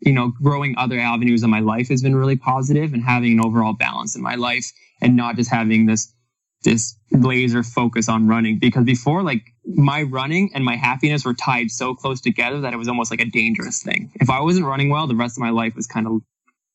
you 0.00 0.12
know, 0.12 0.32
growing 0.42 0.74
other 0.78 0.98
avenues 0.98 1.42
of 1.42 1.50
my 1.50 1.60
life 1.60 1.88
has 1.88 2.02
been 2.02 2.14
really 2.14 2.36
positive 2.36 2.92
and 2.92 3.02
having 3.02 3.32
an 3.32 3.44
overall 3.44 3.72
balance 3.72 4.16
in 4.16 4.22
my 4.22 4.36
life 4.36 4.70
and 5.00 5.16
not 5.16 5.36
just 5.36 5.50
having 5.50 5.86
this 5.86 6.12
this 6.62 6.96
laser 7.12 7.62
focus 7.62 8.08
on 8.08 8.26
running 8.26 8.58
because 8.58 8.84
before 8.84 9.22
like 9.22 9.42
my 9.64 10.02
running 10.02 10.50
and 10.54 10.64
my 10.64 10.74
happiness 10.74 11.24
were 11.24 11.34
tied 11.34 11.70
so 11.70 11.94
close 11.94 12.20
together 12.20 12.60
that 12.60 12.72
it 12.72 12.76
was 12.76 12.88
almost 12.88 13.12
like 13.12 13.20
a 13.20 13.24
dangerous 13.24 13.82
thing. 13.82 14.10
If 14.16 14.28
I 14.28 14.40
wasn't 14.40 14.66
running 14.66 14.90
well, 14.90 15.06
the 15.06 15.14
rest 15.14 15.38
of 15.38 15.40
my 15.40 15.50
life 15.50 15.76
was 15.76 15.86
kind 15.86 16.06
of 16.06 16.20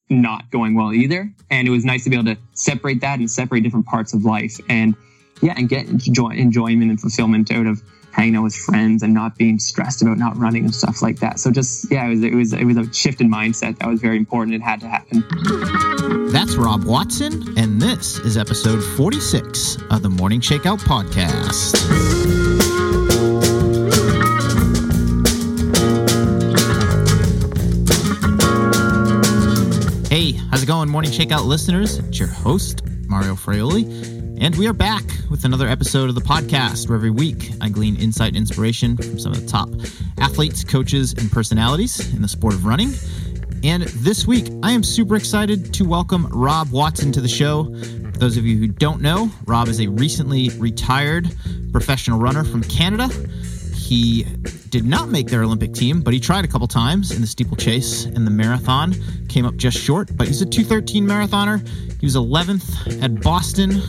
not 0.09 0.49
going 0.51 0.75
well 0.75 0.93
either. 0.93 1.29
And 1.49 1.67
it 1.67 1.71
was 1.71 1.83
nice 1.83 2.03
to 2.05 2.09
be 2.09 2.15
able 2.15 2.33
to 2.33 2.37
separate 2.53 3.01
that 3.01 3.19
and 3.19 3.29
separate 3.29 3.61
different 3.61 3.85
parts 3.85 4.13
of 4.13 4.23
life 4.23 4.57
and 4.69 4.95
yeah, 5.41 5.53
and 5.57 5.67
get 5.67 5.87
enjoy, 5.87 6.29
enjoyment 6.29 6.89
and 6.89 7.01
fulfillment 7.01 7.51
out 7.51 7.65
of 7.65 7.81
hanging 8.13 8.35
out 8.35 8.43
with 8.43 8.55
friends 8.55 9.01
and 9.03 9.13
not 9.13 9.35
being 9.35 9.57
stressed 9.59 10.01
about 10.01 10.17
not 10.17 10.37
running 10.37 10.63
and 10.65 10.73
stuff 10.73 11.01
like 11.01 11.19
that. 11.19 11.39
So 11.39 11.51
just 11.51 11.91
yeah, 11.91 12.05
it 12.05 12.09
was 12.09 12.23
it 12.23 12.33
was 12.33 12.53
it 12.53 12.63
was 12.63 12.77
a 12.77 12.93
shift 12.93 13.19
in 13.21 13.29
mindset 13.29 13.79
that 13.79 13.89
was 13.89 13.99
very 13.99 14.17
important. 14.17 14.55
It 14.55 14.61
had 14.61 14.79
to 14.81 14.87
happen. 14.87 15.23
That's 16.31 16.55
Rob 16.55 16.85
Watson, 16.85 17.57
and 17.57 17.81
this 17.81 18.19
is 18.19 18.37
episode 18.37 18.81
46 18.81 19.77
of 19.89 20.03
the 20.03 20.09
Morning 20.09 20.41
Shakeout 20.41 20.79
podcast. 20.79 21.73
Hey, 30.07 30.33
how's 30.51 30.61
it 30.61 30.67
going, 30.67 30.89
Morning 30.89 31.11
Shakeout 31.11 31.45
listeners? 31.45 31.97
It's 31.97 32.19
your 32.19 32.27
host, 32.27 32.85
Mario 33.07 33.33
Fraioli. 33.33 34.12
And 34.39 34.55
we 34.57 34.67
are 34.67 34.73
back 34.73 35.03
with 35.29 35.45
another 35.45 35.67
episode 35.67 36.09
of 36.09 36.15
the 36.15 36.21
podcast 36.21 36.89
where 36.89 36.95
every 36.95 37.11
week 37.11 37.51
I 37.61 37.69
glean 37.69 37.95
insight 37.95 38.29
and 38.29 38.37
inspiration 38.37 38.97
from 38.97 39.19
some 39.19 39.31
of 39.31 39.41
the 39.41 39.47
top 39.47 39.69
athletes, 40.17 40.63
coaches, 40.63 41.13
and 41.13 41.31
personalities 41.31 42.13
in 42.13 42.21
the 42.21 42.27
sport 42.27 42.53
of 42.53 42.65
running. 42.65 42.91
And 43.63 43.83
this 43.83 44.27
week, 44.27 44.49
I 44.61 44.71
am 44.71 44.83
super 44.83 45.15
excited 45.15 45.73
to 45.75 45.85
welcome 45.85 46.27
Rob 46.27 46.71
Watson 46.71 47.11
to 47.13 47.21
the 47.21 47.27
show. 47.27 47.65
For 47.65 48.19
those 48.19 48.35
of 48.35 48.45
you 48.45 48.57
who 48.57 48.67
don't 48.67 49.01
know, 49.01 49.31
Rob 49.45 49.67
is 49.67 49.79
a 49.79 49.87
recently 49.87 50.49
retired 50.57 51.33
professional 51.71 52.19
runner 52.19 52.43
from 52.43 52.63
Canada. 52.63 53.07
He 53.73 54.23
did 54.69 54.85
not 54.85 55.09
make 55.09 55.27
their 55.27 55.43
Olympic 55.43 55.73
team, 55.73 56.01
but 56.01 56.13
he 56.13 56.19
tried 56.19 56.43
a 56.43 56.47
couple 56.47 56.67
times 56.67 57.11
in 57.11 57.21
the 57.21 57.27
steeplechase 57.27 58.05
and 58.05 58.25
the 58.25 58.31
marathon. 58.31 58.93
Came 59.29 59.45
up 59.45 59.55
just 59.55 59.77
short, 59.77 60.09
but 60.17 60.27
he's 60.27 60.41
a 60.41 60.45
213 60.45 61.05
marathoner. 61.05 61.65
He 61.99 62.05
was 62.05 62.15
11th 62.15 63.01
at 63.03 63.21
Boston 63.21 63.81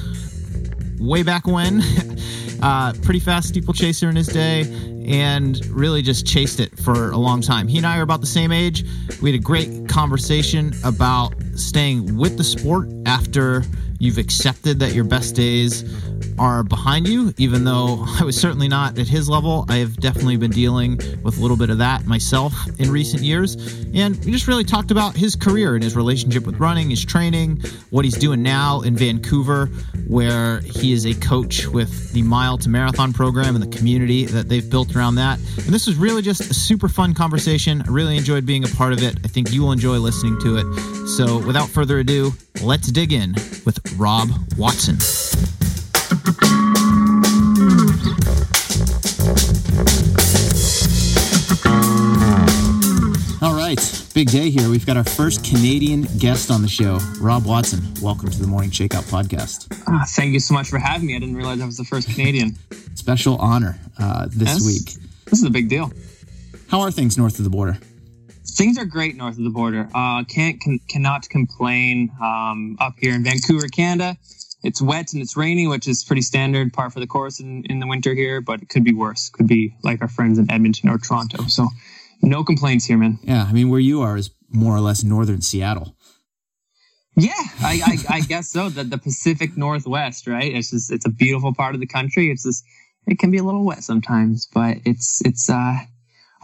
way 0.99 1.23
back 1.23 1.47
when. 1.47 1.83
uh, 2.63 2.93
pretty 3.03 3.21
fast 3.21 3.49
steeplechaser 3.49 4.09
in 4.09 4.17
his 4.17 4.29
day 4.29 4.63
and 5.07 5.65
really 5.67 6.03
just 6.03 6.27
chased 6.27 6.61
it 6.61 6.79
for 6.79 7.11
a 7.11 7.17
long 7.17 7.41
time. 7.41 7.69
He 7.69 7.77
and 7.77 7.87
I 7.87 7.99
are 7.99 8.03
about 8.03 8.21
the 8.21 8.27
same 8.27 8.53
age. 8.53 8.85
We 9.21 9.31
had 9.31 9.39
a 9.39 9.43
great 9.43 9.89
conversation 9.89 10.73
about 10.83 11.35
staying 11.55 12.17
with 12.17 12.37
the 12.37 12.45
sport 12.45 12.89
after 13.07 13.65
you've 14.05 14.19
accepted 14.19 14.79
that 14.79 14.93
your 14.93 15.05
best 15.05 15.35
days 15.35 15.83
are 16.39 16.63
behind 16.63 17.09
you, 17.09 17.33
even 17.39 17.65
though 17.65 18.05
I 18.21 18.25
was 18.25 18.39
certainly 18.39 18.69
not 18.69 18.99
at 18.99 19.09
his 19.09 19.29
level. 19.29 19.65
I 19.69 19.77
have 19.77 19.97
definitely 19.97 20.37
been 20.37 20.51
dealing 20.51 20.99
with 21.23 21.39
a 21.39 21.41
little 21.41 21.57
bit 21.57 21.71
of 21.71 21.79
that 21.79 22.07
myself 22.07 22.53
in 22.79 22.91
recent 22.91 23.23
years. 23.23 23.55
And 23.95 24.23
we 24.25 24.33
just 24.33 24.47
really 24.47 24.65
talked 24.65 24.91
about 24.91 25.17
his 25.17 25.37
career 25.37 25.75
and 25.75 25.83
his 25.83 25.97
relationship 25.97 26.45
with 26.45 26.61
running, 26.61 26.91
his 26.91 27.05
training, 27.05 27.63
what 27.91 28.05
he's 28.05 28.19
doing 28.19 28.43
now 28.43 28.83
in 28.83 28.97
Vancouver, 28.97 29.67
where 30.07 30.61
he 30.61 30.93
is 30.93 31.07
a 31.07 31.15
coach 31.15 31.67
with 31.67 32.13
the 32.13 32.23
Mile 32.23 32.59
to 32.59 32.69
Marathon 32.69 33.13
program 33.13 33.55
and 33.55 33.63
the 33.63 33.77
community 33.77 34.27
that 34.27 34.49
they've 34.49 34.69
built 34.69 34.95
around 34.95 35.15
that. 35.15 35.39
And 35.39 35.69
this 35.69 35.87
was 35.87 35.97
really 35.97 36.23
just 36.23 36.41
a 36.43 36.55
super 36.55 36.89
fun 36.89 37.15
conversation. 37.15 37.83
I 37.83 37.91
really 37.91 38.17
enjoyed 38.17 38.45
being 38.45 38.65
a 38.65 38.69
part 38.69 38.93
of 38.93 39.03
it. 39.03 39.19
I 39.25 39.29
think 39.29 39.53
you 39.53 39.63
will 39.63 39.73
enjoy 39.73 39.97
listening 39.99 40.39
to 40.41 40.57
it. 40.59 41.09
So 41.09 41.39
without 41.39 41.69
further 41.69 41.99
ado, 41.99 42.33
let's 42.63 42.91
dig 42.91 43.13
in 43.13 43.35
with 43.65 43.79
Rob 43.97 44.29
Watson. 44.57 44.97
All 53.41 53.55
right, 53.55 53.79
big 54.15 54.31
day 54.31 54.51
here. 54.51 54.69
We've 54.69 54.85
got 54.85 54.97
our 54.97 55.05
first 55.05 55.45
Canadian 55.45 56.03
guest 56.19 56.51
on 56.51 56.63
the 56.63 56.69
show, 56.69 56.99
Rob 57.21 57.47
Watson. 57.47 57.81
Welcome 58.03 58.31
to 58.31 58.41
the 58.41 58.47
Morning 58.47 58.71
Shakeout 58.71 59.05
podcast. 59.05 59.69
Ah, 59.87 60.05
thank 60.09 60.33
you 60.33 60.41
so 60.41 60.55
much 60.55 60.69
for 60.69 60.79
having 60.79 61.07
me. 61.07 61.15
I 61.15 61.21
didn't 61.21 61.37
realize 61.37 61.61
I 61.61 61.67
was 61.67 61.77
the 61.77 61.85
first 61.85 62.09
Canadian. 62.11 62.57
Special 62.95 63.37
honor 63.37 63.79
uh, 63.99 64.27
this 64.29 64.49
yes, 64.49 64.67
week. 64.67 65.05
This 65.27 65.39
is 65.39 65.45
a 65.45 65.51
big 65.51 65.69
deal. 65.69 65.93
How 66.69 66.81
are 66.81 66.91
things 66.91 67.17
north 67.17 67.39
of 67.39 67.45
the 67.45 67.51
border? 67.51 67.79
Things 68.47 68.79
are 68.79 68.85
great 68.85 69.17
north 69.17 69.39
of 69.39 69.45
the 69.45 69.51
border. 69.51 69.89
Uh, 69.95 70.25
can't 70.25 70.61
can, 70.61 70.79
cannot 70.89 71.29
complain. 71.29 72.11
Um, 72.23 72.77
up 72.79 72.95
here 72.99 73.15
in 73.15 73.25
Vancouver, 73.25 73.69
Canada, 73.69 74.17
it's 74.63 74.81
wet 74.81 75.13
and 75.13 75.23
it's 75.23 75.37
rainy, 75.37 75.67
which 75.67 75.89
is 75.89 76.05
pretty 76.05 76.23
standard 76.23 76.73
part 76.73 76.93
for 76.93 77.01
the 77.01 77.07
course 77.07 77.41
in, 77.41 77.65
in 77.65 77.81
the 77.81 77.87
winter 77.87 78.15
here, 78.15 78.41
but 78.41 78.63
it 78.63 78.69
could 78.69 78.85
be 78.85 78.95
worse. 78.95 79.31
Could 79.31 79.49
be 79.49 79.75
like 79.83 80.03
our 80.03 80.09
friends 80.09 80.39
in 80.39 80.51
Edmonton 80.51 80.89
or 80.89 80.99
Toronto. 80.99 81.45
So 81.45 81.69
no 82.23 82.45
complaints 82.45 82.85
here, 82.85 82.97
man. 82.97 83.19
Yeah. 83.23 83.45
I 83.45 83.53
mean, 83.53 83.71
where 83.71 83.81
you 83.81 84.03
are 84.03 84.17
is 84.17 84.31
more 84.51 84.75
or 84.77 84.81
less 84.81 85.03
northern 85.03 85.41
Seattle. 85.41 85.97
Yeah, 87.17 87.33
I, 87.61 87.81
I, 88.11 88.17
I 88.17 88.21
guess 88.21 88.51
so. 88.51 88.69
The, 88.69 88.85
the 88.85 88.99
Pacific 88.99 89.57
Northwest, 89.57 90.27
right? 90.27 90.53
It's 90.53 90.71
just, 90.71 90.91
it's 90.91 91.07
a 91.07 91.11
beautiful 91.11 91.55
part 91.55 91.75
of 91.75 91.81
the 91.81 91.87
country. 91.87 92.31
It's 92.31 92.43
just, 92.43 92.65
it 93.07 93.19
can 93.19 93.31
be 93.31 93.39
a 93.39 93.43
little 93.45 93.65
wet 93.65 93.85
sometimes, 93.85 94.49
but 94.53 94.79
it's, 94.85 95.23
it's, 95.25 95.49
uh, 95.49 95.77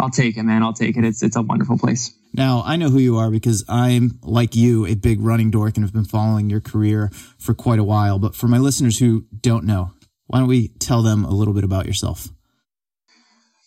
I'll 0.00 0.10
take 0.10 0.38
it, 0.38 0.42
man. 0.44 0.62
I'll 0.62 0.72
take 0.72 0.96
it. 0.96 1.04
It's, 1.04 1.22
it's 1.22 1.36
a 1.36 1.42
wonderful 1.42 1.76
place. 1.76 2.14
Now, 2.32 2.62
I 2.64 2.76
know 2.76 2.88
who 2.88 2.98
you 2.98 3.18
are 3.18 3.30
because 3.30 3.64
I'm, 3.68 4.18
like 4.22 4.56
you, 4.56 4.86
a 4.86 4.94
big 4.94 5.20
running 5.20 5.50
dork 5.50 5.76
and 5.76 5.84
have 5.84 5.92
been 5.92 6.06
following 6.06 6.48
your 6.48 6.60
career 6.60 7.10
for 7.38 7.52
quite 7.52 7.78
a 7.78 7.84
while. 7.84 8.18
But 8.18 8.34
for 8.34 8.48
my 8.48 8.56
listeners 8.56 8.98
who 8.98 9.26
don't 9.42 9.64
know, 9.64 9.92
why 10.26 10.38
don't 10.38 10.48
we 10.48 10.68
tell 10.68 11.02
them 11.02 11.26
a 11.26 11.30
little 11.30 11.52
bit 11.52 11.64
about 11.64 11.84
yourself? 11.84 12.28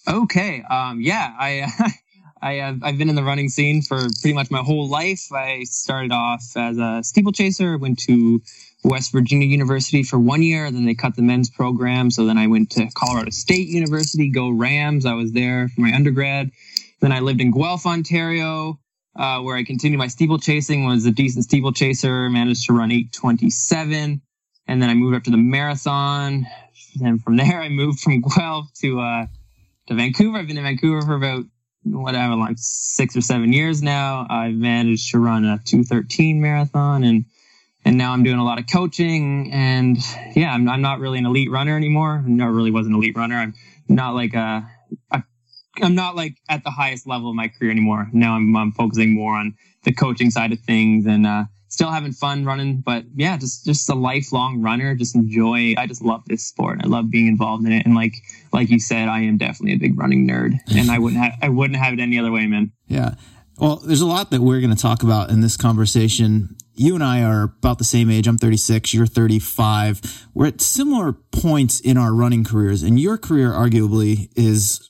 Okay. 0.10 0.64
Um, 0.64 1.02
yeah, 1.02 1.36
I, 1.38 1.68
I 2.42 2.54
have, 2.54 2.80
I've 2.82 2.98
been 2.98 3.10
in 3.10 3.16
the 3.16 3.24
running 3.24 3.50
scene 3.50 3.84
for 3.84 4.00
pretty 4.00 4.34
much 4.34 4.50
my 4.50 4.64
whole 4.64 4.90
life. 4.90 5.32
I 5.32 5.66
started 5.66 6.12
off 6.12 6.44
as 6.56 6.80
a 6.80 7.02
steeplechaser, 7.04 7.78
went 7.78 8.00
to 8.00 8.42
West 8.84 9.12
Virginia 9.12 9.48
University 9.48 10.04
for 10.04 10.20
one 10.20 10.44
year, 10.44 10.70
then 10.70 10.86
they 10.86 10.94
cut 10.94 11.16
the 11.16 11.22
men's 11.22 11.50
program. 11.50 12.12
So 12.12 12.26
then 12.26 12.38
I 12.38 12.48
went 12.48 12.72
to 12.72 12.90
Colorado 12.94 13.30
State 13.32 13.68
University, 13.68 14.30
go 14.30 14.50
Rams. 14.50 15.06
I 15.06 15.14
was 15.14 15.32
there 15.32 15.70
for 15.70 15.82
my 15.82 15.94
undergrad 15.94 16.52
then 17.04 17.12
I 17.12 17.20
lived 17.20 17.42
in 17.42 17.52
Guelph, 17.52 17.86
Ontario, 17.86 18.80
uh, 19.18 19.42
where 19.42 19.58
I 19.58 19.66
continued 19.66 19.98
my 19.98 20.08
steeplechasing, 20.08 20.86
was 20.86 21.06
a 21.06 21.12
decent 21.12 21.44
steeplechaser, 21.44 22.30
managed 22.30 22.66
to 22.68 22.74
run 22.74 22.92
827. 22.92 24.22
And 24.68 24.82
then 24.82 24.90
I 24.90 24.94
moved 24.94 25.18
up 25.18 25.24
to 25.24 25.32
the 25.32 25.38
marathon. 25.38 26.48
And 27.04 27.22
from 27.22 27.36
there, 27.36 27.62
I 27.62 27.68
moved 27.68 28.00
from 28.00 28.22
Guelph 28.22 28.72
to, 28.76 29.02
uh, 29.02 29.26
to 29.88 29.96
Vancouver. 29.96 30.38
I've 30.38 30.48
been 30.48 30.58
in 30.58 30.64
Vancouver 30.64 31.02
for 31.02 31.16
about, 31.16 31.44
whatever, 31.84 32.36
like 32.36 32.56
six 32.58 33.18
or 33.18 33.22
seven 33.22 33.52
years 33.52 33.84
now. 33.84 34.26
I've 34.30 34.56
managed 34.56 35.12
to 35.12 35.20
run 35.20 35.44
a 35.44 35.60
213 35.66 36.40
marathon 36.40 37.04
and, 37.04 37.26
and 37.86 37.98
now 37.98 38.14
I'm 38.14 38.24
doing 38.24 38.38
a 38.38 38.44
lot 38.44 38.60
of 38.60 38.66
coaching 38.72 39.52
and 39.52 39.98
yeah, 40.36 40.54
I'm, 40.54 40.68
I'm 40.70 40.82
not 40.82 41.00
really 41.00 41.20
an 41.20 41.26
elite 41.26 41.52
runner 41.52 41.76
anymore. 41.76 42.24
I 42.26 42.30
never 42.30 42.52
really 42.52 42.72
was 42.72 42.88
an 42.88 42.94
elite 42.94 43.16
runner. 43.16 43.36
I'm 43.36 43.54
not 43.88 44.14
like 44.16 44.34
a, 44.34 44.70
a 45.12 45.24
I'm 45.82 45.96
not 45.96 46.16
like 46.16 46.38
at 46.50 46.64
the 46.64 46.70
highest 46.70 47.08
level 47.08 47.30
of 47.30 47.36
my 47.36 47.48
career 47.48 47.72
anymore. 47.72 48.08
Now 48.14 48.36
I'm, 48.36 48.56
I'm 48.56 48.72
focusing 48.72 49.14
more 49.14 49.36
on 49.36 49.56
the 49.84 49.94
coaching 49.94 50.30
side 50.30 50.52
of 50.52 50.60
things 50.60 51.06
and 51.06 51.26
uh, 51.26 51.46
still 51.68 51.90
having 51.90 52.12
fun 52.12 52.46
running. 52.46 52.82
But 52.82 53.06
yeah, 53.16 53.38
just 53.38 53.66
just 53.66 53.90
a 53.90 53.96
lifelong 53.96 54.62
runner. 54.62 54.96
Just 54.96 55.16
enjoy. 55.16 55.74
I 55.78 55.88
just 55.88 56.04
love 56.04 56.24
this 56.28 56.46
sport. 56.46 56.82
I 56.84 56.88
love 56.88 57.10
being 57.10 57.28
involved 57.28 57.66
in 57.66 57.72
it. 57.72 57.86
And 57.86 57.96
like 57.96 58.14
like 58.52 58.70
you 58.70 58.80
said, 58.80 59.08
I 59.08 59.22
am 59.22 59.38
definitely 59.38 59.74
a 59.74 59.80
big 59.80 59.98
running 59.98 60.28
nerd, 60.28 60.60
and 60.76 60.92
I 60.92 61.00
wouldn't 61.00 61.22
have 61.22 61.34
I 61.42 61.50
wouldn't 61.50 61.80
have 61.80 61.94
it 61.94 62.00
any 62.00 62.20
other 62.20 62.32
way, 62.32 62.46
man. 62.46 62.72
Yeah. 62.88 63.16
Well, 63.58 63.78
there's 63.78 64.02
a 64.02 64.08
lot 64.08 64.32
that 64.32 64.42
we're 64.42 64.62
going 64.62 64.76
to 64.76 64.82
talk 64.82 65.04
about 65.04 65.30
in 65.30 65.42
this 65.42 65.58
conversation. 65.58 66.56
You 66.76 66.96
and 66.96 67.04
I 67.04 67.22
are 67.24 67.44
about 67.44 67.78
the 67.78 67.84
same 67.84 68.10
age. 68.10 68.28
I'm 68.28 68.38
36. 68.38 68.94
You're 68.94 69.06
35. 69.06 70.28
We're 70.34 70.48
at 70.48 70.62
similar 70.62 71.14
points 71.14 71.80
in 71.80 71.98
our 71.98 72.14
running 72.14 72.44
careers, 72.44 72.84
and 72.84 73.00
your 73.00 73.18
career 73.18 73.52
arguably 73.52 74.30
is 74.36 74.90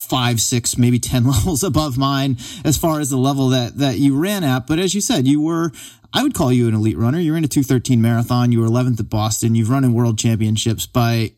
five, 0.00 0.40
six, 0.40 0.78
maybe 0.78 0.98
10 0.98 1.26
levels 1.30 1.62
above 1.62 1.98
mine 1.98 2.36
as 2.64 2.76
far 2.76 3.00
as 3.00 3.10
the 3.10 3.16
level 3.16 3.48
that, 3.50 3.78
that 3.78 3.98
you 3.98 4.18
ran 4.18 4.42
at. 4.42 4.66
But 4.66 4.78
as 4.78 4.94
you 4.94 5.00
said, 5.00 5.26
you 5.26 5.40
were, 5.40 5.70
I 6.12 6.22
would 6.22 6.34
call 6.34 6.52
you 6.52 6.68
an 6.68 6.74
elite 6.74 6.98
runner. 6.98 7.20
You're 7.20 7.36
in 7.36 7.44
a 7.44 7.48
213 7.48 8.00
marathon. 8.00 8.52
You 8.52 8.60
were 8.60 8.68
11th 8.68 9.00
at 9.00 9.10
Boston. 9.10 9.54
You've 9.54 9.70
run 9.70 9.84
in 9.84 9.92
world 9.92 10.18
championships 10.18 10.86
by 10.86 11.32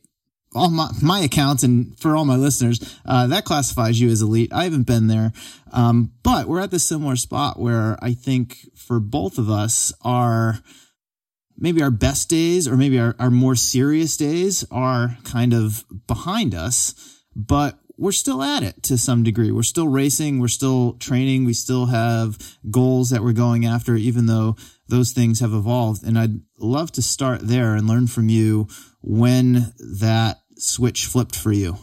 all 0.54 0.70
my, 0.70 0.90
my 1.02 1.20
accounts 1.20 1.62
and 1.62 1.98
for 1.98 2.16
all 2.16 2.24
my 2.24 2.36
listeners, 2.36 2.98
uh, 3.06 3.26
that 3.28 3.44
classifies 3.44 4.00
you 4.00 4.10
as 4.10 4.22
elite. 4.22 4.52
I 4.52 4.64
haven't 4.64 4.86
been 4.86 5.06
there. 5.06 5.32
Um, 5.72 6.12
but 6.22 6.48
we're 6.48 6.60
at 6.60 6.70
this 6.70 6.84
similar 6.84 7.16
spot 7.16 7.58
where 7.58 7.96
I 8.02 8.14
think 8.14 8.58
for 8.74 8.98
both 8.98 9.38
of 9.38 9.48
us 9.48 9.92
are 10.02 10.60
maybe 11.56 11.82
our 11.82 11.90
best 11.90 12.28
days 12.28 12.66
or 12.66 12.76
maybe 12.76 12.98
our, 12.98 13.14
our 13.18 13.30
more 13.30 13.54
serious 13.54 14.16
days 14.16 14.64
are 14.70 15.18
kind 15.24 15.52
of 15.52 15.84
behind 16.06 16.54
us, 16.54 17.20
but 17.36 17.78
we're 17.96 18.12
still 18.12 18.42
at 18.42 18.62
it 18.62 18.82
to 18.82 18.96
some 18.96 19.22
degree. 19.22 19.50
We're 19.50 19.62
still 19.62 19.86
racing, 19.86 20.40
we're 20.40 20.48
still 20.48 20.94
training, 20.94 21.44
we 21.44 21.52
still 21.52 21.86
have 21.86 22.56
goals 22.70 23.10
that 23.10 23.22
we're 23.22 23.34
going 23.34 23.66
after, 23.66 23.94
even 23.94 24.24
though 24.24 24.56
those 24.88 25.12
things 25.12 25.40
have 25.40 25.52
evolved. 25.52 26.02
And 26.02 26.18
I'd 26.18 26.40
love 26.58 26.90
to 26.92 27.02
start 27.02 27.46
there 27.46 27.74
and 27.74 27.86
learn 27.86 28.06
from 28.06 28.30
you 28.30 28.68
when 29.02 29.74
that 30.00 30.39
switch 30.62 31.06
flipped 31.06 31.36
for 31.36 31.52
you. 31.52 31.76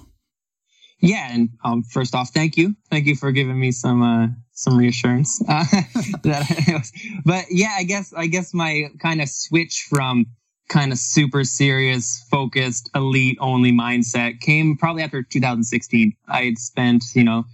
Yeah, 1.00 1.30
and 1.32 1.50
um, 1.64 1.84
first 1.84 2.16
off, 2.16 2.32
thank 2.32 2.58
you, 2.58 2.76
thank 2.90 3.06
you 3.06 3.16
for 3.16 3.32
giving 3.32 3.60
me 3.60 3.72
some 3.72 4.02
uh, 4.02 4.28
some 4.54 4.78
reassurance. 4.78 5.42
Uh, 5.48 5.64
that 6.24 6.92
but 7.26 7.46
yeah, 7.52 7.76
I 7.78 7.84
guess 7.84 8.14
I 8.14 8.28
guess 8.28 8.54
my 8.54 8.90
kind 9.00 9.22
of 9.22 9.30
switch 9.30 9.86
from 9.90 10.26
kind 10.70 10.92
of 10.92 10.98
super 10.98 11.44
serious, 11.44 12.26
focused, 12.30 12.90
elite 12.96 13.38
only 13.40 13.72
mindset 13.72 14.40
came 14.40 14.78
probably 14.78 15.04
after 15.04 15.24
2016. 15.24 16.14
I 16.28 16.44
had 16.44 16.58
spent, 16.58 17.04
you 17.14 17.24
know, 17.24 17.46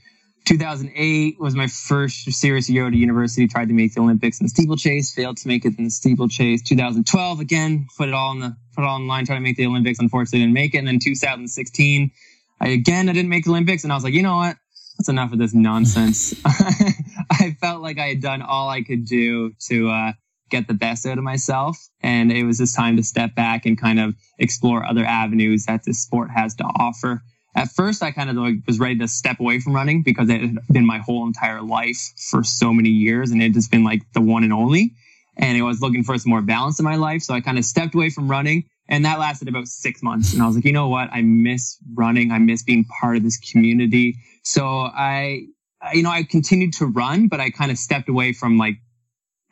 2008 0.45 1.39
was 1.39 1.55
my 1.55 1.67
first 1.67 2.31
serious 2.31 2.69
year 2.69 2.87
at 2.87 2.93
university. 2.93 3.47
Tried 3.47 3.69
to 3.69 3.73
make 3.73 3.93
the 3.93 4.01
Olympics 4.01 4.39
in 4.39 4.45
the 4.45 4.49
steeplechase, 4.49 5.13
failed 5.13 5.37
to 5.37 5.47
make 5.47 5.65
it 5.65 5.77
in 5.77 5.85
the 5.85 5.89
steeplechase. 5.89 6.61
2012 6.63 7.39
again, 7.39 7.87
put 7.97 8.09
it 8.09 8.13
all 8.13 8.31
in 8.31 8.39
the 8.39 8.55
put 8.75 8.83
it 8.83 8.87
all 8.87 8.95
online, 8.95 9.25
trying 9.25 9.39
to 9.39 9.43
make 9.43 9.57
the 9.57 9.65
Olympics. 9.65 9.99
Unfortunately, 9.99 10.39
didn't 10.39 10.53
make 10.53 10.75
it. 10.75 10.79
And 10.79 10.87
then 10.87 10.99
2016, 10.99 12.11
I 12.59 12.67
again 12.67 13.09
I 13.09 13.13
didn't 13.13 13.29
make 13.29 13.45
the 13.45 13.51
Olympics, 13.51 13.83
and 13.83 13.93
I 13.93 13.95
was 13.95 14.03
like, 14.03 14.13
you 14.13 14.21
know 14.21 14.35
what? 14.35 14.57
That's 14.97 15.09
enough 15.09 15.31
of 15.31 15.39
this 15.39 15.53
nonsense. 15.53 16.33
I 16.45 17.55
felt 17.59 17.81
like 17.81 17.97
I 17.97 18.07
had 18.07 18.21
done 18.21 18.41
all 18.41 18.69
I 18.69 18.83
could 18.83 19.05
do 19.05 19.53
to 19.67 19.89
uh, 19.89 20.11
get 20.49 20.67
the 20.67 20.73
best 20.73 21.05
out 21.05 21.17
of 21.17 21.23
myself, 21.23 21.77
and 22.01 22.31
it 22.31 22.43
was 22.43 22.57
just 22.57 22.75
time 22.75 22.97
to 22.97 23.03
step 23.03 23.33
back 23.35 23.65
and 23.65 23.79
kind 23.79 23.99
of 23.99 24.15
explore 24.37 24.85
other 24.85 25.05
avenues 25.05 25.65
that 25.65 25.83
this 25.85 26.03
sport 26.03 26.29
has 26.31 26.55
to 26.55 26.63
offer. 26.63 27.23
At 27.55 27.69
first, 27.69 28.01
I 28.01 28.11
kind 28.11 28.29
of 28.29 28.35
like 28.35 28.55
was 28.65 28.79
ready 28.79 28.97
to 28.99 29.07
step 29.07 29.39
away 29.39 29.59
from 29.59 29.73
running 29.73 30.01
because 30.01 30.29
it 30.29 30.41
had 30.41 30.57
been 30.71 30.85
my 30.85 30.97
whole 30.97 31.25
entire 31.27 31.61
life 31.61 32.13
for 32.29 32.43
so 32.43 32.73
many 32.73 32.89
years, 32.89 33.31
and 33.31 33.41
it 33.41 33.53
just 33.53 33.71
been 33.71 33.83
like 33.83 34.01
the 34.13 34.21
one 34.21 34.43
and 34.43 34.53
only. 34.53 34.93
And 35.37 35.57
I 35.57 35.61
was 35.61 35.81
looking 35.81 36.03
for 36.03 36.17
some 36.17 36.29
more 36.29 36.41
balance 36.41 36.79
in 36.79 36.83
my 36.83 36.95
life, 36.95 37.21
so 37.23 37.33
I 37.33 37.41
kind 37.41 37.57
of 37.57 37.65
stepped 37.65 37.95
away 37.95 38.09
from 38.09 38.29
running 38.29 38.65
and 38.89 39.05
that 39.05 39.19
lasted 39.19 39.47
about 39.47 39.67
six 39.67 40.03
months. 40.03 40.33
And 40.33 40.41
I 40.41 40.47
was 40.47 40.55
like, 40.55 40.65
you 40.65 40.73
know 40.73 40.89
what? 40.89 41.09
I 41.11 41.21
miss 41.21 41.77
running. 41.93 42.31
I 42.31 42.39
miss 42.39 42.63
being 42.63 42.85
part 42.85 43.17
of 43.17 43.23
this 43.23 43.37
community. 43.37 44.17
So 44.43 44.67
I, 44.67 45.47
you 45.93 46.03
know, 46.03 46.09
I 46.09 46.23
continued 46.23 46.73
to 46.73 46.85
run, 46.85 47.27
but 47.27 47.39
I 47.39 47.49
kind 47.49 47.71
of 47.71 47.77
stepped 47.77 48.09
away 48.09 48.33
from 48.33 48.57
like 48.57 48.75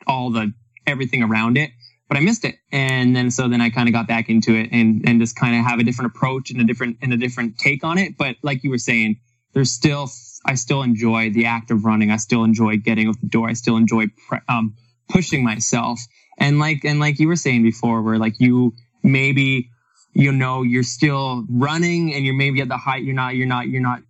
all 0.06 0.30
the 0.30 0.52
everything 0.86 1.22
around 1.22 1.56
it. 1.56 1.70
But 2.08 2.18
I 2.18 2.20
missed 2.20 2.44
it. 2.44 2.56
And 2.70 3.16
then 3.16 3.30
so 3.30 3.48
then 3.48 3.60
I 3.60 3.70
kind 3.70 3.88
of 3.88 3.94
got 3.94 4.06
back 4.06 4.28
into 4.28 4.54
it 4.54 4.68
and 4.72 5.02
and 5.08 5.20
just 5.20 5.36
kind 5.36 5.56
of 5.56 5.64
have 5.64 5.78
a 5.78 5.84
different 5.84 6.14
approach 6.14 6.50
and 6.50 6.60
a 6.60 6.64
different 6.64 6.98
and 7.02 7.12
a 7.12 7.16
different 7.16 7.58
take 7.58 7.84
on 7.84 7.98
it. 7.98 8.16
But 8.18 8.36
like 8.42 8.64
you 8.64 8.70
were 8.70 8.78
saying, 8.78 9.16
there's 9.54 9.70
still 9.70 10.10
I 10.44 10.54
still 10.54 10.82
enjoy 10.82 11.30
the 11.30 11.46
act 11.46 11.70
of 11.70 11.84
running. 11.84 12.10
I 12.10 12.16
still 12.16 12.44
enjoy 12.44 12.76
getting 12.78 13.08
out 13.08 13.20
the 13.20 13.28
door. 13.28 13.48
I 13.48 13.54
still 13.54 13.76
enjoy 13.76 14.06
pre- 14.28 14.40
um, 14.48 14.74
pushing 15.08 15.44
myself. 15.44 16.00
And 16.38 16.58
like 16.58 16.84
and 16.84 17.00
like 17.00 17.18
you 17.18 17.28
were 17.28 17.36
saying 17.36 17.62
before, 17.62 18.02
where 18.02 18.18
like 18.18 18.40
you 18.40 18.74
maybe 19.02 19.70
you 20.14 20.32
know 20.32 20.62
you're 20.62 20.82
still 20.82 21.44
running 21.48 22.14
and 22.14 22.24
you're 22.24 22.34
maybe 22.34 22.60
at 22.60 22.68
the 22.68 22.76
height 22.76 23.02
you're 23.02 23.14
not 23.14 23.34
you're 23.34 23.46
not 23.46 23.68
you're 23.68 23.80
not 23.80 24.00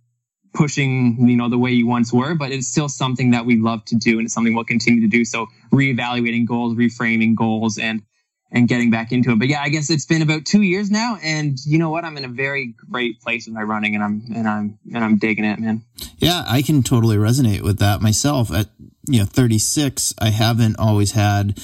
pushing 0.53 1.27
you 1.27 1.35
know 1.35 1.49
the 1.49 1.57
way 1.57 1.71
you 1.71 1.87
once 1.87 2.13
were 2.13 2.35
but 2.35 2.51
it's 2.51 2.67
still 2.67 2.87
something 2.87 3.31
that 3.31 3.45
we 3.45 3.57
love 3.59 3.83
to 3.85 3.95
do 3.95 4.19
and 4.19 4.25
it's 4.25 4.33
something 4.33 4.53
we'll 4.53 4.63
continue 4.63 5.01
to 5.01 5.07
do. 5.07 5.25
So 5.25 5.47
reevaluating 5.71 6.45
goals 6.45 6.75
reframing 6.75 7.35
goals 7.35 7.77
and 7.77 8.03
and 8.51 8.67
getting 8.67 8.91
back 8.91 9.11
into 9.11 9.31
it. 9.31 9.39
But 9.39 9.47
yeah 9.47 9.61
i 9.61 9.69
guess 9.69 9.89
it's 9.89 10.05
been 10.05 10.21
about 10.21 10.45
two 10.45 10.61
years 10.61 10.91
now 10.91 11.17
and 11.21 11.57
you 11.65 11.79
know 11.79 11.89
what? 11.89 12.05
I'm 12.05 12.17
in 12.17 12.25
a 12.25 12.29
very 12.29 12.75
great 12.89 13.21
place 13.21 13.47
with 13.47 13.55
my 13.55 13.63
running 13.63 13.95
and 13.95 14.03
i'm 14.03 14.23
and 14.33 14.47
i'm 14.47 14.79
and 14.93 15.03
i'm 15.03 15.17
digging 15.17 15.45
it 15.45 15.59
man. 15.59 15.83
Yeah 16.17 16.43
i 16.47 16.61
can 16.61 16.83
totally 16.83 17.17
resonate 17.17 17.61
with 17.61 17.79
that 17.79 18.01
myself. 18.01 18.51
At 18.51 18.69
you 19.07 19.19
know 19.19 19.25
36 19.25 20.13
i 20.19 20.29
haven't 20.29 20.77
always 20.77 21.11
had 21.11 21.57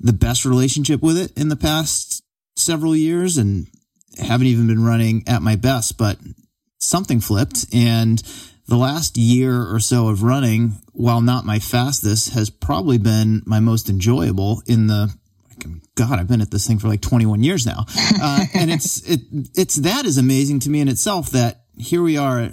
the 0.00 0.12
best 0.12 0.44
relationship 0.44 1.02
with 1.02 1.18
it 1.18 1.36
in 1.36 1.48
the 1.48 1.56
past 1.56 2.22
several 2.56 2.94
years 2.94 3.38
and 3.38 3.66
haven't 4.18 4.46
even 4.46 4.66
been 4.66 4.84
running 4.84 5.24
at 5.26 5.42
my 5.42 5.56
best, 5.56 5.96
but 5.96 6.18
something 6.78 7.20
flipped. 7.20 7.66
And 7.72 8.22
the 8.66 8.76
last 8.76 9.16
year 9.16 9.62
or 9.62 9.80
so 9.80 10.08
of 10.08 10.22
running, 10.22 10.80
while 10.92 11.20
not 11.20 11.44
my 11.44 11.58
fastest, 11.58 12.34
has 12.34 12.50
probably 12.50 12.98
been 12.98 13.42
my 13.46 13.60
most 13.60 13.88
enjoyable 13.88 14.62
in 14.66 14.86
the 14.86 15.14
God, 15.94 16.20
I've 16.20 16.28
been 16.28 16.40
at 16.40 16.52
this 16.52 16.66
thing 16.66 16.78
for 16.78 16.86
like 16.86 17.00
21 17.00 17.42
years 17.42 17.66
now. 17.66 17.84
Uh, 18.20 18.44
and 18.54 18.70
it's, 18.70 19.08
it, 19.08 19.20
it's, 19.54 19.76
that 19.76 20.04
is 20.04 20.18
amazing 20.18 20.58
to 20.60 20.70
me 20.70 20.80
in 20.80 20.88
itself 20.88 21.30
that 21.30 21.62
here 21.76 22.02
we 22.02 22.16
are 22.16 22.50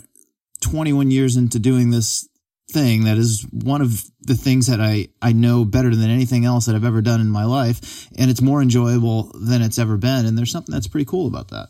21 0.61 1.09
years 1.09 1.37
into 1.37 1.57
doing 1.57 1.89
this 1.89 2.27
thing 2.71 3.05
that 3.05 3.17
is 3.17 3.47
one 3.51 3.81
of 3.81 4.03
the 4.21 4.35
things 4.35 4.67
that 4.67 4.79
I, 4.79 5.07
I 5.21 5.31
know 5.31 5.65
better 5.65 5.95
than 5.95 6.11
anything 6.11 6.45
else 6.45 6.65
that 6.65 6.75
I've 6.75 6.85
ever 6.85 7.01
done 7.01 7.21
in 7.21 7.29
my 7.29 7.45
life. 7.45 8.07
And 8.17 8.29
it's 8.29 8.41
more 8.41 8.61
enjoyable 8.61 9.31
than 9.33 9.63
it's 9.63 9.79
ever 9.79 9.97
been. 9.97 10.25
And 10.25 10.37
there's 10.37 10.51
something 10.51 10.73
that's 10.73 10.87
pretty 10.87 11.05
cool 11.05 11.27
about 11.27 11.49
that. 11.49 11.69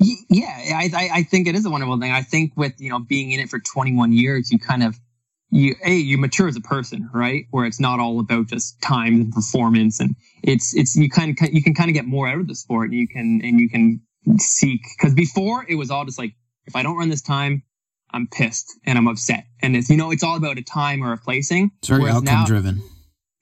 Yeah, 0.00 0.48
I, 0.48 1.10
I 1.12 1.22
think 1.24 1.46
it 1.46 1.54
is 1.54 1.66
a 1.66 1.70
wonderful 1.70 1.98
thing. 2.00 2.10
I 2.10 2.22
think 2.22 2.52
with, 2.56 2.72
you 2.78 2.88
know, 2.88 3.00
being 3.00 3.32
in 3.32 3.40
it 3.40 3.50
for 3.50 3.60
21 3.60 4.12
years, 4.12 4.50
you 4.50 4.58
kind 4.58 4.82
of, 4.82 4.98
you, 5.50 5.74
a, 5.84 5.92
you 5.92 6.16
mature 6.16 6.48
as 6.48 6.56
a 6.56 6.60
person, 6.60 7.10
right? 7.12 7.44
Where 7.50 7.66
it's 7.66 7.80
not 7.80 8.00
all 8.00 8.18
about 8.18 8.46
just 8.46 8.80
time 8.80 9.14
and 9.16 9.32
performance. 9.32 10.00
And 10.00 10.16
it's, 10.42 10.74
it's, 10.74 10.96
you 10.96 11.10
kind 11.10 11.36
of, 11.38 11.52
you 11.52 11.62
can 11.62 11.74
kind 11.74 11.90
of 11.90 11.94
get 11.94 12.06
more 12.06 12.28
out 12.28 12.38
of 12.38 12.48
the 12.48 12.54
sport 12.54 12.90
and 12.90 12.98
you 12.98 13.08
can, 13.08 13.40
and 13.44 13.60
you 13.60 13.68
can 13.68 14.00
seek, 14.38 14.80
cause 15.00 15.12
before 15.12 15.66
it 15.68 15.74
was 15.74 15.90
all 15.90 16.04
just 16.04 16.18
like, 16.18 16.32
if 16.66 16.76
I 16.76 16.82
don't 16.82 16.96
run 16.96 17.10
this 17.10 17.22
time, 17.22 17.62
I'm 18.10 18.26
pissed 18.26 18.78
and 18.84 18.96
I'm 18.96 19.06
upset. 19.06 19.44
And 19.60 19.76
it's, 19.76 19.90
you 19.90 19.96
know, 19.96 20.10
it's 20.10 20.22
all 20.22 20.36
about 20.36 20.56
a 20.56 20.62
time 20.62 21.02
or 21.02 21.12
a 21.12 21.18
placing. 21.18 21.72
It's 21.78 21.88
very 21.88 22.08
outcome 22.08 22.24
now, 22.24 22.46
driven. 22.46 22.82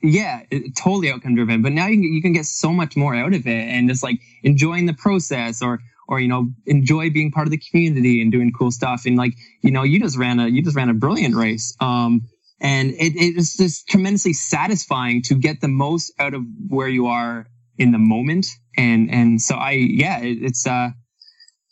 Yeah, 0.03 0.43
it, 0.51 0.77
totally 0.77 1.13
outcome 1.13 1.37
driven. 1.37 1.63
But 1.63 1.73
now 1.73 1.87
you 1.87 1.97
can, 1.97 2.13
you 2.15 2.23
can 2.23 2.33
get 2.33 2.47
so 2.47 2.73
much 2.73 2.97
more 2.97 3.15
out 3.15 3.35
of 3.35 3.47
it 3.47 3.69
and 3.69 3.89
just 3.89 4.03
like 4.03 4.19
enjoying 4.43 4.87
the 4.87 4.95
process 4.95 5.63
or, 5.63 5.81
or, 6.09 6.19
you 6.19 6.27
know, 6.27 6.49
enjoy 6.67 7.11
being 7.11 7.31
part 7.31 7.47
of 7.47 7.51
the 7.51 7.61
community 7.71 8.23
and 8.23 8.33
doing 8.33 8.53
cool 8.59 8.71
stuff. 8.71 9.03
And 9.07 9.17
like, 9.17 9.35
you 9.63 9.71
know, 9.71 9.83
you 9.83 10.01
just 10.01 10.17
ran 10.17 10.41
a, 10.41 10.49
you 10.49 10.63
just 10.63 10.77
ran 10.77 10.89
a 10.89 10.95
brilliant 10.95 11.37
race. 11.37 11.77
Um, 11.81 12.23
and 12.61 12.91
it, 12.91 13.15
it 13.15 13.37
is 13.37 13.57
just 13.57 13.89
tremendously 13.89 14.33
satisfying 14.33 15.23
to 15.23 15.35
get 15.35 15.61
the 15.61 15.69
most 15.69 16.13
out 16.19 16.35
of 16.35 16.43
where 16.69 16.89
you 16.89 17.07
are 17.07 17.47
in 17.77 17.93
the 17.93 17.99
moment. 17.99 18.47
And, 18.77 19.11
and 19.11 19.41
so 19.41 19.55
I, 19.55 19.73
yeah, 19.73 20.21
it, 20.21 20.39
it's, 20.43 20.67
uh, 20.67 20.91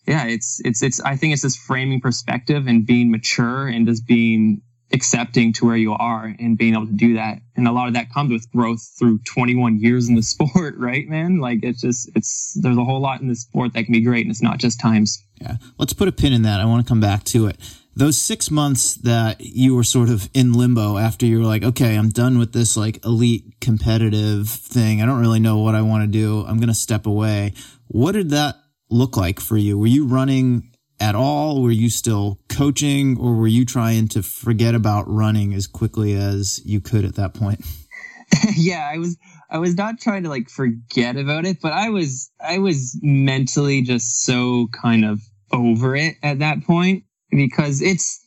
yeah, 0.07 0.27
it's 0.27 0.61
it's 0.65 0.83
it's 0.85 1.01
I 1.01 1.17
think 1.17 1.33
it's 1.33 1.43
this 1.43 1.57
framing 1.57 2.01
perspective 2.01 2.69
and 2.69 2.87
being 2.87 3.11
mature 3.11 3.67
and 3.67 3.89
just 3.89 4.07
being 4.07 4.63
accepting 4.93 5.53
to 5.55 5.67
where 5.67 5.77
you 5.77 5.93
are 5.93 6.35
and 6.39 6.57
being 6.57 6.75
able 6.75 6.87
to 6.87 6.93
do 6.93 7.15
that. 7.15 7.39
And 7.57 7.67
a 7.67 7.73
lot 7.73 7.89
of 7.89 7.95
that 7.95 8.13
comes 8.13 8.31
with 8.31 8.51
growth 8.53 8.87
through 8.99 9.19
21 9.35 9.81
years 9.81 10.09
in 10.09 10.15
the 10.15 10.23
sport, 10.23 10.77
right, 10.79 11.09
man? 11.09 11.41
Like 11.41 11.61
it's 11.63 11.81
just 11.81 12.11
it's 12.15 12.57
there's 12.61 12.77
a 12.77 12.85
whole 12.85 13.01
lot 13.01 13.21
in 13.21 13.29
the 13.29 13.35
sport 13.35 13.73
that 13.75 13.85
can 13.85 13.93
be 13.93 14.01
great 14.01 14.23
and 14.23 14.31
it's 14.31 14.43
not 14.43 14.59
just 14.59 14.81
times. 14.81 15.25
Yeah. 15.41 15.57
Let's 15.79 15.93
put 15.93 16.09
a 16.09 16.13
pin 16.13 16.33
in 16.33 16.43
that. 16.43 16.61
I 16.61 16.65
want 16.65 16.87
to 16.87 16.89
come 16.89 17.01
back 17.01 17.25
to 17.25 17.47
it. 17.47 17.59
Those 17.95 18.21
six 18.21 18.51
months 18.51 18.95
that 18.97 19.41
you 19.41 19.75
were 19.75 19.85
sort 19.85 20.11
of 20.11 20.29
in 20.35 20.53
limbo 20.53 20.99
after 20.99 21.25
you 21.25 21.39
were 21.39 21.47
like, 21.47 21.63
okay, 21.63 21.97
I'm 21.97 22.11
done 22.11 22.39
with 22.39 22.53
this 22.53 22.77
like 22.77 23.03
elite 23.07 23.55
competitive 23.61 24.49
thing. 24.49 25.01
I 25.01 25.07
don't 25.07 25.21
really 25.21 25.41
know 25.41 25.59
what 25.59 25.75
I 25.75 25.81
want 25.81 26.03
to 26.03 26.07
do. 26.07 26.45
I'm 26.47 26.59
going 26.59 26.69
to 26.69 26.75
step 26.75 27.07
away. 27.07 27.55
What 27.87 28.13
did 28.13 28.31
that 28.31 28.57
look 28.91 29.17
like 29.17 29.41
for 29.41 29.57
you? 29.57 29.79
Were 29.79 29.87
you 29.87 30.07
running 30.07 30.71
at 31.01 31.15
all? 31.15 31.63
Were 31.63 31.71
you 31.71 31.89
still 31.89 32.39
coaching 32.57 33.19
or 33.19 33.35
were 33.35 33.47
you 33.47 33.67
trying 33.67 34.09
to 34.09 34.23
forget 34.23 34.75
about 34.75 35.05
running 35.09 35.53
as 35.53 35.67
quickly 35.67 36.15
as 36.15 36.61
you 36.65 36.81
could 36.81 37.05
at 37.05 37.17
that 37.17 37.35
point? 37.35 37.65
yeah, 38.57 38.91
I 38.93 38.99
was 38.99 39.17
I 39.51 39.59
was 39.59 39.77
not 39.77 40.01
trying 40.01 40.23
to 40.23 40.29
like 40.29 40.49
forget 40.49 41.17
about 41.17 41.45
it, 41.45 41.59
but 41.61 41.73
I 41.73 41.91
was 41.91 42.31
I 42.41 42.59
was 42.59 42.99
mentally 43.03 43.83
just 43.83 44.25
so 44.25 44.69
kind 44.69 45.05
of 45.05 45.21
over 45.53 45.95
it 45.95 46.17
at 46.23 46.39
that 46.39 46.65
point 46.65 47.05
because 47.31 47.83
it's 47.83 48.25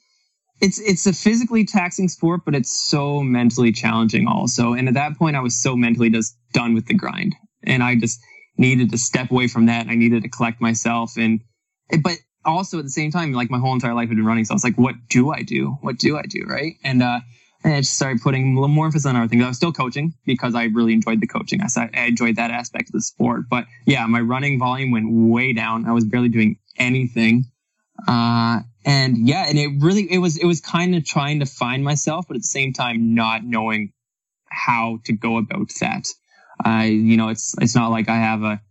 it's 0.61 0.79
it's 0.79 1.07
a 1.07 1.13
physically 1.13 1.65
taxing 1.65 2.07
sport, 2.07 2.41
but 2.45 2.53
it's 2.53 2.87
so 2.87 3.21
mentally 3.23 3.71
challenging 3.71 4.27
also. 4.27 4.73
And 4.73 4.87
at 4.87 4.93
that 4.93 5.17
point 5.17 5.35
I 5.35 5.41
was 5.41 5.59
so 5.59 5.75
mentally 5.75 6.09
just 6.09 6.37
done 6.53 6.75
with 6.75 6.85
the 6.85 6.93
grind. 6.93 7.35
And 7.63 7.83
I 7.83 7.95
just 7.95 8.19
needed 8.57 8.91
to 8.91 8.97
step 8.97 9.31
away 9.31 9.47
from 9.47 9.65
that. 9.65 9.87
I 9.87 9.95
needed 9.95 10.23
to 10.23 10.29
collect 10.29 10.61
myself 10.61 11.17
and, 11.17 11.41
but 12.03 12.17
also 12.45 12.79
at 12.79 12.83
the 12.83 12.89
same 12.89 13.11
time, 13.11 13.33
like 13.33 13.49
my 13.49 13.59
whole 13.59 13.73
entire 13.73 13.93
life 13.93 14.09
had 14.09 14.17
been 14.17 14.25
running. 14.25 14.45
So 14.45 14.53
I 14.53 14.55
was 14.55 14.63
like, 14.63 14.77
what 14.77 14.95
do 15.09 15.31
I 15.31 15.43
do? 15.43 15.77
What 15.81 15.97
do 15.97 16.17
I 16.17 16.23
do? 16.23 16.45
Right. 16.47 16.75
And, 16.83 17.03
uh, 17.03 17.19
and 17.63 17.73
I 17.73 17.81
just 17.81 17.95
started 17.95 18.21
putting 18.21 18.55
a 18.55 18.59
little 18.59 18.73
more 18.73 18.85
emphasis 18.85 19.05
on 19.05 19.15
other 19.15 19.27
things. 19.27 19.43
I 19.43 19.47
was 19.47 19.57
still 19.57 19.73
coaching 19.73 20.13
because 20.25 20.55
I 20.55 20.65
really 20.65 20.93
enjoyed 20.93 21.19
the 21.19 21.27
coaching. 21.27 21.61
I, 21.61 21.89
I 21.93 22.05
enjoyed 22.05 22.37
that 22.37 22.51
aspect 22.51 22.89
of 22.89 22.93
the 22.93 23.01
sport. 23.01 23.49
But 23.49 23.65
yeah, 23.85 24.05
my 24.07 24.21
running 24.21 24.59
volume 24.59 24.91
went 24.91 25.07
way 25.09 25.53
down. 25.53 25.85
I 25.85 25.91
was 25.91 26.05
barely 26.05 26.29
doing 26.29 26.57
anything. 26.77 27.45
Uh, 28.07 28.61
and 28.85 29.27
yeah, 29.27 29.45
and 29.47 29.59
it 29.59 29.71
really, 29.79 30.09
it 30.09 30.19
was, 30.19 30.37
it 30.37 30.45
was 30.45 30.61
kind 30.61 30.95
of 30.95 31.03
trying 31.05 31.41
to 31.41 31.45
find 31.45 31.83
myself, 31.83 32.25
but 32.27 32.35
at 32.35 32.41
the 32.41 32.47
same 32.47 32.71
time, 32.71 33.13
not 33.13 33.43
knowing 33.43 33.91
how 34.49 34.99
to 35.05 35.13
go 35.13 35.37
about 35.37 35.69
that. 35.81 36.07
I, 36.63 36.85
you 36.85 37.15
know, 37.15 37.29
it's 37.29 37.55
it's 37.61 37.75
not 37.75 37.89
like 37.89 38.09
I 38.09 38.17
have 38.17 38.43
a 38.43 38.61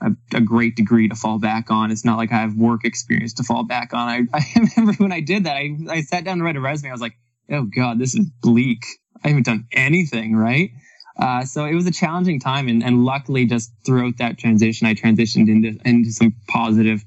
a, 0.00 0.12
a, 0.34 0.40
great 0.40 0.76
degree 0.76 1.08
to 1.08 1.14
fall 1.14 1.38
back 1.38 1.70
on. 1.70 1.90
It's 1.90 2.04
not 2.04 2.16
like 2.16 2.32
I 2.32 2.36
have 2.36 2.54
work 2.54 2.84
experience 2.84 3.34
to 3.34 3.44
fall 3.44 3.64
back 3.64 3.92
on. 3.92 4.08
I, 4.08 4.22
I 4.38 4.44
remember 4.76 4.92
when 5.02 5.12
I 5.12 5.20
did 5.20 5.44
that, 5.44 5.56
I, 5.56 5.76
I 5.88 6.02
sat 6.02 6.24
down 6.24 6.38
to 6.38 6.44
write 6.44 6.56
a 6.56 6.60
resume. 6.60 6.90
I 6.90 6.92
was 6.92 7.00
like, 7.00 7.16
oh 7.50 7.64
God, 7.64 7.98
this 7.98 8.14
is 8.14 8.26
bleak. 8.42 8.84
I 9.24 9.28
haven't 9.28 9.46
done 9.46 9.66
anything, 9.72 10.34
right? 10.34 10.70
Uh, 11.18 11.44
so 11.44 11.66
it 11.66 11.74
was 11.74 11.86
a 11.86 11.90
challenging 11.90 12.40
time. 12.40 12.68
And, 12.68 12.82
and 12.82 13.04
luckily, 13.04 13.44
just 13.44 13.72
throughout 13.84 14.16
that 14.18 14.38
transition, 14.38 14.86
I 14.86 14.94
transitioned 14.94 15.48
into, 15.48 15.78
into 15.84 16.12
some 16.12 16.34
positive 16.48 17.04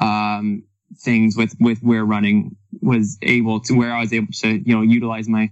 um, 0.00 0.64
things 0.98 1.36
with, 1.36 1.54
with 1.58 1.80
where 1.80 2.04
running 2.04 2.56
was 2.82 3.16
able 3.22 3.60
to, 3.60 3.74
where 3.74 3.94
I 3.94 4.00
was 4.00 4.12
able 4.12 4.32
to, 4.40 4.48
you 4.48 4.74
know, 4.74 4.82
utilize 4.82 5.28
my 5.28 5.50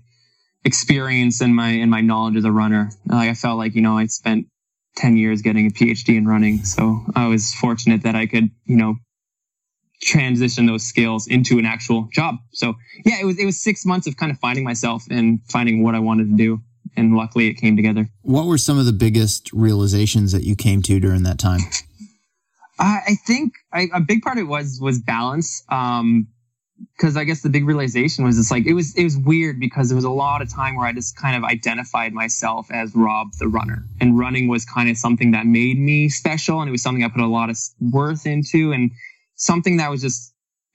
experience 0.64 1.41
and 1.41 1.57
my, 1.57 1.71
and 1.71 1.91
my 1.91 2.03
knowledge 2.03 2.37
as 2.37 2.45
a 2.45 2.53
runner. 2.53 2.91
Like 3.07 3.31
I 3.31 3.35
felt 3.35 3.57
like, 3.57 3.75
you 3.75 3.81
know, 3.81 3.97
I 3.97 4.07
spent 4.07 4.49
10 4.97 5.17
years 5.17 5.43
getting 5.43 5.67
a 5.67 5.71
PhD 5.71 6.17
in 6.17 6.27
running. 6.27 6.65
So 6.65 7.05
I 7.15 7.27
was 7.27 7.53
fortunate 7.53 8.03
that 8.03 8.15
I 8.15 8.27
could, 8.27 8.51
you 8.65 8.77
know, 8.77 8.97
transition 10.03 10.67
those 10.67 10.85
skills 10.85 11.27
into 11.27 11.59
an 11.59 11.67
actual 11.67 12.09
job. 12.13 12.37
So 12.53 12.75
yeah, 13.05 13.21
it 13.21 13.25
was, 13.25 13.39
it 13.39 13.45
was 13.45 13.61
six 13.61 13.85
months 13.85 14.07
of 14.07 14.17
kind 14.17 14.31
of 14.31 14.39
finding 14.39 14.65
myself 14.65 15.05
and 15.11 15.41
finding 15.49 15.83
what 15.83 15.95
I 15.95 15.99
wanted 15.99 16.29
to 16.31 16.37
do. 16.37 16.61
And 16.97 17.17
luckily 17.17 17.49
it 17.49 17.55
came 17.55 17.77
together. 17.77 18.09
What 18.23 18.47
were 18.47 18.59
some 18.59 18.79
of 18.79 18.87
the 18.87 18.93
biggest 18.93 19.53
realizations 19.53 20.33
that 20.33 20.45
you 20.45 20.55
came 20.55 20.83
to 20.83 21.01
during 21.01 21.25
that 21.25 21.39
time? 21.39 21.61
I 22.79 23.17
think 23.27 23.55
I, 23.73 23.89
a 23.93 24.01
big 24.01 24.23
part 24.23 24.37
of 24.37 24.43
it 24.43 24.49
was, 24.49 24.79
was 24.81 24.99
balance. 24.99 25.63
Um, 25.69 26.29
because 26.97 27.16
I 27.16 27.25
guess 27.25 27.43
the 27.43 27.49
big 27.49 27.66
realization 27.66 28.25
was 28.25 28.38
it's 28.38 28.50
like 28.50 28.66
it 28.66 28.73
was 28.75 28.95
it 28.97 29.04
was 29.04 29.16
weird 29.16 29.61
because 29.61 29.88
there 29.88 29.97
was 29.97 30.04
a 30.04 30.11
lot 30.11 30.43
of 30.43 30.52
time 30.52 30.76
where 30.76 30.87
I 30.87 30.93
just 30.93 31.16
kind 31.16 31.37
of 31.37 31.45
identified 31.45 32.12
myself 32.12 32.71
as 32.71 32.95
Rob 32.95 33.28
the 33.38 33.49
runner, 33.49 33.85
and 34.00 34.19
running 34.19 34.49
was 34.49 34.64
kind 34.64 34.88
of 34.88 34.97
something 34.97 35.33
that 35.33 35.47
made 35.47 35.78
me 35.78 36.09
special, 36.09 36.61
and 36.61 36.69
it 36.69 36.73
was 36.73 36.83
something 36.83 37.04
I 37.04 37.09
put 37.09 37.21
a 37.21 37.26
lot 37.26 37.50
of 37.50 37.59
worth 37.81 38.26
into, 38.26 38.73
and 38.73 38.90
something 39.37 39.76
that 39.78 39.90
was 39.90 40.00
just 40.02 40.35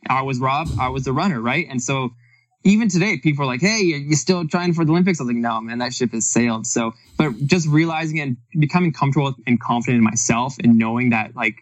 I 0.10 0.22
was 0.22 0.40
Rob, 0.40 0.68
I 0.80 0.90
was 0.90 1.04
the 1.04 1.14
runner, 1.14 1.42
right? 1.42 1.68
And 1.70 1.82
so 1.82 2.12
even 2.64 2.90
today, 2.90 3.18
people 3.18 3.44
are 3.44 3.48
like, 3.48 3.62
"Hey, 3.62 3.82
you 3.82 4.16
still 4.16 4.48
trying 4.48 4.74
for 4.74 4.86
the 4.86 4.92
Olympics?" 4.92 5.20
I 5.20 5.24
was 5.24 5.34
like, 5.34 5.42
"No, 5.42 5.62
man, 5.62 5.80
that 5.80 5.94
ship 5.94 6.12
has 6.12 6.30
sailed." 6.30 6.68
So, 6.68 6.94
but 7.18 7.32
just 7.46 7.68
realizing 7.68 8.20
and 8.20 8.38
becoming 8.58 8.92
comfortable 8.92 9.36
and 9.48 9.60
confident 9.60 9.98
in 10.00 10.04
myself, 10.04 10.56
and 10.64 10.78
knowing 10.78 11.12
that 11.12 11.36
like 11.36 11.56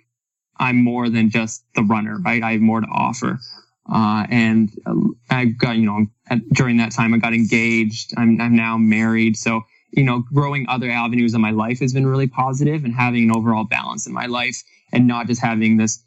I'm 0.60 0.84
more 0.84 1.10
than 1.10 1.29
just 1.29 1.63
the 1.75 1.84
runner, 1.84 2.20
right? 2.20 2.41
I 2.41 2.53
have 2.53 2.62
more 2.62 2.82
to 2.82 2.88
offer. 2.88 3.39
Uh, 3.91 4.25
and 4.29 4.70
I 5.29 5.46
got, 5.46 5.77
you 5.77 5.86
know, 5.86 6.06
at, 6.29 6.48
during 6.50 6.77
that 6.77 6.91
time, 6.91 7.13
I 7.13 7.17
got 7.17 7.34
engaged. 7.34 8.13
I'm, 8.17 8.39
I'm 8.41 8.56
now 8.56 8.77
married. 8.77 9.38
So, 9.38 9.62
you 9.91 10.03
know, 10.03 10.24
growing 10.34 10.67
other 10.67 10.89
avenues 10.89 11.34
in 11.34 11.41
my 11.41 11.51
life 11.51 11.79
has 11.79 11.94
been 11.94 12.06
really 12.06 12.27
positive 12.27 12.84
and 12.84 12.94
having 12.94 13.24
an 13.24 13.32
overall 13.36 13.63
balance 13.63 14.06
in 14.06 14.13
my 14.13 14.25
life 14.25 14.62
and 14.91 15.08
not 15.08 15.27
just 15.27 15.41
having 15.41 15.77
this, 15.77 16.03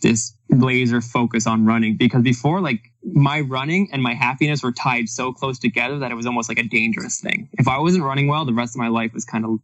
this 0.00 0.36
laser 0.50 1.00
focus 1.00 1.46
on 1.46 1.64
running 1.64 1.96
because 1.96 2.22
before 2.22 2.60
like 2.60 2.80
my 3.02 3.40
running 3.40 3.88
and 3.92 4.02
my 4.02 4.14
happiness 4.14 4.62
were 4.62 4.72
tied 4.72 5.08
so 5.08 5.32
close 5.32 5.58
together 5.58 5.98
that 5.98 6.10
it 6.10 6.14
was 6.14 6.26
almost 6.26 6.48
like 6.48 6.58
a 6.58 6.68
dangerous 6.68 7.20
thing. 7.20 7.48
If 7.54 7.66
I 7.66 7.78
wasn't 7.78 8.04
running 8.04 8.28
well, 8.28 8.44
the 8.44 8.52
rest 8.52 8.76
of 8.76 8.80
my 8.80 8.88
life 8.88 9.12
was 9.12 9.24
kind 9.24 9.44
of 9.44 9.58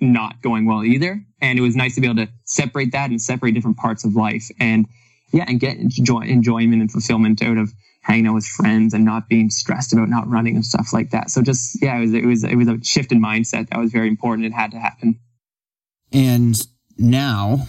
not 0.00 0.42
going 0.42 0.66
well 0.66 0.84
either. 0.84 1.22
And 1.40 1.58
it 1.58 1.62
was 1.62 1.76
nice 1.76 1.94
to 1.94 2.00
be 2.00 2.06
able 2.06 2.24
to 2.24 2.32
separate 2.44 2.92
that 2.92 3.10
and 3.10 3.20
separate 3.20 3.52
different 3.52 3.76
parts 3.76 4.04
of 4.04 4.14
life. 4.14 4.50
And 4.58 4.86
yeah, 5.32 5.44
and 5.48 5.58
get 5.58 5.76
enjoy, 5.78 6.22
enjoyment 6.22 6.80
and 6.80 6.90
fulfillment 6.90 7.42
out 7.42 7.58
of 7.58 7.72
hanging 8.02 8.26
out 8.26 8.34
with 8.34 8.44
friends 8.44 8.94
and 8.94 9.04
not 9.04 9.28
being 9.28 9.48
stressed 9.48 9.92
about 9.92 10.08
not 10.08 10.28
running 10.28 10.56
and 10.56 10.64
stuff 10.64 10.92
like 10.92 11.10
that. 11.10 11.30
So 11.30 11.40
just 11.40 11.80
yeah, 11.82 11.96
it 11.96 12.00
was 12.00 12.14
it 12.14 12.24
was 12.24 12.44
it 12.44 12.56
was 12.56 12.68
a 12.68 12.82
shift 12.84 13.12
in 13.12 13.20
mindset 13.20 13.68
that 13.70 13.78
was 13.78 13.92
very 13.92 14.08
important. 14.08 14.46
It 14.46 14.52
had 14.52 14.72
to 14.72 14.78
happen. 14.78 15.18
And 16.12 16.56
now 16.98 17.66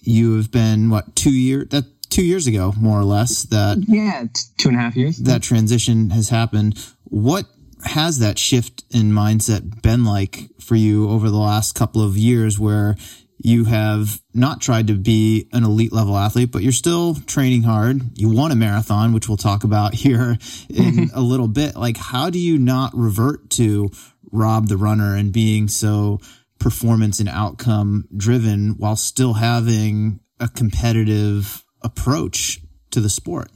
you 0.00 0.36
have 0.36 0.50
been 0.50 0.90
what 0.90 1.16
two 1.16 1.32
years 1.32 1.68
that 1.70 1.84
uh, 1.84 1.88
two 2.10 2.24
years 2.24 2.46
ago 2.46 2.72
more 2.78 3.00
or 3.00 3.04
less 3.04 3.42
that 3.44 3.82
yeah 3.88 4.22
t- 4.32 4.42
two 4.56 4.68
and 4.68 4.78
a 4.78 4.80
half 4.80 4.94
years 4.94 5.16
that 5.18 5.42
transition 5.42 6.10
has 6.10 6.28
happened. 6.28 6.78
What 7.04 7.46
has 7.84 8.18
that 8.18 8.38
shift 8.38 8.84
in 8.90 9.10
mindset 9.10 9.82
been 9.82 10.04
like 10.04 10.48
for 10.60 10.76
you 10.76 11.10
over 11.10 11.28
the 11.28 11.38
last 11.38 11.74
couple 11.74 12.02
of 12.02 12.16
years 12.16 12.58
where 12.58 12.96
you 13.44 13.64
have 13.66 14.22
not 14.32 14.62
tried 14.62 14.86
to 14.86 14.94
be 14.94 15.48
an 15.52 15.64
elite 15.64 15.92
level 15.92 16.16
athlete, 16.16 16.50
but 16.50 16.62
you're 16.62 16.72
still 16.72 17.14
training 17.14 17.62
hard. 17.62 18.00
You 18.18 18.30
won 18.30 18.50
a 18.50 18.56
marathon, 18.56 19.12
which 19.12 19.28
we'll 19.28 19.36
talk 19.36 19.64
about 19.64 19.92
here 20.04 20.38
in 20.70 20.94
mm-hmm. 20.94 21.16
a 21.16 21.20
little 21.20 21.46
bit. 21.46 21.76
Like, 21.76 21.98
how 21.98 22.30
do 22.30 22.38
you 22.38 22.58
not 22.58 22.96
revert 22.96 23.50
to 23.50 23.90
Rob 24.32 24.68
the 24.68 24.78
runner 24.78 25.14
and 25.14 25.30
being 25.30 25.68
so 25.68 26.20
performance 26.58 27.20
and 27.20 27.28
outcome 27.28 28.08
driven 28.16 28.76
while 28.78 28.96
still 28.96 29.34
having 29.34 30.20
a 30.40 30.48
competitive 30.48 31.62
approach 31.82 32.60
to 32.92 33.00
the 33.00 33.10
sport? 33.10 33.50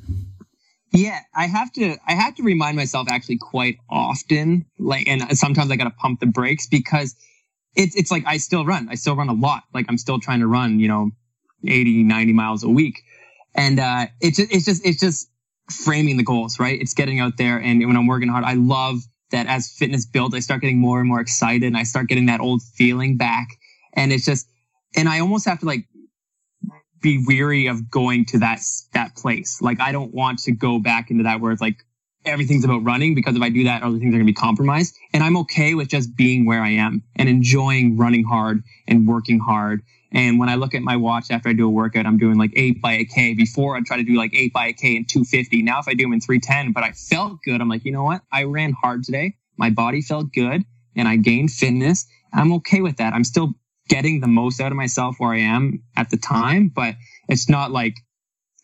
Yeah, 0.92 1.21
I 1.35 1.47
have 1.47 1.73
to 1.75 1.97
I 2.07 2.12
have 2.12 2.35
to 2.37 2.42
remind 2.42 2.76
myself 2.76 3.09
actually 3.11 3.38
quite 3.38 3.78
often 3.88 4.66
like 4.78 5.09
and 5.09 5.37
sometimes 5.37 5.71
I 5.71 5.76
got 5.76 5.85
to 5.85 5.90
pump 5.90 6.21
the 6.21 6.26
brakes 6.26 6.66
because 6.66 7.14
it's 7.78 7.97
it's 7.97 8.12
like 8.12 8.25
I 8.26 8.38
still 8.38 8.66
run. 8.66 8.88
I 8.90 8.97
still 8.97 9.16
run 9.16 9.30
a 9.30 9.35
lot. 9.35 9.64
Like 9.75 9.87
I'm 9.90 9.99
still 9.99 10.20
trying 10.20 10.40
to 10.40 10.49
run, 10.49 10.80
you 10.80 10.88
know, 10.88 11.12
80, 11.66 12.04
90 12.04 12.35
miles 12.35 12.64
a 12.64 12.70
week. 12.70 13.02
And 13.56 13.80
uh 13.80 14.08
it's 14.23 14.38
just 14.38 14.52
it's 14.54 14.66
just 14.66 14.87
it's 14.87 15.00
just 15.00 15.30
framing 15.73 16.18
the 16.18 16.25
goals, 16.25 16.61
right? 16.61 16.80
It's 16.80 16.94
getting 16.94 17.20
out 17.20 17.38
there 17.38 17.58
and 17.61 17.87
when 17.87 17.97
I'm 17.97 18.08
working 18.08 18.30
hard, 18.30 18.44
I 18.44 18.54
love 18.54 18.99
that 19.32 19.49
as 19.49 19.70
fitness 19.70 20.06
builds, 20.06 20.37
I 20.37 20.40
start 20.40 20.62
getting 20.62 20.80
more 20.80 21.00
and 21.00 21.08
more 21.08 21.20
excited 21.20 21.64
and 21.64 21.78
I 21.78 21.85
start 21.85 22.08
getting 22.08 22.28
that 22.28 22.40
old 22.40 22.62
feeling 22.62 23.18
back. 23.18 23.49
And 23.94 24.12
it's 24.12 24.26
just 24.26 24.49
and 24.97 25.08
I 25.11 25.20
almost 25.20 25.47
have 25.47 25.61
to 25.61 25.66
like 25.66 25.87
be 27.02 27.25
weary 27.26 27.68
of 27.68 27.90
going 27.90 28.26
to 28.26 28.40
that 28.40 28.61
that 28.94 29.16
place. 29.16 29.62
Like 29.62 29.80
I 29.80 29.92
don't 29.92 30.14
want 30.14 30.40
to 30.40 30.52
go 30.52 30.80
back 30.80 31.11
into 31.11 31.25
that 31.25 31.40
where 31.40 31.52
it's 31.52 31.62
like 31.62 31.85
everything's 32.28 32.64
about 32.64 32.85
running 32.85 33.14
because 33.14 33.37
if 33.37 33.42
I 33.42 33.49
do 33.49 33.64
that, 33.64 33.82
other 33.82 33.99
things 33.99 34.08
are 34.08 34.18
going 34.18 34.26
to 34.26 34.32
be 34.32 34.35
compromised. 34.35 34.97
And 35.12 35.23
I'm 35.23 35.37
okay 35.38 35.75
with 35.75 35.88
just 35.88 36.16
being 36.16 36.47
where 36.47 36.62
I 36.62 36.70
am 36.70 37.02
and 37.16 37.28
enjoying 37.28 37.97
running 37.97 38.25
hard 38.25 38.62
and 38.87 39.06
working 39.06 39.38
hard. 39.38 39.82
And 40.12 40.38
when 40.38 40.49
I 40.49 40.54
look 40.54 40.75
at 40.75 40.82
my 40.82 40.97
watch 40.97 41.30
after 41.30 41.49
I 41.49 41.52
do 41.52 41.66
a 41.66 41.70
workout, 41.70 42.06
I'm 42.06 42.18
doing 42.18 42.38
like 42.38 42.52
eight 42.56 42.80
by 42.80 42.94
a 42.94 43.04
K. 43.04 43.35
Before 43.35 43.76
I'd 43.76 43.85
try 43.85 43.99
to 43.99 44.02
do 44.02 44.16
like 44.16 44.35
eight 44.35 44.52
by 44.52 44.68
a 44.68 44.73
K 44.73 44.97
and 44.97 45.08
250. 45.08 45.62
Now, 45.62 45.80
if 45.80 45.88
I 45.88 45.94
do 45.94 46.04
them 46.04 46.14
in 46.14 46.20
310, 46.20 46.73
but 46.73 46.82
I 46.82 46.92
felt 46.92 47.42
good, 47.44 47.61
I'm 47.61 47.68
like, 47.68 47.85
you 47.85 47.92
know 47.92 48.04
what? 48.04 48.23
I 48.32 48.44
ran 48.44 48.73
hard 48.73 49.04
today. 49.04 49.35
My 49.56 49.70
body 49.70 50.00
felt 50.00 50.32
good 50.32 50.64
and 50.97 51.08
I 51.08 51.16
gained 51.16 51.50
fitness. 51.50 52.06
I'm 52.32 52.52
okay 52.54 52.80
with 52.80 52.97
that. 52.99 53.12
I'm 53.12 53.25
still 53.25 53.54
getting 53.88 54.20
the 54.20 54.28
most 54.28 54.61
out 54.61 54.73
of 54.73 54.76
myself 54.76 55.16
where 55.18 55.32
I 55.32 55.40
am 55.40 55.82
at 55.97 56.11
the 56.11 56.16
time, 56.16 56.70
but 56.75 56.94
it's 57.28 57.49
not 57.49 57.70
like, 57.70 57.94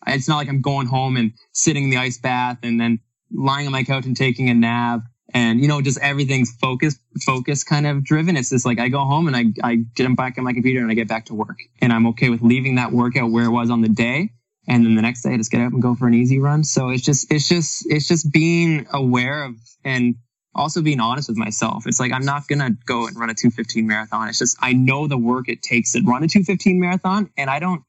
it's 0.07 0.27
not 0.27 0.37
like 0.37 0.49
I'm 0.49 0.61
going 0.61 0.87
home 0.87 1.17
and 1.17 1.33
sitting 1.51 1.85
in 1.85 1.89
the 1.89 1.97
ice 1.97 2.19
bath 2.19 2.59
and 2.63 2.79
then 2.79 2.99
lying 3.35 3.65
on 3.65 3.71
my 3.71 3.83
couch 3.83 4.05
and 4.05 4.15
taking 4.15 4.49
a 4.49 4.53
nap 4.53 5.01
and 5.33 5.59
you 5.59 5.67
know 5.67 5.81
just 5.81 5.99
everything's 5.99 6.51
focused 6.51 6.99
focus 7.25 7.63
kind 7.63 7.87
of 7.87 8.03
driven. 8.03 8.37
It's 8.37 8.49
just 8.49 8.65
like 8.65 8.79
i 8.79 8.89
go 8.89 8.99
home 8.99 9.27
and 9.27 9.35
i 9.35 9.45
i 9.63 9.75
get 9.75 10.13
back 10.15 10.37
on 10.37 10.43
my 10.43 10.53
computer 10.53 10.81
and 10.81 10.91
i 10.91 10.93
get 10.93 11.07
back 11.07 11.25
to 11.25 11.33
work. 11.33 11.59
And 11.81 11.91
i'm 11.91 12.07
okay 12.07 12.29
with 12.29 12.41
leaving 12.41 12.75
that 12.75 12.91
workout 12.91 13.31
where 13.31 13.45
it 13.45 13.51
was 13.51 13.69
on 13.69 13.81
the 13.81 13.89
day. 13.89 14.31
And 14.67 14.85
then 14.85 14.95
the 14.95 15.01
next 15.01 15.21
day 15.21 15.33
i 15.33 15.37
just 15.37 15.51
get 15.51 15.61
up 15.61 15.73
and 15.73 15.81
go 15.81 15.95
for 15.95 16.07
an 16.07 16.13
easy 16.13 16.39
run. 16.39 16.63
So 16.63 16.89
it's 16.89 17.03
just 17.03 17.31
it's 17.31 17.47
just 17.47 17.85
it's 17.89 18.07
just 18.07 18.31
being 18.31 18.87
aware 18.91 19.43
of 19.43 19.55
and 19.83 20.15
also 20.53 20.81
being 20.81 21.01
honest 21.01 21.27
with 21.27 21.37
myself. 21.37 21.85
It's 21.87 21.99
like 21.99 22.11
i'm 22.11 22.25
not 22.25 22.47
gonna 22.47 22.71
go 22.85 23.07
and 23.07 23.17
run 23.17 23.29
a 23.29 23.33
215 23.33 23.85
marathon. 23.87 24.29
It's 24.29 24.39
just 24.39 24.57
i 24.61 24.73
know 24.73 25.07
the 25.07 25.17
work 25.17 25.49
it 25.49 25.61
takes 25.61 25.93
to 25.93 25.99
run 26.01 26.23
a 26.23 26.27
215 26.27 26.79
marathon. 26.79 27.29
And 27.37 27.49
i 27.49 27.59
don't 27.59 27.83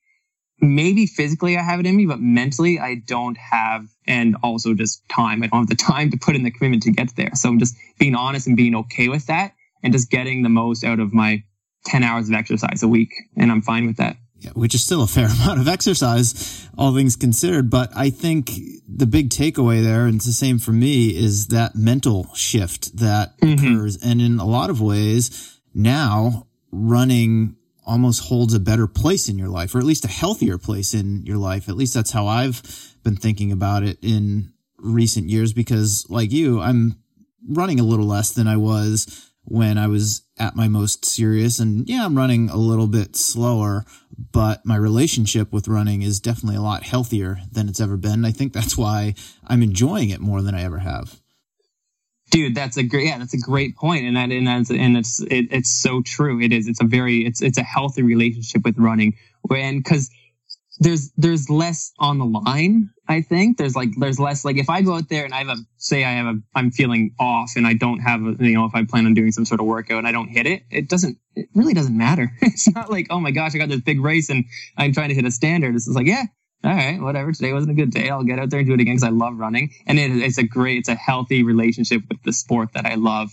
maybe 0.61 1.07
physically 1.07 1.57
I 1.57 1.63
have 1.63 1.81
it 1.81 1.87
in 1.87 1.97
me, 1.97 2.07
but 2.07 2.21
mentally 2.21 2.79
I 2.79 2.97
don't 2.97 3.37
have, 3.37 3.87
and 4.07 4.37
also 4.43 4.75
just 4.75 5.07
time. 5.09 5.43
I 5.43 5.49
don't 5.49 5.61
have 5.61 5.69
the 5.69 5.75
time 5.93 6.11
to 6.11 6.17
put 6.17 6.37
in 6.37 6.43
the 6.43 6.51
commitment 6.51 6.83
to 6.85 6.93
get 6.93 7.15
there. 7.17 7.31
So 7.35 7.49
I'm 7.49 7.59
just 7.59 7.77
being 7.99 8.15
honest 8.15 8.47
and 8.47 8.57
being 8.57 8.75
okay 8.77 9.09
with 9.09 9.27
that 9.27 9.53
and 9.83 9.93
just 9.93 10.11
getting 10.11 10.43
the 10.43 10.49
most 10.49 10.85
out 10.85 11.01
of 11.01 11.13
my 11.13 11.43
10 11.87 12.03
hours 12.03 12.29
of 12.29 12.35
exercise 12.35 12.83
a 12.83 12.89
week. 12.89 13.11
And 13.37 13.51
I'm 13.51 13.63
fine 13.63 13.87
with 13.87 13.97
that. 13.99 14.17
Yeah, 14.39 14.51
which 14.51 14.75
is 14.75 14.85
still 14.85 15.03
a 15.03 15.07
fair 15.07 15.27
amount 15.27 15.61
of 15.61 15.69
exercise, 15.69 16.69
all 16.77 16.95
things 16.95 17.17
considered. 17.17 17.71
But 17.71 17.91
I 17.97 18.11
think 18.11 18.51
the 18.89 19.07
big 19.07 19.31
takeaway 19.31 19.83
there, 19.83 20.07
and 20.07 20.17
it's 20.17 20.27
the 20.27 20.33
same 20.33 20.59
for 20.59 20.73
me, 20.73 21.17
is 21.17 21.49
that 21.49 21.75
mental 21.75 22.33
shift 22.35 22.97
that 22.99 23.39
mm-hmm. 23.39 23.65
occurs. 23.65 23.97
And 24.03 24.21
in 24.21 24.39
a 24.39 24.47
lot 24.47 24.71
of 24.71 24.81
ways, 24.81 25.61
now 25.75 26.47
running 26.71 27.57
almost 27.87 28.25
holds 28.25 28.53
a 28.53 28.61
better 28.61 28.87
place 28.87 29.29
in 29.29 29.39
your 29.39 29.49
life, 29.49 29.75
or 29.75 29.79
at 29.79 29.85
least 29.85 30.05
a 30.05 30.09
healthier 30.09 30.59
place 30.59 30.93
in 30.93 31.25
your 31.25 31.39
life. 31.39 31.69
At 31.69 31.77
least 31.77 31.95
that's 31.95 32.11
how 32.11 32.27
I've 32.27 32.96
been 33.07 33.17
thinking 33.17 33.53
about 33.53 33.85
it 33.85 33.99
in 34.03 34.53
recent 34.79 35.31
years 35.31 35.53
because, 35.53 36.05
like 36.09 36.33
you, 36.33 36.61
I'm 36.61 36.97
running 37.49 37.79
a 37.79 37.85
little 37.85 38.05
less 38.05 38.33
than 38.33 38.49
I 38.49 38.57
was 38.57 39.31
when 39.45 39.79
I 39.79 39.87
was 39.87 40.23
at 40.41 40.57
my 40.57 40.67
most 40.67 41.05
serious. 41.05 41.61
And 41.61 41.89
yeah, 41.89 42.05
I'm 42.05 42.17
running 42.17 42.51
a 42.51 42.57
little 42.57 42.89
bit 42.89 43.15
slower, 43.15 43.85
but 44.33 44.67
my 44.67 44.75
relationship 44.75 45.53
with 45.53 45.69
running 45.69 46.03
is 46.03 46.19
definitely 46.19 46.57
a 46.57 46.63
lot 46.63 46.83
healthier 46.83 47.39
than 47.53 47.69
it's 47.69 47.81
ever 47.81 47.97
been. 47.97 48.25
I 48.25 48.33
think 48.33 48.53
that's 48.53 48.77
why 48.77 49.15
I'm 49.47 49.63
enjoying 49.63 50.11
it 50.11 50.21
more 50.21 50.43
than 50.43 50.57
I 50.57 50.65
ever 50.65 50.79
have. 50.79 51.21
dude 52.33 52.57
that's 52.57 52.77
a 52.77 52.83
great 52.83 53.07
yeah 53.07 53.19
that's 53.19 53.35
a 53.35 53.39
great 53.39 53.77
point 53.77 54.05
and 54.05 54.17
that 54.17 54.33
and 54.33 54.49
that's 54.49 54.71
and 54.71 54.97
it's 54.97 55.21
it, 55.31 55.47
it's 55.53 55.71
so 55.71 56.03
true 56.03 56.41
it 56.41 56.53
is 56.53 56.67
it's 56.67 56.81
a 56.81 56.85
very 56.85 57.25
it's 57.25 57.41
it's 57.41 57.59
a 57.59 57.63
healthy 57.63 58.03
relationship 58.03 58.65
with 58.65 58.77
running 58.79 59.15
when 59.43 59.79
because 59.79 60.11
there's 60.81 61.13
there's 61.17 61.49
less 61.49 61.93
on 61.99 62.19
the 62.19 62.25
line 62.25 62.91
i 63.09 63.21
think 63.21 63.57
there's 63.57 63.77
like 63.77 63.91
there's 63.99 64.19
less 64.19 64.45
like 64.45 64.57
if 64.57 64.69
i 64.69 64.83
go 64.83 64.95
out 64.95 65.09
there 65.09 65.25
and 65.25 65.35
i 65.35 65.39
have 65.39 65.49
a 65.49 65.57
say 65.77 66.05
i 66.05 66.13
have 66.13 66.27
a 66.27 66.39
i'm 66.55 66.71
feeling 66.71 67.15
off 67.19 67.53
and 67.57 67.67
i 67.67 67.75
don't 67.75 68.01
have 68.01 68.21
a 68.21 68.37
you 68.39 68.55
know 68.55 68.65
if 68.65 68.75
i 68.75 68.85
plan 68.85 69.07
on 69.07 69.15
doing 69.15 69.33
some 69.33 69.45
sort 69.45 69.61
of 69.61 69.67
workout 69.67 69.99
and 69.99 70.09
i 70.09 70.13
don't 70.13 70.29
hit 70.29 70.47
it 70.47 70.63
it 70.71 70.89
doesn't 70.89 71.19
it 71.35 71.49
really 71.55 71.75
doesn't 71.75 71.97
matter. 71.97 72.33
It's 72.43 72.69
not 72.75 72.91
like 72.91 73.09
oh 73.11 73.21
my 73.21 73.31
gosh 73.31 73.55
i 73.55 73.59
got 73.59 73.69
this 73.69 73.83
big 73.83 74.01
race 74.01 74.31
and 74.31 74.45
i'm 74.77 74.93
trying 74.93 75.11
to 75.11 75.15
hit 75.15 75.27
a 75.27 75.31
standard. 75.31 75.75
It's 75.75 75.85
just 75.85 75.97
like 75.97 76.07
yeah 76.07 76.25
all 76.65 76.75
right 76.75 77.01
whatever. 77.01 77.33
Today 77.33 77.53
wasn't 77.53 77.73
a 77.73 77.75
good 77.75 77.91
day. 77.91 78.09
I'll 78.09 78.25
get 78.25 78.39
out 78.39 78.51
there 78.51 78.61
and 78.61 78.69
do 78.69 78.75
it 78.75 78.81
again 78.81 78.97
because 78.97 79.05
i 79.07 79.11
love 79.11 79.39
running. 79.39 79.71
And 79.87 79.99
it, 79.99 80.11
it's 80.11 80.39
a 80.39 80.43
great 80.43 80.79
it's 80.79 80.89
a 80.89 80.95
healthy 80.95 81.43
relationship 81.43 82.03
with 82.09 82.23
the 82.23 82.33
sport 82.33 82.73
that 82.75 82.87
i 82.87 82.95
love 82.95 83.31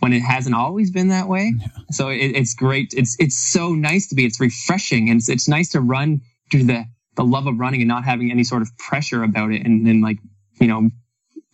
when 0.00 0.12
it 0.12 0.20
hasn't 0.20 0.54
always 0.54 0.90
been 0.90 1.08
that 1.08 1.28
way. 1.28 1.52
Yeah. 1.58 1.66
so 1.90 2.08
it, 2.08 2.36
it's 2.36 2.54
great. 2.54 2.94
It's 2.96 3.16
it's 3.18 3.38
so 3.38 3.74
nice 3.74 4.08
to 4.08 4.14
be 4.14 4.24
it's 4.24 4.40
refreshing 4.40 5.10
and 5.10 5.18
it's, 5.18 5.28
it's 5.28 5.48
nice 5.48 5.70
to 5.70 5.80
run 5.80 6.22
through 6.50 6.64
the 6.64 6.84
the 7.16 7.24
love 7.24 7.46
of 7.46 7.58
running 7.58 7.80
and 7.80 7.88
not 7.88 8.04
having 8.04 8.30
any 8.30 8.44
sort 8.44 8.62
of 8.62 8.76
pressure 8.78 9.22
about 9.22 9.52
it 9.52 9.64
and 9.64 9.86
then 9.86 10.00
like 10.00 10.18
you 10.60 10.66
know 10.66 10.88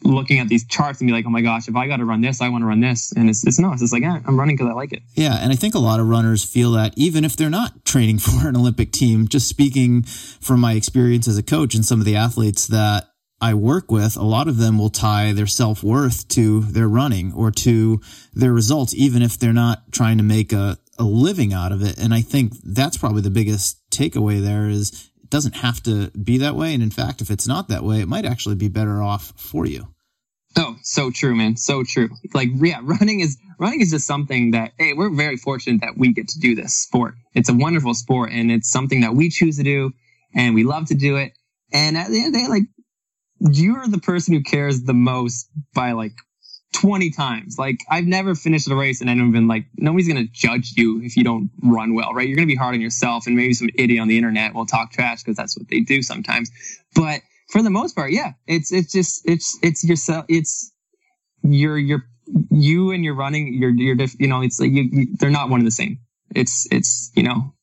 looking 0.05 0.39
at 0.39 0.47
these 0.47 0.65
charts 0.67 1.01
and 1.01 1.09
be 1.09 1.13
like 1.13 1.27
oh 1.27 1.31
my 1.31 1.41
gosh 1.41 1.67
if 1.69 1.75
i 1.75 1.89
got 1.89 1.97
to 1.97 2.05
run 2.05 2.21
this 2.21 2.41
i 2.41 2.49
want 2.49 2.63
to 2.63 2.67
run 2.67 2.81
this. 2.81 3.13
And 3.13 3.29
it's, 3.29 3.47
it's 3.47 3.59
no 3.59 3.73
it's 3.73 3.81
just 3.81 3.93
like 3.93 4.03
yeah, 4.03 4.21
i'm 4.27 4.39
running 4.39 4.57
because 4.57 4.71
i 4.71 4.75
like 4.75 4.93
it. 4.93 5.03
Yeah 5.15 5.37
and 5.41 5.53
i 5.53 5.57
think 5.57 5.75
a 5.75 5.81
lot 5.81 6.01
of 6.01 6.09
runners 6.09 6.45
feel 6.45 6.73
that 6.73 6.95
even 6.97 7.25
if 7.25 7.37
they're 7.37 7.51
not 7.51 7.85
training 7.85 8.19
for 8.21 8.49
an 8.49 8.57
olympic 8.57 8.93
team 8.93 9.29
just 9.29 9.49
speaking 9.49 10.03
from 10.03 10.61
my 10.61 10.75
experience 10.75 11.27
as 11.27 11.39
a 11.39 11.43
coach 11.43 11.75
and 11.75 11.85
some 11.85 12.01
of 12.01 12.07
the 12.07 12.17
athletes 12.17 12.67
that 12.69 13.09
I 13.41 13.55
work 13.55 13.91
with, 13.91 14.17
a 14.17 14.25
lot 14.25 14.49
of 14.49 14.57
them 14.57 14.79
will 14.79 14.91
tie 14.91 15.33
their 15.33 15.47
self 15.47 15.83
worth 15.83 16.27
to 16.29 16.63
their 16.63 16.89
running 16.89 17.33
or 17.33 17.51
to 17.53 18.01
their 18.35 18.53
results, 18.53 18.95
even 18.95 19.23
if 19.23 19.39
they're 19.39 19.53
not 19.53 19.93
trying 19.93 20.19
to 20.19 20.25
make 20.25 20.53
a, 20.53 20.79
a 20.99 21.05
living 21.05 21.53
out 21.53 21.71
of 21.71 21.83
it. 21.83 21.99
And 21.99 22.13
I 22.13 22.21
think 22.21 22.55
that's 22.65 22.97
probably 22.97 23.23
the 23.23 23.31
biggest 23.31 23.79
takeaway 23.91 24.43
there 24.43 24.69
is 24.69 25.08
doesn't 25.31 25.57
have 25.57 25.83
to 25.85 26.11
be 26.11 26.39
that 26.39 26.57
way. 26.57 26.75
And 26.75 26.83
in 26.83 26.91
fact, 26.91 27.21
if 27.21 27.31
it's 27.31 27.47
not 27.47 27.69
that 27.69 27.85
way, 27.85 28.01
it 28.01 28.09
might 28.09 28.25
actually 28.25 28.55
be 28.55 28.69
better 28.69 29.03
off 29.03 29.33
for 29.37 29.67
you. 29.67 29.89
Oh, 30.57 30.77
so 30.83 31.11
true, 31.11 31.37
man. 31.37 31.57
So 31.57 31.85
true. 31.85 32.09
Like, 32.35 32.49
yeah, 32.57 32.81
running 32.83 33.21
is 33.21 33.39
running 33.59 33.81
is 33.81 33.91
just 33.91 34.07
something 34.07 34.53
that 34.53 34.73
hey, 34.79 34.93
we're 34.95 35.11
very 35.11 35.37
fortunate 35.37 35.81
that 35.83 35.97
we 35.97 36.13
get 36.13 36.29
to 36.29 36.41
do 36.41 36.55
this 36.55 36.77
sport. 36.77 37.15
It's 37.35 37.49
a 37.49 37.55
wonderful 37.55 37.95
sport, 37.95 38.33
and 38.33 38.51
it's 38.51 38.71
something 38.71 39.03
that 39.03 39.15
we 39.15 39.31
choose 39.31 39.57
to 39.59 39.63
do, 39.63 39.93
and 40.35 40.55
we 40.55 40.65
love 40.65 40.87
to 40.87 40.95
do 40.95 41.17
it. 41.17 41.33
And 41.73 41.97
at 41.97 42.09
the 42.09 42.19
end 42.19 42.29
of 42.29 42.33
the 42.33 42.39
day, 42.41 42.49
like, 42.49 42.63
you're 43.41 43.87
the 43.87 43.99
person 43.99 44.35
who 44.35 44.43
cares 44.43 44.83
the 44.83 44.95
most 44.95 45.49
by 45.75 45.93
like 45.93 46.15
20 46.81 47.11
times. 47.11 47.59
Like 47.59 47.85
I've 47.91 48.07
never 48.07 48.35
finished 48.35 48.71
a 48.71 48.77
race 48.77 49.01
and 49.01 49.11
I've 49.11 49.17
been 49.33 49.49
like, 49.49 49.67
nobody's 49.77 50.07
to 50.25 50.33
judge 50.33 50.75
you 50.77 51.01
if 51.03 51.17
you 51.17 51.25
don't 51.25 51.51
run 51.63 51.95
well, 51.95 52.15
right? 52.15 52.27
You're 52.27 52.37
to 52.47 52.53
be 52.53 52.57
hard 52.57 52.75
on 52.75 52.81
yourself 52.81 53.27
and 53.27 53.37
maybe 53.37 53.53
some 53.55 53.69
idiot 53.75 54.01
on 54.01 54.09
the 54.09 54.17
internet 54.17 54.55
will 54.55 54.67
talk 54.67 54.93
trash 54.93 55.23
because 55.23 55.37
that's 55.37 55.59
what 55.59 55.69
they 55.69 55.81
do 55.81 56.03
sometimes. 56.03 56.51
But 56.95 57.23
for 57.51 57.63
the 57.63 57.71
most 57.71 57.97
part, 57.97 58.13
yeah, 58.13 58.33
it's, 58.47 58.73
it's 58.73 58.93
just, 58.93 59.29
it's, 59.29 59.59
it's 59.63 59.83
yourself. 59.83 60.25
It's 60.29 60.73
you're, 61.43 61.79
you're, 61.79 62.05
you 62.51 62.93
and 62.93 63.05
you're 63.05 63.17
running, 63.17 63.55
you're, 63.55 63.71
you're, 63.71 63.97
you 64.19 64.29
know, 64.29 64.43
it's 64.43 64.61
like 64.61 64.71
you, 64.71 64.89
you, 64.91 65.07
they're 65.19 65.31
not 65.31 65.49
one 65.49 65.61
and 65.61 65.67
the 65.67 65.73
same. 65.73 65.99
It's, 66.35 66.69
it's, 66.71 67.11
you 67.17 67.23
know, 67.25 67.55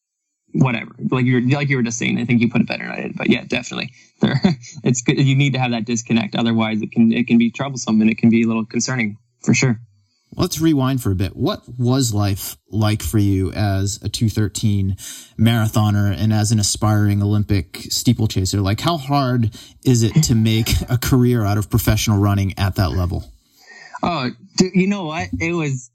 whatever. 0.56 0.92
Like 1.12 1.26
you 1.26 1.38
are 1.38 1.42
like 1.42 1.70
you 1.70 1.78
were 1.78 1.84
just 1.84 1.98
saying, 1.98 2.18
I 2.18 2.26
think 2.26 2.42
you 2.42 2.50
put 2.50 2.62
it 2.62 2.68
better 2.68 2.84
than 2.84 2.92
I 2.92 3.02
did. 3.02 3.18
But 3.18 3.30
yeah, 3.30 3.44
definitely. 3.46 3.92
There, 4.22 4.40
it's 4.86 5.02
good. 5.02 5.20
You 5.20 5.36
need 5.36 5.52
to 5.54 5.60
have 5.60 5.72
that 5.72 5.84
disconnect. 5.84 6.36
Otherwise, 6.36 6.82
it 6.82 6.90
can 6.90 7.12
it 7.12 7.28
can 7.28 7.38
be 7.38 7.52
troublesome 7.52 8.00
and 8.00 8.10
it 8.10 8.18
can 8.18 8.30
be 8.30 8.44
a 8.44 8.48
little 8.48 8.66
concerning 8.66 9.18
for 9.42 9.54
sure. 9.54 9.78
Let's 10.38 10.62
rewind 10.62 11.04
for 11.04 11.12
a 11.12 11.16
bit. 11.16 11.36
What 11.36 11.64
was 11.78 12.14
life 12.14 12.56
like 12.70 13.04
for 13.04 13.18
you 13.18 13.52
as 13.52 14.00
a 14.02 14.08
213 14.08 14.96
marathoner 15.38 16.16
and 16.18 16.32
as 16.32 16.52
an 16.52 16.60
aspiring 16.60 17.22
Olympic 17.22 17.78
steeplechaser? 17.90 18.62
Like, 18.62 18.80
how 18.80 18.96
hard 18.96 19.54
is 19.84 20.02
it 20.02 20.14
to 20.24 20.36
make 20.36 20.70
a 20.90 20.98
career 20.98 21.44
out 21.44 21.58
of 21.58 21.70
professional 21.70 22.18
running 22.18 22.54
at 22.58 22.76
that 22.76 22.92
level? 22.92 23.26
Oh, 24.02 24.30
you 24.74 24.88
know 24.88 25.06
what? 25.06 25.28
It 25.40 25.52
was. 25.52 25.92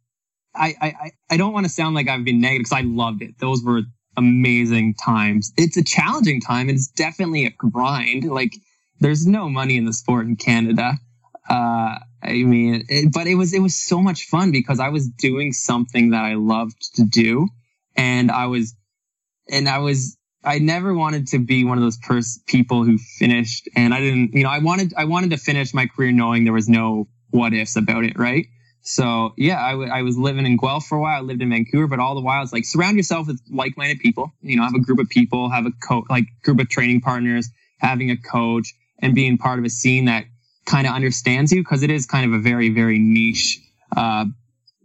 I 0.54 0.74
I 0.80 1.10
I 1.30 1.36
don't 1.38 1.54
want 1.54 1.64
to 1.64 1.72
sound 1.72 1.94
like 1.94 2.08
I've 2.08 2.24
been 2.24 2.42
negative 2.42 2.64
because 2.64 2.78
I 2.78 2.82
loved 2.82 3.22
it. 3.22 3.38
Those 3.38 3.62
were 3.62 3.82
amazing 4.20 4.94
times. 4.94 5.52
It's 5.56 5.76
a 5.76 5.82
challenging 5.82 6.40
time. 6.40 6.68
It's 6.68 6.86
definitely 6.86 7.46
a 7.46 7.50
grind. 7.50 8.24
Like 8.24 8.54
there's 9.00 9.26
no 9.26 9.48
money 9.48 9.76
in 9.76 9.86
the 9.86 9.92
sport 9.92 10.26
in 10.26 10.36
Canada. 10.36 10.92
Uh, 11.48 11.98
I 12.22 12.44
mean, 12.44 12.84
it, 12.88 13.12
but 13.12 13.26
it 13.26 13.34
was 13.34 13.54
it 13.54 13.60
was 13.60 13.74
so 13.74 14.00
much 14.00 14.26
fun 14.26 14.52
because 14.52 14.78
I 14.78 14.90
was 14.90 15.08
doing 15.08 15.52
something 15.52 16.10
that 16.10 16.24
I 16.24 16.34
loved 16.34 16.94
to 16.96 17.04
do, 17.04 17.48
and 17.96 18.30
I 18.30 18.46
was, 18.46 18.74
and 19.50 19.68
I 19.68 19.78
was. 19.78 20.16
I 20.42 20.58
never 20.58 20.94
wanted 20.94 21.26
to 21.28 21.38
be 21.38 21.64
one 21.64 21.76
of 21.76 21.84
those 21.84 21.98
pers- 21.98 22.40
people 22.46 22.84
who 22.84 22.96
finished, 23.18 23.68
and 23.74 23.92
I 23.92 24.00
didn't. 24.00 24.34
You 24.34 24.44
know, 24.44 24.50
I 24.50 24.58
wanted 24.58 24.94
I 24.96 25.06
wanted 25.06 25.30
to 25.30 25.38
finish 25.38 25.74
my 25.74 25.86
career 25.86 26.12
knowing 26.12 26.44
there 26.44 26.52
was 26.52 26.68
no 26.68 27.08
what 27.30 27.52
ifs 27.54 27.76
about 27.76 28.04
it, 28.04 28.18
right? 28.18 28.46
So 28.82 29.34
yeah, 29.36 29.62
I, 29.62 29.72
w- 29.72 29.90
I 29.90 30.02
was 30.02 30.16
living 30.16 30.46
in 30.46 30.56
Guelph 30.56 30.86
for 30.86 30.96
a 30.98 31.00
while. 31.00 31.18
I 31.18 31.20
lived 31.20 31.42
in 31.42 31.50
Vancouver, 31.50 31.86
but 31.86 31.98
all 31.98 32.14
the 32.14 32.20
while 32.20 32.42
it's 32.42 32.52
like 32.52 32.64
surround 32.64 32.96
yourself 32.96 33.26
with 33.26 33.40
like-minded 33.50 34.00
people. 34.00 34.32
You 34.42 34.56
know, 34.56 34.64
have 34.64 34.74
a 34.74 34.80
group 34.80 34.98
of 34.98 35.08
people, 35.08 35.50
have 35.50 35.66
a 35.66 35.72
coach, 35.86 36.04
like 36.08 36.24
group 36.42 36.60
of 36.60 36.68
training 36.68 37.00
partners, 37.00 37.50
having 37.78 38.10
a 38.10 38.16
coach, 38.16 38.74
and 39.00 39.14
being 39.14 39.38
part 39.38 39.58
of 39.58 39.64
a 39.64 39.70
scene 39.70 40.06
that 40.06 40.24
kind 40.66 40.86
of 40.86 40.94
understands 40.94 41.52
you 41.52 41.62
because 41.62 41.82
it 41.82 41.90
is 41.90 42.06
kind 42.06 42.26
of 42.32 42.38
a 42.38 42.42
very 42.42 42.70
very 42.70 42.98
niche 42.98 43.60
uh, 43.96 44.24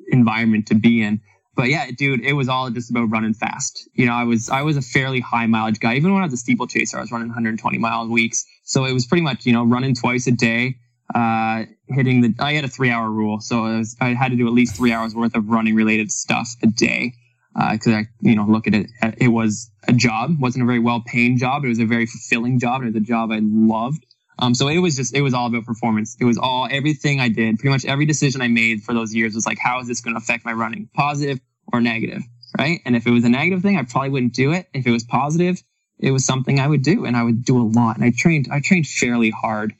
environment 0.10 0.68
to 0.68 0.76
be 0.76 1.02
in. 1.02 1.22
But 1.56 1.70
yeah, 1.70 1.90
dude, 1.98 2.26
it 2.26 2.34
was 2.34 2.50
all 2.50 2.70
just 2.70 2.92
about 2.92 3.10
running 3.10 3.34
fast. 3.34 3.88
You 3.94 4.08
know, 4.08 4.14
I 4.14 4.24
was 4.24 4.50
I 4.50 4.64
was 4.64 4.76
a 4.76 4.82
fairly 4.82 5.22
high 5.22 5.46
mileage 5.46 5.80
guy. 5.80 5.96
Even 5.96 6.14
when 6.14 6.22
I 6.22 6.26
was 6.26 6.34
a 6.34 6.38
steeplechaser, 6.38 6.98
I 6.98 7.02
was 7.02 7.12
running 7.12 7.30
120 7.30 7.78
mile 7.78 8.08
weeks. 8.10 8.46
So 8.66 8.84
it 8.84 8.92
was 8.92 9.06
pretty 9.06 9.22
much 9.22 9.46
you 9.46 9.54
know 9.54 9.66
running 9.66 9.96
twice 9.96 10.28
a 10.28 10.32
day 10.32 10.76
uh, 11.14 11.66
hitting 11.88 12.22
the, 12.22 12.34
I 12.40 12.54
had 12.54 12.66
a 12.66 12.68
three 12.68 12.90
hour 12.90 13.10
rule. 13.10 13.40
So 13.40 13.64
was, 13.64 13.96
I 14.02 14.10
had 14.10 14.32
to 14.32 14.38
do 14.38 14.48
at 14.48 14.54
least 14.54 14.76
three 14.76 14.92
hours 14.92 15.14
worth 15.14 15.36
of 15.36 15.50
running 15.50 15.76
related 15.76 16.12
stuff 16.12 16.56
a 16.64 16.68
day. 16.68 17.14
Uh, 17.56 17.78
cause 17.78 17.94
I, 17.94 18.08
you 18.20 18.36
know, 18.36 18.46
look 18.46 18.68
at 18.68 18.74
it, 18.74 18.88
it 19.18 19.30
was 19.30 19.72
a 19.88 19.94
job, 19.94 20.32
wasn't 20.40 20.64
a 20.64 20.66
very 20.66 20.80
well 20.80 21.02
paying 21.06 21.38
job. 21.38 21.64
It 21.64 21.70
was 21.70 21.80
a 21.80 21.86
very 21.86 22.06
fulfilling 22.06 22.60
job. 22.60 22.82
It 22.82 22.88
was 22.88 22.96
a 22.96 23.00
job 23.00 23.32
I 23.32 23.40
loved. 23.42 24.06
Um, 24.38 24.54
so 24.54 24.68
it 24.68 24.80
was 24.80 24.98
just, 24.98 25.16
it 25.16 25.22
was 25.22 25.34
all 25.34 25.48
about 25.48 25.64
performance. 25.64 26.18
It 26.20 26.26
was 26.26 26.38
all, 26.38 26.68
everything 26.70 27.22
I 27.22 27.30
did, 27.30 27.58
pretty 27.58 27.70
much 27.70 27.86
every 27.86 28.06
decision 28.06 28.42
I 28.42 28.50
made 28.50 28.84
for 28.84 28.94
those 28.94 29.14
years 29.14 29.34
was 29.36 29.46
like, 29.46 29.58
how 29.58 29.80
is 29.80 29.88
this 29.88 30.02
going 30.02 30.16
to 30.16 30.18
affect 30.18 30.44
my 30.44 30.52
running? 30.52 30.90
Positive 30.94 31.40
or 31.72 31.80
negative? 31.80 32.24
Right. 32.58 32.82
And 32.86 32.96
if 32.96 33.08
it 33.08 33.12
was 33.12 33.24
a 33.24 33.30
negative 33.30 33.62
thing, 33.62 33.78
I 33.78 33.84
probably 33.84 34.10
wouldn't 34.10 34.34
do 34.34 34.52
it. 34.52 34.68
If 34.74 34.86
it 34.86 34.92
was 34.92 35.04
positive, 35.04 35.62
it 36.00 36.12
was 36.12 36.26
something 36.26 36.60
I 36.60 36.68
would 36.68 36.84
do 36.84 37.06
and 37.06 37.16
I 37.16 37.24
would 37.24 37.46
do 37.46 37.62
a 37.62 37.64
lot. 37.64 37.96
And 37.96 38.04
I 38.04 38.12
trained, 38.16 38.50
I 38.52 38.60
trained 38.60 38.88
fairly 38.88 39.30
hard 39.30 39.74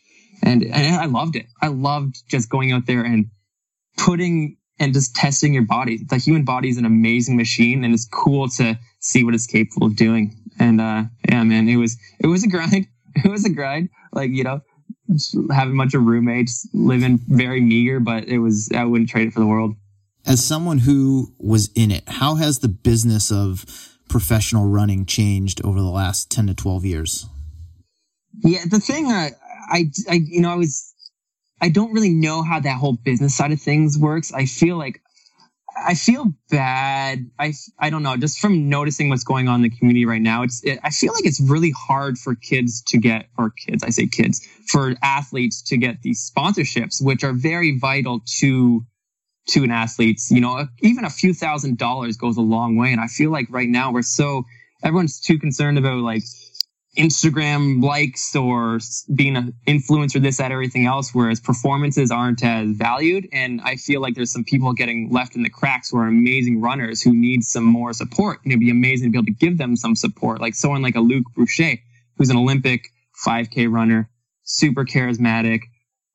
and, 0.46 0.64
and 0.64 0.96
I 0.96 1.06
loved 1.06 1.36
it. 1.36 1.48
I 1.62 1.68
loved 1.68 2.24
just 2.30 2.50
going 2.50 2.72
out 2.72 2.86
there 2.86 3.04
and 3.04 3.26
putting 3.98 4.58
and 4.80 4.94
just 4.94 5.16
testing 5.16 5.54
your 5.54 5.66
body. 5.66 6.04
The 6.04 6.18
human 6.18 6.44
body 6.44 6.70
is 6.70 6.78
an 6.78 6.86
amazing 6.86 7.38
machine 7.38 7.84
and 7.84 7.94
it's 7.94 8.06
cool 8.06 8.50
to 8.50 8.78
see 9.00 9.24
what 9.24 9.34
it's 9.34 9.48
capable 9.48 9.88
of 9.88 9.96
doing. 9.96 10.36
And, 10.60 10.82
uh, 10.82 11.04
yeah, 11.28 11.44
man, 11.44 11.68
it 11.68 11.78
was, 11.78 11.98
it 12.20 12.28
was 12.28 12.44
a 12.44 12.48
grind. 12.48 12.88
It 13.24 13.32
was 13.32 13.46
a 13.46 13.50
grind. 13.50 13.92
Like, 14.12 14.32
you 14.32 14.44
know, 14.44 14.60
having 15.50 15.74
a 15.74 15.78
bunch 15.78 15.94
of 15.94 16.04
roommates, 16.04 16.68
living 16.74 17.18
very 17.30 17.62
meager, 17.62 18.02
but 18.02 18.26
it 18.26 18.40
was, 18.40 18.70
I 18.76 18.84
wouldn't 18.84 19.10
trade 19.10 19.30
it 19.30 19.34
for 19.34 19.40
the 19.40 19.46
world. 19.46 19.78
As 20.26 20.44
someone 20.44 20.80
who 20.80 21.34
was 21.38 21.70
in 21.76 21.92
it, 21.92 22.04
how 22.08 22.36
has 22.36 22.60
the 22.60 22.68
business 22.68 23.32
of 23.32 23.66
professional 24.10 24.68
running 24.68 25.06
changed 25.06 25.64
over 25.64 25.80
the 25.80 25.86
last 25.86 26.30
10 26.30 26.48
to 26.48 26.54
12 26.54 26.84
years? 26.84 27.26
Yeah, 28.44 28.66
the 28.70 28.82
thing 28.82 29.08
I, 29.08 29.32
I, 29.70 29.92
I, 30.10 30.16
you 30.16 30.42
know, 30.42 30.52
I 30.52 30.56
was, 30.56 30.94
I 31.62 31.70
don't 31.70 31.94
really 31.94 32.12
know 32.12 32.44
how 32.44 32.60
that 32.60 32.78
whole 32.78 32.94
business 32.94 33.36
side 33.36 33.52
of 33.52 33.62
things 33.62 33.98
works. 33.98 34.34
I 34.34 34.46
feel 34.46 34.78
like, 34.78 35.02
I 35.78 35.96
feel 35.96 36.34
bad. 36.50 37.30
I, 37.40 37.54
I 37.80 37.90
don't 37.90 38.04
know. 38.04 38.16
Just 38.18 38.40
from 38.40 38.70
noticing 38.70 39.10
what's 39.10 39.24
going 39.26 39.48
on 39.48 39.58
in 39.64 39.70
the 39.70 39.78
community 39.78 40.06
right 40.06 40.22
now, 40.22 40.44
it's. 40.44 40.64
It, 40.64 40.80
I 40.84 40.90
feel 40.90 41.14
like 41.14 41.26
it's 41.26 41.42
really 41.42 41.72
hard 41.72 42.18
for 42.18 42.36
kids 42.36 42.82
to 42.88 42.98
get, 42.98 43.28
or 43.38 43.52
kids. 43.52 43.84
I 43.84 43.90
say 43.90 44.08
kids 44.08 44.48
for 44.68 44.96
athletes 45.04 45.62
to 45.64 45.78
get 45.78 46.02
these 46.02 46.32
sponsorships, 46.32 47.04
which 47.04 47.24
are 47.24 47.34
very 47.34 47.78
vital 47.78 48.22
to 48.40 48.86
to 49.50 49.64
an 49.64 49.72
athlete's. 49.72 50.32
You 50.32 50.42
know, 50.42 50.68
even 50.82 51.06
a 51.06 51.10
few 51.10 51.34
thousand 51.34 51.78
dollars 51.78 52.18
goes 52.18 52.38
a 52.38 52.42
long 52.42 52.78
way. 52.78 52.92
And 52.92 53.02
I 53.02 53.08
feel 53.08 53.32
like 53.32 53.48
right 53.50 53.70
now 53.70 53.92
we're 53.92 54.02
so 54.02 54.44
everyone's 54.84 55.20
too 55.20 55.40
concerned 55.40 55.78
about 55.78 55.98
like 55.98 56.24
Instagram 56.98 57.84
likes 57.84 58.36
or 58.36 58.80
being 59.14 59.36
an 59.36 59.54
influencer, 59.68 60.22
this, 60.22 60.38
that, 60.38 60.52
everything 60.52 60.86
else, 60.86 61.14
whereas 61.14 61.40
performances 61.40 62.12
aren't 62.12 62.44
as 62.44 62.72
valued. 62.72 63.28
And 63.34 63.62
I 63.62 63.76
feel 63.76 64.02
like 64.02 64.16
there's 64.16 64.32
some 64.32 64.44
people 64.44 64.74
getting 64.74 65.12
left 65.12 65.36
in 65.36 65.44
the 65.44 65.50
cracks 65.50 65.90
who 65.90 65.98
are 65.98 66.08
amazing 66.08 66.62
runners 66.62 67.02
who 67.02 67.14
need 67.14 67.44
some 67.44 67.66
more 67.66 67.94
support. 67.94 68.40
And 68.44 68.52
it'd 68.52 68.60
be 68.60 68.70
amazing 68.70 69.08
to 69.08 69.12
be 69.12 69.18
able 69.18 69.26
to 69.26 69.46
give 69.46 69.58
them 69.58 69.76
some 69.76 69.96
support, 69.96 70.42
like 70.42 70.56
someone 70.56 70.82
like 70.82 70.96
a 70.96 71.02
Luc 71.02 71.26
Bruchet, 71.36 71.80
who's 72.18 72.30
an 72.30 72.38
Olympic 72.38 72.90
5K 73.26 73.72
runner, 73.72 74.10
super 74.44 74.86
charismatic, 74.86 75.62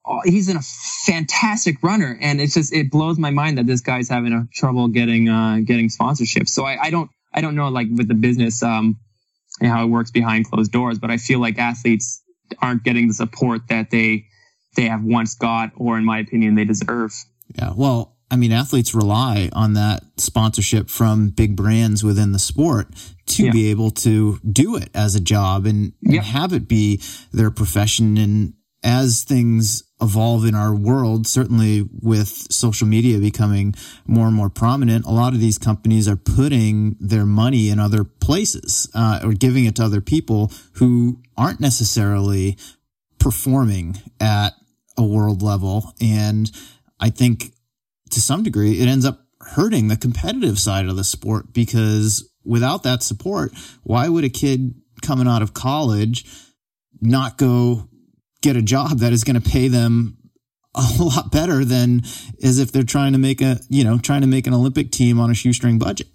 oh, 0.04 0.20
he's 0.24 0.48
a 0.48 0.60
fantastic 0.60 1.82
runner, 1.82 2.18
and 2.20 2.40
it's 2.40 2.54
just 2.54 2.72
it 2.72 2.90
blows 2.90 3.18
my 3.18 3.30
mind 3.30 3.58
that 3.58 3.66
this 3.66 3.80
guy's 3.80 4.08
having 4.08 4.32
a 4.32 4.46
trouble 4.52 4.88
getting 4.88 5.28
uh, 5.28 5.58
getting 5.64 5.88
sponsorship. 5.88 6.48
So 6.48 6.64
I, 6.64 6.84
I 6.84 6.90
don't 6.90 7.10
I 7.32 7.40
don't 7.40 7.54
know 7.54 7.68
like 7.68 7.88
with 7.94 8.08
the 8.08 8.14
business 8.14 8.62
um 8.62 8.98
and 9.60 9.70
how 9.70 9.84
it 9.84 9.88
works 9.88 10.10
behind 10.10 10.50
closed 10.50 10.72
doors, 10.72 10.98
but 10.98 11.10
I 11.10 11.16
feel 11.16 11.40
like 11.40 11.58
athletes 11.58 12.22
aren't 12.60 12.82
getting 12.82 13.08
the 13.08 13.14
support 13.14 13.62
that 13.68 13.90
they 13.90 14.26
they 14.76 14.86
have 14.86 15.02
once 15.02 15.34
got, 15.34 15.72
or 15.76 15.98
in 15.98 16.04
my 16.04 16.20
opinion, 16.20 16.54
they 16.54 16.64
deserve. 16.64 17.12
Yeah, 17.56 17.72
well, 17.74 18.16
I 18.30 18.36
mean, 18.36 18.52
athletes 18.52 18.94
rely 18.94 19.50
on 19.52 19.72
that 19.74 20.04
sponsorship 20.16 20.88
from 20.88 21.30
big 21.30 21.56
brands 21.56 22.04
within 22.04 22.30
the 22.30 22.38
sport 22.38 22.88
to 23.26 23.46
yeah. 23.46 23.50
be 23.50 23.70
able 23.70 23.90
to 23.90 24.38
do 24.48 24.76
it 24.76 24.90
as 24.94 25.16
a 25.16 25.20
job 25.20 25.66
and, 25.66 25.92
and 26.04 26.14
yep. 26.14 26.24
have 26.24 26.52
it 26.52 26.68
be 26.68 27.02
their 27.32 27.50
profession. 27.50 28.16
And 28.16 28.54
as 28.82 29.24
things 29.24 29.84
evolve 30.00 30.44
in 30.44 30.54
our 30.54 30.74
world, 30.74 31.26
certainly 31.26 31.86
with 32.00 32.28
social 32.28 32.86
media 32.86 33.18
becoming 33.18 33.74
more 34.06 34.26
and 34.26 34.34
more 34.34 34.48
prominent, 34.48 35.04
a 35.04 35.10
lot 35.10 35.34
of 35.34 35.40
these 35.40 35.58
companies 35.58 36.08
are 36.08 36.16
putting 36.16 36.96
their 36.98 37.26
money 37.26 37.68
in 37.68 37.78
other 37.78 38.04
places 38.04 38.88
uh, 38.94 39.20
or 39.22 39.32
giving 39.32 39.66
it 39.66 39.76
to 39.76 39.84
other 39.84 40.00
people 40.00 40.50
who 40.74 41.20
aren't 41.36 41.60
necessarily 41.60 42.56
performing 43.18 43.98
at 44.18 44.54
a 44.96 45.04
world 45.04 45.42
level. 45.42 45.94
And 46.00 46.50
I 46.98 47.10
think 47.10 47.52
to 48.10 48.20
some 48.20 48.42
degree, 48.42 48.80
it 48.80 48.88
ends 48.88 49.04
up 49.04 49.26
hurting 49.40 49.88
the 49.88 49.96
competitive 49.96 50.58
side 50.58 50.86
of 50.86 50.96
the 50.96 51.04
sport 51.04 51.52
because 51.52 52.30
without 52.44 52.82
that 52.82 53.02
support, 53.02 53.52
why 53.82 54.08
would 54.08 54.24
a 54.24 54.30
kid 54.30 54.74
coming 55.02 55.28
out 55.28 55.42
of 55.42 55.54
college 55.54 56.24
not 57.00 57.38
go 57.38 57.88
get 58.42 58.56
a 58.56 58.62
job 58.62 58.98
that 58.98 59.12
is 59.12 59.24
going 59.24 59.40
to 59.40 59.48
pay 59.48 59.68
them 59.68 60.16
a 60.74 60.86
lot 61.02 61.32
better 61.32 61.64
than 61.64 62.02
as 62.42 62.58
if 62.58 62.72
they're 62.72 62.82
trying 62.82 63.12
to 63.12 63.18
make 63.18 63.40
a, 63.40 63.60
you 63.68 63.84
know, 63.84 63.98
trying 63.98 64.20
to 64.20 64.26
make 64.26 64.46
an 64.46 64.54
Olympic 64.54 64.90
team 64.90 65.20
on 65.20 65.30
a 65.30 65.34
shoestring 65.34 65.78
budget? 65.78 66.08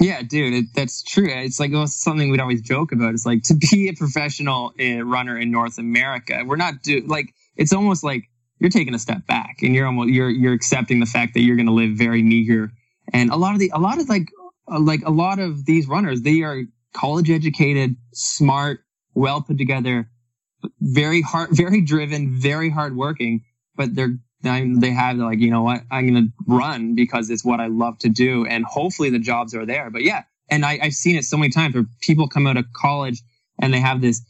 Yeah, 0.00 0.22
dude, 0.22 0.54
it, 0.54 0.64
that's 0.74 1.02
true. 1.02 1.28
It's 1.28 1.58
like 1.58 1.72
something 1.88 2.30
we'd 2.30 2.40
always 2.40 2.62
joke 2.62 2.92
about. 2.92 3.14
It's 3.14 3.26
like 3.26 3.42
to 3.44 3.54
be 3.54 3.88
a 3.88 3.94
professional 3.94 4.72
uh, 4.80 5.02
runner 5.04 5.36
in 5.36 5.50
North 5.50 5.78
America, 5.78 6.42
we're 6.46 6.56
not 6.56 6.82
do 6.82 7.02
like 7.06 7.34
it's 7.56 7.72
almost 7.72 8.04
like 8.04 8.30
you're 8.60 8.70
taking 8.70 8.94
a 8.94 8.98
step 8.98 9.26
back 9.26 9.56
and 9.62 9.74
you're 9.74 9.86
almost 9.86 10.10
you're 10.10 10.30
you're 10.30 10.52
accepting 10.52 11.00
the 11.00 11.06
fact 11.06 11.34
that 11.34 11.40
you're 11.40 11.56
going 11.56 11.66
to 11.66 11.72
live 11.72 11.96
very 11.96 12.22
meager. 12.22 12.70
And 13.12 13.30
a 13.30 13.36
lot 13.36 13.54
of 13.54 13.58
the 13.58 13.72
a 13.74 13.80
lot 13.80 13.98
of 14.00 14.08
like 14.08 14.28
uh, 14.70 14.78
like 14.78 15.02
a 15.04 15.10
lot 15.10 15.38
of 15.40 15.64
these 15.64 15.88
runners, 15.88 16.22
they 16.22 16.42
are 16.42 16.62
college 16.94 17.30
educated, 17.30 17.96
smart, 18.12 18.80
well 19.14 19.42
put 19.42 19.58
together, 19.58 20.08
very 20.80 21.22
hard, 21.22 21.50
very 21.52 21.80
driven, 21.80 22.38
very 22.38 22.70
hardworking. 22.70 23.42
But 23.76 23.94
they're 23.94 24.16
they 24.42 24.90
have 24.90 25.16
like 25.16 25.40
you 25.40 25.50
know 25.50 25.62
what 25.62 25.82
I'm 25.90 26.14
to 26.14 26.28
run 26.46 26.94
because 26.94 27.28
it's 27.30 27.44
what 27.44 27.60
I 27.60 27.66
love 27.66 27.98
to 28.00 28.08
do, 28.08 28.46
and 28.46 28.64
hopefully 28.64 29.10
the 29.10 29.18
jobs 29.18 29.54
are 29.54 29.66
there. 29.66 29.90
But 29.90 30.02
yeah, 30.02 30.22
and 30.48 30.64
I, 30.64 30.78
I've 30.82 30.94
seen 30.94 31.16
it 31.16 31.24
so 31.24 31.36
many 31.36 31.50
times 31.50 31.74
where 31.74 31.86
people 32.00 32.28
come 32.28 32.46
out 32.46 32.56
of 32.56 32.64
college 32.72 33.22
and 33.60 33.72
they 33.72 33.80
have 33.80 34.00
this 34.00 34.22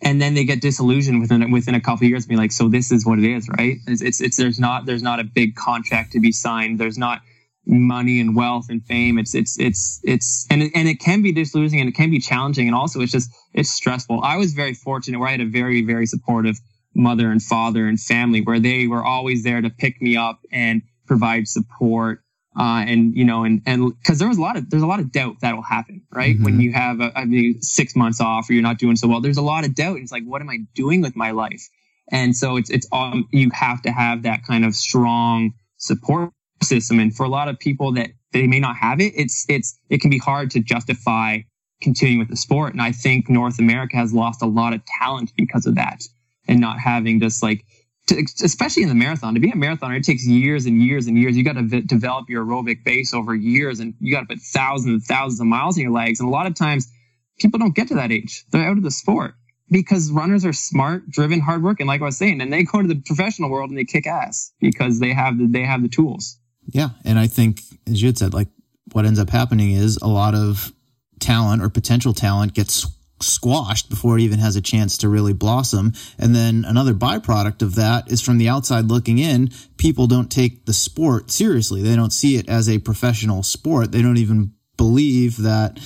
and 0.00 0.22
then 0.22 0.34
they 0.34 0.44
get 0.44 0.60
disillusioned 0.60 1.20
within 1.20 1.50
within 1.50 1.74
a 1.74 1.80
couple 1.80 2.06
years, 2.06 2.26
be 2.26 2.36
like, 2.36 2.52
so 2.52 2.68
this 2.68 2.92
is 2.92 3.04
what 3.04 3.18
it 3.18 3.24
is, 3.24 3.48
right? 3.58 3.78
It's, 3.86 4.00
it's, 4.00 4.20
it's 4.20 4.36
there's 4.36 4.60
not 4.60 4.86
there's 4.86 5.02
not 5.02 5.20
a 5.20 5.24
big 5.24 5.56
contract 5.56 6.12
to 6.12 6.20
be 6.20 6.32
signed. 6.32 6.78
There's 6.78 6.98
not 6.98 7.20
money 7.68 8.20
and 8.20 8.34
wealth 8.34 8.66
and 8.68 8.84
fame. 8.84 9.18
It's 9.18 9.34
it's 9.34 9.58
it's 9.58 10.00
it's 10.02 10.46
and 10.50 10.62
it, 10.62 10.72
and 10.74 10.88
it 10.88 11.00
can 11.00 11.22
be 11.22 11.32
disillusioning 11.32 11.82
and 11.82 11.88
it 11.88 11.94
can 11.94 12.10
be 12.10 12.18
challenging 12.18 12.66
and 12.66 12.74
also 12.74 13.00
it's 13.00 13.12
just 13.12 13.30
it's 13.54 13.70
stressful. 13.70 14.20
I 14.22 14.36
was 14.36 14.54
very 14.54 14.74
fortunate 14.74 15.18
where 15.18 15.28
I 15.28 15.32
had 15.32 15.40
a 15.40 15.46
very 15.46 15.82
very 15.82 16.06
supportive 16.06 16.58
mother 16.94 17.30
and 17.30 17.42
father 17.42 17.86
and 17.86 18.00
family 18.00 18.40
where 18.40 18.58
they 18.58 18.86
were 18.86 19.04
always 19.04 19.44
there 19.44 19.60
to 19.60 19.70
pick 19.70 20.00
me 20.02 20.16
up 20.16 20.40
and 20.50 20.82
provide 21.06 21.46
support 21.46 22.22
uh, 22.58 22.84
and 22.88 23.14
you 23.14 23.24
know, 23.24 23.44
and 23.44 23.62
and 23.66 23.92
because 23.98 24.18
there 24.18 24.26
was 24.26 24.36
a 24.36 24.40
lot 24.40 24.56
of 24.56 24.68
there's 24.68 24.82
a 24.82 24.86
lot 24.86 24.98
of 24.98 25.12
doubt 25.12 25.36
that 25.42 25.54
will 25.54 25.62
happen, 25.62 26.02
right? 26.12 26.34
Mm-hmm. 26.34 26.44
When 26.44 26.60
you 26.60 26.72
have 26.72 27.00
a, 27.00 27.16
I 27.16 27.24
mean, 27.24 27.62
six 27.62 27.94
months 27.94 28.20
off 28.20 28.50
or 28.50 28.52
you're 28.52 28.62
not 28.62 28.78
doing 28.78 28.96
so 28.96 29.06
well, 29.06 29.20
there's 29.20 29.36
a 29.36 29.42
lot 29.42 29.64
of 29.64 29.76
doubt. 29.76 29.98
It's 29.98 30.10
like, 30.10 30.24
what 30.24 30.40
am 30.40 30.50
I 30.50 30.58
doing 30.74 31.00
with 31.00 31.14
my 31.14 31.30
life? 31.30 31.68
And 32.10 32.34
so 32.34 32.56
it's 32.56 32.68
it's 32.68 32.88
um 32.90 33.28
you 33.30 33.50
have 33.52 33.82
to 33.82 33.92
have 33.92 34.24
that 34.24 34.44
kind 34.44 34.64
of 34.64 34.74
strong 34.74 35.52
support 35.76 36.32
system. 36.62 36.98
And 37.00 37.14
for 37.14 37.24
a 37.24 37.28
lot 37.28 37.48
of 37.48 37.58
people 37.58 37.92
that 37.92 38.10
they 38.32 38.46
may 38.46 38.60
not 38.60 38.76
have 38.76 39.00
it, 39.00 39.12
it's 39.16 39.44
it's 39.48 39.78
it 39.88 40.00
can 40.00 40.10
be 40.10 40.18
hard 40.18 40.50
to 40.52 40.60
justify 40.60 41.38
continuing 41.80 42.18
with 42.18 42.28
the 42.28 42.36
sport. 42.36 42.72
And 42.72 42.82
I 42.82 42.92
think 42.92 43.28
North 43.28 43.58
America 43.58 43.96
has 43.96 44.12
lost 44.12 44.42
a 44.42 44.46
lot 44.46 44.72
of 44.72 44.82
talent 44.84 45.32
because 45.36 45.66
of 45.66 45.76
that, 45.76 46.02
and 46.46 46.60
not 46.60 46.78
having 46.78 47.20
just 47.20 47.42
like 47.42 47.64
to, 48.08 48.24
especially 48.42 48.82
in 48.82 48.88
the 48.88 48.94
marathon, 48.94 49.34
to 49.34 49.40
be 49.40 49.50
a 49.50 49.54
marathoner, 49.54 49.96
it 49.96 50.04
takes 50.04 50.26
years 50.26 50.66
and 50.66 50.82
years 50.82 51.06
and 51.06 51.16
years. 51.18 51.36
You 51.36 51.44
got 51.44 51.54
to 51.54 51.62
v- 51.62 51.82
develop 51.82 52.28
your 52.28 52.44
aerobic 52.44 52.84
base 52.84 53.14
over 53.14 53.34
years, 53.34 53.80
and 53.80 53.94
you 54.00 54.12
got 54.12 54.20
to 54.20 54.26
put 54.26 54.40
thousands 54.40 54.92
and 54.92 55.02
thousands 55.02 55.40
of 55.40 55.46
miles 55.46 55.76
in 55.76 55.82
your 55.82 55.92
legs. 55.92 56.20
And 56.20 56.28
a 56.28 56.32
lot 56.32 56.46
of 56.46 56.54
times, 56.54 56.90
people 57.38 57.58
don't 57.58 57.74
get 57.74 57.88
to 57.88 57.94
that 57.94 58.10
age; 58.10 58.44
they're 58.50 58.66
out 58.66 58.78
of 58.78 58.82
the 58.82 58.90
sport 58.90 59.34
because 59.70 60.10
runners 60.10 60.44
are 60.44 60.52
smart, 60.52 61.08
driven, 61.10 61.40
hardworking. 61.40 61.86
Like 61.86 62.00
I 62.00 62.04
was 62.04 62.16
saying, 62.16 62.40
and 62.40 62.52
they 62.52 62.64
go 62.64 62.82
to 62.82 62.88
the 62.88 62.96
professional 62.96 63.50
world 63.50 63.70
and 63.70 63.78
they 63.78 63.84
kick 63.84 64.06
ass 64.06 64.52
because 64.60 64.98
they 65.00 65.12
have 65.12 65.38
the, 65.38 65.46
they 65.46 65.64
have 65.64 65.82
the 65.82 65.88
tools. 65.88 66.38
Yeah, 66.68 66.90
and 67.04 67.18
I 67.18 67.26
think 67.26 67.60
as 67.86 68.00
you 68.00 68.08
had 68.08 68.18
said, 68.18 68.34
like 68.34 68.48
what 68.92 69.04
ends 69.04 69.18
up 69.18 69.30
happening 69.30 69.72
is 69.72 69.96
a 69.96 70.06
lot 70.06 70.34
of 70.34 70.72
talent 71.18 71.62
or 71.62 71.68
potential 71.68 72.12
talent 72.12 72.54
gets 72.54 72.86
squashed 73.20 73.90
before 73.90 74.16
it 74.16 74.22
even 74.22 74.38
has 74.38 74.54
a 74.54 74.60
chance 74.60 74.98
to 74.98 75.08
really 75.08 75.32
blossom. 75.32 75.92
And 76.18 76.34
then 76.34 76.64
another 76.64 76.94
byproduct 76.94 77.62
of 77.62 77.74
that 77.74 78.10
is 78.12 78.20
from 78.20 78.38
the 78.38 78.48
outside 78.48 78.86
looking 78.86 79.18
in, 79.18 79.50
people 79.76 80.06
don't 80.06 80.30
take 80.30 80.66
the 80.66 80.72
sport 80.72 81.30
seriously. 81.30 81.82
They 81.82 81.96
don't 81.96 82.12
see 82.12 82.36
it 82.36 82.48
as 82.48 82.68
a 82.68 82.78
professional 82.78 83.42
sport. 83.42 83.90
They 83.90 84.02
don't 84.02 84.18
even 84.18 84.52
believe 84.76 85.38
that 85.38 85.80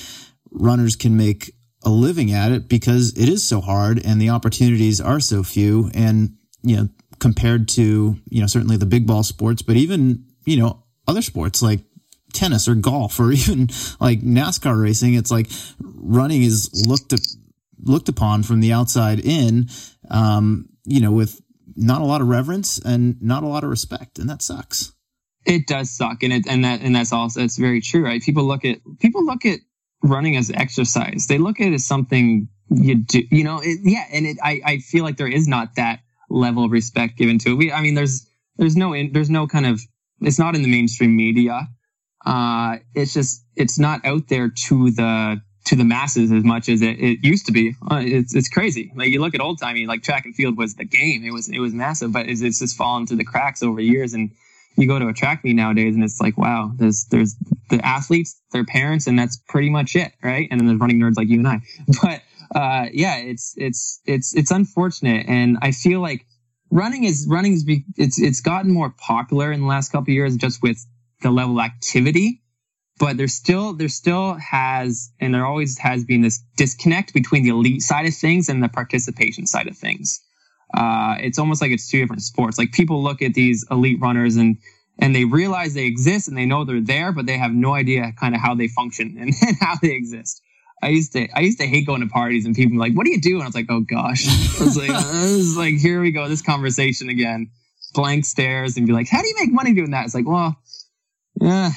runners 0.51 0.97
can 0.97 1.16
make 1.16 1.55
a 1.85 1.90
living 1.90 2.33
at 2.33 2.53
it 2.53 2.68
because 2.68 3.16
it 3.16 3.29
is 3.29 3.42
so 3.42 3.61
hard 3.61 4.05
and 4.05 4.21
the 4.21 4.29
opportunities 4.29 5.01
are 5.01 5.21
so 5.21 5.42
few. 5.42 5.90
And, 5.95 6.37
you 6.62 6.77
know, 6.77 6.88
compared 7.18 7.68
to, 7.68 8.16
you 8.29 8.40
know, 8.40 8.47
certainly 8.47 8.77
the 8.77 8.87
big 8.87 9.07
ball 9.07 9.23
sports, 9.23 9.62
but 9.62 9.77
even, 9.77 10.27
you 10.44 10.57
know, 10.57 10.83
other 11.07 11.22
sports 11.22 11.62
like 11.62 11.81
tennis 12.33 12.68
or 12.68 12.74
golf 12.74 13.18
or 13.20 13.33
even 13.33 13.68
like 14.00 14.20
NASCAR 14.20 14.81
racing. 14.81 15.14
It's 15.14 15.31
like 15.31 15.48
running 15.81 16.42
is 16.42 16.70
looked 16.87 17.14
looked 17.85 18.09
upon 18.09 18.42
from 18.42 18.61
the 18.61 18.72
outside 18.72 19.20
in, 19.20 19.68
um, 20.11 20.68
you 20.85 21.00
know, 21.00 21.11
with 21.11 21.40
not 21.74 22.00
a 22.00 22.05
lot 22.05 22.20
of 22.20 22.28
reverence 22.28 22.78
and 22.78 23.20
not 23.22 23.42
a 23.42 23.46
lot 23.46 23.64
of 23.64 23.70
respect, 23.70 24.18
and 24.18 24.28
that 24.28 24.42
sucks. 24.42 24.92
It 25.44 25.66
does 25.66 25.90
suck, 25.90 26.22
and 26.22 26.33
it 26.33 26.46
and 26.46 26.64
that 26.64 26.81
and 26.83 26.94
that's 26.94 27.12
also 27.12 27.42
it's 27.42 27.59
very 27.59 27.81
true, 27.81 28.05
right? 28.05 28.22
People 28.22 28.44
look 28.44 28.64
at 28.64 28.78
people 29.00 29.24
look 29.24 29.44
at 29.44 29.59
running 30.02 30.37
as 30.37 30.50
exercise. 30.50 31.26
They 31.26 31.38
look 31.38 31.61
at 31.61 31.68
it 31.68 31.74
as 31.74 31.85
something 31.85 32.48
you 32.70 32.96
do, 32.96 33.22
you 33.31 33.42
know. 33.42 33.61
It, 33.62 33.81
yeah, 33.83 34.05
and 34.12 34.26
it, 34.26 34.37
I 34.42 34.61
I 34.64 34.78
feel 34.78 35.02
like 35.02 35.16
there 35.16 35.28
is 35.28 35.48
not 35.48 35.74
that 35.76 36.00
level 36.31 36.64
of 36.64 36.70
respect 36.70 37.18
given 37.18 37.38
to 37.38 37.50
it. 37.50 37.55
We, 37.55 37.72
I 37.72 37.81
mean, 37.81 37.94
there's 37.94 38.28
there's 38.57 38.76
no 38.76 38.94
there's 39.12 39.31
no 39.31 39.48
kind 39.48 39.66
of 39.66 39.81
it's 40.22 40.38
not 40.38 40.54
in 40.54 40.62
the 40.62 40.70
mainstream 40.70 41.16
media 41.16 41.68
uh, 42.24 42.76
it's 42.94 43.12
just 43.12 43.44
it's 43.56 43.78
not 43.78 44.04
out 44.04 44.28
there 44.28 44.48
to 44.48 44.90
the 44.90 45.40
to 45.64 45.76
the 45.76 45.85
masses 45.85 46.32
as 46.32 46.42
much 46.42 46.68
as 46.68 46.82
it, 46.82 46.98
it 46.98 47.18
used 47.24 47.46
to 47.46 47.52
be. 47.52 47.74
Uh, 47.90 48.02
it's 48.04 48.35
it's 48.35 48.48
crazy. 48.48 48.92
Like 48.94 49.08
you 49.08 49.20
look 49.20 49.35
at 49.35 49.40
old 49.40 49.61
timey, 49.61 49.87
like 49.87 50.02
track 50.02 50.24
and 50.24 50.35
field 50.35 50.56
was 50.56 50.74
the 50.74 50.85
game. 50.85 51.24
It 51.24 51.32
was 51.32 51.48
it 51.48 51.58
was 51.58 51.72
massive, 51.72 52.12
but 52.12 52.28
it's, 52.28 52.40
it's 52.40 52.61
just 52.61 52.76
fallen 52.76 53.06
through 53.06 53.18
the 53.18 53.24
cracks 53.24 53.62
over 53.62 53.80
years. 53.80 54.14
And 54.14 54.30
you 54.76 54.87
go 54.87 54.98
to 54.98 55.08
a 55.08 55.12
track 55.12 55.44
meet 55.44 55.54
nowadays, 55.54 55.94
and 55.94 56.04
it's 56.04 56.20
like 56.20 56.37
wow, 56.38 56.72
there's 56.76 57.06
there's 57.11 57.35
the 57.70 57.85
athletes, 57.85 58.40
their 58.52 58.64
parents, 58.64 59.06
and 59.06 59.18
that's 59.18 59.38
pretty 59.48 59.70
much 59.70 59.96
it, 59.96 60.12
right? 60.22 60.48
And 60.50 60.61
then 60.61 60.66
there's 60.66 60.80
running 60.80 61.00
nerds 61.00 61.16
like 61.16 61.28
you 61.28 61.38
and 61.38 61.48
I. 61.48 61.61
But 62.02 62.22
uh, 62.54 62.87
yeah, 62.92 63.16
it's 63.16 63.54
it's 63.56 64.00
it's 64.06 64.35
it's 64.35 64.50
unfortunate, 64.50 65.26
and 65.26 65.58
I 65.62 65.72
feel 65.72 66.00
like 66.00 66.26
running 66.72 67.04
is 67.04 67.26
running 67.28 67.52
is 67.52 67.64
it's 67.96 68.20
it's 68.20 68.40
gotten 68.40 68.72
more 68.72 68.90
popular 68.90 69.52
in 69.52 69.61
the 69.61 69.66
last 69.66 69.92
couple 69.92 70.12
years 70.12 70.37
just 70.37 70.62
with 70.62 70.85
the 71.20 71.30
level 71.30 71.61
of 71.61 71.64
activity, 71.64 72.42
but 72.98 73.16
there 73.16 73.28
still 73.28 73.74
there 73.74 73.88
still 73.88 74.35
has 74.35 75.12
and 75.20 75.35
there 75.35 75.46
always 75.46 75.78
has 75.78 76.04
been 76.04 76.22
this 76.22 76.42
disconnect 76.56 77.14
between 77.14 77.42
the 77.44 77.50
elite 77.50 77.82
side 77.82 78.06
of 78.06 78.14
things 78.14 78.48
and 78.48 78.62
the 78.62 78.68
participation 78.68 79.46
side 79.46 79.68
of 79.68 79.76
things. 79.76 80.20
Uh, 80.74 81.16
it's 81.20 81.38
almost 81.38 81.61
like 81.61 81.70
it's 81.70 81.88
two 81.88 82.00
different 82.00 82.22
sports. 82.22 82.56
Like 82.56 82.72
people 82.72 83.02
look 83.02 83.20
at 83.20 83.35
these 83.35 83.64
elite 83.70 84.00
runners 84.00 84.37
and 84.37 84.56
and 84.98 85.14
they 85.14 85.24
realize 85.24 85.74
they 85.74 85.87
exist 85.87 86.26
and 86.28 86.37
they 86.37 86.46
know 86.46 86.64
they're 86.64 86.80
there, 86.80 87.12
but 87.12 87.26
they 87.26 87.37
have 87.37 87.52
no 87.52 87.74
idea 87.74 88.12
kind 88.18 88.35
of 88.35 88.40
how 88.40 88.54
they 88.54 88.68
function 88.68 89.16
and, 89.18 89.35
and 89.46 89.56
how 89.61 89.74
they 89.80 89.92
exist. 89.92 90.40
I 90.83 90.88
used 90.88 91.12
to 91.12 91.29
I 91.35 91.40
used 91.40 91.61
to 91.61 91.66
hate 91.66 91.87
going 91.87 92.01
to 92.01 92.09
parties 92.09 92.45
and 92.45 92.55
people 92.55 92.77
were 92.77 92.81
like, 92.81 92.95
"What 92.95 93.07
do 93.07 93.12
you 93.12 93.21
do?" 93.21 93.35
And 93.35 93.42
I 93.42 93.47
was 93.47 93.55
like, 93.55 93.66
"Oh 93.68 93.81
gosh," 93.81 94.27
I 94.61 94.64
was 94.64 94.77
like, 94.77 94.90
I 94.90 95.23
was 95.37 95.57
like, 95.57 95.77
"Here 95.77 96.01
we 96.01 96.11
go, 96.11 96.29
this 96.29 96.42
conversation 96.42 97.09
again." 97.09 97.51
Blank 97.95 98.25
stares 98.25 98.77
and 98.77 98.87
be 98.87 98.92
like, 98.92 99.09
"How 99.09 99.23
do 99.23 99.29
you 99.29 99.37
make 99.38 99.53
money 99.53 99.75
doing 99.75 99.92
that?" 99.92 100.05
It's 100.07 100.14
like, 100.14 100.27
well, 100.27 100.57
yeah, 101.40 101.71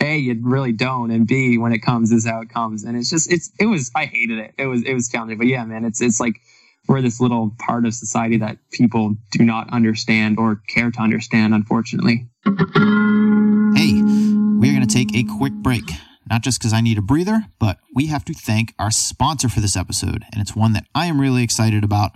a 0.00 0.16
you 0.16 0.40
really 0.42 0.72
don't, 0.72 1.10
and 1.10 1.26
b 1.26 1.58
when 1.58 1.72
it 1.72 1.80
comes 1.80 2.12
is 2.12 2.26
how 2.26 2.40
it 2.40 2.48
comes, 2.48 2.84
and 2.84 2.96
it's 2.96 3.10
just 3.10 3.30
it's 3.30 3.50
it 3.60 3.66
was 3.66 3.90
I 3.94 4.06
hated 4.06 4.38
it. 4.38 4.54
It 4.56 4.66
was 4.66 4.82
it 4.82 4.94
was 4.94 5.08
challenging, 5.08 5.38
but 5.38 5.46
yeah, 5.46 5.64
man, 5.64 5.84
it's 5.84 6.00
it's 6.00 6.20
like 6.20 6.40
we're 6.88 7.02
this 7.02 7.20
little 7.20 7.52
part 7.58 7.86
of 7.86 7.94
society 7.94 8.38
that 8.38 8.58
people 8.70 9.16
do 9.32 9.44
not 9.44 9.70
understand 9.70 10.38
or 10.38 10.60
care 10.68 10.90
to 10.90 11.00
understand, 11.00 11.54
unfortunately. 11.54 12.28
Hey, 12.44 14.02
we're 14.02 14.72
going 14.72 14.86
to 14.86 14.94
take 14.94 15.14
a 15.14 15.24
quick 15.24 15.54
break. 15.54 15.84
Not 16.28 16.42
just 16.42 16.58
because 16.58 16.72
I 16.72 16.80
need 16.80 16.98
a 16.98 17.02
breather, 17.02 17.46
but 17.58 17.78
we 17.94 18.06
have 18.06 18.24
to 18.26 18.34
thank 18.34 18.74
our 18.78 18.90
sponsor 18.90 19.48
for 19.48 19.60
this 19.60 19.76
episode, 19.76 20.24
and 20.32 20.40
it's 20.40 20.56
one 20.56 20.72
that 20.72 20.86
I 20.94 21.06
am 21.06 21.20
really 21.20 21.42
excited 21.42 21.84
about 21.84 22.12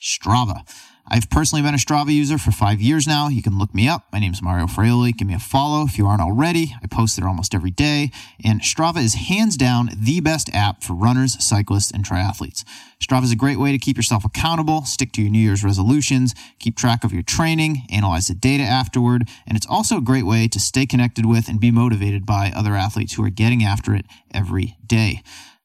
Strava. 0.00 0.62
I've 1.08 1.28
personally 1.28 1.62
been 1.62 1.74
a 1.74 1.78
Strava 1.78 2.12
user 2.12 2.38
for 2.38 2.52
five 2.52 2.80
years 2.80 3.06
now. 3.06 3.28
You 3.28 3.42
can 3.42 3.58
look 3.58 3.74
me 3.74 3.88
up. 3.88 4.06
My 4.12 4.18
name 4.18 4.32
is 4.32 4.40
Mario 4.40 4.66
Fraioli. 4.66 5.16
Give 5.16 5.26
me 5.26 5.34
a 5.34 5.38
follow 5.38 5.84
if 5.84 5.98
you 5.98 6.06
aren't 6.06 6.22
already. 6.22 6.74
I 6.82 6.86
post 6.86 7.16
there 7.16 7.28
almost 7.28 7.54
every 7.54 7.72
day. 7.72 8.12
And 8.44 8.60
Strava 8.62 8.98
is 8.98 9.14
hands 9.14 9.56
down 9.56 9.90
the 9.94 10.20
best 10.20 10.48
app 10.54 10.82
for 10.82 10.94
runners, 10.94 11.42
cyclists, 11.44 11.90
and 11.90 12.04
triathletes. 12.04 12.64
Strava 13.00 13.24
is 13.24 13.32
a 13.32 13.36
great 13.36 13.58
way 13.58 13.72
to 13.72 13.78
keep 13.78 13.96
yourself 13.96 14.24
accountable, 14.24 14.84
stick 14.84 15.12
to 15.12 15.22
your 15.22 15.30
New 15.30 15.40
Year's 15.40 15.64
resolutions, 15.64 16.34
keep 16.60 16.76
track 16.76 17.02
of 17.02 17.12
your 17.12 17.22
training, 17.22 17.82
analyze 17.90 18.28
the 18.28 18.34
data 18.34 18.62
afterward. 18.62 19.28
And 19.46 19.56
it's 19.56 19.66
also 19.66 19.98
a 19.98 20.02
great 20.02 20.24
way 20.24 20.46
to 20.46 20.60
stay 20.60 20.86
connected 20.86 21.26
with 21.26 21.48
and 21.48 21.60
be 21.60 21.72
motivated 21.72 22.24
by 22.24 22.52
other 22.54 22.76
athletes 22.76 23.14
who 23.14 23.24
are 23.24 23.30
getting 23.30 23.64
after 23.64 23.94
it 23.94 24.06
every 24.32 24.76
day. 24.86 25.22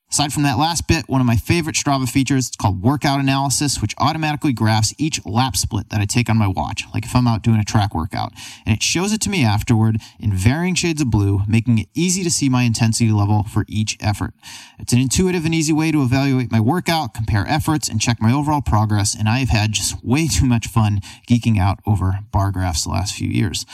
Aside 0.10 0.32
from 0.32 0.44
that 0.44 0.58
last 0.58 0.88
bit, 0.88 1.10
one 1.10 1.20
of 1.20 1.28
my 1.28 1.36
favorite 1.36 1.76
Strava 1.76 2.08
features 2.08 2.46
is 2.46 2.56
called 2.56 2.82
workout 2.82 3.20
analysis, 3.20 3.82
which 3.82 3.94
automatically 3.98 4.54
graphs 4.54 4.94
each 4.98 5.26
lap 5.26 5.58
split 5.58 5.90
that 5.90 6.00
I 6.00 6.06
take 6.06 6.30
on 6.30 6.38
my 6.38 6.48
watch, 6.48 6.86
like 6.94 7.04
if 7.04 7.14
I'm 7.14 7.28
out 7.28 7.44
doing 7.44 7.60
a 7.60 7.66
track 7.66 7.94
workout. 7.94 8.32
And 8.66 8.74
it 8.74 8.82
shows 8.82 9.12
it 9.12 9.20
to 9.22 9.30
me 9.30 9.44
afterward 9.44 9.98
in 10.18 10.32
varying 10.32 10.76
shades 10.76 11.02
of 11.02 11.12
blue, 11.12 11.42
making 11.46 11.80
it 11.80 11.90
easy 11.94 12.24
to 12.24 12.32
see 12.32 12.48
my 12.48 12.64
intensity 12.64 13.12
level 13.12 13.44
for 13.44 13.66
each 13.68 13.98
effort. 14.00 14.34
It's 14.80 14.94
an 14.94 15.00
intuitive 15.00 15.44
and 15.44 15.54
easy 15.54 15.74
way 15.74 15.92
to 15.92 16.02
evaluate 16.02 16.54
my 16.54 16.62
workout, 16.62 17.14
compare 17.14 17.46
efforts, 17.46 17.90
and 17.90 18.00
check 18.00 18.22
my 18.22 18.32
overall 18.32 18.62
progress. 18.62 19.14
And 19.14 19.28
I 19.28 19.40
have 19.40 19.50
had 19.50 19.74
just 19.74 20.02
way 20.06 20.28
too 20.34 20.46
much 20.46 20.68
fun 20.68 21.02
geeking 21.30 21.60
out 21.60 21.80
over 21.86 22.20
bar 22.32 22.52
graphs 22.52 22.86
the 22.86 22.92
last 22.92 23.14
few 23.14 23.28
years. 23.30 23.66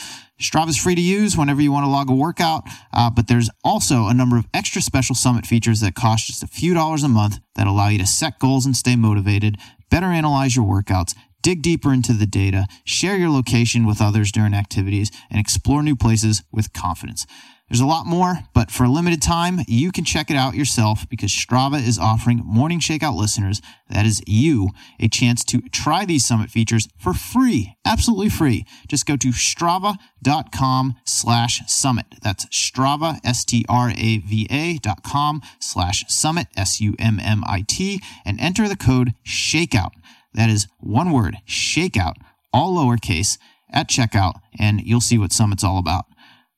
Strava 0.44 0.70
is 0.70 0.78
free 0.78 0.96
to 0.96 1.02
use 1.02 1.38
whenever 1.38 1.62
you 1.62 1.72
want 1.72 1.86
to 1.86 1.90
log 1.90 2.10
a 2.10 2.14
workout, 2.14 2.64
uh, 2.92 3.10
but 3.10 3.28
there's 3.28 3.50
also 3.64 4.08
a 4.08 4.14
number 4.14 4.38
of 4.38 4.46
extra 4.54 4.82
special 4.82 5.16
summit 5.16 5.46
features 5.46 5.80
that 5.80 5.96
cost 5.96 6.28
just 6.28 6.44
a 6.44 6.48
few 6.48 6.74
dollars 6.74 7.02
a 7.02 7.08
month 7.08 7.40
that 7.56 7.66
allow 7.66 7.88
you 7.88 7.98
to 7.98 8.06
set 8.06 8.40
goals 8.40 8.66
and 8.66 8.76
stay 8.76 8.98
motivated, 8.98 9.58
better 9.90 10.08
analyze 10.08 10.56
your 10.56 10.66
workouts, 10.66 11.16
dig 11.42 11.62
deeper 11.62 11.94
into 11.94 12.12
the 12.12 12.26
data, 12.26 12.66
share 12.84 13.16
your 13.16 13.30
location 13.30 13.86
with 13.86 14.02
others 14.02 14.32
during 14.32 14.54
activities, 14.54 15.12
and 15.30 15.40
explore 15.40 15.82
new 15.82 15.96
places 15.96 16.44
with 16.52 16.74
confidence. 16.74 17.26
There's 17.70 17.80
a 17.80 17.86
lot 17.86 18.06
more, 18.06 18.40
but 18.54 18.70
for 18.70 18.84
a 18.84 18.90
limited 18.90 19.22
time, 19.22 19.62
you 19.68 19.92
can 19.92 20.04
check 20.04 20.30
it 20.30 20.36
out 20.36 20.54
yourself 20.54 21.10
because 21.10 21.32
Strava 21.32 21.82
is 21.82 21.98
offering 21.98 22.42
Morning 22.46 22.80
Shakeout 22.80 23.16
listeners, 23.16 23.62
that 23.90 24.06
is 24.06 24.22
you, 24.28 24.70
a 25.00 25.08
chance 25.08 25.44
to 25.46 25.62
try 25.72 26.06
these 26.06 26.26
summit 26.26 26.52
features 26.52 26.88
for 26.98 27.14
free, 27.14 27.76
absolutely 27.86 28.30
free. 28.30 28.66
Just 28.88 29.06
go 29.06 29.16
to 29.16 29.30
strava.com 29.30 30.96
slash 31.06 31.62
summit. 31.66 32.06
That's 32.22 32.46
Strava, 32.48 33.20
S-T-R-A-V-A 33.24 34.78
dot 34.80 35.04
com 35.04 35.42
slash 35.60 36.04
summit, 36.10 36.48
S-U-M-M-I-T, 36.56 38.02
and 38.26 38.40
enter 38.40 38.68
the 38.68 38.76
code 38.76 39.14
SHAKEOUT. 39.26 39.92
That 40.34 40.50
is 40.50 40.68
one 40.80 41.12
word, 41.12 41.38
SHAKEOUT, 41.48 42.18
all 42.52 42.76
lowercase, 42.76 43.38
at 43.72 43.90
checkout, 43.90 44.36
and 44.60 44.82
you'll 44.82 45.02
see 45.02 45.18
what 45.18 45.32
Summit's 45.32 45.64
all 45.64 45.80
about. 45.80 46.06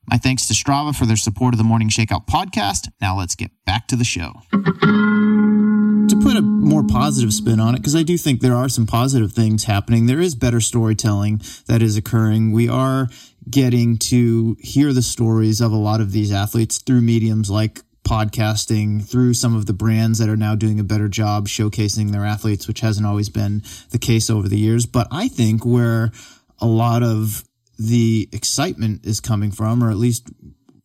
My 0.07 0.17
thanks 0.17 0.47
to 0.47 0.53
Strava 0.53 0.95
for 0.95 1.05
their 1.05 1.15
support 1.15 1.53
of 1.53 1.57
the 1.57 1.63
Morning 1.63 1.89
Shakeout 1.89 2.27
podcast. 2.27 2.89
Now 3.01 3.17
let's 3.17 3.35
get 3.35 3.51
back 3.65 3.87
to 3.87 3.95
the 3.95 4.03
show. 4.03 4.33
To 4.51 6.19
put 6.21 6.37
a 6.37 6.41
more 6.41 6.83
positive 6.83 7.33
spin 7.33 7.59
on 7.59 7.73
it, 7.73 7.79
because 7.79 7.95
I 7.95 8.03
do 8.03 8.15
think 8.17 8.41
there 8.41 8.55
are 8.55 8.69
some 8.69 8.85
positive 8.85 9.31
things 9.31 9.63
happening, 9.63 10.05
there 10.05 10.21
is 10.21 10.35
better 10.35 10.61
storytelling 10.61 11.41
that 11.67 11.81
is 11.81 11.97
occurring. 11.97 12.51
We 12.51 12.69
are 12.69 13.07
getting 13.49 13.97
to 13.97 14.55
hear 14.59 14.93
the 14.93 15.01
stories 15.01 15.59
of 15.59 15.71
a 15.71 15.77
lot 15.77 16.01
of 16.01 16.11
these 16.11 16.31
athletes 16.31 16.77
through 16.77 17.01
mediums 17.01 17.49
like 17.49 17.81
podcasting 18.03 19.03
through 19.03 19.33
some 19.33 19.55
of 19.55 19.65
the 19.65 19.73
brands 19.73 20.19
that 20.19 20.29
are 20.29 20.37
now 20.37 20.53
doing 20.53 20.79
a 20.79 20.83
better 20.83 21.09
job 21.09 21.47
showcasing 21.47 22.11
their 22.11 22.23
athletes, 22.23 22.67
which 22.67 22.81
hasn't 22.81 23.07
always 23.07 23.29
been 23.29 23.63
the 23.89 23.97
case 23.97 24.29
over 24.29 24.47
the 24.47 24.59
years. 24.59 24.85
But 24.85 25.07
I 25.09 25.27
think 25.27 25.65
where 25.65 26.11
a 26.59 26.67
lot 26.67 27.01
of 27.01 27.43
the 27.77 28.29
excitement 28.31 29.05
is 29.05 29.19
coming 29.19 29.51
from, 29.51 29.83
or 29.83 29.89
at 29.89 29.97
least 29.97 30.29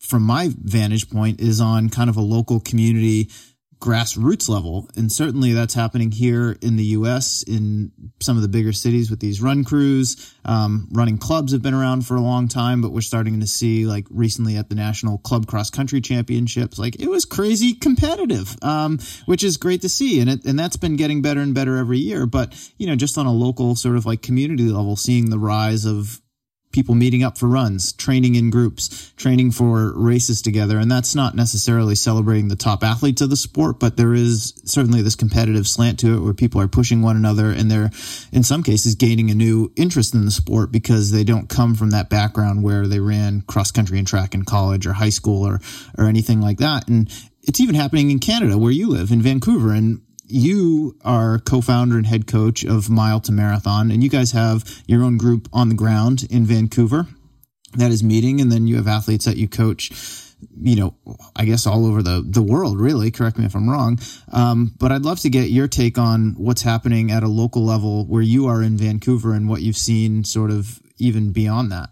from 0.00 0.22
my 0.22 0.50
vantage 0.56 1.10
point, 1.10 1.40
is 1.40 1.60
on 1.60 1.88
kind 1.88 2.10
of 2.10 2.16
a 2.16 2.22
local 2.22 2.60
community 2.60 3.28
grassroots 3.80 4.48
level. 4.48 4.88
And 4.94 5.10
certainly 5.10 5.52
that's 5.52 5.72
happening 5.72 6.10
here 6.12 6.56
in 6.60 6.76
the 6.76 6.84
US 6.84 7.42
in 7.42 7.90
some 8.20 8.36
of 8.36 8.42
the 8.42 8.48
bigger 8.48 8.72
cities 8.72 9.10
with 9.10 9.20
these 9.20 9.40
run 9.40 9.64
crews. 9.64 10.34
Um, 10.44 10.86
running 10.92 11.16
clubs 11.16 11.52
have 11.52 11.62
been 11.62 11.74
around 11.74 12.06
for 12.06 12.14
a 12.14 12.20
long 12.20 12.46
time, 12.46 12.82
but 12.82 12.92
we're 12.92 13.00
starting 13.00 13.40
to 13.40 13.46
see 13.46 13.86
like 13.86 14.06
recently 14.10 14.56
at 14.56 14.68
the 14.68 14.74
national 14.74 15.18
club 15.18 15.46
cross 15.46 15.70
country 15.70 16.02
championships, 16.02 16.78
like 16.78 17.00
it 17.00 17.08
was 17.08 17.24
crazy 17.24 17.72
competitive, 17.72 18.54
um, 18.62 18.98
which 19.24 19.42
is 19.42 19.56
great 19.56 19.80
to 19.80 19.88
see. 19.88 20.20
And 20.20 20.28
it, 20.28 20.44
and 20.44 20.58
that's 20.58 20.76
been 20.76 20.96
getting 20.96 21.22
better 21.22 21.40
and 21.40 21.54
better 21.54 21.78
every 21.78 21.98
year. 21.98 22.26
But, 22.26 22.54
you 22.76 22.86
know, 22.86 22.96
just 22.96 23.16
on 23.16 23.24
a 23.24 23.32
local 23.32 23.74
sort 23.76 23.96
of 23.96 24.04
like 24.04 24.20
community 24.20 24.64
level, 24.64 24.94
seeing 24.94 25.30
the 25.30 25.38
rise 25.38 25.86
of 25.86 26.20
people 26.72 26.94
meeting 26.94 27.22
up 27.24 27.36
for 27.36 27.48
runs, 27.48 27.92
training 27.92 28.36
in 28.36 28.50
groups, 28.50 29.12
training 29.16 29.50
for 29.50 29.92
races 29.96 30.40
together. 30.40 30.78
And 30.78 30.90
that's 30.90 31.14
not 31.14 31.34
necessarily 31.34 31.94
celebrating 31.94 32.48
the 32.48 32.56
top 32.56 32.84
athletes 32.84 33.20
of 33.20 33.30
the 33.30 33.36
sport, 33.36 33.80
but 33.80 33.96
there 33.96 34.14
is 34.14 34.54
certainly 34.64 35.02
this 35.02 35.16
competitive 35.16 35.66
slant 35.66 35.98
to 36.00 36.14
it 36.14 36.20
where 36.20 36.34
people 36.34 36.60
are 36.60 36.68
pushing 36.68 37.02
one 37.02 37.16
another 37.16 37.50
and 37.50 37.70
they're, 37.70 37.90
in 38.32 38.42
some 38.42 38.62
cases, 38.62 38.94
gaining 38.94 39.30
a 39.30 39.34
new 39.34 39.72
interest 39.76 40.14
in 40.14 40.24
the 40.24 40.30
sport 40.30 40.70
because 40.70 41.10
they 41.10 41.24
don't 41.24 41.48
come 41.48 41.74
from 41.74 41.90
that 41.90 42.08
background 42.08 42.62
where 42.62 42.86
they 42.86 43.00
ran 43.00 43.42
cross 43.42 43.70
country 43.70 43.98
and 43.98 44.06
track 44.06 44.34
in 44.34 44.44
college 44.44 44.86
or 44.86 44.92
high 44.92 45.10
school 45.10 45.46
or, 45.46 45.60
or 45.98 46.04
anything 46.04 46.40
like 46.40 46.58
that. 46.58 46.88
And 46.88 47.10
it's 47.42 47.60
even 47.60 47.74
happening 47.74 48.10
in 48.10 48.20
Canada 48.20 48.56
where 48.56 48.70
you 48.70 48.88
live 48.88 49.10
in 49.10 49.22
Vancouver. 49.22 49.72
And 49.72 50.02
you 50.30 50.96
are 51.04 51.38
co-founder 51.38 51.96
and 51.96 52.06
head 52.06 52.26
coach 52.26 52.64
of 52.64 52.88
Mile 52.88 53.20
to 53.20 53.32
Marathon, 53.32 53.90
and 53.90 54.02
you 54.02 54.08
guys 54.08 54.32
have 54.32 54.82
your 54.86 55.02
own 55.02 55.16
group 55.16 55.48
on 55.52 55.68
the 55.68 55.74
ground 55.74 56.26
in 56.30 56.44
Vancouver 56.44 57.06
that 57.74 57.90
is 57.90 58.02
meeting, 58.02 58.40
and 58.40 58.50
then 58.50 58.66
you 58.66 58.76
have 58.76 58.88
athletes 58.88 59.24
that 59.24 59.36
you 59.36 59.48
coach. 59.48 59.90
You 60.56 60.74
know, 60.76 60.94
I 61.36 61.44
guess 61.44 61.66
all 61.66 61.84
over 61.84 62.02
the 62.02 62.24
the 62.26 62.42
world, 62.42 62.80
really. 62.80 63.10
Correct 63.10 63.38
me 63.38 63.44
if 63.44 63.54
I'm 63.54 63.68
wrong, 63.68 63.98
um, 64.32 64.74
but 64.78 64.90
I'd 64.90 65.02
love 65.02 65.20
to 65.20 65.30
get 65.30 65.50
your 65.50 65.68
take 65.68 65.98
on 65.98 66.34
what's 66.38 66.62
happening 66.62 67.10
at 67.10 67.22
a 67.22 67.28
local 67.28 67.64
level 67.64 68.06
where 68.06 68.22
you 68.22 68.46
are 68.46 68.62
in 68.62 68.76
Vancouver 68.78 69.34
and 69.34 69.48
what 69.48 69.60
you've 69.60 69.76
seen, 69.76 70.24
sort 70.24 70.50
of 70.50 70.80
even 70.98 71.32
beyond 71.32 71.70
that. 71.72 71.90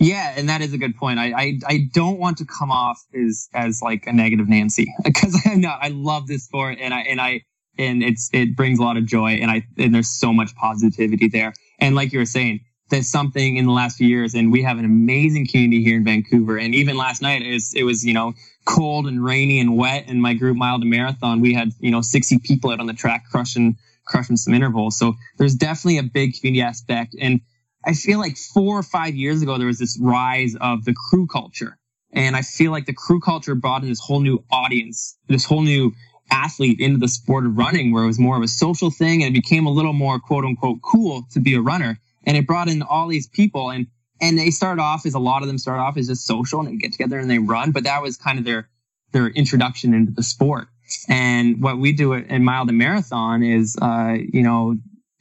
Yeah, 0.00 0.32
and 0.34 0.48
that 0.48 0.62
is 0.62 0.72
a 0.72 0.78
good 0.78 0.96
point. 0.96 1.18
I, 1.18 1.32
I, 1.36 1.58
I 1.66 1.88
don't 1.92 2.18
want 2.18 2.38
to 2.38 2.46
come 2.46 2.72
off 2.72 2.98
as 3.14 3.48
as 3.54 3.82
like 3.82 4.06
a 4.06 4.12
negative 4.12 4.48
Nancy 4.48 4.92
because 5.04 5.40
I'm. 5.46 5.64
I 5.64 5.88
love 5.88 6.26
this 6.26 6.44
sport, 6.44 6.78
and 6.80 6.92
I 6.92 7.00
and 7.02 7.20
I 7.20 7.42
and 7.80 8.02
it's 8.02 8.30
it 8.32 8.54
brings 8.54 8.78
a 8.78 8.82
lot 8.82 8.96
of 8.96 9.06
joy 9.06 9.32
and 9.32 9.50
I 9.50 9.66
and 9.78 9.94
there's 9.94 10.10
so 10.10 10.32
much 10.32 10.54
positivity 10.54 11.28
there. 11.28 11.52
And 11.78 11.94
like 11.94 12.12
you 12.12 12.18
were 12.18 12.26
saying, 12.26 12.60
there's 12.90 13.08
something 13.08 13.56
in 13.56 13.66
the 13.66 13.72
last 13.72 13.96
few 13.96 14.08
years, 14.08 14.34
and 14.34 14.52
we 14.52 14.62
have 14.62 14.78
an 14.78 14.84
amazing 14.84 15.46
community 15.46 15.82
here 15.82 15.96
in 15.96 16.04
Vancouver. 16.04 16.58
And 16.58 16.74
even 16.74 16.96
last 16.96 17.22
night, 17.22 17.42
it 17.42 17.52
was, 17.52 17.72
it 17.74 17.84
was 17.84 18.04
you 18.04 18.12
know 18.12 18.34
cold 18.66 19.06
and 19.06 19.24
rainy 19.24 19.60
and 19.60 19.76
wet. 19.76 20.04
And 20.08 20.20
my 20.20 20.34
group 20.34 20.56
mile 20.56 20.78
to 20.78 20.86
marathon, 20.86 21.40
we 21.40 21.54
had 21.54 21.72
you 21.80 21.90
know 21.90 22.02
60 22.02 22.40
people 22.40 22.70
out 22.70 22.80
on 22.80 22.86
the 22.86 22.92
track 22.92 23.24
crushing 23.30 23.76
crushing 24.06 24.36
some 24.36 24.54
intervals. 24.54 24.98
So 24.98 25.14
there's 25.38 25.54
definitely 25.54 25.98
a 25.98 26.02
big 26.02 26.34
community 26.38 26.62
aspect. 26.62 27.14
And 27.18 27.40
I 27.84 27.94
feel 27.94 28.18
like 28.18 28.36
four 28.36 28.78
or 28.78 28.82
five 28.82 29.14
years 29.14 29.40
ago, 29.40 29.56
there 29.56 29.68
was 29.68 29.78
this 29.78 29.98
rise 30.00 30.56
of 30.60 30.84
the 30.84 30.94
crew 30.94 31.26
culture. 31.26 31.78
And 32.12 32.34
I 32.34 32.42
feel 32.42 32.72
like 32.72 32.86
the 32.86 32.92
crew 32.92 33.20
culture 33.20 33.54
brought 33.54 33.82
in 33.82 33.88
this 33.88 34.00
whole 34.00 34.20
new 34.20 34.44
audience, 34.50 35.16
this 35.28 35.44
whole 35.44 35.62
new 35.62 35.92
athlete 36.30 36.80
into 36.80 36.98
the 36.98 37.08
sport 37.08 37.46
of 37.46 37.56
running 37.56 37.92
where 37.92 38.04
it 38.04 38.06
was 38.06 38.18
more 38.18 38.36
of 38.36 38.42
a 38.42 38.48
social 38.48 38.90
thing 38.90 39.22
and 39.22 39.36
it 39.36 39.40
became 39.40 39.66
a 39.66 39.70
little 39.70 39.92
more 39.92 40.18
quote 40.18 40.44
unquote 40.44 40.80
cool 40.82 41.22
to 41.32 41.40
be 41.40 41.54
a 41.54 41.60
runner. 41.60 41.98
And 42.24 42.36
it 42.36 42.46
brought 42.46 42.68
in 42.68 42.82
all 42.82 43.08
these 43.08 43.26
people 43.26 43.70
and, 43.70 43.86
and 44.20 44.38
they 44.38 44.50
start 44.50 44.78
off 44.78 45.06
as 45.06 45.14
a 45.14 45.18
lot 45.18 45.42
of 45.42 45.48
them 45.48 45.58
start 45.58 45.80
off 45.80 45.96
as 45.96 46.08
just 46.08 46.26
social 46.26 46.60
and 46.60 46.68
they 46.68 46.76
get 46.76 46.92
together 46.92 47.18
and 47.18 47.30
they 47.30 47.38
run, 47.38 47.72
but 47.72 47.84
that 47.84 48.02
was 48.02 48.16
kind 48.16 48.38
of 48.38 48.44
their, 48.44 48.68
their 49.12 49.28
introduction 49.28 49.94
into 49.94 50.12
the 50.12 50.22
sport. 50.22 50.68
And 51.08 51.62
what 51.62 51.78
we 51.78 51.92
do 51.92 52.14
at 52.14 52.40
Mile 52.40 52.66
to 52.66 52.72
Marathon 52.72 53.42
is, 53.42 53.76
uh, 53.80 54.16
you 54.32 54.42
know, 54.42 54.76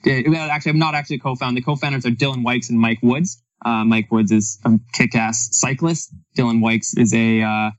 actually, 0.05 0.71
I'm 0.71 0.79
not 0.79 0.95
actually 0.95 1.17
a 1.17 1.19
co-founder. 1.19 1.59
The 1.59 1.65
co-founders 1.65 2.05
are 2.05 2.09
Dylan 2.09 2.43
Wykes 2.43 2.69
and 2.69 2.79
Mike 2.79 2.99
Woods. 3.03 3.41
Uh, 3.63 3.83
Mike 3.83 4.11
Woods 4.11 4.31
is 4.31 4.59
a 4.65 4.79
kick-ass 4.93 5.49
cyclist. 5.51 6.13
Dylan 6.35 6.61
Wykes 6.61 6.97
is 6.97 7.13
a, 7.13 7.41
uh, 7.41 7.71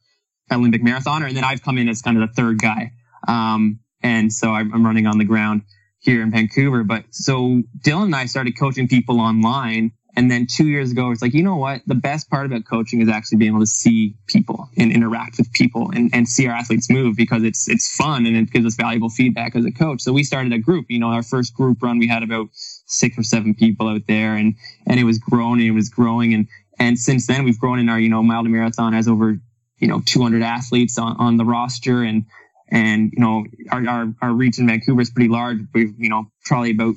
Olympic 0.52 0.82
marathoner. 0.82 1.26
And 1.28 1.36
then 1.36 1.44
I've 1.44 1.62
come 1.62 1.78
in 1.78 1.88
as 1.88 2.02
kind 2.02 2.20
of 2.20 2.28
the 2.28 2.34
third 2.34 2.60
guy. 2.60 2.92
Um, 3.28 3.80
and 4.02 4.32
so 4.32 4.50
I'm, 4.52 4.84
running 4.84 5.06
on 5.06 5.18
the 5.18 5.24
ground 5.24 5.62
here 5.98 6.22
in 6.22 6.30
Vancouver. 6.30 6.84
But 6.84 7.04
so 7.10 7.62
Dylan 7.80 8.04
and 8.04 8.16
I 8.16 8.26
started 8.26 8.58
coaching 8.58 8.88
people 8.88 9.20
online 9.20 9.92
And 10.16 10.30
then 10.30 10.46
two 10.46 10.66
years 10.66 10.90
ago, 10.90 11.10
it's 11.12 11.22
like, 11.22 11.34
you 11.34 11.42
know 11.42 11.56
what? 11.56 11.82
The 11.86 11.94
best 11.94 12.28
part 12.30 12.46
about 12.46 12.64
coaching 12.64 13.00
is 13.00 13.08
actually 13.08 13.38
being 13.38 13.52
able 13.52 13.60
to 13.60 13.66
see 13.66 14.16
people 14.26 14.68
and 14.76 14.90
interact 14.90 15.38
with 15.38 15.52
people 15.52 15.90
and, 15.94 16.10
and 16.12 16.28
see 16.28 16.46
our 16.48 16.54
athletes 16.54 16.90
move 16.90 17.16
because 17.16 17.44
it's 17.44 17.68
it's 17.68 17.94
fun 17.94 18.26
and 18.26 18.36
it 18.36 18.50
gives 18.50 18.66
us 18.66 18.74
valuable 18.74 19.08
feedback 19.08 19.54
as 19.54 19.64
a 19.64 19.70
coach. 19.70 20.00
So 20.02 20.12
we 20.12 20.24
started 20.24 20.52
a 20.52 20.58
group. 20.58 20.86
You 20.88 20.98
know, 20.98 21.08
our 21.08 21.22
first 21.22 21.54
group 21.54 21.82
run, 21.82 21.98
we 21.98 22.08
had 22.08 22.22
about 22.22 22.48
six 22.52 23.18
or 23.18 23.22
seven 23.22 23.54
people 23.54 23.88
out 23.88 24.02
there, 24.08 24.34
and 24.34 24.56
and 24.86 24.98
it 24.98 25.04
was 25.04 25.18
growing 25.18 25.60
and 25.60 25.68
it 25.68 25.74
was 25.74 25.88
growing 25.88 26.34
and 26.34 26.48
and 26.78 26.98
since 26.98 27.26
then 27.26 27.44
we've 27.44 27.60
grown 27.60 27.78
in 27.78 27.88
our 27.88 28.00
you 28.00 28.08
know 28.08 28.22
mile 28.22 28.42
to 28.42 28.48
marathon 28.48 28.94
has 28.94 29.06
over 29.06 29.38
you 29.78 29.88
know 29.88 30.02
200 30.04 30.42
athletes 30.42 30.98
on, 30.98 31.16
on 31.18 31.36
the 31.36 31.44
roster 31.44 32.02
and 32.02 32.24
and 32.70 33.12
you 33.12 33.20
know 33.20 33.44
our, 33.70 33.86
our 33.88 34.14
our 34.22 34.32
reach 34.32 34.58
in 34.58 34.66
Vancouver 34.66 35.00
is 35.00 35.10
pretty 35.10 35.28
large. 35.28 35.58
We've 35.74 35.94
you 35.98 36.08
know 36.08 36.30
probably 36.44 36.70
about 36.70 36.96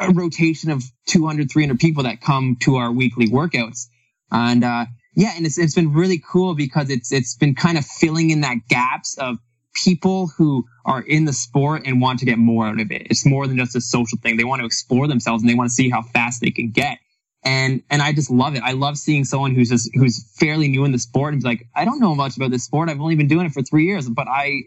a 0.00 0.12
rotation 0.12 0.70
of 0.70 0.82
200, 1.08 1.50
300 1.50 1.78
people 1.78 2.04
that 2.04 2.20
come 2.20 2.56
to 2.60 2.76
our 2.76 2.90
weekly 2.90 3.28
workouts. 3.28 3.86
And, 4.32 4.64
uh, 4.64 4.86
yeah, 5.14 5.32
and 5.36 5.44
it's, 5.44 5.58
it's 5.58 5.74
been 5.74 5.92
really 5.92 6.22
cool 6.32 6.54
because 6.54 6.90
it's, 6.90 7.12
it's 7.12 7.36
been 7.36 7.54
kind 7.54 7.76
of 7.76 7.84
filling 7.84 8.30
in 8.30 8.40
that 8.40 8.56
gaps 8.68 9.18
of 9.18 9.36
people 9.84 10.28
who 10.36 10.64
are 10.84 11.02
in 11.02 11.24
the 11.26 11.32
sport 11.32 11.82
and 11.84 12.00
want 12.00 12.20
to 12.20 12.24
get 12.24 12.38
more 12.38 12.66
out 12.66 12.80
of 12.80 12.90
it. 12.90 13.06
It's 13.10 13.26
more 13.26 13.46
than 13.46 13.58
just 13.58 13.76
a 13.76 13.80
social 13.80 14.18
thing. 14.18 14.36
They 14.36 14.44
want 14.44 14.60
to 14.60 14.66
explore 14.66 15.06
themselves 15.06 15.42
and 15.42 15.50
they 15.50 15.54
want 15.54 15.68
to 15.68 15.74
see 15.74 15.90
how 15.90 16.02
fast 16.02 16.40
they 16.40 16.50
can 16.50 16.70
get. 16.70 16.98
And, 17.42 17.82
and 17.88 18.02
I 18.02 18.12
just 18.12 18.30
love 18.30 18.54
it. 18.54 18.62
I 18.62 18.72
love 18.72 18.98
seeing 18.98 19.24
someone 19.24 19.54
who's 19.54 19.70
just, 19.70 19.90
who's 19.94 20.30
fairly 20.36 20.68
new 20.68 20.84
in 20.84 20.92
the 20.92 20.98
sport 20.98 21.32
and 21.32 21.42
be 21.42 21.48
like, 21.48 21.66
I 21.74 21.84
don't 21.84 22.00
know 22.00 22.14
much 22.14 22.36
about 22.36 22.50
this 22.50 22.64
sport. 22.64 22.88
I've 22.88 23.00
only 23.00 23.16
been 23.16 23.28
doing 23.28 23.46
it 23.46 23.52
for 23.52 23.62
three 23.62 23.86
years, 23.86 24.08
but 24.08 24.28
I, 24.28 24.64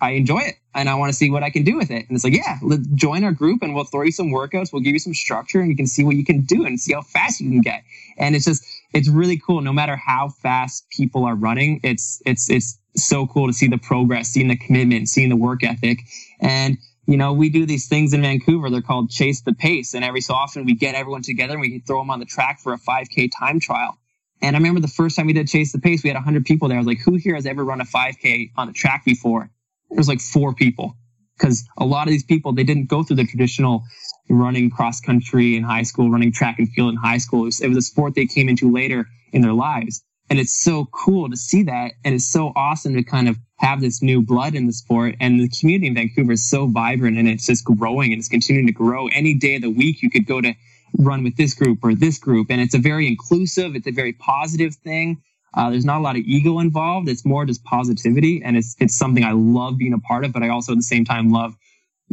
I 0.00 0.10
enjoy 0.10 0.40
it 0.40 0.56
and 0.74 0.88
I 0.88 0.94
want 0.96 1.10
to 1.10 1.16
see 1.16 1.30
what 1.30 1.42
I 1.42 1.50
can 1.50 1.62
do 1.62 1.76
with 1.76 1.90
it. 1.90 2.06
And 2.08 2.16
it's 2.16 2.24
like, 2.24 2.34
yeah, 2.34 2.58
let's 2.62 2.86
join 2.88 3.24
our 3.24 3.32
group 3.32 3.62
and 3.62 3.74
we'll 3.74 3.84
throw 3.84 4.02
you 4.02 4.12
some 4.12 4.28
workouts. 4.30 4.72
We'll 4.72 4.82
give 4.82 4.92
you 4.92 4.98
some 4.98 5.14
structure 5.14 5.60
and 5.60 5.70
you 5.70 5.76
can 5.76 5.86
see 5.86 6.04
what 6.04 6.16
you 6.16 6.24
can 6.24 6.40
do 6.40 6.66
and 6.66 6.78
see 6.78 6.92
how 6.92 7.02
fast 7.02 7.40
you 7.40 7.48
can 7.48 7.60
get. 7.60 7.84
And 8.18 8.34
it's 8.34 8.44
just, 8.44 8.64
it's 8.92 9.08
really 9.08 9.38
cool. 9.38 9.60
No 9.60 9.72
matter 9.72 9.96
how 9.96 10.28
fast 10.28 10.86
people 10.90 11.24
are 11.24 11.34
running, 11.36 11.80
it's, 11.84 12.20
it's, 12.26 12.50
it's 12.50 12.78
so 12.96 13.26
cool 13.26 13.46
to 13.46 13.52
see 13.52 13.68
the 13.68 13.78
progress, 13.78 14.28
seeing 14.28 14.48
the 14.48 14.56
commitment, 14.56 15.08
seeing 15.08 15.28
the 15.28 15.36
work 15.36 15.62
ethic. 15.62 16.00
And, 16.40 16.78
you 17.06 17.16
know, 17.16 17.32
we 17.32 17.48
do 17.48 17.64
these 17.64 17.86
things 17.86 18.12
in 18.12 18.22
Vancouver. 18.22 18.70
They're 18.70 18.82
called 18.82 19.10
chase 19.10 19.42
the 19.42 19.54
pace. 19.54 19.94
And 19.94 20.04
every 20.04 20.20
so 20.20 20.34
often 20.34 20.64
we 20.64 20.74
get 20.74 20.94
everyone 20.94 21.22
together 21.22 21.52
and 21.52 21.60
we 21.60 21.78
throw 21.80 22.00
them 22.00 22.10
on 22.10 22.18
the 22.18 22.26
track 22.26 22.60
for 22.60 22.72
a 22.72 22.78
5k 22.78 23.30
time 23.38 23.60
trial. 23.60 23.96
And 24.42 24.56
I 24.56 24.58
remember 24.58 24.80
the 24.80 24.88
first 24.88 25.16
time 25.16 25.26
we 25.26 25.32
did 25.32 25.48
chase 25.48 25.72
the 25.72 25.78
pace, 25.78 26.02
we 26.02 26.10
had 26.10 26.16
100 26.16 26.44
people 26.44 26.68
there. 26.68 26.76
I 26.76 26.80
was 26.80 26.86
like, 26.86 26.98
who 26.98 27.14
here 27.14 27.34
has 27.34 27.46
ever 27.46 27.64
run 27.64 27.80
a 27.80 27.84
5k 27.84 28.50
on 28.56 28.66
the 28.66 28.72
track 28.72 29.04
before? 29.04 29.50
There's 29.94 30.08
like 30.08 30.20
four 30.20 30.54
people 30.54 30.96
because 31.38 31.64
a 31.78 31.84
lot 31.84 32.06
of 32.06 32.10
these 32.10 32.24
people 32.24 32.52
they 32.52 32.64
didn't 32.64 32.88
go 32.88 33.02
through 33.02 33.16
the 33.16 33.26
traditional 33.26 33.84
running 34.28 34.70
cross 34.70 35.00
country 35.00 35.56
in 35.56 35.62
high 35.62 35.82
school, 35.82 36.10
running 36.10 36.32
track 36.32 36.58
and 36.58 36.68
field 36.70 36.90
in 36.90 36.96
high 36.96 37.18
school. 37.18 37.42
It 37.42 37.46
was, 37.46 37.60
it 37.60 37.68
was 37.68 37.76
a 37.78 37.82
sport 37.82 38.14
they 38.14 38.26
came 38.26 38.48
into 38.48 38.70
later 38.70 39.06
in 39.32 39.42
their 39.42 39.52
lives. 39.52 40.02
And 40.30 40.38
it's 40.38 40.54
so 40.54 40.86
cool 40.86 41.28
to 41.28 41.36
see 41.36 41.64
that. 41.64 41.92
And 42.04 42.14
it's 42.14 42.26
so 42.26 42.52
awesome 42.56 42.94
to 42.94 43.02
kind 43.02 43.28
of 43.28 43.36
have 43.58 43.80
this 43.80 44.02
new 44.02 44.22
blood 44.22 44.54
in 44.54 44.66
the 44.66 44.72
sport. 44.72 45.16
And 45.20 45.38
the 45.38 45.48
community 45.48 45.88
in 45.88 45.94
Vancouver 45.94 46.32
is 46.32 46.48
so 46.48 46.66
vibrant 46.66 47.18
and 47.18 47.28
it's 47.28 47.46
just 47.46 47.64
growing 47.64 48.12
and 48.12 48.18
it's 48.18 48.28
continuing 48.28 48.66
to 48.66 48.72
grow. 48.72 49.08
Any 49.08 49.34
day 49.34 49.56
of 49.56 49.62
the 49.62 49.70
week, 49.70 50.02
you 50.02 50.10
could 50.10 50.26
go 50.26 50.40
to 50.40 50.54
run 50.98 51.24
with 51.24 51.36
this 51.36 51.54
group 51.54 51.80
or 51.82 51.94
this 51.94 52.18
group. 52.18 52.46
And 52.50 52.60
it's 52.60 52.74
a 52.74 52.78
very 52.78 53.06
inclusive, 53.06 53.76
it's 53.76 53.86
a 53.86 53.92
very 53.92 54.12
positive 54.12 54.74
thing. 54.76 55.22
Uh, 55.56 55.70
there's 55.70 55.84
not 55.84 55.98
a 55.98 56.02
lot 56.02 56.16
of 56.16 56.22
ego 56.22 56.58
involved. 56.58 57.08
It's 57.08 57.24
more 57.24 57.44
just 57.44 57.64
positivity, 57.64 58.42
and 58.44 58.56
it's 58.56 58.74
it's 58.80 58.96
something 58.96 59.24
I 59.24 59.32
love 59.32 59.78
being 59.78 59.92
a 59.92 59.98
part 59.98 60.24
of. 60.24 60.32
But 60.32 60.42
I 60.42 60.48
also 60.48 60.72
at 60.72 60.78
the 60.78 60.82
same 60.82 61.04
time 61.04 61.30
love, 61.30 61.54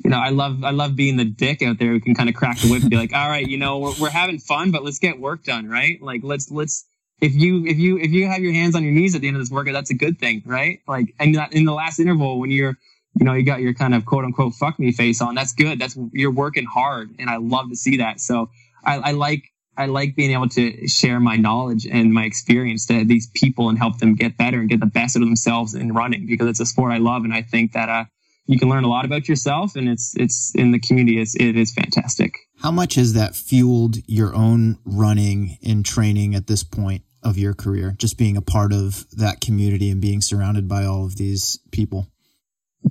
you 0.04 0.10
know, 0.10 0.20
I 0.20 0.30
love 0.30 0.64
I 0.64 0.72
love 0.72 0.96
being 0.96 1.18
the 1.18 1.26
dick 1.26 1.62
out 1.64 1.80
there 1.80 1.92
who 1.92 2.00
can 2.00 2.14
kind 2.14 2.30
of 2.30 2.36
crack 2.36 2.60
the 2.60 2.70
whip 2.70 2.82
and 2.82 2.92
be 2.92 2.98
like, 2.98 3.14
all 3.14 3.30
right, 3.30 3.46
you 3.46 3.58
know, 3.58 3.80
we're, 3.80 3.94
we're 4.00 4.10
having 4.10 4.38
fun, 4.38 4.72
but 4.72 4.84
let's 4.84 5.00
get 5.00 5.20
work 5.20 5.44
done, 5.44 5.68
right? 5.68 6.02
Like 6.02 6.22
let's 6.24 6.52
let's 6.52 6.86
if 7.20 7.34
you 7.34 7.66
if 7.66 7.78
you 7.78 7.98
if 7.98 8.12
you 8.12 8.28
have 8.28 8.42
your 8.42 8.54
hands 8.54 8.76
on 8.76 8.84
your 8.84 8.94
knees 8.94 9.16
at 9.16 9.22
the 9.22 9.28
end 9.28 9.38
of 9.38 9.42
this 9.42 9.52
workout, 9.52 9.74
that's 9.74 9.92
a 9.92 9.96
good 9.96 10.20
thing, 10.20 10.44
right? 10.46 10.80
Like 10.88 11.14
and 11.20 11.36
in 11.52 11.66
the 11.66 11.74
last 11.74 12.00
interval 12.00 12.40
when 12.40 12.52
you're 12.52 12.78
you 13.16 13.26
know 13.26 13.34
you 13.34 13.44
got 13.44 13.62
your 13.62 13.74
kind 13.74 13.96
of 13.96 14.06
quote 14.06 14.24
unquote 14.24 14.54
fuck 14.54 14.78
me 14.78 14.92
face 14.92 15.20
on, 15.20 15.34
that's 15.34 15.54
good. 15.54 15.80
That's 15.80 15.98
you're 16.14 16.32
working 16.32 16.66
hard, 16.66 17.16
and 17.18 17.30
I 17.30 17.38
love 17.38 17.70
to 17.70 17.76
see 17.76 17.98
that. 17.98 18.20
So 18.20 18.50
I, 18.84 18.98
I 18.98 19.12
like 19.12 19.51
I 19.78 19.86
like 19.86 20.16
being 20.16 20.32
able 20.32 20.50
to 20.50 20.88
share 20.88 21.20
my 21.20 21.38
knowledge 21.38 21.88
and 21.88 22.14
my 22.14 22.26
experience 22.26 22.86
to 22.88 23.06
these 23.06 23.30
people 23.34 23.70
and 23.70 23.78
help 23.78 24.00
them 24.00 24.16
get 24.16 24.38
better 24.38 24.60
and 24.60 24.70
get 24.70 24.80
the 24.80 24.86
best 24.86 25.16
of 25.16 25.22
themselves 25.22 25.74
in 25.74 25.94
running 25.94 26.28
because 26.28 26.48
it's 26.48 26.60
a 26.60 26.66
sport 26.66 26.92
I 26.92 26.98
love 26.98 27.24
and 27.24 27.34
I 27.34 27.42
think 27.42 27.74
that 27.74 27.90
uh, 27.90 28.06
you 28.48 28.60
can 28.60 28.70
learn 28.70 28.84
a 28.84 28.90
lot 28.90 29.06
about 29.06 29.30
yourself 29.30 29.76
and 29.76 29.88
it's 29.88 30.14
it's 30.18 30.54
in 30.56 30.72
the 30.72 30.80
community 30.80 31.22
it's, 31.22 31.36
it 31.36 31.56
is 31.56 31.74
fantastic. 31.74 32.34
How 32.60 32.72
much 32.72 32.96
has 32.96 33.14
that 33.14 33.36
fueled 33.36 33.98
your 34.08 34.36
own 34.36 34.78
running 34.84 35.58
and 35.64 35.86
training 35.86 36.36
at 36.36 36.48
this 36.48 36.64
point 36.64 37.04
of 37.24 37.38
your 37.38 37.54
career? 37.54 37.96
Just 37.98 38.18
being 38.18 38.36
a 38.36 38.42
part 38.42 38.74
of 38.74 39.10
that 39.12 39.40
community 39.42 39.90
and 39.90 40.02
being 40.02 40.22
surrounded 40.22 40.68
by 40.68 40.86
all 40.86 41.06
of 41.06 41.16
these 41.16 41.60
people 41.72 42.08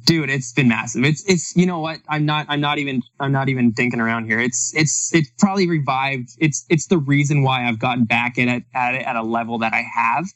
dude 0.04 0.30
it's 0.30 0.52
been 0.52 0.68
massive. 0.68 1.04
It's 1.04 1.24
it's 1.24 1.56
you 1.56 1.66
know 1.66 1.80
what? 1.80 2.00
I'm 2.08 2.24
not 2.24 2.46
i'm 2.48 2.60
not 2.60 2.78
even 2.78 3.02
i'm 3.18 3.32
not 3.32 3.48
even 3.48 3.72
thinking 3.72 4.00
around 4.00 4.26
here. 4.26 4.40
It's 4.40 4.72
it's 4.74 5.12
it's 5.14 5.30
probably 5.38 5.68
revived. 5.68 6.30
It's 6.38 6.64
it's 6.68 6.86
the 6.86 6.98
reason 6.98 7.42
why 7.42 7.66
i've 7.66 7.78
gotten 7.78 8.04
back 8.04 8.38
at 8.38 8.48
it 8.48 8.64
at 8.74 8.94
it 8.94 9.02
at 9.02 9.16
a 9.16 9.22
level 9.22 9.58
that 9.58 9.72
i 9.72 9.82
have. 9.94 10.26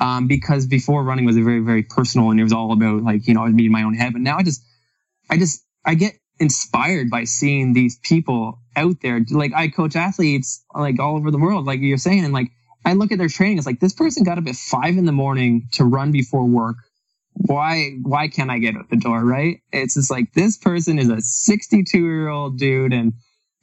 Um 0.00 0.26
because 0.26 0.66
before 0.66 1.02
running 1.04 1.24
was 1.24 1.36
very 1.36 1.60
very 1.60 1.82
personal 1.82 2.30
and 2.30 2.38
it 2.38 2.44
was 2.44 2.52
all 2.52 2.72
about 2.72 3.02
like 3.02 3.26
you 3.26 3.34
know 3.34 3.46
me 3.46 3.66
in 3.66 3.72
my 3.72 3.82
own 3.82 3.94
head. 3.94 4.12
But 4.12 4.22
now 4.22 4.36
i 4.36 4.42
just 4.42 4.64
i 5.30 5.36
just 5.36 5.64
i 5.84 5.94
get 5.94 6.14
inspired 6.40 7.10
by 7.10 7.24
seeing 7.24 7.72
these 7.72 7.98
people 7.98 8.60
out 8.76 8.96
there. 9.02 9.20
Like 9.30 9.52
i 9.54 9.68
coach 9.68 9.96
athletes 9.96 10.64
like 10.74 11.00
all 11.00 11.16
over 11.16 11.30
the 11.30 11.38
world 11.38 11.66
like 11.66 11.80
you're 11.80 11.98
saying. 11.98 12.24
And 12.24 12.32
like 12.32 12.50
i 12.84 12.92
look 12.92 13.12
at 13.12 13.18
their 13.18 13.28
training 13.28 13.58
it's 13.58 13.66
like 13.66 13.80
this 13.80 13.94
person 13.94 14.24
got 14.24 14.38
up 14.38 14.46
at 14.46 14.54
five 14.56 14.96
in 14.96 15.04
the 15.04 15.12
morning 15.12 15.68
to 15.72 15.84
run 15.84 16.12
before 16.12 16.44
work 16.44 16.76
why 17.34 17.98
why 18.02 18.28
can't 18.28 18.50
I 18.50 18.58
get 18.58 18.76
out 18.76 18.88
the 18.90 18.96
door, 18.96 19.24
right? 19.24 19.60
It's 19.72 19.94
just 19.94 20.10
like 20.10 20.32
this 20.32 20.56
person 20.56 20.98
is 20.98 21.08
a 21.08 21.20
62 21.20 21.98
year 21.98 22.28
old 22.28 22.58
dude 22.58 22.92
and 22.92 23.12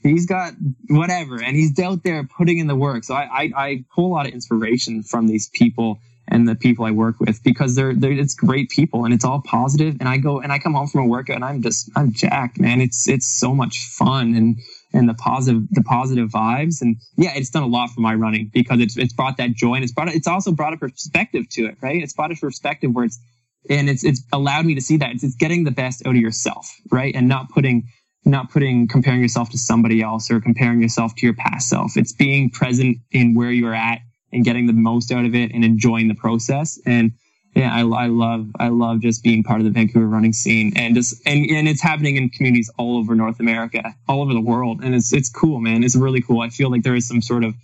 he's 0.04 0.26
got 0.26 0.54
whatever 0.90 1.42
and 1.42 1.56
he's 1.56 1.78
out 1.80 2.04
there 2.04 2.24
putting 2.24 2.58
in 2.58 2.68
the 2.68 2.76
work. 2.76 3.04
So 3.04 3.14
I, 3.14 3.24
I, 3.24 3.52
I 3.56 3.86
pull 3.94 4.08
a 4.08 4.14
lot 4.14 4.28
of 4.28 4.34
inspiration 4.34 5.04
from 5.04 5.28
these 5.28 5.50
people 5.54 6.00
and 6.28 6.48
the 6.48 6.56
people 6.56 6.86
I 6.86 6.92
work 6.92 7.20
with 7.20 7.44
because 7.44 7.76
they're, 7.76 7.94
they're 7.94 8.12
it's 8.12 8.36
great 8.36 8.70
people 8.70 9.06
and 9.06 9.14
it's 9.14 9.26
all 9.26 9.42
positive 9.42 9.98
and 10.00 10.08
I 10.08 10.18
go 10.18 10.40
and 10.40 10.52
I 10.52 10.60
come 10.60 10.74
home 10.74 10.88
from 10.88 11.02
a 11.02 11.08
workout 11.08 11.38
and 11.38 11.46
I'm 11.46 11.62
just 11.62 11.90
I'm 11.96 12.12
jacked, 12.14 12.60
man. 12.60 12.82
It's 12.82 13.08
it's 13.08 13.28
so 13.28 13.54
much 13.54 13.80
fun 13.80 14.36
and 14.36 14.58
and 14.94 15.08
the 15.08 15.14
positive 15.14 15.64
the 15.72 15.84
positive 15.84 16.30
vibes 16.30 16.82
and 16.82 16.98
yeah 17.18 17.32
it's 17.36 17.50
done 17.50 17.64
a 17.64 17.68
lot 17.68 17.90
for 17.90 18.02
my 18.02 18.14
running 18.14 18.50
because 18.54 18.80
it's 18.80 18.98
it's 18.98 19.14
brought 19.14 19.38
that 19.38 19.54
joy 19.54 19.76
and 19.76 19.84
it's 19.84 19.94
brought 19.94 20.10
it's 20.10 20.28
also 20.28 20.52
brought 20.52 20.74
a 20.74 20.78
perspective 20.78 21.48
to 21.50 21.66
it 21.66 21.78
right 21.82 22.02
it's 22.02 22.14
brought 22.14 22.32
a 22.32 22.36
perspective 22.36 22.92
where 22.94 23.06
it's 23.06 23.20
and 23.69 23.89
it's 23.89 24.04
it's 24.04 24.24
allowed 24.34 24.65
me 24.65 24.76
to 24.76 24.82
see 24.82 24.97
that. 24.97 25.12
It's, 25.12 25.24
it's 25.24 25.36
getting 25.36 25.63
the 25.63 25.71
best 25.71 26.06
out 26.06 26.15
of 26.15 26.21
yourself 26.21 26.71
right? 26.91 27.15
And 27.15 27.28
not 27.28 27.50
putting 27.50 27.88
not 28.24 28.52
putting 28.52 28.88
comparing 28.88 29.21
yourself 29.21 29.50
to 29.50 29.58
somebody 29.58 30.02
else 30.02 30.30
or 30.30 30.39
comparing 30.39 30.80
yourself 30.82 31.15
to 31.15 31.26
your 31.26 31.34
past 31.34 31.67
self. 31.67 31.97
It's 31.97 32.13
being 32.13 32.52
present 32.52 32.97
in 33.12 33.34
where 33.34 33.52
you're 33.52 33.74
at 33.74 34.00
and 34.32 34.45
getting 34.45 34.67
the 34.67 34.74
most 34.74 35.12
out 35.12 35.26
of 35.26 35.34
it 35.34 35.52
and 35.54 35.65
enjoying 35.65 36.08
the 36.08 36.13
process. 36.13 36.80
And 36.86 37.13
yeah 37.56 37.74
I, 37.74 37.82
I 37.82 38.06
love 38.08 38.47
i 38.60 38.69
love 38.69 39.02
just 39.02 39.24
being 39.24 39.43
part 39.43 39.60
of 39.60 39.65
the 39.65 39.71
vancouver 39.71 40.08
running 40.08 40.32
scene 40.32 40.71
and 40.78 40.95
just 40.95 41.21
and, 41.26 41.45
and 41.50 41.67
it's 41.67 41.82
happening 41.82 42.15
in 42.15 42.30
communities 42.30 42.71
all 42.78 42.97
over 42.97 43.13
north 43.13 43.41
america 43.41 43.93
all 44.08 44.21
over 44.21 44.34
the 44.34 44.41
world. 44.41 44.82
And 44.84 44.95
it's 44.95 45.12
it's 45.12 45.30
cool 45.30 45.60
man. 45.60 45.84
It's 45.84 45.95
really 45.95 46.21
cool. 46.21 46.41
I 46.41 46.50
feel 46.50 46.71
like 46.71 46.84
there 46.84 46.95
is 46.95 47.08
some 47.08 47.21
sort 47.21 47.43
of 47.43 47.56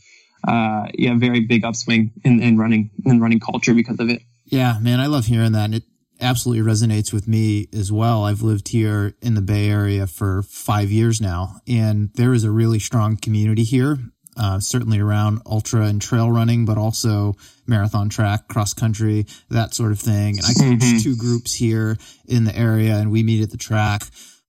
uh 0.48 0.88
yeah 0.94 1.16
very 1.16 1.42
big 1.42 1.64
upswing 1.64 2.12
in, 2.24 2.42
in 2.42 2.58
running 2.58 2.90
in 3.06 3.22
running 3.22 3.40
culture 3.40 3.74
because 3.74 4.00
of 4.00 4.10
it 4.10 4.22
yeah, 4.50 4.78
man, 4.82 5.00
I 5.00 5.08
love 5.08 5.26
hearing 5.26 5.52
that. 5.54 5.66
And 5.66 5.76
it 5.76 5.84
absolutely 6.20 6.64
resonates 6.64 7.14
with 7.14 7.28
me 7.28 7.68
as 7.74 7.92
well. 7.92 8.24
I've 8.24 8.42
lived 8.42 8.70
here 8.70 9.16
in 9.22 9.36
the 9.36 9.42
Bay 9.42 9.70
Area 9.70 10.08
for 10.08 10.42
five 10.44 10.90
years 10.90 11.22
now, 11.22 11.56
and 11.68 12.10
there 12.16 12.34
is 12.34 12.44
a 12.44 12.52
really 12.52 12.80
strong 12.80 13.18
community 13.18 13.64
here. 13.64 13.98
Uh, 14.40 14.60
certainly 14.60 15.00
around 15.00 15.42
ultra 15.48 15.86
and 15.86 16.00
trail 16.00 16.32
running, 16.32 16.64
but 16.64 16.78
also 16.78 17.34
marathon 17.66 18.08
track, 18.08 18.48
cross 18.48 18.72
country, 18.72 19.26
that 19.50 19.74
sort 19.74 19.92
of 19.92 20.00
thing. 20.00 20.38
And 20.38 20.46
I 20.46 20.54
coach 20.54 20.80
mm-hmm. 20.80 21.00
two 21.00 21.16
groups 21.18 21.56
here 21.56 21.98
in 22.28 22.44
the 22.44 22.56
area 22.56 22.98
and 22.98 23.10
we 23.10 23.24
meet 23.24 23.42
at 23.42 23.50
the 23.50 23.58
track 23.58 24.04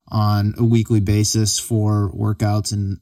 on 0.09 0.53
a 0.59 0.63
weekly 0.63 1.01
basis 1.01 1.59
for 1.59 2.13
workouts 2.15 2.71
and 2.71 2.99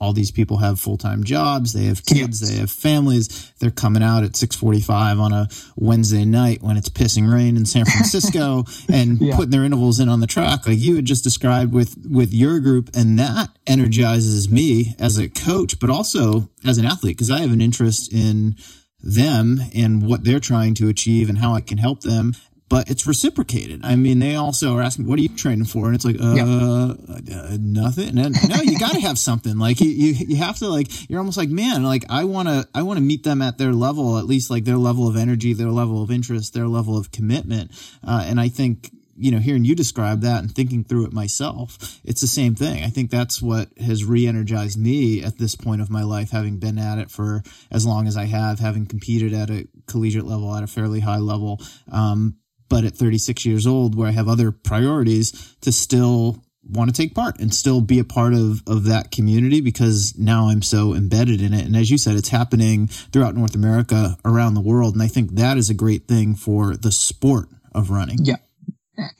all 0.00 0.12
these 0.12 0.30
people 0.30 0.58
have 0.58 0.80
full-time 0.80 1.24
jobs 1.24 1.72
they 1.72 1.84
have 1.84 2.04
kids 2.04 2.40
they 2.40 2.58
have 2.58 2.70
families 2.70 3.52
they're 3.58 3.70
coming 3.70 4.02
out 4.02 4.24
at 4.24 4.32
6.45 4.32 5.20
on 5.20 5.32
a 5.32 5.48
wednesday 5.76 6.24
night 6.24 6.62
when 6.62 6.76
it's 6.76 6.88
pissing 6.88 7.32
rain 7.32 7.56
in 7.56 7.64
san 7.64 7.84
francisco 7.84 8.64
and 8.92 9.20
yeah. 9.20 9.36
putting 9.36 9.50
their 9.50 9.64
intervals 9.64 10.00
in 10.00 10.08
on 10.08 10.20
the 10.20 10.26
track 10.26 10.66
like 10.66 10.78
you 10.78 10.96
had 10.96 11.04
just 11.04 11.24
described 11.24 11.72
with 11.72 11.96
with 12.10 12.32
your 12.32 12.60
group 12.60 12.90
and 12.94 13.18
that 13.18 13.48
energizes 13.66 14.50
me 14.50 14.94
as 14.98 15.18
a 15.18 15.28
coach 15.28 15.78
but 15.78 15.90
also 15.90 16.48
as 16.64 16.78
an 16.78 16.84
athlete 16.84 17.16
because 17.16 17.30
i 17.30 17.40
have 17.40 17.52
an 17.52 17.60
interest 17.60 18.12
in 18.12 18.56
them 19.00 19.60
and 19.74 20.06
what 20.06 20.24
they're 20.24 20.40
trying 20.40 20.74
to 20.74 20.88
achieve 20.88 21.28
and 21.28 21.38
how 21.38 21.54
i 21.54 21.60
can 21.60 21.78
help 21.78 22.00
them 22.00 22.32
but 22.68 22.90
it's 22.90 23.06
reciprocated. 23.06 23.84
I 23.84 23.96
mean, 23.96 24.18
they 24.18 24.36
also 24.36 24.74
are 24.76 24.82
asking, 24.82 25.06
"What 25.06 25.18
are 25.18 25.22
you 25.22 25.28
training 25.28 25.66
for?" 25.66 25.86
And 25.86 25.94
it's 25.94 26.04
like, 26.04 26.16
uh, 26.20 26.94
uh 26.94 27.56
nothing. 27.60 28.18
And 28.18 28.36
no, 28.48 28.62
you 28.62 28.78
got 28.78 28.92
to 28.92 29.00
have 29.00 29.18
something. 29.18 29.58
Like 29.58 29.80
you, 29.80 29.90
you, 29.90 30.26
you 30.28 30.36
have 30.36 30.58
to 30.58 30.68
like. 30.68 30.88
You're 31.10 31.20
almost 31.20 31.36
like, 31.36 31.50
man, 31.50 31.84
like 31.84 32.04
I 32.08 32.24
want 32.24 32.48
to, 32.48 32.66
I 32.74 32.82
want 32.82 32.98
to 32.98 33.02
meet 33.02 33.22
them 33.22 33.42
at 33.42 33.58
their 33.58 33.72
level, 33.72 34.18
at 34.18 34.24
least 34.24 34.50
like 34.50 34.64
their 34.64 34.78
level 34.78 35.08
of 35.08 35.16
energy, 35.16 35.52
their 35.52 35.70
level 35.70 36.02
of 36.02 36.10
interest, 36.10 36.54
their 36.54 36.68
level 36.68 36.96
of 36.96 37.12
commitment. 37.12 37.70
Uh, 38.06 38.24
and 38.26 38.40
I 38.40 38.48
think 38.48 38.90
you 39.16 39.30
know, 39.30 39.38
hearing 39.38 39.64
you 39.64 39.74
describe 39.74 40.20
that 40.22 40.42
and 40.42 40.54
thinking 40.54 40.84
through 40.84 41.06
it 41.06 41.12
myself, 41.12 42.00
it's 42.04 42.20
the 42.20 42.26
same 42.26 42.54
thing. 42.54 42.82
I 42.82 42.88
think 42.88 43.10
that's 43.10 43.40
what 43.40 43.68
has 43.78 44.04
re-energized 44.04 44.78
me 44.78 45.22
at 45.22 45.38
this 45.38 45.54
point 45.54 45.80
of 45.80 45.90
my 45.90 46.02
life, 46.02 46.30
having 46.30 46.58
been 46.58 46.78
at 46.78 46.98
it 46.98 47.10
for 47.10 47.42
as 47.70 47.86
long 47.86 48.06
as 48.06 48.16
I 48.16 48.24
have, 48.24 48.58
having 48.58 48.86
competed 48.86 49.32
at 49.32 49.50
a 49.50 49.68
collegiate 49.86 50.26
level, 50.26 50.54
at 50.54 50.62
a 50.62 50.68
fairly 50.68 51.00
high 51.00 51.18
level. 51.18 51.60
Um, 51.90 52.38
but 52.68 52.84
at 52.84 52.94
36 52.94 53.44
years 53.44 53.66
old, 53.66 53.94
where 53.94 54.08
I 54.08 54.12
have 54.12 54.28
other 54.28 54.50
priorities 54.50 55.56
to 55.60 55.72
still 55.72 56.44
want 56.68 56.94
to 56.94 56.96
take 56.96 57.14
part 57.14 57.38
and 57.40 57.54
still 57.54 57.80
be 57.80 57.98
a 57.98 58.04
part 58.04 58.32
of, 58.32 58.62
of 58.66 58.84
that 58.84 59.10
community 59.10 59.60
because 59.60 60.14
now 60.16 60.48
I'm 60.48 60.62
so 60.62 60.94
embedded 60.94 61.42
in 61.42 61.52
it. 61.52 61.66
And 61.66 61.76
as 61.76 61.90
you 61.90 61.98
said, 61.98 62.16
it's 62.16 62.30
happening 62.30 62.86
throughout 62.86 63.36
North 63.36 63.54
America, 63.54 64.16
around 64.24 64.54
the 64.54 64.60
world. 64.60 64.94
And 64.94 65.02
I 65.02 65.08
think 65.08 65.34
that 65.34 65.56
is 65.56 65.70
a 65.70 65.74
great 65.74 66.08
thing 66.08 66.34
for 66.34 66.76
the 66.76 66.92
sport 66.92 67.48
of 67.74 67.90
running. 67.90 68.18
Yeah. 68.22 68.36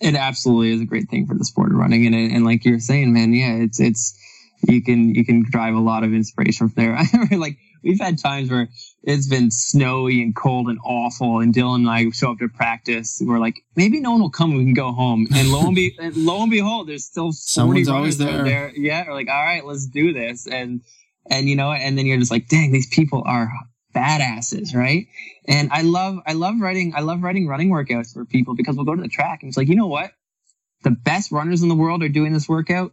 It 0.00 0.14
absolutely 0.14 0.72
is 0.72 0.80
a 0.80 0.86
great 0.86 1.10
thing 1.10 1.26
for 1.26 1.34
the 1.34 1.44
sport 1.44 1.72
of 1.72 1.76
running. 1.76 2.06
And, 2.06 2.14
and 2.14 2.44
like 2.44 2.64
you're 2.64 2.78
saying, 2.78 3.12
man, 3.12 3.34
yeah, 3.34 3.56
it's, 3.56 3.80
it's, 3.80 4.18
you 4.66 4.82
can, 4.82 5.14
you 5.14 5.24
can 5.24 5.44
drive 5.50 5.74
a 5.74 5.80
lot 5.80 6.04
of 6.04 6.14
inspiration 6.14 6.68
from 6.68 6.82
there. 6.82 6.98
Like, 7.36 7.58
we've 7.82 8.00
had 8.00 8.18
times 8.18 8.50
where 8.50 8.68
it's 9.06 9.26
been 9.26 9.50
snowy 9.50 10.22
and 10.22 10.34
cold 10.34 10.68
and 10.68 10.78
awful. 10.82 11.40
And 11.40 11.54
Dylan 11.54 11.76
and 11.76 11.90
I 11.90 12.08
show 12.10 12.32
up 12.32 12.38
to 12.38 12.48
practice. 12.48 13.20
We're 13.24 13.38
like, 13.38 13.62
maybe 13.76 14.00
no 14.00 14.12
one 14.12 14.22
will 14.22 14.30
come. 14.30 14.54
We 14.54 14.64
can 14.64 14.72
go 14.72 14.92
home. 14.92 15.26
And 15.34 15.52
lo 15.52 15.66
and, 15.66 15.74
be, 15.74 15.94
and 16.00 16.16
lo 16.16 16.42
and 16.42 16.50
behold, 16.50 16.88
there's 16.88 17.04
still 17.04 17.26
40 17.26 17.34
Someone's 17.36 17.88
always 17.88 18.18
there. 18.18 18.44
there. 18.44 18.72
Yeah. 18.74 19.04
We're 19.06 19.14
like, 19.14 19.28
all 19.28 19.44
right, 19.44 19.64
let's 19.64 19.86
do 19.86 20.14
this. 20.14 20.46
And, 20.46 20.80
and 21.30 21.48
you 21.48 21.56
know, 21.56 21.70
and 21.70 21.98
then 21.98 22.06
you're 22.06 22.16
just 22.16 22.30
like, 22.30 22.48
dang, 22.48 22.72
these 22.72 22.88
people 22.88 23.22
are 23.26 23.50
badasses, 23.94 24.74
right? 24.74 25.06
And 25.46 25.70
I 25.70 25.82
love, 25.82 26.18
I 26.26 26.32
love 26.32 26.54
writing, 26.58 26.94
I 26.96 27.00
love 27.00 27.22
writing 27.22 27.46
running 27.46 27.70
workouts 27.70 28.14
for 28.14 28.24
people 28.24 28.54
because 28.54 28.74
we'll 28.74 28.86
go 28.86 28.96
to 28.96 29.02
the 29.02 29.08
track 29.08 29.42
and 29.42 29.50
it's 29.50 29.56
like, 29.58 29.68
you 29.68 29.76
know 29.76 29.86
what? 29.86 30.12
The 30.82 30.90
best 30.90 31.30
runners 31.30 31.62
in 31.62 31.68
the 31.68 31.74
world 31.74 32.02
are 32.02 32.08
doing 32.08 32.32
this 32.32 32.48
workout 32.48 32.92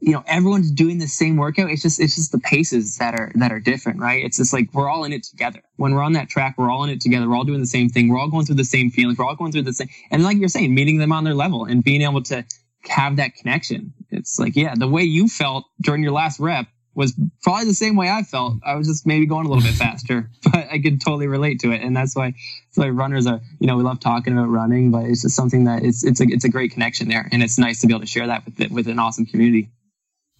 you 0.00 0.12
know 0.12 0.22
everyone's 0.26 0.70
doing 0.70 0.98
the 0.98 1.06
same 1.06 1.36
workout 1.36 1.70
it's 1.70 1.82
just 1.82 2.00
it's 2.00 2.14
just 2.14 2.32
the 2.32 2.38
paces 2.38 2.96
that 2.98 3.14
are 3.14 3.30
that 3.34 3.52
are 3.52 3.60
different 3.60 4.00
right 4.00 4.24
it's 4.24 4.38
just 4.38 4.52
like 4.52 4.72
we're 4.72 4.88
all 4.88 5.04
in 5.04 5.12
it 5.12 5.22
together 5.22 5.60
when 5.76 5.94
we're 5.94 6.02
on 6.02 6.12
that 6.12 6.28
track 6.28 6.54
we're 6.56 6.70
all 6.70 6.84
in 6.84 6.90
it 6.90 7.00
together 7.00 7.28
we're 7.28 7.36
all 7.36 7.44
doing 7.44 7.60
the 7.60 7.66
same 7.66 7.88
thing 7.88 8.08
we're 8.08 8.18
all 8.18 8.30
going 8.30 8.46
through 8.46 8.54
the 8.54 8.64
same 8.64 8.90
feelings 8.90 9.18
we're 9.18 9.26
all 9.26 9.36
going 9.36 9.52
through 9.52 9.62
the 9.62 9.72
same 9.72 9.88
and 10.10 10.24
like 10.24 10.38
you're 10.38 10.48
saying 10.48 10.74
meeting 10.74 10.98
them 10.98 11.12
on 11.12 11.24
their 11.24 11.34
level 11.34 11.64
and 11.64 11.84
being 11.84 12.02
able 12.02 12.22
to 12.22 12.44
have 12.88 13.16
that 13.16 13.34
connection 13.34 13.92
it's 14.10 14.38
like 14.38 14.56
yeah 14.56 14.74
the 14.74 14.88
way 14.88 15.02
you 15.02 15.28
felt 15.28 15.64
during 15.82 16.02
your 16.02 16.12
last 16.12 16.40
rep 16.40 16.66
was 16.94 17.14
probably 17.42 17.66
the 17.66 17.74
same 17.74 17.96
way 17.96 18.10
I 18.10 18.22
felt. 18.22 18.54
I 18.64 18.74
was 18.74 18.86
just 18.86 19.06
maybe 19.06 19.24
going 19.26 19.46
a 19.46 19.48
little 19.48 19.62
bit 19.62 19.74
faster, 19.86 20.30
but 20.42 20.66
I 20.70 20.80
could 20.80 21.00
totally 21.00 21.28
relate 21.28 21.60
to 21.60 21.72
it. 21.72 21.82
And 21.82 21.96
that's 21.96 22.16
why, 22.16 22.30
that's 22.30 22.76
why 22.76 22.88
runners 22.88 23.26
are, 23.26 23.40
you 23.58 23.66
know, 23.66 23.76
we 23.76 23.84
love 23.84 24.00
talking 24.00 24.32
about 24.32 24.48
running, 24.48 24.90
but 24.90 25.04
it's 25.04 25.22
just 25.22 25.36
something 25.36 25.64
that 25.64 25.84
it's, 25.84 26.04
it's 26.04 26.20
a, 26.20 26.24
it's 26.24 26.44
a 26.44 26.48
great 26.48 26.72
connection 26.72 27.08
there. 27.08 27.28
And 27.30 27.42
it's 27.42 27.58
nice 27.58 27.80
to 27.80 27.86
be 27.86 27.92
able 27.92 28.00
to 28.00 28.06
share 28.06 28.26
that 28.26 28.44
with, 28.44 28.70
with 28.70 28.88
an 28.88 28.98
awesome 28.98 29.24
community. 29.26 29.70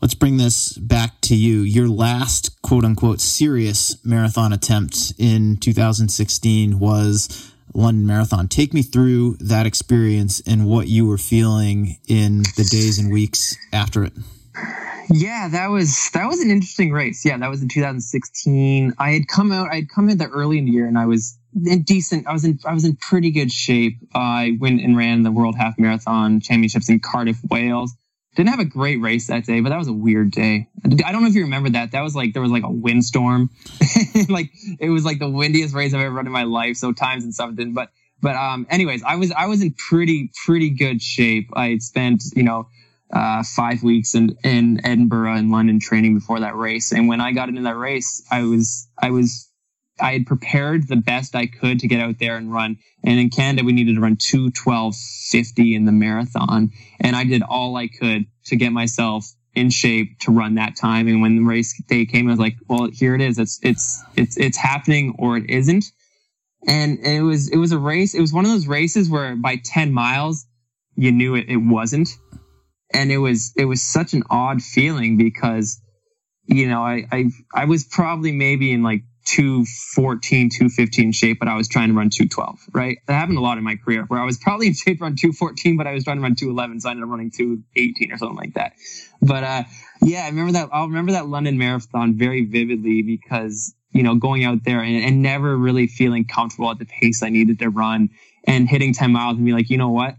Let's 0.00 0.14
bring 0.14 0.38
this 0.38 0.72
back 0.78 1.20
to 1.22 1.36
you. 1.36 1.60
Your 1.60 1.86
last 1.86 2.62
quote 2.62 2.84
unquote 2.84 3.20
serious 3.20 4.02
marathon 4.02 4.50
attempt 4.50 5.12
in 5.18 5.58
2016 5.58 6.78
was 6.78 7.52
London 7.74 8.06
Marathon. 8.06 8.48
Take 8.48 8.72
me 8.72 8.80
through 8.80 9.36
that 9.40 9.66
experience 9.66 10.40
and 10.46 10.66
what 10.66 10.88
you 10.88 11.06
were 11.06 11.18
feeling 11.18 11.98
in 12.08 12.38
the 12.56 12.66
days 12.70 12.98
and 12.98 13.12
weeks 13.12 13.54
after 13.74 14.02
it. 14.02 14.14
Yeah, 15.10 15.48
that 15.48 15.66
was 15.66 16.08
that 16.14 16.26
was 16.28 16.40
an 16.40 16.50
interesting 16.50 16.92
race. 16.92 17.22
Yeah, 17.24 17.36
that 17.36 17.50
was 17.50 17.60
in 17.60 17.68
2016. 17.68 18.94
I 18.98 19.10
had 19.10 19.28
come 19.28 19.52
out. 19.52 19.68
I 19.70 19.76
had 19.76 19.90
come 19.90 20.08
in 20.08 20.16
the 20.16 20.28
early 20.28 20.58
in 20.58 20.64
the 20.64 20.70
year, 20.70 20.86
and 20.86 20.96
I 20.96 21.06
was 21.06 21.36
in 21.66 21.82
decent. 21.82 22.26
I 22.26 22.32
was 22.32 22.44
in 22.44 22.58
I 22.64 22.72
was 22.72 22.86
in 22.86 22.96
pretty 22.96 23.32
good 23.32 23.52
shape. 23.52 23.98
Uh, 24.14 24.18
I 24.18 24.56
went 24.58 24.80
and 24.80 24.96
ran 24.96 25.24
the 25.24 25.32
World 25.32 25.56
Half 25.58 25.78
Marathon 25.78 26.40
Championships 26.40 26.88
in 26.88 27.00
Cardiff, 27.00 27.38
Wales. 27.50 27.92
Didn't 28.36 28.50
have 28.50 28.60
a 28.60 28.64
great 28.64 29.00
race 29.00 29.26
that 29.26 29.44
day, 29.44 29.60
but 29.60 29.70
that 29.70 29.78
was 29.78 29.88
a 29.88 29.92
weird 29.92 30.30
day. 30.30 30.68
I 31.04 31.10
don't 31.10 31.22
know 31.22 31.28
if 31.28 31.34
you 31.34 31.42
remember 31.42 31.70
that. 31.70 31.92
That 31.92 32.02
was 32.02 32.14
like 32.14 32.32
there 32.32 32.42
was 32.42 32.52
like 32.52 32.62
a 32.62 32.70
windstorm, 32.70 33.50
like 34.28 34.50
it 34.78 34.88
was 34.88 35.04
like 35.04 35.18
the 35.18 35.28
windiest 35.28 35.74
race 35.74 35.92
I've 35.92 36.00
ever 36.00 36.14
run 36.14 36.26
in 36.26 36.32
my 36.32 36.44
life. 36.44 36.76
So 36.76 36.92
times 36.92 37.24
and 37.24 37.34
stuff 37.34 37.54
didn't. 37.56 37.74
But 37.74 37.90
but 38.20 38.36
um, 38.36 38.66
anyways, 38.70 39.02
I 39.02 39.16
was 39.16 39.32
I 39.32 39.46
was 39.46 39.62
in 39.62 39.74
pretty 39.74 40.30
pretty 40.46 40.70
good 40.70 41.02
shape. 41.02 41.50
I 41.54 41.78
spent 41.78 42.22
you 42.36 42.44
know 42.44 42.68
uh, 43.12 43.42
five 43.42 43.82
weeks 43.82 44.14
in 44.14 44.36
in 44.44 44.80
Edinburgh 44.86 45.34
and 45.34 45.50
London 45.50 45.80
training 45.80 46.14
before 46.14 46.38
that 46.40 46.54
race, 46.54 46.92
and 46.92 47.08
when 47.08 47.20
I 47.20 47.32
got 47.32 47.48
into 47.48 47.62
that 47.62 47.76
race, 47.76 48.22
I 48.30 48.44
was 48.44 48.88
I 48.96 49.10
was 49.10 49.49
I 50.00 50.12
had 50.12 50.26
prepared 50.26 50.88
the 50.88 50.96
best 50.96 51.34
I 51.34 51.46
could 51.46 51.80
to 51.80 51.88
get 51.88 52.00
out 52.00 52.18
there 52.18 52.36
and 52.36 52.52
run. 52.52 52.78
And 53.02 53.18
in 53.18 53.30
Canada, 53.30 53.64
we 53.64 53.72
needed 53.72 53.94
to 53.94 54.00
run 54.00 54.16
212.50 54.16 55.74
in 55.74 55.84
the 55.84 55.92
marathon. 55.92 56.70
And 57.00 57.16
I 57.16 57.24
did 57.24 57.42
all 57.42 57.76
I 57.76 57.88
could 57.88 58.26
to 58.46 58.56
get 58.56 58.72
myself 58.72 59.32
in 59.54 59.70
shape 59.70 60.18
to 60.20 60.32
run 60.32 60.54
that 60.54 60.76
time. 60.76 61.08
And 61.08 61.20
when 61.20 61.36
the 61.36 61.42
race 61.42 61.80
day 61.88 62.06
came, 62.06 62.28
I 62.28 62.30
was 62.30 62.40
like, 62.40 62.56
well, 62.68 62.88
here 62.92 63.14
it 63.14 63.20
is. 63.20 63.38
It's, 63.38 63.58
it's, 63.62 64.02
it's, 64.16 64.36
it's 64.36 64.56
happening 64.56 65.16
or 65.18 65.36
it 65.36 65.50
isn't. 65.50 65.86
And 66.66 66.98
it 67.00 67.22
was, 67.22 67.48
it 67.48 67.56
was 67.56 67.72
a 67.72 67.78
race. 67.78 68.14
It 68.14 68.20
was 68.20 68.32
one 68.32 68.44
of 68.44 68.50
those 68.50 68.66
races 68.66 69.08
where 69.08 69.34
by 69.34 69.56
10 69.64 69.92
miles, 69.92 70.46
you 70.94 71.10
knew 71.10 71.34
it, 71.34 71.46
it 71.48 71.56
wasn't. 71.56 72.10
And 72.92 73.10
it 73.10 73.18
was, 73.18 73.52
it 73.56 73.64
was 73.64 73.82
such 73.82 74.12
an 74.12 74.24
odd 74.30 74.60
feeling 74.62 75.16
because, 75.16 75.80
you 76.44 76.68
know, 76.68 76.82
I, 76.82 77.06
I, 77.10 77.24
I 77.54 77.64
was 77.64 77.84
probably 77.84 78.32
maybe 78.32 78.72
in 78.72 78.82
like 78.82 79.02
214, 79.26 80.50
215 80.50 81.12
shape, 81.12 81.38
but 81.38 81.48
I 81.48 81.56
was 81.56 81.68
trying 81.68 81.88
to 81.88 81.94
run 81.94 82.10
212, 82.10 82.58
right? 82.72 82.98
That 83.06 83.14
happened 83.14 83.38
a 83.38 83.40
lot 83.40 83.58
in 83.58 83.64
my 83.64 83.76
career 83.76 84.04
where 84.08 84.20
I 84.20 84.24
was 84.24 84.38
probably 84.38 84.68
in 84.68 84.74
shape 84.74 84.98
to 84.98 85.04
run 85.04 85.16
214, 85.16 85.76
but 85.76 85.86
I 85.86 85.92
was 85.92 86.04
trying 86.04 86.16
to 86.16 86.22
run 86.22 86.34
211. 86.34 86.80
So 86.80 86.88
I 86.88 86.92
ended 86.92 87.04
up 87.04 87.10
running 87.10 87.30
218 87.30 88.12
or 88.12 88.18
something 88.18 88.36
like 88.36 88.54
that. 88.54 88.72
But, 89.22 89.44
uh, 89.44 89.62
yeah, 90.02 90.24
I 90.24 90.28
remember 90.28 90.52
that. 90.52 90.68
I'll 90.72 90.88
remember 90.88 91.12
that 91.12 91.28
London 91.28 91.58
marathon 91.58 92.16
very 92.16 92.44
vividly 92.44 93.02
because, 93.02 93.74
you 93.92 94.02
know, 94.02 94.14
going 94.14 94.44
out 94.44 94.64
there 94.64 94.80
and, 94.80 95.04
and 95.04 95.22
never 95.22 95.56
really 95.56 95.86
feeling 95.86 96.24
comfortable 96.24 96.70
at 96.70 96.78
the 96.78 96.86
pace 96.86 97.22
I 97.22 97.28
needed 97.28 97.58
to 97.60 97.68
run 97.68 98.08
and 98.46 98.68
hitting 98.68 98.94
10 98.94 99.12
miles 99.12 99.36
and 99.36 99.44
be 99.44 99.52
like, 99.52 99.70
you 99.70 99.76
know 99.76 99.90
what? 99.90 100.16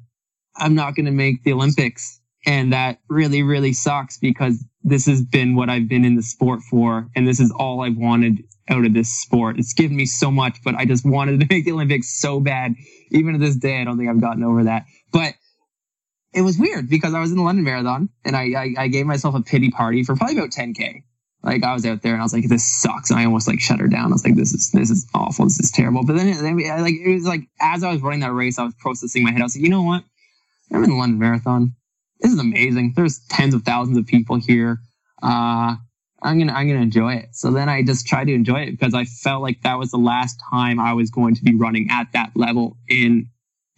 I'm 0.55 0.75
not 0.75 0.95
going 0.95 1.05
to 1.05 1.11
make 1.11 1.43
the 1.43 1.53
Olympics. 1.53 2.19
And 2.45 2.73
that 2.73 2.99
really, 3.07 3.43
really 3.43 3.73
sucks 3.73 4.17
because 4.17 4.63
this 4.83 5.05
has 5.05 5.21
been 5.21 5.55
what 5.55 5.69
I've 5.69 5.87
been 5.87 6.05
in 6.05 6.15
the 6.15 6.23
sport 6.23 6.61
for. 6.61 7.07
And 7.15 7.27
this 7.27 7.39
is 7.39 7.51
all 7.51 7.81
I've 7.81 7.97
wanted 7.97 8.43
out 8.69 8.85
of 8.85 8.93
this 8.93 9.11
sport. 9.11 9.57
It's 9.57 9.73
given 9.73 9.95
me 9.95 10.05
so 10.05 10.31
much, 10.31 10.59
but 10.63 10.75
I 10.75 10.85
just 10.85 11.05
wanted 11.05 11.39
to 11.39 11.47
make 11.49 11.65
the 11.65 11.71
Olympics 11.71 12.19
so 12.19 12.39
bad. 12.39 12.75
Even 13.11 13.33
to 13.33 13.39
this 13.39 13.55
day, 13.55 13.81
I 13.81 13.83
don't 13.83 13.97
think 13.97 14.09
I've 14.09 14.21
gotten 14.21 14.43
over 14.43 14.63
that. 14.65 14.85
But 15.11 15.33
it 16.33 16.41
was 16.41 16.57
weird 16.57 16.89
because 16.89 17.13
I 17.13 17.19
was 17.19 17.31
in 17.31 17.37
the 17.37 17.43
London 17.43 17.65
Marathon 17.65 18.09
and 18.23 18.35
I, 18.35 18.53
I, 18.53 18.75
I 18.77 18.87
gave 18.87 19.05
myself 19.05 19.35
a 19.35 19.41
pity 19.41 19.69
party 19.69 20.03
for 20.03 20.15
probably 20.15 20.37
about 20.37 20.51
10K. 20.51 21.03
Like 21.43 21.63
I 21.63 21.73
was 21.73 21.85
out 21.85 22.03
there 22.03 22.13
and 22.13 22.21
I 22.21 22.25
was 22.25 22.33
like, 22.33 22.47
this 22.47 22.63
sucks. 22.81 23.09
And 23.09 23.19
I 23.19 23.25
almost 23.25 23.47
like 23.47 23.59
shut 23.59 23.79
her 23.79 23.87
down. 23.87 24.11
I 24.11 24.13
was 24.13 24.23
like, 24.23 24.35
this 24.35 24.53
is, 24.53 24.71
this 24.71 24.89
is 24.89 25.07
awful. 25.13 25.45
This 25.45 25.59
is 25.59 25.71
terrible. 25.71 26.05
But 26.05 26.15
then, 26.15 26.31
then 26.31 26.57
like, 26.81 26.93
it 26.93 27.13
was 27.15 27.25
like, 27.25 27.41
as 27.59 27.83
I 27.83 27.91
was 27.91 28.01
running 28.01 28.19
that 28.21 28.33
race, 28.33 28.59
I 28.59 28.63
was 28.63 28.75
processing 28.75 29.23
my 29.23 29.31
head. 29.31 29.41
I 29.41 29.45
was 29.45 29.55
like, 29.55 29.63
you 29.63 29.69
know 29.69 29.81
what? 29.81 30.03
I'm 30.71 30.83
in 30.83 30.91
the 30.91 30.95
London 30.95 31.19
Marathon. 31.19 31.73
This 32.19 32.31
is 32.31 32.39
amazing. 32.39 32.93
There's 32.95 33.19
tens 33.29 33.53
of 33.53 33.63
thousands 33.63 33.97
of 33.97 34.05
people 34.05 34.37
here. 34.37 34.77
Uh, 35.21 35.75
I'm 36.21 36.37
gonna 36.37 36.53
I'm 36.53 36.67
gonna 36.67 36.81
enjoy 36.81 37.15
it. 37.15 37.29
So 37.35 37.51
then 37.51 37.69
I 37.69 37.83
just 37.83 38.07
tried 38.07 38.25
to 38.25 38.33
enjoy 38.33 38.61
it 38.61 38.71
because 38.71 38.93
I 38.93 39.05
felt 39.05 39.41
like 39.41 39.61
that 39.63 39.79
was 39.79 39.91
the 39.91 39.97
last 39.97 40.39
time 40.51 40.79
I 40.79 40.93
was 40.93 41.09
going 41.09 41.35
to 41.35 41.43
be 41.43 41.55
running 41.55 41.89
at 41.89 42.11
that 42.13 42.31
level 42.35 42.77
in 42.87 43.29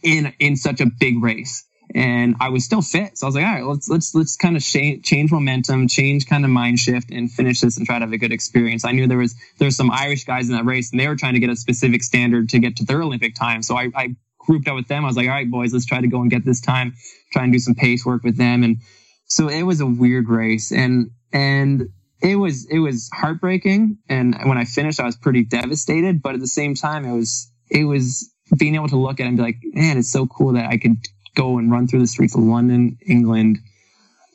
in 0.04 0.34
in 0.40 0.56
such 0.56 0.82
a 0.82 0.86
big 0.86 1.24
race. 1.24 1.66
And 1.96 2.36
I 2.40 2.50
was 2.50 2.66
still 2.66 2.82
fit, 2.82 3.18
so 3.18 3.26
I 3.26 3.28
was 3.28 3.36
like, 3.36 3.46
all 3.46 3.54
right, 3.54 3.64
let's 3.64 3.88
let's 3.88 4.16
let's 4.16 4.36
kind 4.36 4.58
of 4.58 4.64
change, 4.64 5.06
change 5.06 5.32
momentum, 5.32 5.88
change 5.88 6.26
kind 6.26 6.44
of 6.44 6.50
mind 6.50 6.80
shift, 6.80 7.12
and 7.12 7.32
finish 7.32 7.62
this 7.62 7.78
and 7.78 7.86
try 7.86 8.00
to 8.00 8.06
have 8.06 8.14
a 8.14 8.18
good 8.18 8.32
experience. 8.32 8.84
I 8.84 8.94
knew 8.94 9.06
there 9.06 9.18
was 9.18 9.36
there 9.60 9.68
was 9.68 9.76
some 9.76 9.92
Irish 9.92 10.24
guys 10.24 10.50
in 10.50 10.56
that 10.56 10.66
race, 10.66 10.92
and 10.92 11.00
they 11.00 11.08
were 11.08 11.16
trying 11.16 11.34
to 11.34 11.40
get 11.40 11.50
a 11.50 11.56
specific 11.56 12.02
standard 12.02 12.50
to 12.50 12.60
get 12.60 12.78
to 12.78 12.86
their 12.86 13.04
Olympic 13.04 13.36
time. 13.36 13.62
So 13.62 13.76
I, 13.76 13.90
I 13.96 14.16
grouped 14.40 14.68
up 14.68 14.76
with 14.76 14.88
them. 14.88 15.04
I 15.04 15.08
was 15.08 15.16
like, 15.16 15.28
all 15.28 15.34
right, 15.34 15.50
boys, 15.50 15.72
let's 15.72 15.86
try 15.86 16.02
to 16.02 16.08
go 16.08 16.22
and 16.22 16.32
get 16.32 16.46
this 16.46 16.62
time, 16.62 16.96
try 17.32 17.44
and 17.44 17.54
do 17.54 17.60
some 17.60 17.76
pace 17.76 18.06
work 18.06 18.24
with 18.24 18.38
them. 18.38 18.64
And 18.64 18.78
so 19.26 19.48
it 19.48 19.64
was 19.64 19.80
a 19.80 19.86
weird 19.86 20.30
race, 20.30 20.72
and 20.72 21.12
and 21.32 21.90
it 22.24 22.38
was 22.38 22.66
it 22.70 22.80
was 22.80 23.10
heartbreaking 23.14 23.98
and 24.10 24.36
when 24.46 24.58
i 24.58 24.64
finished 24.64 25.00
i 25.00 25.06
was 25.06 25.18
pretty 25.18 25.44
devastated 25.44 26.22
but 26.22 26.34
at 26.34 26.40
the 26.40 26.48
same 26.48 26.74
time 26.74 27.06
it 27.06 27.14
was 27.14 27.52
it 27.70 27.84
was 27.84 28.32
being 28.58 28.76
able 28.76 28.88
to 28.88 28.98
look 28.98 29.20
at 29.20 29.26
it 29.26 29.28
and 29.28 29.38
be 29.38 29.44
like 29.44 29.58
man 29.74 29.98
it's 29.98 30.12
so 30.12 30.26
cool 30.26 30.54
that 30.54 30.68
i 30.68 30.78
could 30.78 30.96
go 31.36 31.58
and 31.58 31.72
run 31.72 31.88
through 31.88 32.00
the 32.00 32.08
streets 32.08 32.36
of 32.36 32.42
london 32.42 32.98
england 33.06 33.60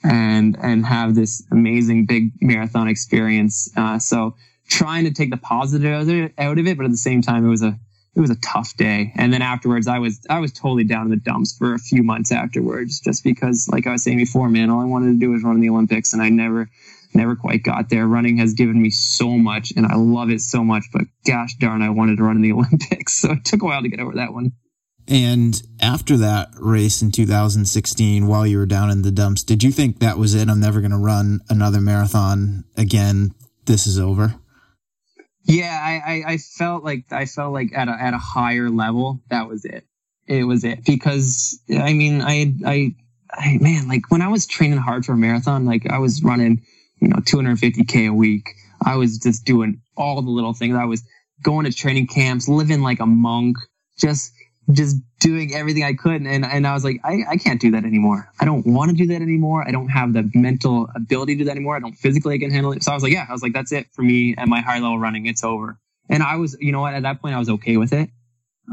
and 0.04 0.56
and 0.60 0.86
have 0.86 1.14
this 1.14 1.42
amazing 1.50 2.06
big 2.06 2.30
marathon 2.40 2.88
experience 2.88 3.70
uh, 3.76 3.98
so 3.98 4.36
trying 4.68 5.04
to 5.04 5.10
take 5.10 5.30
the 5.30 5.36
positive 5.36 5.92
out 5.92 6.02
of, 6.02 6.08
it, 6.66 6.76
but 6.76 6.84
at 6.84 6.90
the 6.90 6.96
same 6.96 7.22
time 7.22 7.44
it 7.44 7.48
was 7.48 7.62
a 7.62 7.78
it 8.14 8.20
was 8.20 8.30
a 8.30 8.36
tough 8.36 8.76
day. 8.76 9.12
And 9.14 9.32
then 9.32 9.42
afterwards, 9.42 9.86
I 9.86 10.00
was 10.00 10.20
I 10.28 10.40
was 10.40 10.52
totally 10.52 10.84
down 10.84 11.04
in 11.04 11.10
the 11.10 11.16
dumps 11.16 11.56
for 11.56 11.74
a 11.74 11.78
few 11.78 12.02
months 12.02 12.32
afterwards, 12.32 13.00
just 13.00 13.22
because, 13.22 13.68
like 13.70 13.86
I 13.86 13.92
was 13.92 14.02
saying 14.02 14.16
before, 14.16 14.48
man, 14.48 14.70
all 14.70 14.80
I 14.80 14.86
wanted 14.86 15.12
to 15.12 15.18
do 15.18 15.30
was 15.30 15.44
run 15.44 15.54
in 15.54 15.60
the 15.60 15.68
Olympics, 15.68 16.12
and 16.12 16.20
I 16.20 16.28
never 16.28 16.68
never 17.14 17.36
quite 17.36 17.62
got 17.62 17.88
there. 17.90 18.06
Running 18.06 18.38
has 18.38 18.54
given 18.54 18.80
me 18.80 18.90
so 18.90 19.30
much, 19.30 19.72
and 19.76 19.86
I 19.86 19.96
love 19.96 20.30
it 20.30 20.40
so 20.40 20.64
much. 20.64 20.84
But 20.92 21.02
gosh 21.26 21.54
darn, 21.56 21.82
I 21.82 21.90
wanted 21.90 22.16
to 22.18 22.24
run 22.24 22.36
in 22.36 22.42
the 22.42 22.52
Olympics, 22.52 23.14
so 23.14 23.32
it 23.32 23.44
took 23.44 23.62
a 23.62 23.64
while 23.64 23.82
to 23.82 23.88
get 23.88 24.00
over 24.00 24.14
that 24.14 24.32
one. 24.32 24.52
And 25.08 25.60
after 25.80 26.18
that 26.18 26.50
race 26.60 27.00
in 27.00 27.10
2016, 27.10 28.26
while 28.26 28.46
you 28.46 28.58
were 28.58 28.66
down 28.66 28.90
in 28.90 29.00
the 29.02 29.10
dumps, 29.10 29.42
did 29.42 29.62
you 29.62 29.72
think 29.72 30.00
that 30.00 30.18
was 30.18 30.34
it? 30.34 30.50
I'm 30.50 30.60
never 30.60 30.80
going 30.80 30.90
to 30.90 30.98
run 30.98 31.40
another 31.48 31.80
marathon 31.80 32.64
again. 32.76 33.30
This 33.64 33.86
is 33.86 33.98
over. 33.98 34.34
Yeah, 35.44 35.80
I, 35.82 36.12
I, 36.12 36.32
I, 36.32 36.36
felt 36.36 36.84
like 36.84 37.10
I 37.10 37.24
felt 37.24 37.54
like 37.54 37.72
at 37.74 37.88
a 37.88 37.92
at 37.92 38.12
a 38.12 38.18
higher 38.18 38.68
level, 38.68 39.22
that 39.30 39.48
was 39.48 39.64
it. 39.64 39.84
It 40.26 40.44
was 40.44 40.62
it 40.62 40.84
because 40.84 41.58
I 41.70 41.94
mean 41.94 42.20
I 42.20 42.52
I, 42.66 42.94
I 43.30 43.56
man 43.58 43.88
like 43.88 44.10
when 44.10 44.20
I 44.20 44.28
was 44.28 44.46
training 44.46 44.76
hard 44.76 45.06
for 45.06 45.12
a 45.12 45.16
marathon, 45.16 45.64
like 45.64 45.90
I 45.90 45.98
was 45.98 46.22
running 46.22 46.66
you 47.00 47.08
know 47.08 47.16
250k 47.16 48.08
a 48.08 48.14
week. 48.14 48.50
I 48.84 48.96
was 48.96 49.18
just 49.18 49.44
doing 49.44 49.80
all 49.96 50.20
the 50.22 50.30
little 50.30 50.54
things. 50.54 50.76
I 50.76 50.84
was 50.84 51.02
going 51.42 51.64
to 51.66 51.72
training 51.72 52.06
camps, 52.06 52.48
living 52.48 52.82
like 52.82 53.00
a 53.00 53.06
monk, 53.06 53.56
just 53.98 54.32
just 54.70 54.96
doing 55.20 55.54
everything 55.54 55.82
I 55.82 55.94
could. 55.94 56.22
And, 56.22 56.44
and 56.44 56.66
I 56.66 56.74
was 56.74 56.84
like, 56.84 57.00
I, 57.02 57.24
I 57.28 57.36
can't 57.36 57.60
do 57.60 57.70
that 57.70 57.84
anymore. 57.84 58.30
I 58.38 58.44
don't 58.44 58.66
want 58.66 58.90
to 58.90 58.96
do 58.96 59.06
that 59.06 59.22
anymore. 59.22 59.66
I 59.66 59.70
don't 59.70 59.88
have 59.88 60.12
the 60.12 60.30
mental 60.34 60.88
ability 60.94 61.34
to 61.34 61.38
do 61.38 61.44
that 61.46 61.52
anymore. 61.52 61.76
I 61.76 61.80
don't 61.80 61.94
physically 61.94 62.34
I 62.34 62.38
can 62.38 62.50
handle 62.50 62.72
it. 62.72 62.82
So 62.82 62.92
I 62.92 62.94
was 62.94 63.02
like, 63.02 63.12
yeah, 63.12 63.26
I 63.28 63.32
was 63.32 63.42
like, 63.42 63.54
that's 63.54 63.72
it 63.72 63.86
for 63.92 64.02
me 64.02 64.34
at 64.36 64.46
my 64.46 64.60
high 64.60 64.78
level 64.78 64.98
running. 64.98 65.26
It's 65.26 65.42
over. 65.42 65.78
And 66.10 66.22
I 66.22 66.36
was, 66.36 66.56
you 66.60 66.72
know 66.72 66.80
what, 66.80 66.94
at 66.94 67.02
that 67.02 67.20
point 67.20 67.34
I 67.34 67.38
was 67.38 67.48
okay 67.48 67.76
with 67.76 67.92
it. 67.92 68.10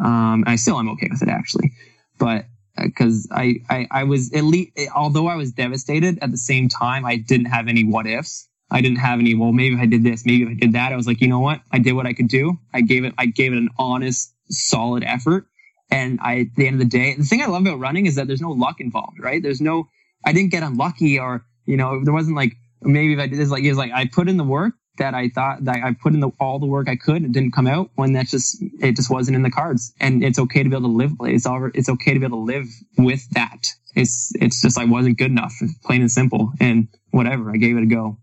Um, 0.03 0.43
I 0.45 0.57
still 0.57 0.77
am 0.77 0.89
okay 0.89 1.07
with 1.09 1.21
it 1.21 1.29
actually, 1.29 1.71
but 2.19 2.45
because 2.77 3.27
I, 3.31 3.61
I, 3.69 3.87
I 3.91 4.03
was 4.03 4.33
at 4.33 4.43
least, 4.43 4.71
although 4.95 5.27
I 5.27 5.35
was 5.35 5.51
devastated 5.51 6.19
at 6.21 6.31
the 6.31 6.37
same 6.37 6.67
time, 6.69 7.05
I 7.05 7.17
didn't 7.17 7.47
have 7.47 7.67
any 7.67 7.83
what 7.83 8.07
ifs. 8.07 8.47
I 8.71 8.81
didn't 8.81 8.97
have 8.97 9.19
any, 9.19 9.35
well, 9.35 9.51
maybe 9.51 9.75
if 9.75 9.81
I 9.81 9.85
did 9.85 10.03
this, 10.03 10.25
maybe 10.25 10.43
if 10.43 10.49
I 10.49 10.53
did 10.55 10.73
that. 10.73 10.91
I 10.91 10.95
was 10.95 11.07
like, 11.07 11.21
you 11.21 11.27
know 11.27 11.39
what? 11.39 11.61
I 11.71 11.79
did 11.79 11.93
what 11.93 12.07
I 12.07 12.13
could 12.13 12.27
do. 12.27 12.57
I 12.73 12.81
gave 12.81 13.05
it, 13.05 13.13
I 13.17 13.27
gave 13.27 13.53
it 13.53 13.57
an 13.57 13.69
honest, 13.77 14.33
solid 14.49 15.03
effort 15.03 15.45
and 15.91 16.19
I, 16.21 16.41
at 16.41 16.55
the 16.55 16.67
end 16.67 16.75
of 16.75 16.79
the 16.79 16.97
day, 16.97 17.15
the 17.15 17.23
thing 17.23 17.41
I 17.41 17.45
love 17.45 17.61
about 17.61 17.79
running 17.79 18.05
is 18.05 18.15
that 18.15 18.27
there's 18.27 18.41
no 18.41 18.51
luck 18.51 18.79
involved, 18.79 19.19
right? 19.19 19.41
There's 19.41 19.61
no, 19.61 19.87
I 20.25 20.33
didn't 20.33 20.51
get 20.51 20.63
unlucky 20.63 21.19
or, 21.19 21.45
you 21.65 21.77
know, 21.77 22.03
there 22.03 22.13
wasn't 22.13 22.35
like, 22.35 22.53
maybe 22.81 23.13
if 23.13 23.19
I 23.19 23.27
did 23.27 23.39
this, 23.39 23.49
like, 23.49 23.63
it 23.63 23.69
was 23.69 23.77
like, 23.77 23.91
I 23.91 24.05
put 24.05 24.27
in 24.27 24.37
the 24.37 24.43
work 24.43 24.73
that 24.97 25.13
I 25.13 25.29
thought 25.29 25.65
that 25.65 25.77
I 25.83 25.93
put 25.93 26.13
in 26.13 26.19
the, 26.19 26.31
all 26.39 26.59
the 26.59 26.65
work 26.65 26.87
I 26.89 26.95
could 26.95 27.17
and 27.17 27.25
it 27.25 27.31
didn't 27.31 27.51
come 27.51 27.67
out 27.67 27.89
when 27.95 28.13
that's 28.13 28.31
just, 28.31 28.61
it 28.79 28.95
just 28.95 29.09
wasn't 29.09 29.35
in 29.35 29.43
the 29.43 29.51
cards. 29.51 29.93
And 29.99 30.23
it's 30.23 30.39
okay 30.39 30.63
to 30.63 30.69
be 30.69 30.75
able 30.75 30.89
to 30.89 30.95
live, 30.95 31.11
it's 31.21 31.45
all, 31.45 31.69
it's 31.73 31.89
okay 31.89 32.13
to 32.13 32.19
be 32.19 32.25
able 32.25 32.39
to 32.39 32.43
live 32.43 32.67
with 32.97 33.29
that. 33.31 33.67
It's, 33.95 34.31
it's 34.35 34.61
just, 34.61 34.77
I 34.77 34.85
wasn't 34.85 35.17
good 35.17 35.31
enough, 35.31 35.53
plain 35.83 36.01
and 36.01 36.11
simple. 36.11 36.51
And 36.59 36.87
whatever, 37.11 37.51
I 37.51 37.57
gave 37.57 37.77
it 37.77 37.83
a 37.83 37.87
go. 37.87 38.17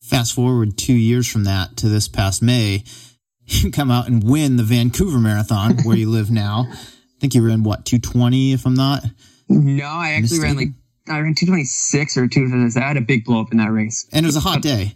Fast 0.00 0.34
forward 0.34 0.76
two 0.76 0.94
years 0.94 1.30
from 1.30 1.44
that 1.44 1.76
to 1.78 1.88
this 1.88 2.08
past 2.08 2.42
May, 2.42 2.84
you 3.46 3.70
come 3.70 3.90
out 3.90 4.08
and 4.08 4.24
win 4.24 4.56
the 4.56 4.62
Vancouver 4.62 5.18
Marathon 5.18 5.78
where 5.84 5.96
you 5.96 6.10
live 6.10 6.30
now. 6.30 6.66
I 6.70 7.20
think 7.20 7.34
you 7.34 7.46
ran 7.46 7.62
what 7.62 7.84
220 7.84 8.52
if 8.52 8.66
I'm 8.66 8.74
not. 8.74 9.04
No, 9.48 9.84
I 9.84 10.12
actually 10.12 10.38
mistaken. 10.38 10.42
ran 10.42 10.56
like 10.56 10.68
I 11.08 11.18
ran 11.18 11.34
226 11.34 12.16
or 12.16 12.28
226. 12.28 12.76
I 12.76 12.86
had 12.86 12.96
a 12.96 13.00
big 13.00 13.24
blow 13.24 13.40
up 13.40 13.52
in 13.52 13.58
that 13.58 13.70
race, 13.70 14.06
and 14.12 14.24
it 14.24 14.28
was 14.28 14.36
a 14.36 14.40
hot 14.40 14.62
day. 14.62 14.94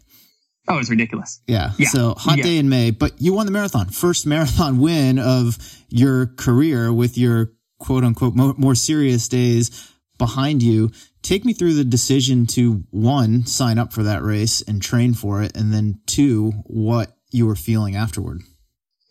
Oh, 0.68 0.74
it 0.74 0.78
was 0.78 0.90
ridiculous. 0.90 1.40
Yeah. 1.46 1.72
yeah. 1.78 1.88
So 1.88 2.14
hot 2.14 2.38
yeah. 2.38 2.44
day 2.44 2.58
in 2.58 2.68
May, 2.68 2.90
but 2.90 3.20
you 3.20 3.32
won 3.32 3.46
the 3.46 3.52
marathon. 3.52 3.88
First 3.88 4.26
marathon 4.26 4.78
win 4.80 5.18
of 5.18 5.58
your 5.88 6.26
career 6.26 6.92
with 6.92 7.16
your 7.16 7.52
quote 7.78 8.04
unquote 8.04 8.34
more 8.34 8.74
serious 8.74 9.28
days 9.28 9.92
behind 10.18 10.62
you. 10.62 10.90
Take 11.22 11.44
me 11.44 11.52
through 11.52 11.74
the 11.74 11.84
decision 11.84 12.46
to 12.46 12.84
one, 12.90 13.46
sign 13.46 13.78
up 13.78 13.92
for 13.92 14.02
that 14.04 14.22
race 14.22 14.62
and 14.62 14.80
train 14.80 15.14
for 15.14 15.42
it. 15.42 15.56
And 15.56 15.72
then 15.72 16.00
two, 16.06 16.52
what 16.64 17.16
you 17.30 17.46
were 17.46 17.56
feeling 17.56 17.96
afterward. 17.96 18.42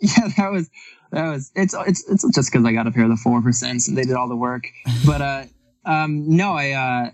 Yeah, 0.01 0.27
that 0.37 0.51
was 0.51 0.69
that 1.11 1.29
was 1.29 1.51
it's 1.55 1.73
it's 1.73 2.07
it's 2.09 2.35
just 2.35 2.51
because 2.51 2.65
I 2.65 2.73
got 2.73 2.85
up 2.85 2.93
here 2.93 3.07
the 3.07 3.15
four 3.15 3.41
percent 3.41 3.87
and 3.87 3.97
they 3.97 4.03
did 4.03 4.15
all 4.15 4.27
the 4.27 4.35
work. 4.35 4.67
But 5.05 5.21
uh, 5.21 5.45
um, 5.85 6.35
no, 6.35 6.51
I 6.51 6.71
uh, 6.71 7.11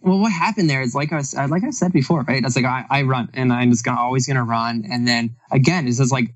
well, 0.00 0.18
what 0.18 0.32
happened 0.32 0.70
there 0.70 0.82
is 0.82 0.94
like 0.94 1.12
I 1.12 1.16
was 1.16 1.34
uh, 1.34 1.48
like 1.48 1.64
I 1.64 1.70
said 1.70 1.92
before, 1.92 2.22
right? 2.22 2.44
It's 2.44 2.56
like 2.56 2.64
I, 2.64 2.84
I 2.88 3.02
run 3.02 3.30
and 3.34 3.52
I'm 3.52 3.70
just 3.70 3.84
gonna 3.84 4.00
always 4.00 4.26
gonna 4.26 4.44
run, 4.44 4.84
and 4.90 5.06
then 5.06 5.36
again, 5.50 5.86
it's 5.88 5.98
just 5.98 6.12
like 6.12 6.34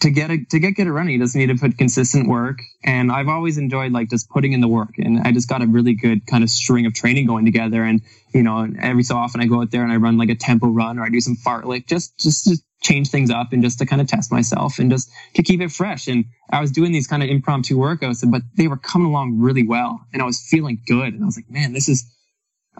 to 0.00 0.10
get 0.10 0.30
a, 0.30 0.44
to 0.50 0.58
get 0.58 0.72
good 0.72 0.86
at 0.86 0.92
running, 0.92 1.14
you 1.14 1.18
just 1.18 1.34
need 1.34 1.48
to 1.48 1.56
put 1.56 1.76
consistent 1.76 2.28
work. 2.28 2.60
And 2.84 3.10
I've 3.10 3.28
always 3.28 3.58
enjoyed 3.58 3.92
like 3.92 4.08
just 4.08 4.30
putting 4.30 4.52
in 4.52 4.60
the 4.60 4.68
work. 4.68 4.94
And 4.98 5.20
I 5.20 5.32
just 5.32 5.48
got 5.48 5.62
a 5.62 5.66
really 5.66 5.94
good 5.94 6.26
kind 6.26 6.44
of 6.44 6.50
string 6.50 6.86
of 6.86 6.94
training 6.94 7.26
going 7.26 7.44
together. 7.44 7.82
And 7.82 8.02
you 8.32 8.42
know, 8.42 8.68
every 8.80 9.02
so 9.02 9.16
often 9.16 9.40
I 9.40 9.46
go 9.46 9.60
out 9.60 9.70
there 9.70 9.82
and 9.82 9.92
I 9.92 9.96
run 9.96 10.16
like 10.16 10.30
a 10.30 10.36
tempo 10.36 10.68
run 10.68 10.98
or 10.98 11.04
I 11.04 11.08
do 11.08 11.20
some 11.20 11.36
fartlek, 11.36 11.86
just 11.86 12.18
just 12.18 12.44
to 12.44 12.56
change 12.82 13.10
things 13.10 13.30
up 13.30 13.52
and 13.52 13.62
just 13.62 13.78
to 13.80 13.86
kind 13.86 14.00
of 14.00 14.08
test 14.08 14.32
myself 14.32 14.78
and 14.78 14.90
just 14.90 15.10
to 15.34 15.42
keep 15.42 15.60
it 15.60 15.70
fresh. 15.72 16.06
And 16.06 16.24
I 16.50 16.60
was 16.60 16.70
doing 16.70 16.92
these 16.92 17.06
kind 17.06 17.22
of 17.22 17.28
impromptu 17.28 17.76
workouts, 17.76 18.28
but 18.30 18.42
they 18.56 18.68
were 18.68 18.78
coming 18.78 19.08
along 19.08 19.40
really 19.40 19.66
well, 19.66 20.00
and 20.12 20.22
I 20.22 20.24
was 20.24 20.40
feeling 20.40 20.80
good. 20.86 21.12
And 21.12 21.22
I 21.22 21.26
was 21.26 21.36
like, 21.36 21.50
man, 21.50 21.72
this 21.72 21.88
is. 21.88 22.04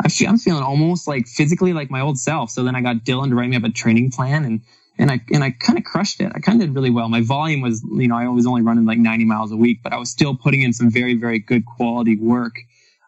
Feel, 0.08 0.30
I'm 0.30 0.38
feeling 0.38 0.62
almost 0.62 1.06
like 1.06 1.26
physically 1.26 1.72
like 1.72 1.90
my 1.90 2.00
old 2.00 2.18
self. 2.18 2.50
So 2.50 2.64
then 2.64 2.74
I 2.74 2.80
got 2.80 3.04
Dylan 3.04 3.28
to 3.30 3.34
write 3.34 3.48
me 3.48 3.56
up 3.56 3.64
a 3.64 3.70
training 3.70 4.10
plan 4.10 4.44
and 4.44 4.62
and 4.98 5.10
I 5.10 5.20
and 5.32 5.42
I 5.42 5.50
kind 5.50 5.78
of 5.78 5.84
crushed 5.84 6.20
it. 6.20 6.32
I 6.34 6.40
kind 6.40 6.60
of 6.60 6.68
did 6.68 6.74
really 6.74 6.90
well. 6.90 7.08
My 7.08 7.22
volume 7.22 7.60
was, 7.60 7.82
you 7.82 8.08
know, 8.08 8.16
I 8.16 8.28
was 8.28 8.46
only 8.46 8.62
running 8.62 8.86
like 8.86 8.98
90 8.98 9.24
miles 9.24 9.52
a 9.52 9.56
week, 9.56 9.80
but 9.82 9.92
I 9.92 9.96
was 9.96 10.10
still 10.10 10.36
putting 10.36 10.62
in 10.62 10.72
some 10.72 10.90
very 10.90 11.14
very 11.14 11.38
good 11.38 11.64
quality 11.64 12.16
work. 12.18 12.56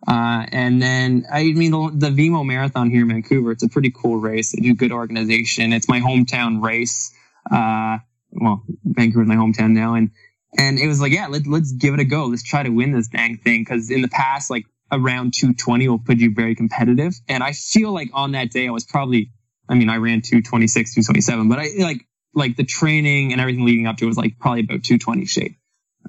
Uh, 0.07 0.47
and 0.51 0.83
then 0.83 1.25
I 1.33 1.45
mean 1.45 1.71
the, 1.71 2.09
the 2.09 2.11
BMO 2.11 2.45
Marathon 2.45 2.91
here 2.91 3.03
in 3.03 3.09
Vancouver. 3.09 3.53
It's 3.53 3.63
a 3.63 3.69
pretty 3.69 3.91
cool 3.91 4.17
race. 4.17 4.53
They 4.53 4.61
do 4.61 4.75
good 4.75 4.93
organization. 4.93 5.73
It's 5.73 5.89
my 5.89 6.01
hometown 6.01 6.63
race. 6.63 7.13
Uh, 7.51 7.99
well, 8.33 8.65
Vancouver's 8.85 9.29
my 9.29 9.37
hometown 9.37 9.73
now, 9.73 9.95
and 9.95 10.11
and 10.59 10.79
it 10.79 10.87
was 10.87 11.01
like, 11.01 11.13
yeah, 11.13 11.29
let, 11.29 11.47
let's 11.47 11.73
give 11.73 11.95
it 11.95 12.01
a 12.01 12.05
go. 12.05 12.27
Let's 12.27 12.43
try 12.43 12.63
to 12.63 12.71
win 12.71 12.93
this 12.93 13.09
dang 13.09 13.39
thing. 13.39 13.63
Because 13.63 13.91
in 13.91 14.03
the 14.03 14.09
past, 14.09 14.51
like 14.51 14.67
around 14.93 15.35
220 15.35 15.89
will 15.89 15.99
put 15.99 16.19
you 16.19 16.33
very 16.35 16.55
competitive, 16.55 17.15
and 17.29 17.43
I 17.43 17.53
feel 17.53 17.93
like 17.93 18.11
on 18.13 18.33
that 18.33 18.51
day 18.51 18.69
I 18.69 18.71
was 18.71 18.85
probably 18.85 19.33
I 19.69 19.75
mean, 19.75 19.89
I 19.89 19.97
ran 19.97 20.21
226, 20.21 20.95
227, 20.95 21.49
but 21.49 21.59
I 21.59 21.69
like, 21.79 22.07
like 22.35 22.57
the 22.57 22.65
training 22.65 23.33
and 23.33 23.41
everything 23.41 23.65
leading 23.65 23.87
up 23.87 23.97
to 23.99 24.05
it 24.05 24.09
was 24.09 24.17
like 24.17 24.39
probably 24.39 24.61
about 24.61 24.83
220 24.83 25.25
shape. 25.27 25.57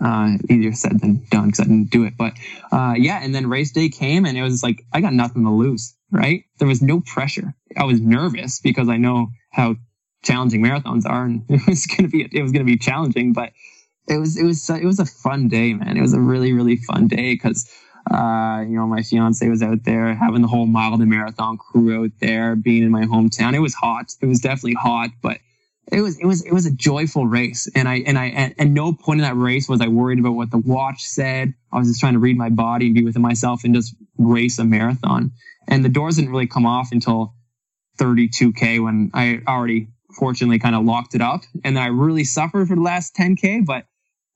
Uh, 0.03 0.37
easier 0.49 0.73
said 0.73 0.99
than 0.99 1.23
done 1.29 1.45
because 1.45 1.59
I 1.59 1.63
didn't 1.63 1.91
do 1.91 2.03
it. 2.03 2.15
But, 2.17 2.33
uh, 2.71 2.95
yeah. 2.97 3.19
And 3.23 3.33
then 3.33 3.47
race 3.47 3.71
day 3.71 3.89
came 3.89 4.25
and 4.25 4.37
it 4.37 4.41
was 4.41 4.63
like, 4.63 4.83
I 4.91 5.01
got 5.01 5.13
nothing 5.13 5.43
to 5.43 5.51
lose, 5.51 5.95
right? 6.11 6.43
There 6.57 6.67
was 6.67 6.81
no 6.81 6.99
pressure. 6.99 7.53
I 7.77 7.83
was 7.83 8.01
nervous 8.01 8.59
because 8.59 8.89
I 8.89 8.97
know 8.97 9.27
how 9.51 9.75
challenging 10.23 10.63
marathons 10.63 11.05
are 11.05 11.25
and 11.25 11.45
it 11.49 11.61
was 11.67 11.85
going 11.85 12.03
to 12.03 12.07
be, 12.09 12.23
it 12.23 12.41
was 12.41 12.51
going 12.51 12.65
to 12.65 12.71
be 12.71 12.77
challenging, 12.77 13.33
but 13.33 13.51
it 14.09 14.17
was, 14.17 14.35
it 14.35 14.43
was, 14.43 14.67
it 14.69 14.83
was 14.83 14.99
a 14.99 15.05
fun 15.05 15.47
day, 15.47 15.73
man. 15.73 15.95
It 15.95 16.01
was 16.01 16.13
a 16.13 16.19
really, 16.19 16.53
really 16.53 16.77
fun 16.77 17.07
day 17.07 17.35
because, 17.35 17.69
uh, 18.11 18.63
you 18.67 18.75
know, 18.75 18.85
my 18.85 19.01
fiance 19.01 19.47
was 19.47 19.63
out 19.63 19.83
there 19.83 20.13
having 20.13 20.41
the 20.41 20.47
whole 20.47 20.67
Mile2Marathon 20.67 21.57
crew 21.57 22.03
out 22.03 22.11
there, 22.19 22.55
being 22.55 22.83
in 22.83 22.91
my 22.91 23.05
hometown. 23.05 23.53
It 23.53 23.59
was 23.59 23.73
hot. 23.73 24.13
It 24.21 24.25
was 24.25 24.41
definitely 24.41 24.73
hot, 24.73 25.11
but 25.21 25.39
it 25.91 26.01
was 26.01 26.17
it 26.19 26.25
was 26.25 26.45
it 26.45 26.53
was 26.53 26.65
a 26.65 26.71
joyful 26.71 27.27
race. 27.27 27.69
And 27.75 27.87
I 27.87 27.95
and 28.05 28.17
I 28.17 28.53
and, 28.57 28.73
no 28.73 28.93
point 28.93 29.19
in 29.19 29.25
that 29.25 29.35
race 29.35 29.69
was 29.69 29.81
I 29.81 29.87
worried 29.87 30.19
about 30.19 30.33
what 30.33 30.51
the 30.51 30.57
watch 30.57 31.03
said. 31.03 31.53
I 31.71 31.79
was 31.79 31.87
just 31.87 31.99
trying 31.99 32.13
to 32.13 32.19
read 32.19 32.37
my 32.37 32.49
body 32.49 32.87
and 32.87 32.95
be 32.95 33.03
within 33.03 33.21
myself 33.21 33.63
and 33.63 33.73
just 33.73 33.95
race 34.17 34.59
a 34.59 34.65
marathon. 34.65 35.31
And 35.67 35.83
the 35.83 35.89
doors 35.89 36.17
didn't 36.17 36.31
really 36.31 36.47
come 36.47 36.65
off 36.65 36.91
until 36.91 37.33
32k 37.99 38.83
when 38.83 39.11
I 39.13 39.41
already 39.47 39.87
fortunately 40.17 40.59
kind 40.59 40.75
of 40.75 40.83
locked 40.83 41.15
it 41.15 41.21
up. 41.21 41.41
And 41.63 41.79
I 41.79 41.87
really 41.87 42.23
suffered 42.23 42.67
for 42.67 42.75
the 42.75 42.81
last 42.81 43.15
10k, 43.15 43.65
but 43.65 43.85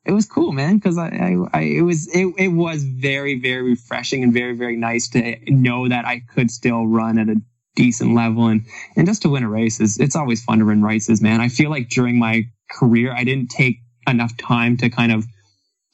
it 0.07 0.13
was 0.13 0.25
cool, 0.25 0.51
man. 0.51 0.77
Because 0.77 0.97
I, 0.97 1.07
I, 1.07 1.59
I, 1.59 1.61
it 1.61 1.81
was, 1.81 2.07
it, 2.07 2.33
it 2.37 2.47
was 2.49 2.83
very, 2.83 3.39
very 3.39 3.61
refreshing 3.61 4.23
and 4.23 4.33
very, 4.33 4.55
very 4.55 4.75
nice 4.75 5.07
to 5.09 5.37
know 5.47 5.87
that 5.87 6.05
I 6.05 6.21
could 6.33 6.49
still 6.49 6.87
run 6.87 7.19
at 7.19 7.29
a 7.29 7.35
decent 7.75 8.15
level 8.15 8.47
and, 8.47 8.65
and 8.95 9.05
just 9.05 9.21
to 9.21 9.29
win 9.29 9.43
a 9.43 9.49
race 9.49 9.79
is, 9.79 9.99
it's 9.99 10.15
always 10.15 10.43
fun 10.43 10.59
to 10.59 10.65
run 10.65 10.81
races, 10.81 11.21
man. 11.21 11.41
I 11.41 11.49
feel 11.49 11.69
like 11.69 11.89
during 11.89 12.17
my 12.17 12.49
career, 12.71 13.13
I 13.13 13.23
didn't 13.23 13.49
take 13.49 13.77
enough 14.07 14.35
time 14.37 14.77
to 14.77 14.89
kind 14.89 15.11
of, 15.11 15.25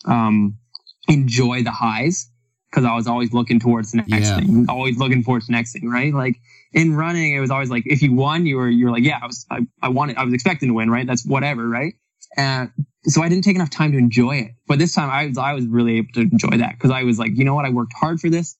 um, 0.05 0.57
enjoy 1.09 1.63
the 1.63 1.71
highs 1.71 2.29
because 2.69 2.85
I 2.85 2.95
was 2.95 3.07
always 3.07 3.33
looking 3.33 3.59
towards 3.59 3.91
the 3.91 3.97
next 3.97 4.29
yeah. 4.29 4.39
thing, 4.39 4.65
always 4.69 4.97
looking 4.97 5.23
towards 5.23 5.47
the 5.47 5.51
next 5.51 5.73
thing, 5.73 5.89
right? 5.89 6.13
Like 6.13 6.37
in 6.71 6.95
running, 6.95 7.35
it 7.35 7.39
was 7.39 7.51
always 7.51 7.69
like 7.69 7.83
if 7.85 8.01
you 8.01 8.13
won, 8.13 8.45
you 8.45 8.57
were 8.57 8.69
you 8.69 8.85
were 8.85 8.91
like, 8.91 9.03
yeah, 9.03 9.19
I 9.21 9.25
was 9.27 9.45
I, 9.49 9.59
I 9.81 9.89
wanted 9.89 10.17
I 10.17 10.23
was 10.23 10.33
expecting 10.33 10.69
to 10.69 10.73
win, 10.73 10.89
right? 10.89 11.05
That's 11.05 11.25
whatever, 11.25 11.67
right? 11.67 11.93
And 12.37 12.71
so 13.05 13.21
I 13.21 13.29
didn't 13.29 13.43
take 13.43 13.55
enough 13.55 13.69
time 13.69 13.91
to 13.91 13.97
enjoy 13.97 14.37
it. 14.37 14.51
But 14.67 14.79
this 14.79 14.93
time 14.95 15.09
I 15.09 15.27
was, 15.27 15.37
I 15.37 15.53
was 15.53 15.65
really 15.65 15.97
able 15.97 16.13
to 16.13 16.21
enjoy 16.21 16.57
that 16.57 16.73
because 16.73 16.91
I 16.91 17.03
was 17.03 17.19
like, 17.19 17.37
you 17.37 17.43
know 17.43 17.55
what? 17.55 17.65
I 17.65 17.69
worked 17.69 17.93
hard 17.93 18.19
for 18.19 18.29
this. 18.29 18.55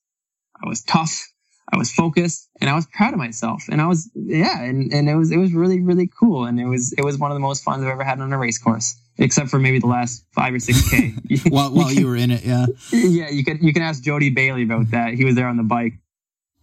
I 0.62 0.68
was 0.68 0.82
tough. 0.82 1.28
I 1.72 1.78
was 1.78 1.90
focused 1.90 2.48
and 2.60 2.68
I 2.68 2.74
was 2.74 2.86
proud 2.86 3.14
of 3.14 3.18
myself. 3.18 3.64
And 3.70 3.80
I 3.80 3.86
was, 3.86 4.10
yeah. 4.14 4.62
And, 4.62 4.92
and 4.92 5.08
it 5.08 5.16
was, 5.16 5.32
it 5.32 5.38
was 5.38 5.52
really, 5.52 5.80
really 5.80 6.10
cool. 6.20 6.44
And 6.44 6.60
it 6.60 6.66
was, 6.66 6.92
it 6.92 7.04
was 7.04 7.18
one 7.18 7.30
of 7.30 7.34
the 7.34 7.40
most 7.40 7.64
fun 7.64 7.80
I've 7.80 7.88
ever 7.88 8.04
had 8.04 8.20
on 8.20 8.32
a 8.32 8.38
race 8.38 8.58
course. 8.58 8.94
except 9.18 9.48
for 9.48 9.58
maybe 9.58 9.78
the 9.78 9.86
last 9.86 10.24
five 10.32 10.54
or 10.54 10.58
six 10.58 10.88
k. 10.90 11.14
while 11.48 11.70
while 11.72 11.92
you 11.92 12.06
were 12.06 12.16
in 12.16 12.30
it, 12.30 12.44
yeah. 12.44 12.66
Yeah, 12.92 13.30
you 13.30 13.44
can 13.44 13.58
you 13.62 13.72
can 13.72 13.82
ask 13.82 14.02
Jody 14.02 14.30
Bailey 14.30 14.62
about 14.62 14.90
that. 14.90 15.14
He 15.14 15.24
was 15.24 15.34
there 15.34 15.46
on 15.46 15.56
the 15.56 15.62
bike. 15.62 15.94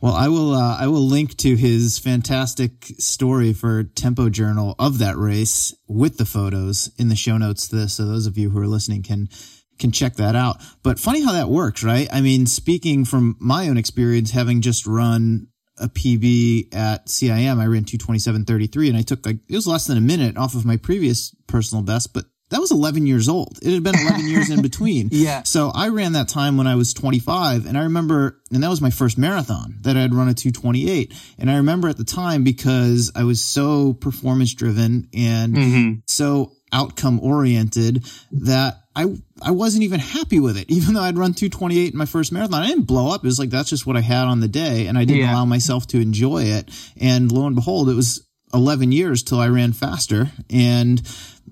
Well, 0.01 0.13
I 0.13 0.29
will. 0.29 0.53
Uh, 0.53 0.77
I 0.79 0.87
will 0.87 1.05
link 1.05 1.37
to 1.37 1.55
his 1.55 1.99
fantastic 1.99 2.85
story 2.97 3.53
for 3.53 3.83
Tempo 3.83 4.29
Journal 4.29 4.75
of 4.79 4.97
that 4.97 5.15
race 5.15 5.75
with 5.87 6.17
the 6.17 6.25
photos 6.25 6.89
in 6.97 7.09
the 7.09 7.15
show 7.15 7.37
notes. 7.37 7.67
This, 7.67 7.93
so 7.93 8.05
those 8.05 8.25
of 8.25 8.35
you 8.35 8.49
who 8.49 8.59
are 8.59 8.67
listening 8.67 9.03
can 9.03 9.29
can 9.77 9.91
check 9.91 10.15
that 10.15 10.35
out. 10.35 10.57
But 10.81 10.99
funny 10.99 11.23
how 11.23 11.33
that 11.33 11.49
works, 11.49 11.83
right? 11.83 12.07
I 12.11 12.21
mean, 12.21 12.47
speaking 12.47 13.05
from 13.05 13.35
my 13.39 13.67
own 13.67 13.77
experience, 13.77 14.31
having 14.31 14.61
just 14.61 14.87
run 14.87 15.47
a 15.77 15.87
PB 15.87 16.73
at 16.73 17.07
CIM, 17.07 17.59
I 17.59 17.65
ran 17.65 17.83
227.33 17.85 18.89
and 18.89 18.97
I 18.97 19.01
took 19.01 19.25
like, 19.25 19.37
it 19.49 19.55
was 19.55 19.65
less 19.65 19.87
than 19.87 19.97
a 19.97 20.01
minute 20.01 20.37
off 20.37 20.53
of 20.53 20.65
my 20.65 20.77
previous 20.77 21.35
personal 21.47 21.83
best, 21.83 22.13
but 22.13 22.25
that 22.51 22.59
was 22.59 22.71
11 22.71 23.07
years 23.07 23.27
old. 23.27 23.57
It 23.61 23.73
had 23.73 23.83
been 23.83 23.95
11 23.95 24.27
years 24.27 24.49
in 24.49 24.61
between. 24.71 25.09
Yeah. 25.11 25.43
So 25.43 25.71
I 25.73 25.87
ran 25.87 26.13
that 26.13 26.27
time 26.27 26.57
when 26.57 26.67
I 26.67 26.75
was 26.75 26.93
25 26.93 27.65
and 27.65 27.77
I 27.77 27.83
remember, 27.83 28.39
and 28.51 28.61
that 28.61 28.69
was 28.69 28.81
my 28.81 28.91
first 28.91 29.17
marathon 29.17 29.77
that 29.81 29.97
I 29.97 30.01
had 30.01 30.13
run 30.13 30.27
a 30.27 30.33
228. 30.33 31.13
And 31.39 31.49
I 31.49 31.55
remember 31.55 31.87
at 31.87 31.97
the 31.97 32.03
time 32.03 32.43
because 32.43 33.11
I 33.15 33.23
was 33.23 33.41
so 33.41 33.93
performance 33.93 34.53
driven 34.53 35.07
and 35.13 35.55
mm-hmm. 35.55 35.91
so 36.05 36.51
outcome 36.73 37.19
oriented 37.21 38.05
that 38.31 38.81
I 38.95 39.05
I 39.41 39.51
wasn't 39.51 39.83
even 39.83 39.99
happy 39.99 40.39
with 40.39 40.57
it, 40.57 40.65
even 40.69 40.93
though 40.93 41.01
I'd 41.01 41.17
run 41.17 41.33
228 41.33 41.93
in 41.93 41.97
my 41.97 42.05
first 42.05 42.31
marathon. 42.31 42.63
I 42.63 42.67
didn't 42.67 42.83
blow 42.83 43.13
up. 43.13 43.23
It 43.23 43.27
was 43.27 43.39
like 43.39 43.49
that's 43.49 43.69
just 43.69 43.85
what 43.85 43.97
I 43.97 44.01
had 44.01 44.25
on 44.25 44.39
the 44.39 44.47
day, 44.47 44.87
and 44.87 44.97
I 44.97 45.05
didn't 45.05 45.21
yeah. 45.21 45.33
allow 45.33 45.45
myself 45.45 45.87
to 45.87 46.01
enjoy 46.01 46.43
it. 46.43 46.69
And 46.99 47.31
lo 47.31 47.47
and 47.47 47.55
behold, 47.55 47.89
it 47.89 47.95
was 47.95 48.27
11 48.53 48.91
years 48.91 49.23
till 49.23 49.39
I 49.39 49.47
ran 49.47 49.73
faster, 49.73 50.31
and 50.49 51.01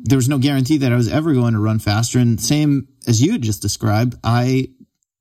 there 0.01 0.17
was 0.17 0.29
no 0.29 0.37
guarantee 0.37 0.77
that 0.77 0.91
I 0.91 0.95
was 0.95 1.11
ever 1.11 1.33
going 1.33 1.53
to 1.53 1.59
run 1.59 1.79
faster. 1.79 2.19
And 2.19 2.39
same 2.39 2.87
as 3.07 3.21
you 3.21 3.31
had 3.33 3.41
just 3.41 3.61
described, 3.61 4.15
I 4.23 4.69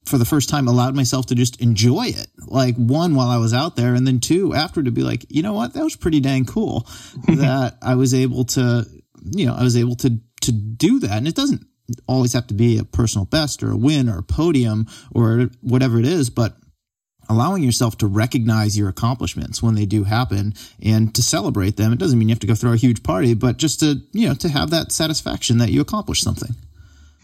for 0.06 0.18
the 0.18 0.24
first 0.24 0.48
time 0.48 0.68
allowed 0.68 0.96
myself 0.96 1.26
to 1.26 1.34
just 1.34 1.60
enjoy 1.60 2.06
it. 2.06 2.28
Like 2.46 2.76
one 2.76 3.14
while 3.14 3.28
I 3.28 3.36
was 3.36 3.52
out 3.52 3.76
there, 3.76 3.94
and 3.94 4.06
then 4.06 4.20
two 4.20 4.54
after 4.54 4.82
to 4.82 4.90
be 4.90 5.02
like, 5.02 5.26
you 5.28 5.42
know 5.42 5.52
what, 5.52 5.74
that 5.74 5.84
was 5.84 5.96
pretty 5.96 6.20
dang 6.20 6.44
cool 6.44 6.80
that 7.28 7.76
I 7.82 7.94
was 7.94 8.14
able 8.14 8.44
to, 8.46 8.86
you 9.30 9.46
know, 9.46 9.54
I 9.54 9.62
was 9.62 9.76
able 9.76 9.96
to 9.96 10.18
to 10.42 10.52
do 10.52 11.00
that, 11.00 11.18
and 11.18 11.28
it 11.28 11.34
doesn't 11.34 11.66
always 12.06 12.32
have 12.32 12.46
to 12.46 12.54
be 12.54 12.78
a 12.78 12.84
personal 12.84 13.24
best 13.24 13.62
or 13.62 13.70
a 13.70 13.76
win 13.76 14.08
or 14.08 14.18
a 14.18 14.22
podium 14.22 14.86
or 15.12 15.50
whatever 15.60 15.98
it 15.98 16.06
is, 16.06 16.30
but 16.30 16.56
allowing 17.28 17.62
yourself 17.62 17.98
to 17.98 18.06
recognize 18.06 18.76
your 18.76 18.88
accomplishments 18.88 19.62
when 19.62 19.74
they 19.74 19.86
do 19.86 20.04
happen 20.04 20.54
and 20.82 21.14
to 21.14 21.22
celebrate 21.22 21.76
them. 21.76 21.92
It 21.92 21.98
doesn't 21.98 22.18
mean 22.18 22.28
you 22.28 22.32
have 22.32 22.40
to 22.40 22.46
go 22.46 22.54
throw 22.54 22.72
a 22.72 22.76
huge 22.76 23.02
party, 23.02 23.34
but 23.34 23.56
just 23.56 23.80
to, 23.80 24.00
you 24.12 24.28
know, 24.28 24.34
to 24.34 24.48
have 24.48 24.70
that 24.70 24.92
satisfaction 24.92 25.58
that 25.58 25.70
you 25.70 25.80
accomplished 25.80 26.22
something. 26.22 26.54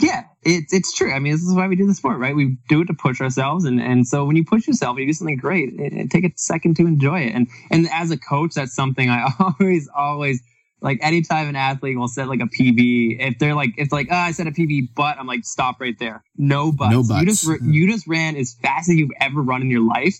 Yeah, 0.01 0.25
it's 0.43 0.73
it's 0.73 0.93
true. 0.93 1.13
I 1.13 1.21
mean, 1.21 1.33
this 1.33 1.43
is 1.43 1.55
why 1.55 1.69
we 1.69 1.77
do 1.77 1.87
the 1.87 1.95
sport, 1.95 2.19
right? 2.19 2.35
We 2.35 2.57
do 2.69 2.81
it 2.81 2.87
to 2.87 2.95
push 2.95 3.21
ourselves, 3.21 3.65
and 3.65 3.81
and 3.81 4.07
so 4.07 4.25
when 4.25 4.35
you 4.35 4.45
push 4.45 4.67
yourself 4.67 4.99
you 4.99 5.07
do 5.07 5.13
something 5.13 5.37
great, 5.37 5.73
it, 5.75 5.93
it, 5.93 6.11
take 6.11 6.25
a 6.25 6.33
second 6.37 6.77
to 6.77 6.87
enjoy 6.87 7.21
it. 7.21 7.35
And 7.35 7.47
and 7.71 7.89
as 7.93 8.11
a 8.11 8.19
coach, 8.19 8.55
that's 8.55 8.75
something 8.75 9.09
I 9.09 9.31
always 9.39 9.89
always 9.95 10.43
like 10.85 10.99
anytime 11.01 11.49
an 11.49 11.57
athlete 11.57 11.99
will 11.99 12.09
set 12.09 12.28
like 12.28 12.41
a 12.41 12.47
PB, 12.47 13.16
if 13.18 13.39
they're 13.39 13.55
like, 13.55 13.70
if 13.78 13.91
like, 13.91 14.09
oh, 14.11 14.14
I 14.14 14.32
set 14.32 14.47
a 14.47 14.51
PB, 14.51 14.91
but 14.95 15.18
I'm 15.18 15.26
like, 15.26 15.45
stop 15.45 15.80
right 15.80 15.99
there. 15.99 16.22
No 16.37 16.72
buts. 16.72 16.93
No 16.93 17.03
buts. 17.03 17.20
You 17.20 17.26
just, 17.26 17.64
you 17.64 17.91
just 17.91 18.07
ran 18.07 18.37
as 18.37 18.55
fast 18.62 18.91
as 18.91 18.97
you've 18.97 19.11
ever 19.18 19.41
run 19.41 19.62
in 19.62 19.70
your 19.70 19.80
life. 19.80 20.14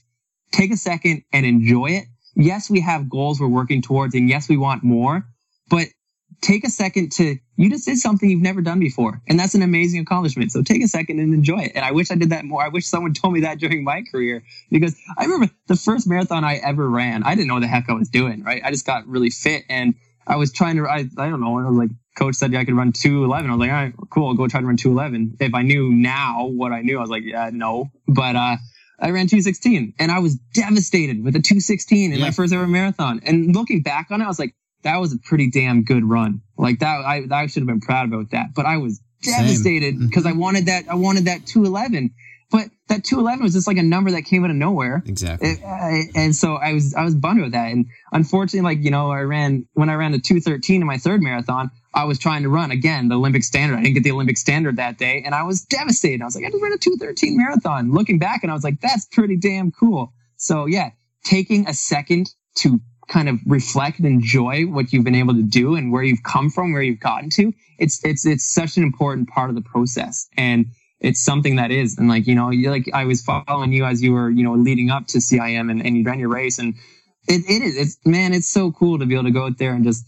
Take 0.53 0.73
a 0.73 0.79
second 0.79 1.23
and 1.35 1.45
enjoy 1.45 1.91
it. 1.91 2.05
Yes, 2.35 2.71
we 2.71 2.81
have 2.81 3.11
goals 3.11 3.41
we're 3.41 3.47
working 3.47 3.83
towards 3.83 4.15
and 4.15 4.27
yes, 4.27 4.49
we 4.49 4.57
want 4.57 4.83
more, 4.83 5.27
but 5.69 5.89
take 6.41 6.65
a 6.65 6.71
second 6.71 7.13
to, 7.13 7.37
you 7.57 7.71
just 7.71 7.85
did 7.85 7.99
something 7.99 8.29
you've 8.29 8.41
never 8.41 8.63
done 8.63 8.81
before. 8.81 9.21
And 9.29 9.39
that's 9.39 9.55
an 9.55 9.63
amazing 9.63 10.01
accomplishment. 10.01 10.51
So 10.51 10.63
take 10.63 10.83
a 10.83 10.89
second 10.89 11.21
and 11.21 11.35
enjoy 11.35 11.61
it. 11.61 11.73
And 11.75 11.85
I 11.85 11.93
wish 11.93 12.11
I 12.11 12.15
did 12.15 12.31
that 12.31 12.47
more. 12.47 12.65
I 12.65 12.69
wish 12.69 12.87
someone 12.87 13.13
told 13.15 13.35
me 13.35 13.41
that 13.41 13.59
during 13.59 13.85
my 13.85 14.03
career 14.11 14.43
because 14.71 14.97
I 15.19 15.25
remember 15.25 15.51
the 15.67 15.77
first 15.77 16.09
marathon 16.09 16.43
I 16.43 16.57
ever 16.57 16.89
ran, 16.89 17.23
I 17.23 17.35
didn't 17.35 17.49
know 17.49 17.55
what 17.55 17.61
the 17.61 17.69
heck 17.69 17.91
I 17.91 17.93
was 17.93 18.09
doing, 18.09 18.43
right? 18.43 18.63
I 18.65 18.71
just 18.71 18.87
got 18.87 19.07
really 19.07 19.31
fit 19.31 19.65
and 19.69 19.95
I 20.27 20.37
was 20.37 20.53
trying 20.53 20.77
to, 20.77 20.89
I, 20.89 21.07
I 21.19 21.29
don't 21.29 21.41
know, 21.41 21.59
I 21.59 21.69
was 21.69 21.77
like, 21.77 21.91
coach 22.17 22.37
said 22.37 22.55
I 22.55 22.65
could 22.65 22.77
run 22.77 22.93
211. 22.93 23.51
I 23.51 23.55
was 23.55 23.61
like, 23.61 23.71
all 23.71 23.77
right, 23.77 23.95
cool, 24.11 24.29
I'll 24.29 24.35
go 24.35 24.49
try 24.49 24.61
to 24.61 24.67
run 24.67 24.77
211. 24.77 25.37
If 25.41 25.55
I 25.55 25.63
knew 25.63 25.91
now 25.93 26.47
what 26.47 26.73
I 26.73 26.83
knew, 26.83 26.99
I 26.99 27.01
was 27.01 27.11
like, 27.11 27.25
yeah, 27.25 27.51
no. 27.53 27.91
But, 28.07 28.37
uh, 28.37 28.57
I 29.01 29.11
ran 29.11 29.27
216 29.27 29.95
and 29.99 30.13
I 30.13 30.21
was 30.21 30.37
devastated 30.55 31.25
with 31.25 31.35
a 31.35 31.41
216 31.41 32.13
in 32.13 32.19
yeah. 32.19 32.25
my 32.25 32.31
first 32.31 32.53
ever 32.53 32.67
marathon. 32.67 33.21
And 33.25 33.55
looking 33.55 33.83
back 33.83 34.11
on 34.11 34.21
it, 34.21 34.25
I 34.25 34.29
was 34.29 34.39
like, 34.39 34.55
that 34.83 34.99
was 34.99 35.13
a 35.13 35.19
pretty 35.19 35.51
damn 35.51 35.85
good 35.85 36.05
run. 36.05 36.43
Like 36.57 36.79
that, 36.79 37.01
I, 37.01 37.23
I 37.31 37.47
should 37.47 37.63
have 37.63 37.67
been 37.67 37.81
proud 37.81 38.07
about 38.07 38.31
that. 38.31 38.55
But 38.55 38.67
I 38.67 38.77
was 38.77 39.01
devastated 39.23 39.99
because 39.99 40.27
I 40.27 40.33
wanted 40.33 40.67
that, 40.67 40.85
I 40.89 40.95
wanted 40.95 41.25
that 41.25 41.47
211. 41.47 42.15
But 42.51 42.69
that 42.89 43.05
211 43.05 43.43
was 43.43 43.55
just 43.55 43.67
like 43.67 43.79
a 43.79 43.83
number 43.83 44.11
that 44.13 44.23
came 44.23 44.45
out 44.45 44.51
of 44.51 44.57
nowhere. 44.57 45.03
Exactly. 45.07 45.57
And, 45.65 46.11
and 46.15 46.37
so 46.37 46.55
I 46.55 46.73
was, 46.73 46.95
I 46.95 47.03
was 47.03 47.15
bummed 47.15 47.43
with 47.43 47.53
that. 47.53 47.73
And 47.73 47.87
unfortunately, 48.13 48.61
like, 48.61 48.85
you 48.85 48.91
know, 48.91 49.11
I 49.11 49.23
ran, 49.23 49.67
when 49.73 49.89
I 49.89 49.95
ran 49.95 50.15
a 50.15 50.19
213 50.19 50.81
in 50.81 50.87
my 50.87 50.99
third 50.99 51.23
marathon, 51.23 51.71
I 51.95 52.05
was 52.05 52.19
trying 52.19 52.43
to 52.43 52.49
run 52.49 52.71
again 52.71 53.09
the 53.09 53.17
Olympic 53.17 53.43
standard. 53.43 53.79
I 53.79 53.83
didn't 53.83 53.95
get 53.95 54.05
the 54.05 54.13
Olympic 54.13 54.37
standard 54.37 54.77
that 54.77 54.99
day. 54.99 55.23
And 55.25 55.35
I 55.35 55.43
was 55.45 55.63
devastated. 55.63 56.23
I 56.23 56.27
was 56.27 56.37
like, 56.37 56.45
I 56.45 56.51
just 56.51 56.63
ran 56.63 56.73
a 56.73 56.79
213 56.79 57.37
marathon. 57.37 57.93
Looking 57.93 58.19
back 58.19 58.43
and 58.43 58.51
I 58.51 58.55
was 58.55 58.65
like, 58.65 58.81
that's 58.81 59.07
pretty 59.07 59.37
damn 59.37 59.73
cool. 59.73 60.13
So 60.37 60.67
yeah, 60.67 60.91
taking 61.25 61.67
a 61.69 61.75
second 61.75 62.35
to 62.57 62.81
kind 63.09 63.29
of 63.29 63.39
reflect 63.47 63.99
and 63.99 64.07
enjoy 64.07 64.63
what 64.65 64.93
you've 64.93 65.05
been 65.05 65.15
able 65.15 65.35
to 65.35 65.43
do 65.43 65.75
and 65.75 65.93
where 65.93 66.03
you've 66.03 66.23
come 66.23 66.51
from, 66.51 66.73
where 66.73 66.83
you've 66.83 67.01
gotten 67.01 67.31
to. 67.31 67.53
It's, 67.79 68.05
it's, 68.05 68.25
it's 68.27 68.45
such 68.45 68.77
an 68.77 68.83
important 68.83 69.29
part 69.29 69.51
of 69.51 69.57
the 69.57 69.63
process. 69.63 70.29
And 70.37 70.67
it's 71.05 71.23
something 71.23 71.57
that 71.57 71.71
is. 71.71 71.99
And 71.99 72.09
like, 72.09 72.27
you 72.27 72.35
know, 72.35 72.51
you 72.51 72.71
like 72.71 72.89
I 72.93 73.05
was 73.05 73.23
following 73.23 73.73
you 73.73 73.85
as 73.85 74.03
you 74.03 74.13
were, 74.13 74.31
you 74.31 74.43
know, 74.43 74.55
leading 74.55 74.91
up 74.91 75.07
to 75.09 75.19
CIM 75.19 75.71
and, 75.71 75.85
and 75.85 75.97
you 75.97 76.05
ran 76.05 76.19
your 76.19 76.31
race 76.31 76.59
and 76.59 76.75
it, 77.29 77.43
it 77.49 77.63
is, 77.63 77.77
it's 77.77 77.99
man, 78.07 78.33
it's 78.33 78.49
so 78.49 78.73
cool 78.73 78.99
to 78.99 79.07
be 79.07 79.15
able 79.15 79.25
to 79.25 79.31
go 79.31 79.45
out 79.45 79.59
there 79.59 79.75
and 79.75 79.85
just 79.85 80.05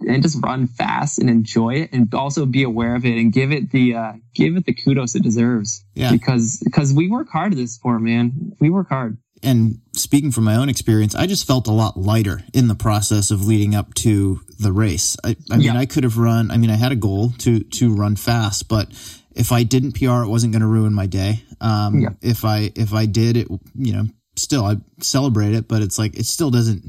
and 0.00 0.22
just 0.22 0.42
run 0.42 0.66
fast 0.66 1.18
and 1.18 1.30
enjoy 1.30 1.74
it 1.74 1.92
and 1.92 2.12
also 2.14 2.46
be 2.46 2.62
aware 2.62 2.96
of 2.96 3.04
it 3.04 3.16
and 3.16 3.32
give 3.32 3.52
it 3.52 3.70
the 3.70 3.94
uh 3.94 4.12
give 4.34 4.56
it 4.56 4.64
the 4.64 4.74
kudos 4.74 5.14
it 5.14 5.22
deserves. 5.22 5.84
Yeah. 5.94 6.10
Because 6.10 6.60
because 6.64 6.92
we 6.92 7.08
work 7.08 7.28
hard 7.28 7.52
at 7.52 7.58
this 7.58 7.74
sport, 7.74 8.00
man. 8.00 8.52
We 8.60 8.70
work 8.70 8.88
hard. 8.88 9.18
And 9.42 9.80
speaking 9.92 10.30
from 10.30 10.44
my 10.44 10.56
own 10.56 10.70
experience, 10.70 11.14
I 11.14 11.26
just 11.26 11.46
felt 11.46 11.66
a 11.66 11.72
lot 11.72 11.98
lighter 11.98 12.40
in 12.54 12.66
the 12.68 12.74
process 12.74 13.30
of 13.30 13.44
leading 13.44 13.74
up 13.74 13.92
to 13.96 14.40
the 14.58 14.72
race. 14.72 15.18
I, 15.22 15.36
I 15.50 15.56
mean, 15.56 15.66
yeah. 15.66 15.76
I 15.76 15.84
could 15.84 16.02
have 16.02 16.16
run. 16.16 16.50
I 16.50 16.56
mean, 16.56 16.70
I 16.70 16.76
had 16.76 16.92
a 16.92 16.96
goal 16.96 17.30
to 17.40 17.60
to 17.60 17.94
run 17.94 18.16
fast, 18.16 18.68
but 18.68 18.88
if 19.34 19.52
I 19.52 19.62
didn't 19.62 19.92
PR, 19.92 20.22
it 20.22 20.28
wasn't 20.28 20.52
going 20.52 20.62
to 20.62 20.68
ruin 20.68 20.94
my 20.94 21.06
day. 21.06 21.42
Um, 21.60 22.00
yeah. 22.00 22.10
if 22.22 22.44
I, 22.44 22.70
if 22.76 22.92
I 22.92 23.06
did 23.06 23.36
it, 23.36 23.48
you 23.74 23.92
know, 23.92 24.04
still 24.36 24.64
I 24.64 24.76
celebrate 25.00 25.54
it, 25.54 25.68
but 25.68 25.82
it's 25.82 25.98
like, 25.98 26.16
it 26.16 26.26
still 26.26 26.50
doesn't, 26.50 26.84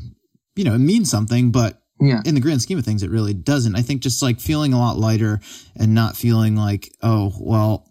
you 0.55 0.63
know, 0.63 0.73
it 0.73 0.79
means 0.79 1.09
something, 1.09 1.51
but 1.51 1.81
yeah. 1.99 2.21
in 2.25 2.35
the 2.35 2.41
grand 2.41 2.61
scheme 2.61 2.77
of 2.77 2.85
things, 2.85 3.03
it 3.03 3.09
really 3.09 3.33
doesn't. 3.33 3.75
I 3.75 3.81
think 3.81 4.01
just 4.01 4.21
like 4.21 4.39
feeling 4.39 4.73
a 4.73 4.79
lot 4.79 4.97
lighter 4.97 5.39
and 5.75 5.93
not 5.93 6.15
feeling 6.15 6.55
like, 6.55 6.91
oh, 7.01 7.33
well, 7.39 7.87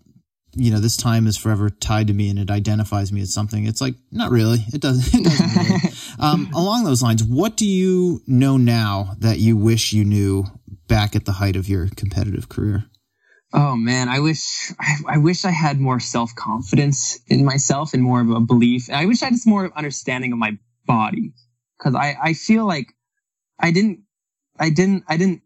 you 0.57 0.71
know, 0.71 0.79
this 0.79 0.97
time 0.97 1.27
is 1.27 1.37
forever 1.37 1.69
tied 1.69 2.07
to 2.07 2.13
me 2.13 2.31
and 2.31 2.39
it 2.39 2.51
identifies 2.51 3.13
me 3.13 3.21
as 3.21 3.35
something. 3.35 3.67
It's 3.67 3.81
like, 3.81 3.95
not 4.11 4.31
really. 4.31 4.59
It 4.73 4.81
doesn't. 4.81 5.15
It 5.21 5.25
doesn't 5.25 5.57
really. 5.57 5.81
um, 6.19 6.51
along 6.55 6.85
those 6.85 7.03
lines, 7.03 7.25
what 7.25 7.57
do 7.57 7.67
you 7.67 8.23
know 8.27 8.57
now 8.57 9.15
that 9.19 9.39
you 9.39 9.57
wish 9.57 9.93
you 9.93 10.05
knew 10.05 10.45
back 10.87 11.17
at 11.17 11.25
the 11.25 11.33
height 11.33 11.57
of 11.57 11.69
your 11.69 11.89
competitive 11.97 12.49
career? 12.49 12.85
Oh 13.55 13.77
man, 13.77 14.09
I 14.09 14.19
wish 14.19 14.73
I, 14.81 14.97
I 15.07 15.19
wish 15.19 15.45
I 15.45 15.53
had 15.53 15.81
more 15.81 16.01
self 16.01 16.35
confidence 16.35 17.21
in 17.29 17.45
myself 17.45 17.95
and 17.95 18.03
more 18.03 18.21
of 18.21 18.29
a 18.31 18.41
belief. 18.41 18.91
I 18.91 19.07
wish 19.07 19.23
I 19.23 19.27
had 19.27 19.37
more 19.47 19.71
understanding 19.77 20.33
of 20.33 20.39
my 20.39 20.59
body 20.87 21.35
because 21.79 21.95
I 21.95 22.17
I 22.21 22.35
feel 22.35 22.67
like 22.67 22.93
I 23.61 23.71
didn't 23.71 24.01
I 24.59 24.71
didn't 24.71 25.05
I 25.09 25.17
didn't. 25.17 25.43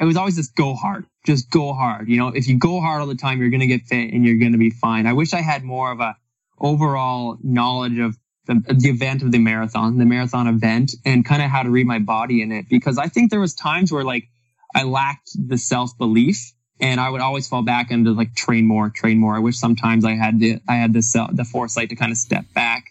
It 0.00 0.06
was 0.06 0.16
always 0.16 0.36
just 0.36 0.56
go 0.56 0.74
hard, 0.74 1.06
just 1.26 1.50
go 1.50 1.74
hard. 1.74 2.08
You 2.08 2.16
know, 2.16 2.28
if 2.28 2.48
you 2.48 2.58
go 2.58 2.80
hard 2.80 3.02
all 3.02 3.06
the 3.06 3.14
time, 3.14 3.40
you're 3.40 3.50
gonna 3.50 3.66
get 3.66 3.82
fit 3.82 4.14
and 4.14 4.24
you're 4.24 4.38
gonna 4.38 4.58
be 4.58 4.70
fine. 4.70 5.06
I 5.06 5.12
wish 5.12 5.34
I 5.34 5.42
had 5.42 5.64
more 5.64 5.92
of 5.92 6.00
a 6.00 6.16
overall 6.58 7.36
knowledge 7.42 7.98
of 7.98 8.16
the, 8.46 8.54
the 8.74 8.88
event 8.88 9.22
of 9.22 9.32
the 9.32 9.38
marathon, 9.38 9.98
the 9.98 10.06
marathon 10.06 10.46
event, 10.46 10.94
and 11.04 11.26
kind 11.26 11.42
of 11.42 11.50
how 11.50 11.62
to 11.62 11.70
read 11.70 11.86
my 11.86 11.98
body 11.98 12.40
in 12.40 12.52
it 12.52 12.70
because 12.70 12.96
I 12.96 13.08
think 13.08 13.30
there 13.30 13.40
was 13.40 13.54
times 13.54 13.92
where 13.92 14.04
like 14.04 14.28
I 14.74 14.84
lacked 14.84 15.32
the 15.36 15.58
self 15.58 15.96
belief 15.98 16.54
and 16.80 17.00
I 17.00 17.08
would 17.08 17.20
always 17.20 17.48
fall 17.48 17.62
back 17.62 17.90
into 17.90 18.12
like 18.12 18.34
train 18.34 18.66
more, 18.66 18.90
train 18.90 19.18
more. 19.18 19.34
I 19.34 19.38
wish 19.38 19.56
sometimes 19.56 20.04
I 20.04 20.12
had 20.12 20.38
the 20.40 20.60
I 20.68 20.74
had 20.74 20.92
this 20.92 21.14
uh, 21.14 21.28
the 21.32 21.44
foresight 21.44 21.90
to 21.90 21.96
kind 21.96 22.12
of 22.12 22.18
step 22.18 22.44
back. 22.54 22.84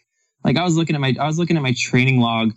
Like 0.44 0.58
I 0.58 0.64
was 0.64 0.76
looking 0.76 0.96
at 0.96 1.02
my 1.02 1.16
I 1.20 1.28
was 1.28 1.38
looking 1.38 1.58
at 1.58 1.64
my 1.64 1.74
training 1.78 2.20
log 2.20 2.54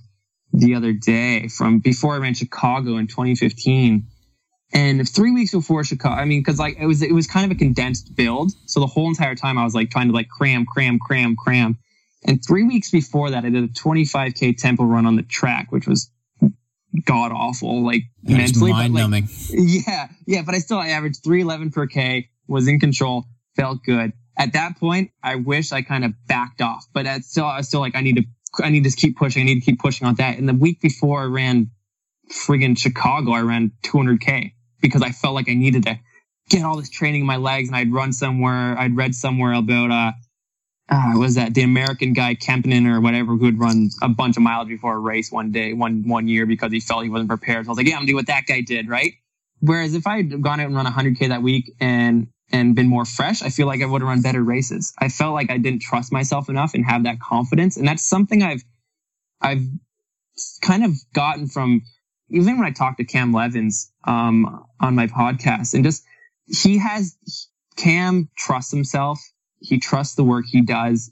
the 0.53 0.75
other 0.75 0.93
day 0.93 1.49
from 1.49 1.81
before 1.81 2.15
I 2.15 2.19
ran 2.19 2.35
Chicago 2.35 2.97
in 2.97 3.07
2015. 3.07 4.07
And 4.73 5.09
three 5.09 5.31
weeks 5.31 5.53
before 5.53 5.85
Chicago, 5.85 6.17
I 6.17 6.25
mean, 6.25 6.41
because 6.41 6.59
like 6.59 6.77
it 6.79 6.87
was 6.87 7.03
it 7.03 7.13
was 7.13 7.27
kind 7.27 7.51
of 7.51 7.57
a 7.57 7.59
condensed 7.59 8.15
build. 8.17 8.53
So 8.67 8.81
the 8.81 8.87
whole 8.87 9.09
entire 9.09 9.35
time 9.35 9.59
I 9.59 9.65
was 9.65 9.75
like 9.75 9.91
trying 9.91 10.09
to 10.09 10.15
like 10.15 10.29
cram, 10.29 10.67
cram, 10.67 10.99
cram, 10.99 11.37
cram. 11.37 11.79
And 12.25 12.45
three 12.45 12.65
weeks 12.65 12.91
before 12.91 13.31
that, 13.31 13.45
I 13.45 13.51
did 13.51 13.63
a 13.63 13.69
25k 13.69 14.59
tempo 14.59 14.85
run 14.85 15.07
on 15.07 15.15
the 15.15 15.23
track, 15.23 15.71
which 15.71 15.87
was 15.87 16.11
god 17.05 17.33
awful, 17.33 17.85
like 17.85 18.03
Yeah, 18.23 18.39
mentally. 18.39 18.73
But 18.73 18.79
like, 18.91 19.25
yeah, 19.51 20.09
yeah, 20.27 20.43
but 20.43 20.55
I 20.55 20.59
still 20.59 20.79
I 20.79 20.89
averaged 20.89 21.23
311 21.25 21.71
per 21.73 21.87
K, 21.87 22.29
was 22.49 22.69
in 22.69 22.81
control, 22.81 23.25
felt 23.57 23.83
good. 23.85 24.13
At 24.39 24.53
that 24.53 24.79
point, 24.79 25.11
I 25.23 25.37
wish 25.37 25.73
I 25.73 25.83
kind 25.83 26.05
of 26.05 26.13
backed 26.27 26.61
off, 26.61 26.87
but 26.93 27.05
that's 27.05 27.29
still, 27.29 27.47
I 27.47 27.59
was 27.59 27.69
still 27.69 27.81
like, 27.81 27.97
I 27.97 28.03
need 28.03 28.17
to, 28.17 28.25
I 28.63 28.71
need 28.71 28.85
to 28.85 28.91
keep 28.91 29.17
pushing. 29.17 29.43
I 29.43 29.47
need 29.47 29.61
to 29.61 29.65
keep 29.65 29.79
pushing 29.81 30.07
on 30.07 30.15
that. 30.17 30.39
And 30.39 30.49
the 30.49 30.55
week 30.55 30.81
before 30.81 31.23
I 31.23 31.25
ran 31.25 31.71
friggin' 32.31 32.79
Chicago, 32.79 33.33
I 33.33 33.41
ran 33.41 33.73
200K 33.85 34.53
because 34.81 35.03
I 35.03 35.11
felt 35.11 35.35
like 35.35 35.49
I 35.49 35.55
needed 35.55 35.85
to 35.85 35.99
get 36.51 36.65
all 36.65 36.77
this 36.77 36.91
training 36.91 37.23
in 37.23 37.27
my 37.27 37.37
legs 37.37 37.69
and 37.69 37.77
I'd 37.77 37.93
run 37.93 38.13
somewhere, 38.13 38.79
I'd 38.79 38.97
read 38.97 39.15
somewhere 39.15 39.53
about, 39.53 39.91
uh, 39.91 40.13
uh, 40.89 41.13
was 41.17 41.35
that 41.35 41.55
the 41.55 41.63
American 41.63 42.13
guy 42.13 42.35
Kempainen 42.35 42.87
or 42.87 43.01
whatever 43.01 43.37
who 43.37 43.47
had 43.47 43.59
run 43.59 43.91
a 44.03 44.09
bunch 44.09 44.37
of 44.37 44.43
miles 44.43 44.69
before 44.69 44.95
a 44.95 44.99
race 44.99 45.33
one 45.33 45.51
day, 45.51 45.73
one 45.73 46.07
one 46.07 46.29
year 46.29 46.47
because 46.47 46.73
he 46.73 46.81
felt 46.81 47.03
he 47.03 47.11
wasn't 47.11 47.29
prepared. 47.29 47.67
So 47.67 47.71
I 47.71 47.73
was 47.73 47.79
like, 47.79 47.89
yeah, 47.89 47.95
I'm 47.95 48.03
gonna 48.03 48.09
do 48.09 48.15
what 48.15 48.29
that 48.29 48.47
guy 48.47 48.61
did, 48.61 48.89
right? 48.89 49.15
Whereas 49.61 49.95
if 49.95 50.07
I 50.07 50.19
had 50.19 50.43
gone 50.43 50.61
out 50.61 50.67
and 50.67 50.77
run 50.77 50.87
100k 50.87 51.29
that 51.29 51.43
week 51.43 51.73
and 51.81 52.29
and 52.53 52.77
been 52.77 52.87
more 52.87 53.05
fresh, 53.05 53.43
I 53.43 53.49
feel 53.49 53.67
like 53.67 53.83
I 53.83 53.87
would 53.87 54.01
have 54.01 54.09
run 54.09 54.23
better 54.23 54.43
races. 54.43 54.93
I 54.99 55.09
felt 55.09 55.35
like 55.35 55.51
I 55.51 55.59
didn't 55.59 55.83
trust 55.83 56.13
myself 56.13 56.49
enough 56.49 56.75
and 56.75 56.85
have 56.85 57.05
that 57.05 57.19
confidence, 57.21 57.77
and 57.77 57.89
that's 57.89 58.05
something 58.05 58.43
I've 58.43 58.63
I've 59.41 59.67
kind 60.63 60.85
of 60.85 60.93
gotten 61.13 61.49
from 61.49 61.83
even 62.31 62.59
when 62.59 62.67
I 62.67 62.73
talked 62.73 62.99
to 62.99 63.05
Cam 63.05 63.33
Levins 63.33 63.91
um, 64.05 64.65
on 64.81 64.95
my 64.95 65.07
podcast, 65.07 65.75
and 65.75 65.85
just 65.85 66.05
he 66.47 66.79
has 66.79 67.17
Cam 67.77 68.29
trusts 68.37 68.73
himself. 68.73 69.21
He 69.67 69.79
trusts 69.79 70.15
the 70.15 70.25
work 70.25 70.45
he 70.49 70.61
does, 70.61 71.11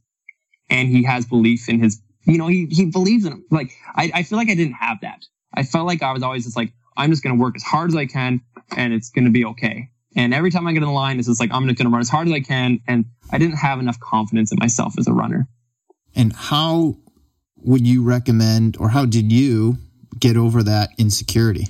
and 0.71 0.89
he 0.89 1.05
has 1.05 1.27
belief 1.27 1.69
in 1.69 1.81
his. 1.81 2.01
You 2.27 2.39
know, 2.39 2.47
he 2.47 2.67
he 2.71 2.87
believes 2.87 3.25
in 3.25 3.33
him. 3.33 3.45
Like 3.51 3.73
I, 3.95 4.11
I 4.15 4.23
feel 4.23 4.39
like 4.39 4.49
I 4.49 4.55
didn't 4.55 4.75
have 4.75 4.99
that. 5.03 5.25
I 5.53 5.63
felt 5.63 5.87
like 5.87 6.03
I 6.03 6.13
was 6.13 6.23
always 6.23 6.45
just 6.45 6.57
like, 6.57 6.73
I'm 6.97 7.11
just 7.11 7.23
going 7.23 7.37
to 7.37 7.41
work 7.41 7.55
as 7.57 7.63
hard 7.63 7.91
as 7.91 7.97
I 7.97 8.07
can, 8.07 8.41
and 8.77 8.93
it's 8.93 9.11
going 9.11 9.25
to 9.25 9.31
be 9.31 9.45
okay. 9.45 9.91
And 10.17 10.33
every 10.33 10.51
time 10.51 10.67
I 10.67 10.73
get 10.73 10.83
in 10.83 10.89
the 10.89 10.95
line, 10.95 11.19
it's 11.19 11.29
just 11.29 11.41
like 11.41 11.51
I'm 11.53 11.67
just 11.67 11.79
going 11.79 11.91
to 11.91 11.93
run 11.93 12.01
as 12.01 12.09
hard 12.09 12.29
as 12.29 12.33
I 12.33 12.41
can, 12.41 12.81
and 12.87 13.05
I 13.31 13.39
didn't 13.39 13.57
have 13.57 13.79
enough 13.79 13.99
confidence 14.01 14.53
in 14.53 14.59
myself 14.61 14.95
as 14.99 15.07
a 15.07 15.13
runner. 15.13 15.49
And 16.15 16.33
how 16.33 16.97
would 17.57 17.87
you 17.87 18.03
recommend, 18.03 18.77
or 18.79 18.89
how 18.89 19.05
did 19.05 19.33
you 19.33 19.79
get 20.19 20.37
over 20.37 20.63
that 20.63 20.91
insecurity? 20.99 21.69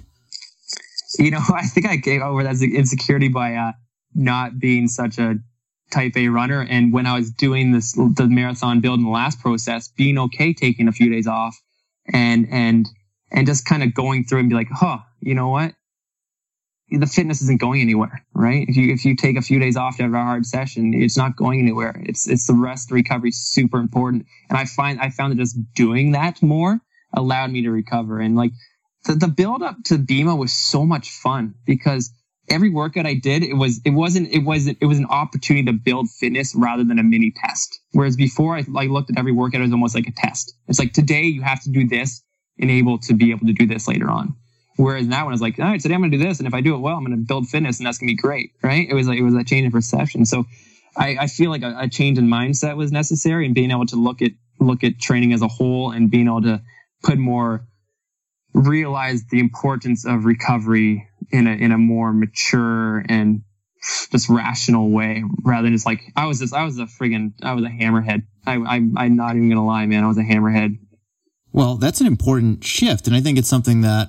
you 1.19 1.31
know, 1.31 1.41
I 1.55 1.67
think 1.67 1.87
I 1.87 1.97
gave 1.97 2.23
over 2.23 2.43
that 2.43 2.61
insecurity 2.63 3.29
by 3.29 3.55
uh, 3.55 3.73
not 4.15 4.59
being 4.59 4.89
such 4.89 5.19
a 5.19 5.37
type 5.91 6.17
A 6.17 6.29
runner. 6.29 6.67
And 6.69 6.93
when 6.93 7.07
I 7.07 7.17
was 7.17 7.31
doing 7.31 7.73
this, 7.73 7.93
the 7.93 8.27
marathon 8.29 8.81
build 8.81 8.99
in 8.99 9.05
the 9.05 9.11
last 9.11 9.41
process, 9.41 9.89
being 9.89 10.19
okay 10.19 10.53
taking 10.53 10.89
a 10.89 10.93
few 10.93 11.11
days 11.11 11.27
off 11.27 11.57
and, 12.13 12.49
and, 12.51 12.89
and 13.31 13.47
just 13.47 13.65
kind 13.65 13.83
of 13.83 13.95
going 13.95 14.25
through 14.25 14.41
and 14.41 14.49
be 14.49 14.55
like, 14.55 14.69
huh, 14.71 14.99
you 15.21 15.35
know 15.35 15.49
what? 15.49 15.75
The 16.91 17.07
fitness 17.07 17.41
isn't 17.43 17.61
going 17.61 17.81
anywhere, 17.81 18.25
right? 18.35 18.67
If 18.69 18.77
you, 18.77 18.93
if 18.93 19.05
you 19.05 19.17
take 19.17 19.37
a 19.37 19.43
few 19.43 19.59
days 19.59 19.77
off 19.77 19.95
after 19.95 20.15
a 20.15 20.23
hard 20.23 20.47
session, 20.47 20.93
it's 20.95 21.17
not 21.17 21.35
going 21.35 21.59
anywhere. 21.61 22.01
It's, 22.05 22.29
it's 22.29 22.47
the 22.47 22.55
rest, 22.55 22.91
recovery 22.91 23.31
super 23.33 23.79
important. 23.79 24.27
And 24.49 24.59
I 24.59 24.67
find, 24.67 25.01
I 25.01 25.11
found 25.11 25.33
that 25.33 25.39
just 25.39 25.57
doing 25.75 26.13
that 26.13 26.43
more 26.43 26.81
allowed 27.13 27.51
me 27.51 27.63
to 27.63 27.71
recover. 27.71 28.21
And 28.21 28.37
like, 28.37 28.53
the, 29.05 29.15
the 29.15 29.29
build 29.29 29.63
up 29.63 29.77
to 29.85 29.95
BMO 29.95 30.39
was 30.39 30.53
so 30.53 30.85
much 30.85 31.11
fun 31.11 31.55
because 31.67 32.11
every 32.49 32.71
workout 32.71 33.07
I 33.07 33.15
did, 33.15 33.43
it 33.43 33.55
was, 33.55 33.81
it 33.85 33.91
wasn't, 33.91 34.31
it 34.31 34.41
wasn't, 34.41 34.79
it 34.81 34.87
was 34.87 34.99
an 34.99 35.07
opportunity 35.07 35.65
to 35.67 35.73
build 35.73 36.11
fitness 36.11 36.55
rather 36.55 36.85
than 36.85 36.99
a 36.99 37.03
mini 37.03 37.33
test. 37.35 37.81
Whereas 37.93 38.17
before 38.17 38.57
I, 38.57 38.65
looked 38.87 39.11
at 39.11 39.19
every 39.19 39.33
workout 39.33 39.63
as 39.63 39.73
almost 39.73 39.95
like 39.95 40.07
a 40.07 40.13
test. 40.13 40.55
It's 40.69 40.79
like 40.79 40.93
today 40.93 41.23
you 41.23 41.43
have 41.43 41.63
to 41.63 41.71
do 41.71 41.87
this 41.87 42.23
and 42.59 42.71
able 42.71 42.99
to 42.99 43.15
be 43.15 43.31
able 43.31 43.47
to 43.47 43.53
do 43.53 43.67
this 43.67 43.89
later 43.89 44.11
on. 44.11 44.37
Whereas 44.77 45.07
now 45.07 45.25
when 45.25 45.33
I 45.33 45.35
was 45.35 45.41
like, 45.41 45.59
all 45.59 45.67
right, 45.67 45.81
today 45.81 45.95
I'm 45.95 46.01
going 46.01 46.11
to 46.11 46.19
do 46.19 46.25
this. 46.25 46.39
And 46.39 46.49
if 46.49 46.55
I 46.55 46.61
do 46.61 46.75
it 46.75 46.79
well, 46.79 46.97
I'm 46.97 47.05
going 47.05 47.17
to 47.17 47.25
build 47.25 47.49
fitness 47.49 47.79
and 47.79 47.87
that's 47.87 47.99
going 47.99 48.09
to 48.09 48.13
be 48.13 48.21
great. 48.21 48.53
Right. 48.63 48.89
It 48.89 48.95
was 48.95 49.07
like, 49.07 49.19
it 49.19 49.23
was 49.23 49.35
a 49.35 49.45
change 49.45 49.67
in 49.67 49.73
perception. 49.73 50.25
So 50.27 50.45
I, 50.97 51.17
I 51.21 51.27
feel 51.29 51.51
like 51.51 51.63
a, 51.63 51.77
a 51.81 51.89
change 51.89 52.19
in 52.19 52.27
mindset 52.27 52.77
was 52.77 52.93
necessary 52.93 53.47
and 53.47 53.55
being 53.55 53.71
able 53.71 53.87
to 53.87 53.97
look 53.97 54.21
at, 54.21 54.33
look 54.61 54.85
at 54.85 54.99
training 54.99 55.33
as 55.33 55.43
a 55.43 55.49
whole 55.49 55.91
and 55.93 56.11
being 56.11 56.27
able 56.27 56.43
to 56.43 56.61
put 57.03 57.19
more, 57.19 57.67
realize 58.53 59.25
the 59.31 59.41
importance 59.41 60.05
of 60.07 60.25
recovery 60.25 61.09
in 61.31 61.47
a 61.47 61.51
in 61.51 61.73
a 61.73 61.79
more 61.79 62.13
mature 62.13 63.05
and 63.09 63.43
just 64.11 64.29
rational 64.29 64.91
way 64.91 65.23
rather 65.43 65.65
than 65.65 65.75
just 65.75 65.87
like 65.87 66.01
I 66.17 66.27
was 66.27 66.39
just 66.39 66.55
I 66.55 66.65
was 66.65 66.79
a 66.79 66.85
friggin' 66.85 67.35
I 67.43 67.53
was 67.53 67.65
a 67.65 67.69
hammerhead. 67.69 68.23
I, 68.47 68.57
I 68.57 68.75
I'm 68.77 69.17
not 69.17 69.37
even 69.37 69.49
gonna 69.49 69.67
lie, 69.67 69.87
man. 69.87 70.05
I 70.05 70.09
was 70.09 70.19
a 70.19 70.23
hammerhead. 70.23 70.79
Well, 71.53 71.77
that's 71.77 72.01
an 72.01 72.07
important 72.07 72.65
shift, 72.65 73.07
and 73.07 73.15
I 73.15 73.21
think 73.21 73.39
it's 73.39 73.49
something 73.49 73.83
that 73.83 74.09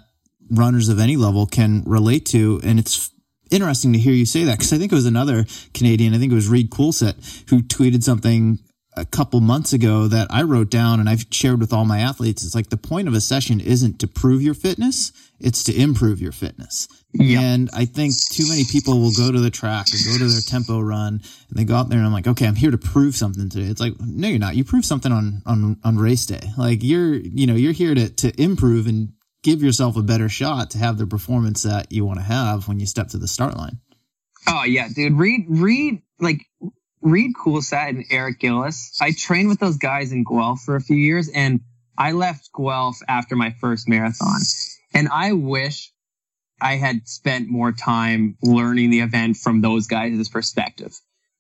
runners 0.49 0.89
of 0.89 0.99
any 0.99 1.15
level 1.17 1.45
can 1.45 1.83
relate 1.85 2.25
to, 2.27 2.59
and 2.63 2.79
it's 2.79 3.11
interesting 3.51 3.93
to 3.93 3.99
hear 3.99 4.13
you 4.13 4.25
say 4.25 4.43
that 4.43 4.57
because 4.57 4.73
I 4.73 4.77
think 4.77 4.91
it 4.91 4.95
was 4.95 5.05
another 5.05 5.45
Canadian, 5.73 6.13
I 6.13 6.17
think 6.17 6.31
it 6.31 6.35
was 6.35 6.47
Reid 6.47 6.71
Coolsaet, 6.71 7.49
who 7.49 7.61
tweeted 7.61 8.03
something 8.03 8.59
a 8.97 9.05
couple 9.05 9.41
months 9.41 9.73
ago 9.73 10.07
that 10.07 10.27
I 10.29 10.43
wrote 10.43 10.69
down 10.69 10.99
and 10.99 11.09
I've 11.09 11.25
shared 11.29 11.59
with 11.59 11.73
all 11.73 11.85
my 11.85 11.99
athletes. 11.99 12.45
It's 12.45 12.55
like 12.55 12.69
the 12.69 12.77
point 12.77 13.07
of 13.07 13.13
a 13.13 13.21
session 13.21 13.59
isn't 13.59 13.99
to 13.99 14.07
prove 14.07 14.41
your 14.41 14.53
fitness, 14.53 15.11
it's 15.39 15.63
to 15.65 15.75
improve 15.75 16.21
your 16.21 16.31
fitness. 16.31 16.87
Yeah. 17.13 17.41
And 17.41 17.69
I 17.73 17.85
think 17.85 18.13
too 18.29 18.47
many 18.47 18.65
people 18.65 18.99
will 18.99 19.13
go 19.13 19.31
to 19.31 19.39
the 19.39 19.49
track 19.49 19.87
or 19.87 20.11
go 20.11 20.17
to 20.17 20.25
their 20.25 20.41
tempo 20.41 20.79
run 20.79 21.21
and 21.49 21.57
they 21.57 21.63
go 21.63 21.75
out 21.75 21.89
there 21.89 21.97
and 21.97 22.05
I'm 22.05 22.13
like, 22.13 22.27
okay, 22.27 22.47
I'm 22.47 22.55
here 22.55 22.71
to 22.71 22.77
prove 22.77 23.15
something 23.15 23.49
today. 23.49 23.65
It's 23.65 23.79
like, 23.79 23.93
no, 23.99 24.27
you're 24.27 24.39
not. 24.39 24.55
You 24.55 24.63
prove 24.63 24.85
something 24.85 25.11
on, 25.11 25.41
on, 25.45 25.77
on 25.83 25.97
race 25.97 26.25
day. 26.25 26.41
Like 26.57 26.83
you're, 26.83 27.13
you 27.13 27.47
know, 27.47 27.55
you're 27.55 27.73
here 27.73 27.95
to, 27.95 28.09
to 28.09 28.41
improve 28.41 28.87
and 28.87 29.13
give 29.43 29.61
yourself 29.61 29.95
a 29.95 30.01
better 30.01 30.27
shot 30.27 30.71
to 30.71 30.77
have 30.77 30.97
the 30.97 31.07
performance 31.07 31.63
that 31.63 31.91
you 31.91 32.03
want 32.05 32.19
to 32.19 32.25
have 32.25 32.67
when 32.67 32.79
you 32.79 32.85
step 32.85 33.09
to 33.09 33.17
the 33.17 33.27
start 33.27 33.55
line. 33.55 33.79
Oh 34.47 34.63
yeah, 34.63 34.87
dude. 34.93 35.13
Reid, 35.13 35.45
Reid, 35.47 36.01
like 36.19 36.41
Reid 37.01 37.31
Coolsaet 37.35 37.89
and 37.89 38.05
Eric 38.09 38.39
Gillis. 38.39 38.97
I 39.01 39.11
trained 39.11 39.47
with 39.47 39.59
those 39.59 39.77
guys 39.77 40.11
in 40.11 40.23
Guelph 40.23 40.61
for 40.61 40.75
a 40.75 40.81
few 40.81 40.97
years 40.97 41.29
and 41.29 41.61
I 41.97 42.11
left 42.11 42.49
Guelph 42.55 42.97
after 43.07 43.35
my 43.35 43.51
first 43.61 43.87
marathon. 43.87 44.41
And 44.95 45.09
I 45.09 45.33
wish 45.33 45.91
I 46.61 46.77
had 46.77 47.07
spent 47.07 47.49
more 47.49 47.71
time 47.71 48.37
learning 48.41 48.89
the 48.89 49.01
event 49.01 49.37
from 49.37 49.61
those 49.61 49.87
guys' 49.87 50.29
perspective. 50.29 50.93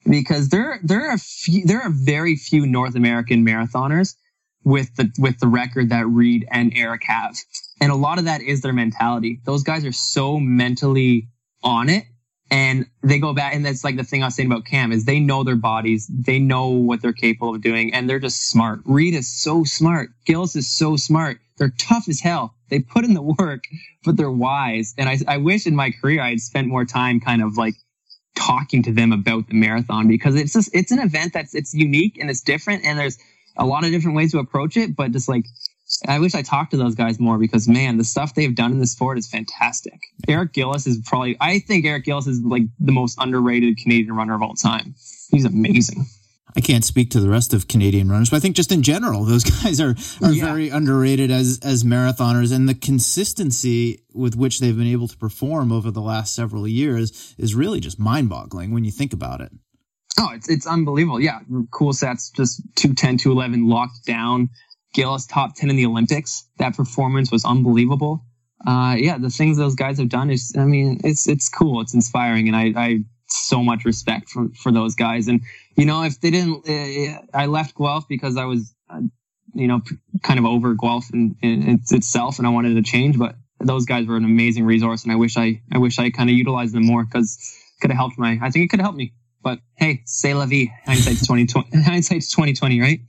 Because 0.07 0.49
there 0.49 0.79
there 0.83 1.09
are 1.09 1.17
few, 1.17 1.65
there 1.65 1.81
are 1.81 1.89
very 1.89 2.35
few 2.35 2.67
North 2.67 2.95
American 2.95 3.43
marathoners 3.43 4.15
with 4.63 4.95
the 4.97 5.11
with 5.17 5.39
the 5.39 5.47
record 5.47 5.89
that 5.89 6.05
Reid 6.05 6.45
and 6.51 6.73
Eric 6.75 7.03
have. 7.05 7.35
And 7.81 7.91
a 7.91 7.95
lot 7.95 8.19
of 8.19 8.25
that 8.25 8.41
is 8.41 8.61
their 8.61 8.73
mentality. 8.73 9.41
Those 9.45 9.63
guys 9.63 9.83
are 9.85 9.91
so 9.91 10.39
mentally 10.39 11.29
on 11.63 11.89
it 11.89 12.05
and 12.51 12.85
they 13.03 13.19
go 13.19 13.33
back 13.33 13.55
and 13.55 13.65
that's 13.65 13.83
like 13.83 13.97
the 13.97 14.03
thing 14.03 14.21
I 14.21 14.27
was 14.27 14.35
saying 14.35 14.51
about 14.51 14.65
Cam 14.65 14.91
is 14.91 15.05
they 15.05 15.19
know 15.19 15.43
their 15.43 15.55
bodies, 15.55 16.07
they 16.07 16.39
know 16.39 16.69
what 16.69 17.01
they're 17.01 17.13
capable 17.13 17.55
of 17.55 17.61
doing, 17.61 17.93
and 17.93 18.09
they're 18.09 18.19
just 18.19 18.49
smart. 18.49 18.81
Reid 18.85 19.13
is 19.13 19.31
so 19.31 19.63
smart. 19.63 20.09
Gillis 20.25 20.55
is 20.55 20.71
so 20.71 20.95
smart. 20.95 21.39
They're 21.57 21.73
tough 21.77 22.07
as 22.07 22.19
hell. 22.19 22.54
They 22.69 22.79
put 22.79 23.05
in 23.05 23.13
the 23.13 23.21
work, 23.21 23.65
but 24.03 24.17
they're 24.17 24.31
wise. 24.31 24.93
And 24.97 25.09
I, 25.09 25.17
I 25.27 25.37
wish 25.37 25.67
in 25.67 25.75
my 25.75 25.91
career 25.91 26.21
I 26.21 26.29
had 26.31 26.39
spent 26.39 26.67
more 26.67 26.85
time 26.85 27.19
kind 27.19 27.41
of 27.41 27.57
like 27.57 27.75
talking 28.35 28.83
to 28.83 28.91
them 28.91 29.11
about 29.11 29.47
the 29.47 29.53
marathon 29.53 30.07
because 30.07 30.35
it's 30.35 30.53
just 30.53 30.69
it's 30.73 30.91
an 30.91 30.99
event 30.99 31.33
that's 31.33 31.55
it's 31.55 31.73
unique 31.73 32.17
and 32.19 32.29
it's 32.29 32.41
different 32.41 32.83
and 32.83 32.99
there's 32.99 33.17
a 33.57 33.65
lot 33.65 33.85
of 33.85 33.91
different 33.91 34.17
ways 34.17 34.31
to 34.31 34.39
approach 34.39 34.77
it, 34.77 34.95
but 34.95 35.11
just 35.11 35.29
like 35.29 35.45
I 36.07 36.19
wish 36.19 36.35
I 36.35 36.41
talked 36.41 36.71
to 36.71 36.77
those 36.77 36.95
guys 36.95 37.19
more 37.19 37.37
because 37.37 37.67
man, 37.67 37.97
the 37.97 38.03
stuff 38.03 38.33
they've 38.33 38.53
done 38.55 38.71
in 38.71 38.79
the 38.79 38.87
sport 38.87 39.17
is 39.17 39.27
fantastic. 39.29 39.99
Eric 40.27 40.53
Gillis 40.53 40.87
is 40.87 40.99
probably 41.05 41.37
I 41.39 41.59
think 41.59 41.85
Eric 41.85 42.05
Gillis 42.05 42.27
is 42.27 42.41
like 42.41 42.63
the 42.79 42.91
most 42.91 43.17
underrated 43.19 43.77
Canadian 43.77 44.15
runner 44.15 44.35
of 44.35 44.41
all 44.41 44.55
time. 44.55 44.95
He's 45.31 45.45
amazing. 45.45 46.05
I 46.57 46.61
can't 46.61 46.85
speak 46.85 47.11
to 47.11 47.19
the 47.19 47.29
rest 47.29 47.53
of 47.53 47.67
Canadian 47.67 48.09
runners, 48.09 48.29
but 48.29 48.37
I 48.37 48.39
think 48.39 48.55
just 48.55 48.71
in 48.71 48.81
general, 48.81 49.25
those 49.25 49.43
guys 49.63 49.81
are, 49.81 49.95
are 50.23 50.31
Yeah. 50.31 50.45
very 50.45 50.69
underrated 50.69 51.29
as 51.31 51.59
as 51.63 51.83
marathoners, 51.83 52.53
and 52.55 52.67
the 52.69 52.73
consistency 52.75 53.99
with 54.13 54.35
which 54.35 54.59
they've 54.59 54.77
been 54.77 54.87
able 54.87 55.07
to 55.07 55.17
perform 55.17 55.71
over 55.71 55.91
the 55.91 56.01
last 56.01 56.33
several 56.35 56.67
years 56.67 57.35
is 57.37 57.55
really 57.55 57.79
just 57.79 57.99
mind 57.99 58.29
boggling 58.29 58.71
when 58.73 58.83
you 58.85 58.91
think 58.91 59.13
about 59.13 59.41
it. 59.41 59.51
Oh, 60.19 60.29
it's 60.33 60.47
it's 60.49 60.65
unbelievable. 60.67 61.19
Yeah, 61.19 61.39
Coolsaet's, 61.71 62.29
just 62.31 62.61
210, 62.75 63.17
211 63.17 63.67
locked 63.67 64.05
down. 64.05 64.49
Gillis 64.93 65.25
top 65.27 65.55
10 65.55 65.69
in 65.69 65.75
the 65.75 65.85
Olympics. 65.85 66.47
That 66.57 66.77
performance 66.77 67.29
was 67.31 67.43
unbelievable. 67.43 68.23
Uh, 68.65 68.95
yeah, 68.97 69.17
the 69.17 69.29
things 69.29 69.57
those 69.57 69.75
guys 69.75 69.97
have 69.99 70.07
done 70.07 70.29
is, 70.29 70.53
I 70.57 70.63
mean, 70.63 71.01
it's 71.03 71.27
it's 71.27 71.49
cool. 71.49 71.81
It's 71.81 71.93
inspiring, 71.93 72.47
and 72.47 72.55
I 72.55 72.73
I 72.77 72.99
so 73.27 73.63
much 73.63 73.85
respect 73.85 74.29
for 74.29 74.49
for 74.61 74.71
those 74.71 74.95
guys. 74.95 75.27
And 75.27 75.41
you 75.75 75.85
know, 75.85 76.03
if 76.03 76.19
they 76.19 76.31
didn't, 76.31 76.67
uh, 76.67 77.21
I 77.33 77.47
left 77.47 77.75
Guelph 77.75 78.07
because 78.07 78.37
I 78.37 78.45
was, 78.45 78.73
uh, 78.89 79.01
you 79.53 79.67
know, 79.67 79.81
kind 80.23 80.39
of 80.39 80.45
over 80.45 80.73
Guelph 80.73 81.11
in, 81.13 81.35
in 81.41 81.69
it's 81.69 81.91
itself, 81.91 82.37
and 82.37 82.47
I 82.47 82.51
wanted 82.51 82.75
to 82.75 82.83
change. 82.83 83.17
But 83.17 83.35
those 83.59 83.85
guys 83.85 84.05
were 84.05 84.17
an 84.17 84.25
amazing 84.25 84.65
resource, 84.65 85.03
and 85.03 85.11
I 85.11 85.15
wish 85.15 85.37
I 85.37 85.61
I 85.71 85.77
wish 85.77 85.99
I 85.99 86.09
kind 86.11 86.29
of 86.29 86.35
utilized 86.35 86.73
them 86.73 86.85
more 86.85 87.03
because 87.03 87.37
could 87.81 87.91
have 87.91 87.97
helped 87.97 88.17
my. 88.17 88.39
I 88.41 88.49
think 88.49 88.65
it 88.65 88.67
could 88.69 88.79
have 88.79 88.85
helped 88.85 88.97
me 88.97 89.13
But 89.43 89.59
hey, 89.75 90.01
say 90.05 90.33
la 90.33 90.45
vie. 90.45 90.71
Hindsight's 90.85 91.21
2020, 91.21 91.81
hindsight's 91.83 92.31
2020, 92.31 92.81
right? 92.81 92.99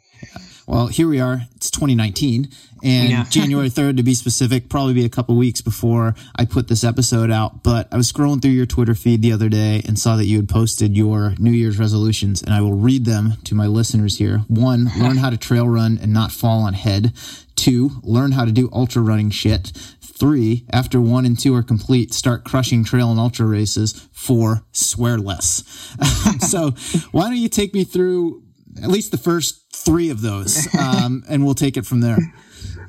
Well, 0.66 0.88
here 0.88 1.06
we 1.06 1.20
are. 1.20 1.42
It's 1.54 1.70
2019, 1.70 2.48
and 2.82 3.08
Yeah. 3.08 3.24
January 3.30 3.70
3rd, 3.70 3.98
to 3.98 4.02
be 4.02 4.14
specific, 4.14 4.68
probably 4.68 4.94
be 4.94 5.04
a 5.04 5.08
couple 5.08 5.36
weeks 5.36 5.60
before 5.60 6.16
I 6.34 6.44
put 6.44 6.66
this 6.66 6.82
episode 6.82 7.30
out. 7.30 7.62
But 7.62 7.86
I 7.92 7.96
was 7.96 8.10
scrolling 8.10 8.42
through 8.42 8.50
your 8.50 8.66
Twitter 8.66 8.96
feed 8.96 9.22
the 9.22 9.32
other 9.32 9.48
day 9.48 9.82
and 9.86 9.96
saw 9.96 10.16
that 10.16 10.24
you 10.26 10.38
had 10.38 10.48
posted 10.48 10.96
your 10.96 11.34
New 11.38 11.52
Year's 11.52 11.78
resolutions, 11.78 12.42
and 12.42 12.52
I 12.52 12.62
will 12.62 12.74
read 12.74 13.04
them 13.04 13.34
to 13.44 13.54
my 13.54 13.68
listeners 13.68 14.18
here. 14.18 14.38
One, 14.48 14.90
learn 14.98 15.18
how 15.18 15.30
to 15.30 15.36
trail 15.36 15.68
run 15.68 15.98
and 16.02 16.12
not 16.12 16.32
fall 16.32 16.62
on 16.62 16.74
head. 16.74 17.12
Two, 17.54 17.90
learn 18.02 18.32
how 18.32 18.44
to 18.44 18.52
do 18.52 18.68
ultra 18.72 19.02
running 19.02 19.30
shit. 19.30 19.70
Three, 20.02 20.64
after 20.72 21.00
one 21.00 21.24
and 21.26 21.38
two 21.38 21.54
are 21.54 21.62
complete, 21.62 22.12
start 22.12 22.44
crushing 22.44 22.82
trail 22.82 23.10
and 23.12 23.20
ultra 23.20 23.46
races. 23.46 24.08
Four, 24.12 24.64
swear 24.72 25.18
less. 25.18 25.62
so, 26.40 26.70
why 27.12 27.28
don't 27.28 27.36
you 27.36 27.48
take 27.48 27.72
me 27.72 27.84
through 27.84 28.42
at 28.82 28.90
least 28.90 29.10
the 29.10 29.18
first 29.18 29.65
three 29.76 30.10
of 30.10 30.20
those, 30.20 30.66
um, 30.74 31.24
and 31.28 31.44
we'll 31.44 31.54
take 31.54 31.76
it 31.76 31.86
from 31.86 32.00
there. 32.00 32.18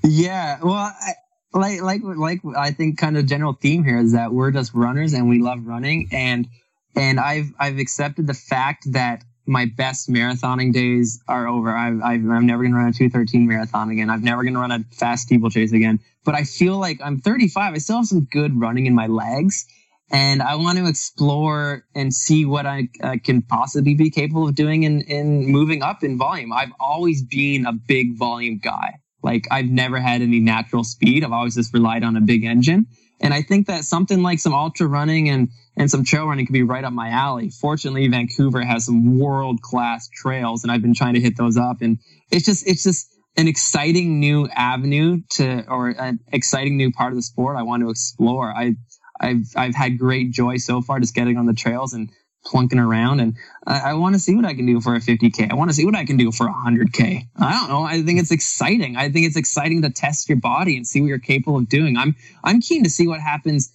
Yeah, 0.04 0.60
well, 0.64 0.74
I, 0.74 1.14
like 1.54 1.82
like 1.82 2.02
like 2.04 2.42
I 2.58 2.72
think 2.72 2.98
kind 2.98 3.18
of 3.18 3.26
general 3.26 3.54
theme 3.54 3.84
here 3.84 4.00
is 4.00 4.14
that 4.14 4.32
we're 4.32 4.52
just 4.52 4.74
runners 4.74 5.14
and 5.14 5.30
we 5.30 5.40
love 5.40 5.66
running 5.66 6.10
and 6.12 6.48
and 6.96 7.20
I've 7.20 7.52
I've 7.60 7.78
accepted 7.78 8.28
the 8.28 8.34
fact 8.34 8.92
that 8.92 9.24
my 9.46 9.66
best 9.66 10.10
marathoning 10.10 10.74
days 10.74 11.22
are 11.28 11.48
over. 11.48 11.76
I've, 11.76 12.02
I've 12.02 12.30
I'm 12.30 12.46
never 12.46 12.64
gonna 12.64 12.76
run 12.76 12.90
a 12.90 12.94
213 12.94 13.48
marathon 13.48 13.90
again. 13.90 14.10
I'm 14.10 14.24
never 14.24 14.44
gonna 14.44 14.60
run 14.60 14.72
a 14.72 14.84
fast 14.92 15.24
steeplechase 15.24 15.72
again. 15.72 16.00
But 16.26 16.36
I 16.36 16.44
feel 16.44 16.78
like 16.78 17.00
I'm 17.02 17.20
35. 17.20 17.74
I 17.74 17.78
still 17.78 17.98
have 17.98 18.06
some 18.06 18.28
good 18.32 18.60
running 18.60 18.86
in 18.86 18.94
my 18.94 19.08
legs. 19.08 19.66
And 20.10 20.42
I 20.42 20.56
want 20.56 20.78
to 20.78 20.88
explore 20.88 21.84
and 21.94 22.14
see 22.14 22.46
what 22.46 22.66
I 22.66 22.90
uh, 23.04 23.18
can 23.22 23.42
possibly 23.42 23.94
be 23.94 24.10
capable 24.10 24.48
of 24.48 24.56
doing 24.56 24.84
in, 24.84 25.02
in 25.02 25.48
moving 25.48 25.84
up 25.84 26.04
in 26.04 26.18
volume. 26.18 26.54
I've 26.54 26.72
always 26.80 27.24
been 27.24 27.66
a 27.66 27.74
big 27.74 28.18
volume 28.18 28.60
guy. 28.60 29.00
Like 29.22 29.48
I've 29.52 29.66
never 29.66 30.00
had 30.00 30.22
any 30.22 30.40
natural 30.40 30.86
speed. 30.86 31.26
I've 31.26 31.34
always 31.34 31.56
just 31.56 31.74
relied 31.74 32.04
on 32.04 32.16
a 32.16 32.22
big 32.22 32.46
engine. 32.46 32.88
And 33.20 33.34
I 33.34 33.42
think 33.42 33.68
that 33.68 33.84
something 33.84 34.22
like 34.22 34.40
some 34.40 34.54
ultra 34.54 34.88
running 34.88 35.28
and, 35.28 35.50
and 35.76 35.90
some 35.90 36.06
trail 36.06 36.28
running 36.28 36.46
could 36.46 36.54
be 36.54 36.64
right 36.64 36.84
up 36.84 36.94
my 36.94 37.10
alley. 37.10 37.50
Fortunately, 37.50 38.08
Vancouver 38.08 38.64
has 38.64 38.86
some 38.86 39.20
world 39.20 39.62
class 39.62 40.08
trails 40.08 40.64
and 40.64 40.72
I've 40.72 40.82
been 40.82 40.94
trying 40.94 41.16
to 41.16 41.20
hit 41.20 41.36
those 41.36 41.58
up. 41.58 41.82
And 41.82 41.98
it's 42.32 42.46
just, 42.46 42.66
it's 42.68 42.84
just 42.84 43.08
an 43.36 43.48
exciting 43.48 44.20
new 44.20 44.48
avenue 44.56 45.22
to, 45.32 45.66
or 45.68 45.90
an 45.90 46.20
exciting 46.32 46.78
new 46.78 46.92
part 46.92 47.12
of 47.12 47.18
the 47.18 47.24
sport 47.24 47.58
I 47.58 47.64
want 47.64 47.84
to 47.84 47.90
explore. 47.90 48.54
I, 48.56 48.76
I've, 49.20 49.48
I've 49.56 49.76
had 49.76 49.98
great 49.98 50.32
joy 50.32 50.58
so 50.58 50.82
far 50.82 51.00
just 51.00 51.16
getting 51.16 51.38
on 51.38 51.46
the 51.46 51.54
trails 51.54 51.94
and 51.94 52.12
plunking 52.46 52.80
around 52.80 53.20
and 53.20 53.36
I, 53.66 53.92
I 53.92 53.94
want 53.96 54.16
to 54.16 54.20
see 54.20 54.36
what 54.36 54.46
I 54.46 54.54
can 54.54 54.66
do 54.66 54.80
for 54.80 54.96
a 54.96 55.00
50k. 55.00 55.52
I 55.52 55.56
want 55.56 55.70
to 55.70 55.76
see 55.76 55.86
what 55.86 55.96
I 55.96 56.06
can 56.06 56.18
do 56.18 56.32
for 56.32 56.48
a 56.48 56.54
100k. 56.54 57.28
I 57.36 57.52
don't 57.52 57.70
know. 57.70 57.84
I 57.84 58.02
think 58.04 58.20
it's 58.20 58.32
exciting. 58.32 58.96
I 58.96 59.10
think 59.10 59.28
it's 59.28 59.36
exciting 59.36 59.82
to 59.82 59.90
test 59.90 60.30
your 60.30 60.40
body 60.40 60.78
and 60.78 60.88
see 60.88 61.02
what 61.02 61.08
you're 61.08 61.20
capable 61.20 61.58
of 61.58 61.68
doing. 61.68 61.98
I'm 61.98 62.16
I'm 62.44 62.62
keen 62.62 62.84
to 62.84 62.90
see 62.90 63.08
what 63.08 63.20
happens 63.20 63.74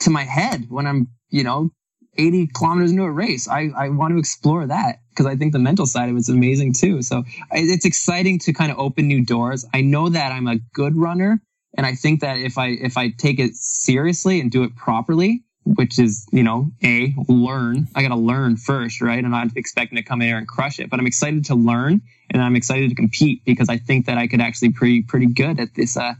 to 0.00 0.10
my 0.10 0.22
head 0.22 0.66
when 0.68 0.86
I'm, 0.86 1.08
you 1.30 1.44
know, 1.44 1.70
80 2.16 2.48
kilometers 2.48 2.90
into 2.90 3.04
a 3.04 3.10
race. 3.10 3.48
I, 3.48 3.70
I 3.76 3.88
want 3.88 4.12
to 4.12 4.18
explore 4.18 4.66
that 4.66 5.00
because 5.10 5.26
I 5.26 5.36
think 5.36 5.52
the 5.52 5.58
mental 5.58 5.86
side 5.86 6.10
of 6.10 6.16
it's 6.16 6.28
amazing 6.28 6.74
too. 6.74 7.02
So 7.02 7.24
it's 7.50 7.84
exciting 7.84 8.38
to 8.40 8.52
kind 8.52 8.70
of 8.70 8.78
open 8.78 9.08
new 9.08 9.24
doors. 9.24 9.64
I 9.72 9.80
know 9.80 10.08
that 10.08 10.32
I'm 10.32 10.46
a 10.46 10.56
good 10.74 10.96
runner 10.96 11.42
and 11.76 11.86
I 11.86 11.94
think 11.94 12.20
that 12.20 12.38
if 12.38 12.58
I 12.58 12.68
if 12.68 12.96
I 12.96 13.10
take 13.10 13.38
it 13.38 13.54
seriously 13.54 14.40
and 14.40 14.50
do 14.50 14.62
it 14.64 14.76
properly, 14.76 15.42
which 15.64 15.98
is, 15.98 16.26
you 16.32 16.42
know, 16.42 16.70
A, 16.82 17.14
learn. 17.28 17.88
I 17.94 18.02
got 18.02 18.08
to 18.08 18.16
learn 18.16 18.56
first, 18.56 19.00
right? 19.00 19.18
And 19.18 19.26
I'm 19.26 19.48
not 19.48 19.56
expecting 19.56 19.96
to 19.96 20.02
come 20.02 20.20
in 20.22 20.28
here 20.28 20.38
and 20.38 20.48
crush 20.48 20.80
it, 20.80 20.90
but 20.90 20.98
I'm 20.98 21.06
excited 21.06 21.44
to 21.46 21.54
learn 21.54 22.02
and 22.30 22.42
I'm 22.42 22.56
excited 22.56 22.88
to 22.90 22.94
compete 22.94 23.44
because 23.44 23.68
I 23.68 23.78
think 23.78 24.06
that 24.06 24.18
I 24.18 24.26
could 24.26 24.40
actually 24.40 24.68
be 24.68 24.74
pretty, 24.74 25.02
pretty 25.02 25.26
good 25.26 25.60
at 25.60 25.74
this, 25.74 25.96
uh, 25.96 26.14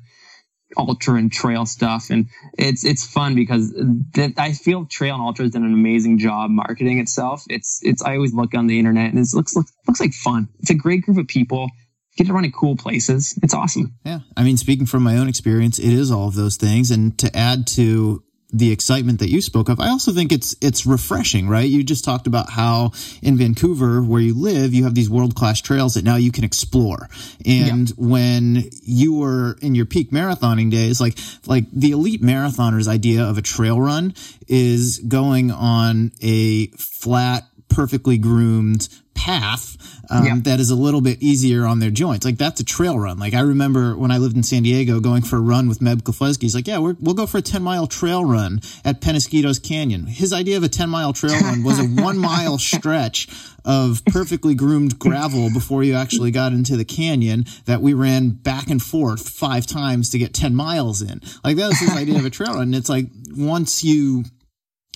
ultra 0.76 1.16
and 1.16 1.30
trail 1.30 1.66
stuff. 1.66 2.08
And 2.08 2.26
it's, 2.56 2.84
it's 2.84 3.04
fun 3.04 3.34
because 3.34 3.74
th- 4.14 4.34
I 4.38 4.52
feel 4.52 4.86
trail 4.86 5.14
and 5.14 5.22
ultra 5.22 5.44
has 5.44 5.52
done 5.52 5.64
an 5.64 5.74
amazing 5.74 6.18
job 6.18 6.50
marketing 6.50 6.98
itself. 6.98 7.44
It's, 7.50 7.80
it's, 7.82 8.02
I 8.02 8.14
always 8.14 8.32
look 8.32 8.54
on 8.54 8.68
the 8.68 8.78
internet 8.78 9.10
and 9.10 9.18
it 9.18 9.26
looks, 9.34 9.54
looks, 9.54 9.72
looks 9.86 10.00
like 10.00 10.12
fun. 10.12 10.48
It's 10.60 10.70
a 10.70 10.74
great 10.74 11.02
group 11.02 11.18
of 11.18 11.26
people. 11.26 11.68
Get 12.16 12.26
to 12.26 12.32
run 12.32 12.44
in 12.44 12.52
cool 12.52 12.76
places. 12.76 13.38
It's 13.42 13.54
awesome. 13.54 13.94
Yeah. 14.04 14.20
I 14.36 14.44
mean, 14.44 14.56
speaking 14.56 14.86
from 14.86 15.02
my 15.02 15.16
own 15.16 15.28
experience, 15.28 15.78
it 15.78 15.92
is 15.92 16.10
all 16.10 16.28
of 16.28 16.34
those 16.34 16.56
things. 16.56 16.90
And 16.90 17.18
to 17.18 17.34
add 17.34 17.66
to 17.68 18.22
the 18.52 18.70
excitement 18.70 19.18
that 19.20 19.30
you 19.30 19.40
spoke 19.40 19.70
of, 19.70 19.80
I 19.80 19.88
also 19.88 20.12
think 20.12 20.30
it's 20.30 20.54
it's 20.60 20.84
refreshing, 20.84 21.48
right? 21.48 21.68
You 21.68 21.82
just 21.82 22.04
talked 22.04 22.26
about 22.26 22.50
how 22.50 22.92
in 23.22 23.38
Vancouver, 23.38 24.02
where 24.02 24.20
you 24.20 24.34
live, 24.34 24.74
you 24.74 24.84
have 24.84 24.94
these 24.94 25.08
world 25.08 25.34
class 25.34 25.60
trails 25.60 25.94
that 25.94 26.04
now 26.04 26.16
you 26.16 26.30
can 26.30 26.44
explore. 26.44 27.08
And 27.46 27.88
yeah. 27.88 27.94
when 27.96 28.64
you 28.82 29.14
were 29.14 29.56
in 29.62 29.74
your 29.74 29.86
peak 29.86 30.10
marathoning 30.10 30.70
days, 30.70 31.00
like 31.00 31.18
like 31.46 31.64
the 31.72 31.92
elite 31.92 32.20
marathoners' 32.20 32.88
idea 32.88 33.24
of 33.24 33.38
a 33.38 33.42
trail 33.42 33.80
run 33.80 34.14
is 34.48 34.98
going 34.98 35.50
on 35.50 36.12
a 36.20 36.66
flat, 36.72 37.44
perfectly 37.72 38.18
groomed 38.18 38.88
path 39.14 39.76
um, 40.10 40.42
that 40.42 40.60
is 40.60 40.70
a 40.70 40.74
little 40.74 41.00
bit 41.00 41.22
easier 41.22 41.64
on 41.66 41.78
their 41.78 41.90
joints. 41.90 42.24
Like 42.24 42.38
that's 42.38 42.60
a 42.60 42.64
trail 42.64 42.98
run. 42.98 43.18
Like 43.18 43.34
I 43.34 43.40
remember 43.40 43.96
when 43.96 44.10
I 44.10 44.18
lived 44.18 44.36
in 44.36 44.42
San 44.42 44.62
Diego 44.62 45.00
going 45.00 45.22
for 45.22 45.36
a 45.36 45.40
run 45.40 45.68
with 45.68 45.78
Meb 45.78 46.02
Keflezighi. 46.02 46.42
He's 46.42 46.54
like, 46.54 46.66
yeah, 46.66 46.78
we 46.78 46.94
will 46.94 47.14
go 47.14 47.26
for 47.26 47.38
a 47.38 47.42
10 47.42 47.62
mile 47.62 47.86
trail 47.86 48.24
run 48.24 48.60
at 48.84 49.00
Penasquitos 49.00 49.62
Canyon. 49.62 50.06
His 50.06 50.32
idea 50.32 50.56
of 50.56 50.62
a 50.62 50.68
10 50.68 50.90
mile 50.90 51.12
trail 51.12 51.40
run 51.40 51.62
was 51.62 51.78
a 51.78 51.84
one 52.02 52.18
mile 52.18 52.58
stretch 52.58 53.28
of 53.64 54.04
perfectly 54.06 54.54
groomed 54.54 54.98
gravel 54.98 55.48
before 55.52 55.84
you 55.84 55.94
actually 55.94 56.30
got 56.30 56.52
into 56.52 56.76
the 56.76 56.84
canyon 56.84 57.44
that 57.66 57.80
we 57.80 57.94
ran 57.94 58.30
back 58.30 58.68
and 58.68 58.82
forth 58.82 59.28
five 59.28 59.66
times 59.66 60.10
to 60.10 60.18
get 60.18 60.34
10 60.34 60.54
miles 60.54 61.00
in. 61.00 61.20
Like 61.44 61.56
that 61.56 61.68
was 61.68 61.78
his 61.78 61.96
idea 61.96 62.18
of 62.18 62.24
a 62.24 62.30
trail 62.30 62.54
run. 62.54 62.62
And 62.62 62.74
it's 62.74 62.88
like 62.88 63.06
once 63.36 63.84
you 63.84 64.24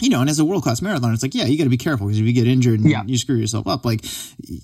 you 0.00 0.10
know, 0.10 0.20
and 0.20 0.28
as 0.28 0.38
a 0.38 0.44
world 0.44 0.62
class 0.62 0.82
marathon, 0.82 1.12
it's 1.14 1.22
like, 1.22 1.34
yeah, 1.34 1.44
you 1.46 1.56
got 1.56 1.64
to 1.64 1.70
be 1.70 1.76
careful 1.78 2.06
because 2.06 2.20
if 2.20 2.26
you 2.26 2.32
get 2.32 2.46
injured 2.46 2.80
and 2.80 2.90
Yeah. 2.90 3.02
you 3.06 3.16
screw 3.16 3.36
yourself 3.36 3.66
up, 3.66 3.84
like, 3.86 4.04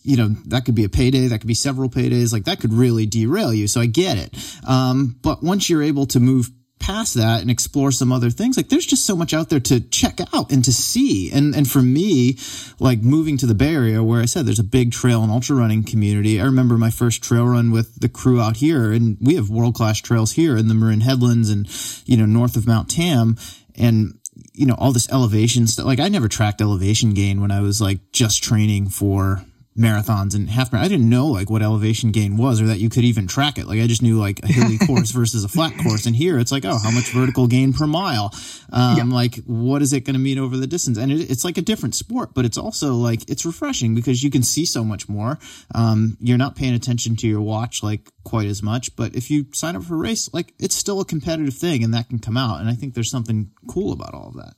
you 0.03 0.17
know, 0.17 0.29
that 0.47 0.65
could 0.67 0.75
be 0.75 0.85
a 0.85 0.89
payday, 0.91 1.29
that 1.29 1.39
could 1.39 1.49
be 1.49 1.55
several 1.55 1.89
paydays, 1.89 2.33
like 2.33 2.45
that 2.45 2.61
could 2.61 2.73
really 2.75 3.07
derail 3.07 3.53
you. 3.53 3.67
So 3.67 3.81
I 3.81 3.87
get 3.87 4.19
it. 4.19 4.37
Um, 4.67 5.17
but 5.23 5.43
once 5.43 5.71
you're 5.71 5.83
able 5.83 6.05
to 6.07 6.21
move 6.21 6.51
past 6.79 7.15
that 7.15 7.41
and 7.41 7.51
explore 7.51 7.93
some 7.93 8.11
other 8.13 8.29
things, 8.29 8.57
like 8.59 8.69
there's 8.69 8.85
just 8.85 9.07
so 9.07 9.15
much 9.17 9.33
out 9.33 9.49
there 9.49 9.61
to 9.61 9.81
check 9.81 10.19
out 10.35 10.51
and 10.51 10.65
to 10.65 10.73
see. 10.73 11.31
And, 11.33 11.55
and 11.55 11.71
for 11.71 11.81
me, 11.81 12.37
like 12.79 13.01
moving 13.01 13.39
to 13.39 13.47
the 13.47 13.55
Bay 13.55 13.73
Area 13.75 14.03
where 14.03 14.21
I 14.21 14.27
said 14.27 14.45
there's 14.47 14.59
a 14.59 14.65
big 14.65 14.91
trail 14.93 15.23
and 15.23 15.31
ultra 15.33 15.57
running 15.57 15.85
community. 15.85 16.41
I 16.41 16.45
remember 16.45 16.77
my 16.77 16.91
first 16.91 17.23
trail 17.23 17.47
run 17.47 17.71
with 17.71 18.01
the 18.01 18.09
crew 18.09 18.41
out 18.41 18.57
here 18.57 18.93
and 18.93 19.17
we 19.21 19.37
have 19.37 19.49
world 19.49 19.77
class 19.77 19.99
trails 20.01 20.33
here 20.33 20.57
in 20.59 20.69
the 20.69 20.75
Marin 20.75 21.01
Headlands 21.03 21.49
and, 21.49 21.69
you 22.05 22.17
know, 22.17 22.27
north 22.27 22.57
of 22.57 22.67
Mount 22.67 22.91
Tam. 22.91 23.37
And 23.77 24.19
you 24.63 24.69
know, 24.69 24.77
all 24.79 24.93
this 24.93 25.11
elevation 25.11 25.67
stuff. 25.67 25.87
Like 25.87 25.99
I 25.99 26.09
never 26.09 26.29
tracked 26.29 26.61
elevation 26.61 27.15
gain 27.15 27.41
when 27.41 27.51
I 27.51 27.63
was 27.63 27.81
like 27.81 27.99
just 28.13 28.45
training 28.45 28.91
for 28.91 29.45
marathons 29.77 30.35
and 30.35 30.51
half 30.51 30.71
marathon. 30.73 30.85
I 30.85 30.89
didn't 30.89 31.09
know 31.09 31.27
like 31.29 31.49
what 31.49 31.63
elevation 31.63 32.11
gain 32.13 32.37
was 32.37 32.61
or 32.61 32.67
that 32.67 32.79
you 32.79 32.91
could 32.91 33.05
even 33.05 33.27
track 33.27 33.57
it. 33.59 33.67
Like 33.67 33.81
I 33.81 33.87
just 33.87 34.03
knew 34.03 34.19
like 34.19 34.41
a 34.43 34.47
hilly 34.47 34.79
course 34.87 35.11
versus 35.11 35.45
a 35.45 35.49
flat 35.49 35.73
course. 35.83 36.05
And 36.07 36.15
here 36.15 36.39
it's 36.39 36.53
like, 36.53 36.65
oh, 36.65 36.79
how 36.79 36.91
much 36.91 37.11
vertical 37.11 37.47
gain 37.47 37.73
per 37.73 37.87
mile? 37.87 38.33
Um, 38.71 38.97
Yeah. 38.97 39.05
like 39.05 39.37
what 39.47 39.81
is 39.83 39.93
it 39.93 40.01
going 40.05 40.15
to 40.15 40.21
mean 40.21 40.39
over 40.39 40.57
the 40.57 40.67
distance? 40.67 40.99
And 40.99 41.11
it, 41.11 41.31
it's 41.31 41.45
like 41.45 41.57
a 41.59 41.63
different 41.63 41.95
sport, 41.95 42.35
but 42.35 42.45
it's 42.45 42.59
also 42.59 42.95
like, 42.95 43.29
it's 43.31 43.47
refreshing 43.47 43.95
because 43.95 44.23
you 44.23 44.31
can 44.31 44.43
see 44.43 44.65
so 44.67 44.85
much 44.85 45.09
more. 45.09 45.39
Um, 45.75 46.17
you're 46.21 46.39
not 46.39 46.55
paying 46.57 46.75
attention 46.75 47.17
to 47.17 47.27
your 47.29 47.41
watch 47.41 47.83
like 47.83 48.11
quite 48.25 48.47
as 48.49 48.63
much, 48.63 48.95
but 48.95 49.15
if 49.15 49.31
you 49.31 49.47
sign 49.53 49.75
up 49.77 49.85
for 49.85 49.95
a 49.95 49.99
race, 49.99 50.29
like 50.35 50.53
it's 50.59 50.77
still 50.77 51.01
a 51.01 51.05
competitive 51.05 51.55
thing 51.55 51.83
and 51.83 51.95
that 51.95 52.09
can 52.09 52.19
come 52.19 52.37
out. 52.37 52.61
And 52.61 52.69
I 52.69 52.75
think 52.75 52.95
there's 52.95 53.11
something 53.11 53.51
cool 53.69 53.93
about 53.93 54.13
all 54.15 54.29
of 54.29 54.35
that. 54.35 54.55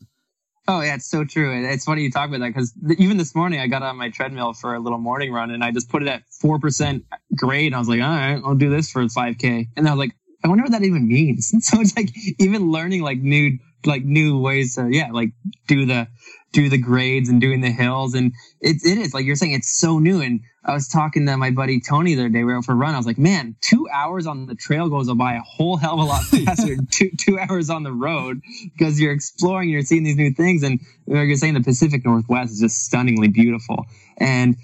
Oh 0.66 0.80
yeah, 0.80 0.94
it's 0.94 1.06
so 1.10 1.24
true. 1.24 1.52
And 1.52 1.66
It's 1.66 1.84
funny 1.84 2.02
you 2.02 2.10
talk 2.10 2.28
about 2.28 2.40
that 2.40 2.48
because 2.48 2.72
even 2.98 3.18
this 3.18 3.34
morning 3.34 3.60
I 3.60 3.66
got 3.66 3.82
on 3.82 3.96
my 3.96 4.08
treadmill 4.08 4.54
for 4.54 4.74
a 4.74 4.80
little 4.80 4.98
morning 4.98 5.30
run 5.30 5.50
and 5.50 5.62
I 5.62 5.70
just 5.70 5.90
put 5.90 6.02
it 6.02 6.08
at 6.08 6.22
four 6.40 6.58
percent 6.58 7.04
grade. 7.36 7.66
And 7.66 7.74
I 7.74 7.78
was 7.78 7.88
like, 7.88 8.00
all 8.00 8.08
right, 8.08 8.40
I'll 8.44 8.54
do 8.54 8.70
this 8.70 8.90
for 8.90 9.06
five 9.10 9.36
k. 9.38 9.68
And 9.76 9.86
I 9.86 9.90
was 9.90 9.98
like, 9.98 10.12
I 10.42 10.48
wonder 10.48 10.64
what 10.64 10.72
that 10.72 10.82
even 10.82 11.06
means. 11.06 11.52
So 11.60 11.80
it's 11.80 11.94
like 11.96 12.10
even 12.38 12.70
learning 12.70 13.02
like 13.02 13.18
new 13.18 13.58
like 13.84 14.04
new 14.04 14.40
ways 14.40 14.76
to 14.76 14.88
yeah 14.90 15.10
like 15.12 15.32
do 15.68 15.84
the 15.84 16.08
do 16.55 16.68
the 16.70 16.78
grades 16.78 17.28
and 17.28 17.40
doing 17.40 17.61
the 17.61 17.70
hills 17.70 18.14
and 18.14 18.32
it 18.61 18.76
it 18.84 18.96
is 18.96 19.12
like 19.12 19.26
you're 19.26 19.34
saying 19.36 19.52
it's 19.52 19.68
so 19.76 19.98
new. 19.98 20.20
And 20.22 20.40
I 20.64 20.72
was 20.72 20.88
talking 20.88 21.26
to 21.26 21.36
my 21.36 21.50
buddy 21.50 21.80
Tony 21.80 22.14
the 22.14 22.22
other 22.22 22.28
day. 22.30 22.38
We 22.38 22.44
were 22.52 22.57
out 22.59 22.64
for 22.64 22.72
a 22.72 22.76
run. 22.76 22.94
I 22.94 22.96
was 22.96 23.07
like, 23.07 23.18
man, 23.18 23.57
two 23.61 23.86
hours 23.92 24.26
on 24.26 24.46
the 24.46 24.55
trail 24.55 24.88
goes 24.88 25.12
by 25.12 25.34
a 25.34 25.40
whole 25.40 25.76
hell 25.76 25.94
of 25.94 25.98
a 26.00 26.05
lot 26.05 26.22
faster 26.46 26.76
than 26.76 26.86
two 26.86 27.11
two 27.18 27.38
hours 27.38 27.68
on 27.70 27.82
the 27.82 27.92
road 27.92 28.40
because 28.72 28.98
you're 29.00 29.12
exploring, 29.12 29.68
you're 29.68 29.82
seeing 29.82 30.05
these 30.05 30.16
new 30.16 30.30
things, 30.32 30.62
and 30.62 30.80
like 31.07 31.26
you're 31.26 31.36
saying, 31.36 31.55
the 31.55 31.61
Pacific 31.61 32.05
Northwest 32.05 32.52
is 32.52 32.61
just 32.61 32.84
stunningly 32.84 33.28
beautiful. 33.28 33.84
And 34.16 34.57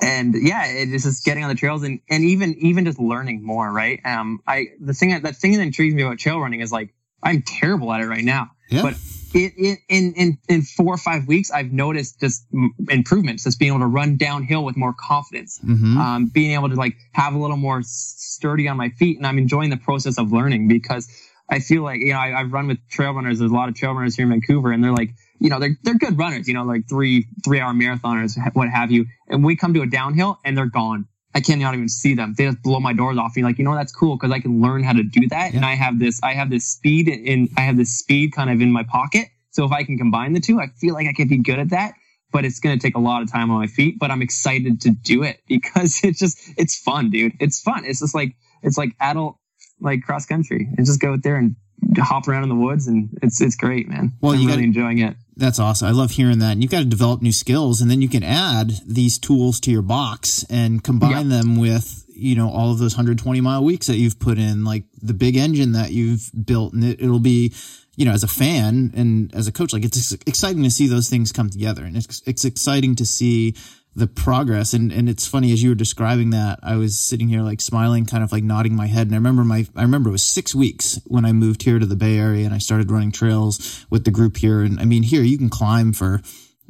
and 0.00 0.34
yeah, 0.34 0.64
it's 0.66 1.04
just 1.04 1.24
getting 1.24 1.44
on 1.44 1.48
the 1.50 1.56
trails 1.56 1.82
and 1.84 2.00
and 2.10 2.24
even 2.24 2.54
even 2.58 2.84
just 2.84 2.98
learning 2.98 3.44
more, 3.44 3.72
right? 3.72 4.00
Um, 4.04 4.40
I 4.46 4.66
the 4.80 4.92
thing 4.92 5.10
that 5.10 5.22
the 5.22 5.32
thing 5.32 5.52
that 5.52 5.60
intrigues 5.60 5.94
me 5.94 6.02
about 6.02 6.18
trail 6.18 6.40
running 6.40 6.60
is 6.60 6.72
like 6.72 6.92
I'm 7.22 7.42
terrible 7.42 7.92
at 7.92 8.00
it 8.00 8.06
right 8.06 8.24
now, 8.24 8.50
Yeah. 8.70 8.82
but 8.82 8.94
it, 9.34 9.78
in, 9.88 10.14
in, 10.14 10.38
in 10.48 10.62
four 10.62 10.94
or 10.94 10.98
five 10.98 11.26
weeks, 11.26 11.50
I've 11.50 11.72
noticed 11.72 12.20
just 12.20 12.46
improvements, 12.88 13.44
just 13.44 13.58
being 13.58 13.72
able 13.72 13.80
to 13.80 13.86
run 13.86 14.16
downhill 14.16 14.64
with 14.64 14.76
more 14.76 14.94
confidence, 14.98 15.60
mm-hmm. 15.64 15.98
um, 15.98 16.26
being 16.26 16.52
able 16.52 16.68
to 16.70 16.74
like 16.74 16.96
have 17.12 17.34
a 17.34 17.38
little 17.38 17.56
more 17.56 17.82
sturdy 17.82 18.68
on 18.68 18.76
my 18.76 18.90
feet. 18.90 19.18
And 19.18 19.26
I'm 19.26 19.38
enjoying 19.38 19.70
the 19.70 19.76
process 19.76 20.18
of 20.18 20.32
learning 20.32 20.68
because 20.68 21.08
I 21.48 21.60
feel 21.60 21.82
like, 21.82 22.00
you 22.00 22.12
know, 22.12 22.18
I, 22.18 22.38
have 22.38 22.52
run 22.52 22.68
with 22.68 22.78
trail 22.88 23.12
runners. 23.12 23.38
There's 23.38 23.50
a 23.50 23.54
lot 23.54 23.68
of 23.68 23.74
trail 23.74 23.92
runners 23.92 24.16
here 24.16 24.24
in 24.24 24.30
Vancouver 24.30 24.72
and 24.72 24.82
they're 24.82 24.92
like, 24.92 25.10
you 25.40 25.50
know, 25.50 25.58
they're, 25.60 25.76
they're 25.82 25.94
good 25.94 26.18
runners, 26.18 26.48
you 26.48 26.54
know, 26.54 26.64
like 26.64 26.88
three, 26.88 27.26
three 27.44 27.60
hour 27.60 27.72
marathoners, 27.72 28.36
what 28.54 28.68
have 28.68 28.90
you. 28.90 29.06
And 29.28 29.44
we 29.44 29.56
come 29.56 29.74
to 29.74 29.82
a 29.82 29.86
downhill 29.86 30.38
and 30.44 30.56
they're 30.56 30.66
gone. 30.66 31.06
I 31.34 31.40
can't 31.40 31.60
even 31.60 31.88
see 31.88 32.14
them. 32.14 32.34
They 32.36 32.46
just 32.46 32.62
blow 32.62 32.80
my 32.80 32.92
doors 32.92 33.18
off. 33.18 33.32
And 33.36 33.44
like, 33.44 33.58
you 33.58 33.64
know, 33.64 33.74
that's 33.74 33.92
cool 33.92 34.16
because 34.16 34.32
I 34.32 34.40
can 34.40 34.62
learn 34.62 34.82
how 34.82 34.92
to 34.92 35.02
do 35.02 35.28
that. 35.28 35.50
Yeah. 35.50 35.58
And 35.58 35.66
I 35.66 35.74
have 35.74 35.98
this, 35.98 36.20
I 36.22 36.32
have 36.34 36.50
this 36.50 36.66
speed 36.66 37.08
in, 37.08 37.48
I 37.56 37.62
have 37.62 37.76
this 37.76 37.98
speed 37.98 38.32
kind 38.32 38.50
of 38.50 38.60
in 38.60 38.72
my 38.72 38.82
pocket. 38.82 39.28
So 39.50 39.64
if 39.64 39.72
I 39.72 39.84
can 39.84 39.98
combine 39.98 40.32
the 40.32 40.40
two, 40.40 40.60
I 40.60 40.68
feel 40.80 40.94
like 40.94 41.06
I 41.06 41.12
could 41.12 41.28
be 41.28 41.38
good 41.38 41.58
at 41.58 41.70
that. 41.70 41.94
But 42.30 42.44
it's 42.44 42.60
going 42.60 42.78
to 42.78 42.82
take 42.82 42.94
a 42.94 43.00
lot 43.00 43.22
of 43.22 43.30
time 43.30 43.50
on 43.50 43.58
my 43.58 43.66
feet. 43.66 43.98
But 43.98 44.10
I'm 44.10 44.22
excited 44.22 44.80
to 44.82 44.90
do 44.90 45.22
it 45.22 45.40
because 45.48 46.00
it's 46.02 46.18
just, 46.18 46.38
it's 46.56 46.78
fun, 46.78 47.10
dude. 47.10 47.32
It's 47.40 47.60
fun. 47.60 47.84
It's 47.84 48.00
just 48.00 48.14
like, 48.14 48.34
it's 48.62 48.78
like 48.78 48.90
adult, 49.00 49.36
like 49.80 50.02
cross 50.02 50.26
country 50.26 50.68
and 50.76 50.86
just 50.86 51.00
go 51.00 51.12
out 51.12 51.22
there 51.22 51.36
and 51.36 51.56
hop 51.98 52.28
around 52.28 52.44
in 52.44 52.48
the 52.48 52.54
woods. 52.54 52.86
And 52.86 53.16
it's, 53.22 53.40
it's 53.40 53.56
great, 53.56 53.88
man. 53.88 54.12
Well, 54.20 54.32
I'm 54.32 54.40
you 54.40 54.46
really 54.46 54.62
gotta, 54.62 54.66
enjoying 54.66 54.98
it. 54.98 55.16
That's 55.36 55.58
awesome. 55.58 55.88
I 55.88 55.92
love 55.92 56.10
hearing 56.10 56.38
that. 56.40 56.52
And 56.52 56.62
you've 56.62 56.72
got 56.72 56.80
to 56.80 56.84
develop 56.84 57.22
new 57.22 57.32
skills 57.32 57.80
and 57.80 57.90
then 57.90 58.02
you 58.02 58.08
can 58.08 58.22
add 58.22 58.72
these 58.86 59.18
tools 59.18 59.60
to 59.60 59.70
your 59.70 59.82
box 59.82 60.44
and 60.50 60.82
combine 60.82 61.28
them 61.28 61.56
with, 61.56 62.04
you 62.08 62.34
know, 62.34 62.50
all 62.50 62.72
of 62.72 62.78
those 62.78 62.94
120 62.94 63.40
mile 63.40 63.62
weeks 63.62 63.86
that 63.86 63.96
you've 63.96 64.18
put 64.18 64.38
in, 64.38 64.64
like 64.64 64.84
the 65.00 65.14
big 65.14 65.36
engine 65.36 65.72
that 65.72 65.92
you've 65.92 66.30
built. 66.44 66.72
And 66.72 66.84
it, 66.84 67.00
it'll 67.00 67.20
be, 67.20 67.54
you 67.94 68.04
know, 68.04 68.12
as 68.12 68.24
a 68.24 68.28
fan 68.28 68.92
and 68.96 69.32
as 69.34 69.46
a 69.46 69.52
coach, 69.52 69.72
like 69.72 69.84
it's 69.84 70.12
exciting 70.12 70.64
to 70.64 70.70
see 70.70 70.88
those 70.88 71.08
things 71.08 71.30
come 71.30 71.50
together. 71.50 71.84
And 71.84 71.96
it's, 71.96 72.22
it's 72.26 72.44
exciting 72.44 72.96
to 72.96 73.06
see 73.06 73.54
the 73.98 74.06
progress 74.06 74.72
and 74.72 74.92
and 74.92 75.08
it's 75.08 75.26
funny 75.26 75.52
as 75.52 75.62
you 75.62 75.70
were 75.70 75.74
describing 75.74 76.30
that 76.30 76.58
i 76.62 76.76
was 76.76 76.98
sitting 76.98 77.28
here 77.28 77.42
like 77.42 77.60
smiling 77.60 78.06
kind 78.06 78.22
of 78.22 78.30
like 78.30 78.44
nodding 78.44 78.74
my 78.74 78.86
head 78.86 79.06
and 79.06 79.14
i 79.14 79.18
remember 79.18 79.44
my 79.44 79.66
i 79.76 79.82
remember 79.82 80.08
it 80.08 80.12
was 80.12 80.22
six 80.22 80.54
weeks 80.54 81.00
when 81.06 81.24
i 81.24 81.32
moved 81.32 81.62
here 81.62 81.78
to 81.78 81.86
the 81.86 81.96
bay 81.96 82.16
area 82.16 82.44
and 82.44 82.54
i 82.54 82.58
started 82.58 82.90
running 82.90 83.10
trails 83.10 83.84
with 83.90 84.04
the 84.04 84.10
group 84.10 84.36
here 84.36 84.62
and 84.62 84.78
i 84.78 84.84
mean 84.84 85.02
here 85.02 85.22
you 85.22 85.36
can 85.36 85.50
climb 85.50 85.92
for 85.92 86.20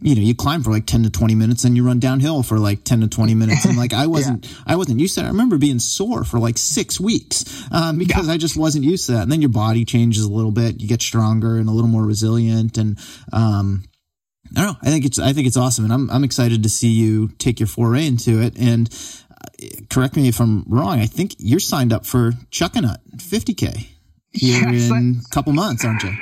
you 0.00 0.14
know, 0.14 0.20
you 0.20 0.34
climb 0.34 0.62
for 0.62 0.70
like 0.70 0.86
10 0.86 1.02
to 1.02 1.10
20 1.10 1.34
minutes 1.34 1.64
and 1.64 1.76
you 1.76 1.84
run 1.84 1.98
downhill 1.98 2.42
for 2.42 2.58
like 2.58 2.84
10 2.84 3.00
to 3.00 3.08
20 3.08 3.34
minutes. 3.34 3.64
And 3.64 3.76
like, 3.76 3.92
I 3.92 4.06
wasn't, 4.14 4.46
yeah. 4.46 4.58
I 4.66 4.76
wasn't 4.76 5.00
used 5.00 5.14
to 5.14 5.22
that. 5.22 5.26
I 5.26 5.30
remember 5.30 5.58
being 5.58 5.80
sore 5.80 6.22
for 6.22 6.38
like 6.38 6.56
six 6.56 7.00
weeks, 7.00 7.64
um, 7.72 7.98
because 7.98 8.28
yeah. 8.28 8.34
I 8.34 8.36
just 8.36 8.56
wasn't 8.56 8.84
used 8.84 9.06
to 9.06 9.12
that. 9.12 9.22
And 9.22 9.32
then 9.32 9.42
your 9.42 9.50
body 9.50 9.84
changes 9.84 10.22
a 10.22 10.30
little 10.30 10.52
bit. 10.52 10.80
You 10.80 10.86
get 10.86 11.02
stronger 11.02 11.56
and 11.58 11.68
a 11.68 11.72
little 11.72 11.90
more 11.90 12.04
resilient. 12.04 12.78
And, 12.78 12.96
um, 13.32 13.82
I 14.56 14.62
don't 14.62 14.72
know. 14.72 14.78
I 14.82 14.90
think 14.90 15.04
it's 15.04 15.18
I 15.18 15.32
think 15.32 15.46
it's 15.46 15.56
awesome, 15.56 15.84
and 15.84 15.92
I'm 15.92 16.10
I'm 16.10 16.24
excited 16.24 16.62
to 16.62 16.68
see 16.68 16.88
you 16.88 17.28
take 17.38 17.60
your 17.60 17.66
foray 17.66 18.06
into 18.06 18.40
it. 18.40 18.56
And 18.58 18.88
uh, 19.30 19.66
correct 19.90 20.16
me 20.16 20.28
if 20.28 20.40
I'm 20.40 20.64
wrong. 20.68 21.00
I 21.00 21.06
think 21.06 21.34
you're 21.38 21.60
signed 21.60 21.92
up 21.92 22.06
for 22.06 22.32
Chuckanut 22.50 22.98
50k 23.16 23.88
here 24.32 24.68
yes, 24.68 24.90
in 24.90 25.20
a 25.24 25.34
couple 25.34 25.52
months, 25.52 25.84
aren't 25.84 26.02
you? 26.02 26.12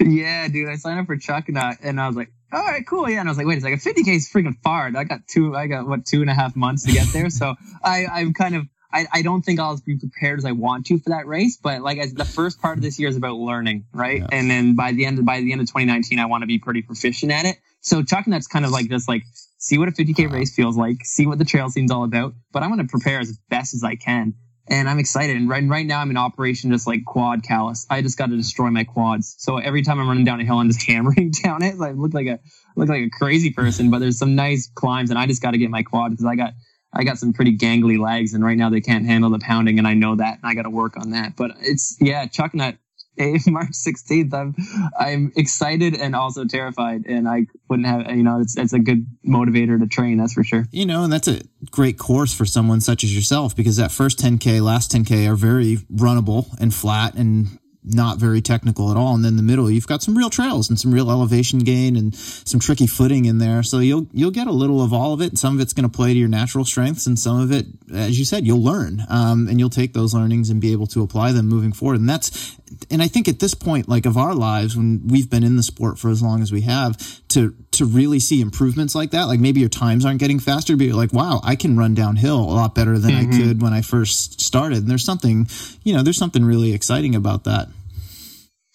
Yeah, 0.00 0.48
dude. 0.48 0.68
I 0.68 0.76
signed 0.76 1.00
up 1.00 1.06
for 1.06 1.16
Chuckanut, 1.16 1.78
and 1.82 2.00
I 2.00 2.06
was 2.06 2.16
like, 2.16 2.32
all 2.52 2.62
right, 2.62 2.86
cool. 2.86 3.08
Yeah, 3.08 3.20
and 3.20 3.28
I 3.28 3.30
was 3.30 3.38
like, 3.38 3.46
wait 3.46 3.58
a 3.58 3.60
second, 3.60 3.78
50k 3.78 4.16
is 4.16 4.30
freaking 4.30 4.56
far. 4.62 4.90
I 4.94 5.04
got 5.04 5.26
two. 5.26 5.54
I 5.54 5.66
got 5.66 5.86
what 5.86 6.04
two 6.04 6.20
and 6.20 6.30
a 6.30 6.34
half 6.34 6.54
months 6.54 6.84
to 6.84 6.92
get 6.92 7.06
there. 7.12 7.30
so 7.30 7.54
I 7.84 8.06
I'm 8.06 8.34
kind 8.34 8.56
of 8.56 8.66
I, 8.92 9.06
I 9.12 9.22
don't 9.22 9.42
think 9.42 9.58
I'll 9.58 9.78
be 9.78 9.96
prepared 9.96 10.38
as 10.38 10.44
I 10.44 10.52
want 10.52 10.86
to 10.86 10.98
for 10.98 11.10
that 11.10 11.26
race, 11.26 11.56
but 11.56 11.80
like 11.80 11.98
as 11.98 12.12
the 12.12 12.24
first 12.24 12.60
part 12.60 12.76
of 12.76 12.82
this 12.82 12.98
year 12.98 13.08
is 13.08 13.16
about 13.16 13.36
learning, 13.36 13.86
right? 13.92 14.20
Yeah. 14.20 14.26
And 14.30 14.50
then 14.50 14.74
by 14.76 14.92
the 14.92 15.06
end 15.06 15.24
by 15.24 15.40
the 15.40 15.52
end 15.52 15.60
of 15.60 15.66
2019, 15.68 16.18
I 16.18 16.26
want 16.26 16.42
to 16.42 16.46
be 16.46 16.58
pretty 16.58 16.82
proficient 16.82 17.32
at 17.32 17.46
it. 17.46 17.58
So 17.82 18.02
Chuckanut's 18.02 18.46
kind 18.46 18.64
of 18.64 18.70
like 18.70 18.88
just 18.88 19.08
like 19.08 19.24
see 19.58 19.78
what 19.78 19.88
a 19.88 19.92
50k 19.92 20.30
race 20.30 20.54
feels 20.54 20.76
like, 20.76 21.04
see 21.04 21.26
what 21.26 21.38
the 21.38 21.44
trail 21.44 21.68
scene's 21.68 21.90
all 21.90 22.04
about. 22.04 22.34
But 22.52 22.62
I'm 22.62 22.70
going 22.70 22.86
to 22.86 22.90
prepare 22.90 23.20
as 23.20 23.38
best 23.50 23.74
as 23.74 23.84
I 23.84 23.96
can, 23.96 24.34
and 24.68 24.88
I'm 24.88 24.98
excited. 24.98 25.36
And 25.36 25.48
right 25.48 25.62
right 25.68 25.86
now 25.86 26.00
I'm 26.00 26.10
in 26.10 26.16
operation 26.16 26.70
just 26.70 26.86
like 26.86 27.04
quad 27.04 27.42
callus. 27.42 27.86
I 27.90 28.00
just 28.00 28.16
got 28.16 28.30
to 28.30 28.36
destroy 28.36 28.70
my 28.70 28.84
quads. 28.84 29.34
So 29.38 29.58
every 29.58 29.82
time 29.82 30.00
I'm 30.00 30.08
running 30.08 30.24
down 30.24 30.40
a 30.40 30.44
hill, 30.44 30.58
I'm 30.58 30.68
just 30.68 30.82
hammering 30.86 31.32
down 31.42 31.62
it. 31.62 31.74
I 31.80 31.90
look 31.90 32.14
like 32.14 32.26
a 32.26 32.38
look 32.76 32.88
like 32.88 33.02
a 33.02 33.10
crazy 33.10 33.50
person. 33.50 33.90
But 33.90 33.98
there's 33.98 34.18
some 34.18 34.34
nice 34.34 34.70
climbs, 34.74 35.10
and 35.10 35.18
I 35.18 35.26
just 35.26 35.42
got 35.42 35.50
to 35.50 35.58
get 35.58 35.70
my 35.70 35.82
quad 35.82 36.12
because 36.12 36.24
I 36.24 36.36
got 36.36 36.54
I 36.92 37.04
got 37.04 37.18
some 37.18 37.32
pretty 37.32 37.56
gangly 37.56 37.98
legs, 37.98 38.34
and 38.34 38.44
right 38.44 38.56
now 38.56 38.70
they 38.70 38.80
can't 38.80 39.06
handle 39.06 39.30
the 39.30 39.38
pounding, 39.38 39.78
and 39.78 39.88
I 39.88 39.94
know 39.94 40.16
that, 40.16 40.38
and 40.38 40.44
I 40.44 40.54
got 40.54 40.62
to 40.62 40.70
work 40.70 40.96
on 40.96 41.10
that. 41.10 41.34
But 41.36 41.52
it's 41.60 41.96
yeah, 42.00 42.26
Chuckanut 42.26 42.78
March 43.46 43.72
16th. 43.72 44.32
I'm 44.32 44.54
I'm 44.98 45.32
excited 45.36 45.94
and 45.94 46.16
also 46.16 46.44
terrified, 46.44 47.06
and 47.06 47.28
I 47.28 47.46
wouldn't 47.68 47.86
have 47.86 48.10
you 48.16 48.22
know 48.22 48.40
it's 48.40 48.56
it's 48.56 48.72
a 48.72 48.78
good 48.78 49.06
motivator 49.26 49.78
to 49.78 49.86
train. 49.86 50.18
That's 50.18 50.32
for 50.32 50.44
sure. 50.44 50.66
You 50.70 50.86
know, 50.86 51.04
and 51.04 51.12
that's 51.12 51.28
a 51.28 51.42
great 51.70 51.98
course 51.98 52.32
for 52.32 52.44
someone 52.44 52.80
such 52.80 53.04
as 53.04 53.14
yourself 53.14 53.54
because 53.54 53.76
that 53.76 53.92
first 53.92 54.18
10k, 54.18 54.62
last 54.62 54.92
10k 54.92 55.28
are 55.28 55.36
very 55.36 55.76
runnable 55.92 56.46
and 56.58 56.72
flat 56.74 57.14
and 57.14 57.58
not 57.84 58.18
very 58.18 58.40
technical 58.40 58.90
at 58.90 58.96
all. 58.96 59.14
And 59.14 59.24
then 59.24 59.36
the 59.36 59.42
middle, 59.42 59.70
you've 59.70 59.86
got 59.86 60.02
some 60.02 60.16
real 60.16 60.30
trails 60.30 60.68
and 60.68 60.78
some 60.78 60.92
real 60.92 61.10
elevation 61.10 61.60
gain 61.60 61.96
and 61.96 62.14
some 62.14 62.60
tricky 62.60 62.86
footing 62.86 63.24
in 63.24 63.38
there. 63.38 63.62
So 63.62 63.80
you'll 63.80 64.06
you'll 64.12 64.30
get 64.30 64.46
a 64.46 64.52
little 64.52 64.82
of 64.82 64.92
all 64.92 65.12
of 65.12 65.20
it. 65.20 65.36
Some 65.36 65.56
of 65.56 65.60
it's 65.60 65.72
going 65.72 65.88
to 65.88 65.94
play 65.94 66.12
to 66.12 66.18
your 66.18 66.28
natural 66.28 66.64
strengths, 66.64 67.06
and 67.06 67.18
some 67.18 67.40
of 67.40 67.50
it, 67.50 67.66
as 67.92 68.18
you 68.18 68.24
said, 68.24 68.46
you'll 68.46 68.62
learn, 68.62 69.04
um, 69.08 69.48
and 69.48 69.58
you'll 69.58 69.70
take 69.70 69.92
those 69.92 70.14
learnings 70.14 70.50
and 70.50 70.60
be 70.60 70.72
able 70.72 70.86
to 70.88 71.02
apply 71.02 71.32
them 71.32 71.48
moving 71.48 71.72
forward. 71.72 71.98
And 71.98 72.08
that's, 72.08 72.56
and 72.90 73.02
I 73.02 73.08
think 73.08 73.28
at 73.28 73.40
this 73.40 73.54
point, 73.54 73.88
like 73.88 74.06
of 74.06 74.16
our 74.16 74.34
lives, 74.34 74.76
when 74.76 75.06
we've 75.06 75.28
been 75.28 75.44
in 75.44 75.56
the 75.56 75.62
sport 75.62 75.98
for 75.98 76.10
as 76.10 76.22
long 76.22 76.42
as 76.42 76.52
we 76.52 76.62
have, 76.62 76.96
to 77.28 77.54
to 77.72 77.84
really 77.84 78.18
see 78.18 78.40
improvements 78.40 78.94
like 78.94 79.10
that, 79.12 79.24
like 79.24 79.40
maybe 79.40 79.60
your 79.60 79.68
times 79.68 80.04
aren't 80.04 80.20
getting 80.20 80.38
faster, 80.38 80.76
but 80.76 80.86
you're 80.86 80.96
like, 80.96 81.12
wow, 81.12 81.40
I 81.42 81.56
can 81.56 81.76
run 81.76 81.94
downhill 81.94 82.40
a 82.40 82.52
lot 82.52 82.74
better 82.74 82.98
than 82.98 83.12
mm-hmm. 83.12 83.32
I 83.32 83.36
could 83.36 83.62
when 83.62 83.72
I 83.72 83.82
first 83.82 84.40
started. 84.40 84.78
And 84.78 84.90
there's 84.90 85.04
something, 85.04 85.48
you 85.82 85.94
know, 85.94 86.02
there's 86.02 86.18
something 86.18 86.44
really 86.44 86.72
exciting 86.72 87.14
about 87.14 87.44
that. 87.44 87.68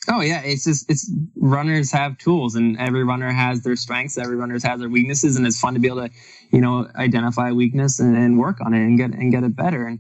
Oh 0.10 0.22
yeah, 0.22 0.42
it's 0.42 0.64
just 0.64 0.90
it's 0.90 1.12
runners 1.36 1.92
have 1.92 2.18
tools, 2.18 2.56
and 2.56 2.80
every 2.80 3.04
runner 3.04 3.30
has 3.30 3.62
their 3.62 3.76
strengths. 3.76 4.18
Every 4.18 4.38
runner 4.38 4.54
has 4.54 4.80
their 4.80 4.90
weaknesses, 4.90 5.36
and 5.36 5.46
it's 5.46 5.60
fun 5.60 5.74
to 5.74 5.82
be 5.82 5.90
able 5.90 6.08
to, 6.08 6.14
you 6.50 6.62
know, 6.62 6.88
identify 6.96 7.50
a 7.50 7.54
weakness 7.54 8.00
and, 8.00 8.16
and 8.16 8.40
work 8.40 8.62
on 8.66 8.74
it 8.74 8.80
and 8.80 8.98
get 8.98 9.12
and 9.12 9.32
get 9.32 9.44
it 9.44 9.56
better. 9.56 9.86
And 9.86 10.00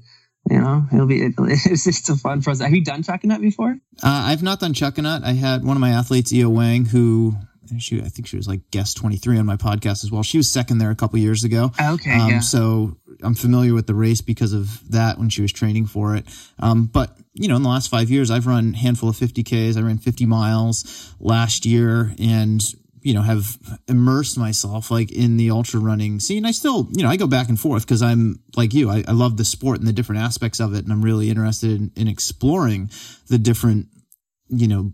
you 0.49 0.59
know, 0.59 0.85
it'll 0.93 1.05
be 1.05 1.21
it, 1.21 1.33
it's 1.39 1.83
just 1.83 2.09
a 2.09 2.15
fun 2.15 2.41
process. 2.41 2.65
Have 2.65 2.73
you 2.73 2.83
done 2.83 3.03
Chuckanut 3.03 3.41
before? 3.41 3.77
Uh, 4.03 4.23
I've 4.25 4.43
not 4.43 4.59
done 4.59 4.73
Chuckanut. 4.73 5.23
I 5.23 5.33
had 5.33 5.63
one 5.63 5.77
of 5.77 5.81
my 5.81 5.91
athletes, 5.91 6.31
Yiou 6.31 6.49
Wang, 6.49 6.85
who 6.85 7.35
she 7.79 8.01
I 8.01 8.07
think 8.07 8.27
she 8.27 8.37
was 8.37 8.47
like 8.47 8.69
guest 8.71 8.97
23 8.97 9.37
on 9.37 9.45
my 9.45 9.57
podcast 9.57 10.03
as 10.03 10.11
well. 10.11 10.23
She 10.23 10.37
was 10.37 10.49
second 10.49 10.77
there 10.77 10.91
a 10.91 10.95
couple 10.95 11.19
years 11.19 11.43
ago. 11.43 11.71
Okay. 11.79 12.13
Um, 12.13 12.29
yeah. 12.29 12.39
So 12.39 12.97
I'm 13.21 13.35
familiar 13.35 13.73
with 13.73 13.87
the 13.87 13.95
race 13.95 14.21
because 14.21 14.53
of 14.53 14.89
that 14.91 15.17
when 15.17 15.29
she 15.29 15.41
was 15.41 15.51
training 15.51 15.87
for 15.87 16.15
it. 16.15 16.25
Um, 16.59 16.85
but 16.85 17.17
you 17.33 17.47
know, 17.47 17.55
in 17.55 17.63
the 17.63 17.69
last 17.69 17.89
five 17.89 18.09
years, 18.09 18.31
I've 18.31 18.47
run 18.47 18.73
a 18.73 18.77
handful 18.77 19.09
of 19.09 19.15
50Ks. 19.15 19.77
I 19.77 19.81
ran 19.81 19.97
50 19.97 20.25
miles 20.25 21.13
last 21.19 21.65
year 21.65 22.13
and, 22.19 22.61
you 23.07 23.13
know, 23.13 23.21
have 23.21 23.57
immersed 23.87 24.37
myself 24.37 24.91
like 24.91 25.13
in 25.13 25.37
the 25.37 25.49
ultra 25.49 25.79
running 25.79 26.19
scene. 26.19 26.45
I 26.45 26.51
still, 26.51 26.89
you 26.91 27.03
know, 27.03 27.09
I 27.09 27.15
go 27.15 27.25
back 27.25 27.47
and 27.47 27.57
forth 27.57 27.85
because 27.85 28.01
I'm 28.01 28.43
like 28.57 28.73
you. 28.73 28.89
I, 28.89 29.05
I, 29.07 29.13
love 29.13 29.37
the 29.37 29.45
sport 29.45 29.79
and 29.79 29.87
the 29.87 29.93
different 29.93 30.23
aspects 30.23 30.59
of 30.59 30.73
it. 30.73 30.83
And 30.83 30.91
I'm 30.91 31.01
really 31.01 31.29
interested 31.29 31.71
in, 31.71 31.91
in 31.95 32.09
exploring 32.09 32.91
the 33.29 33.37
different, 33.37 33.87
you 34.49 34.67
know, 34.67 34.91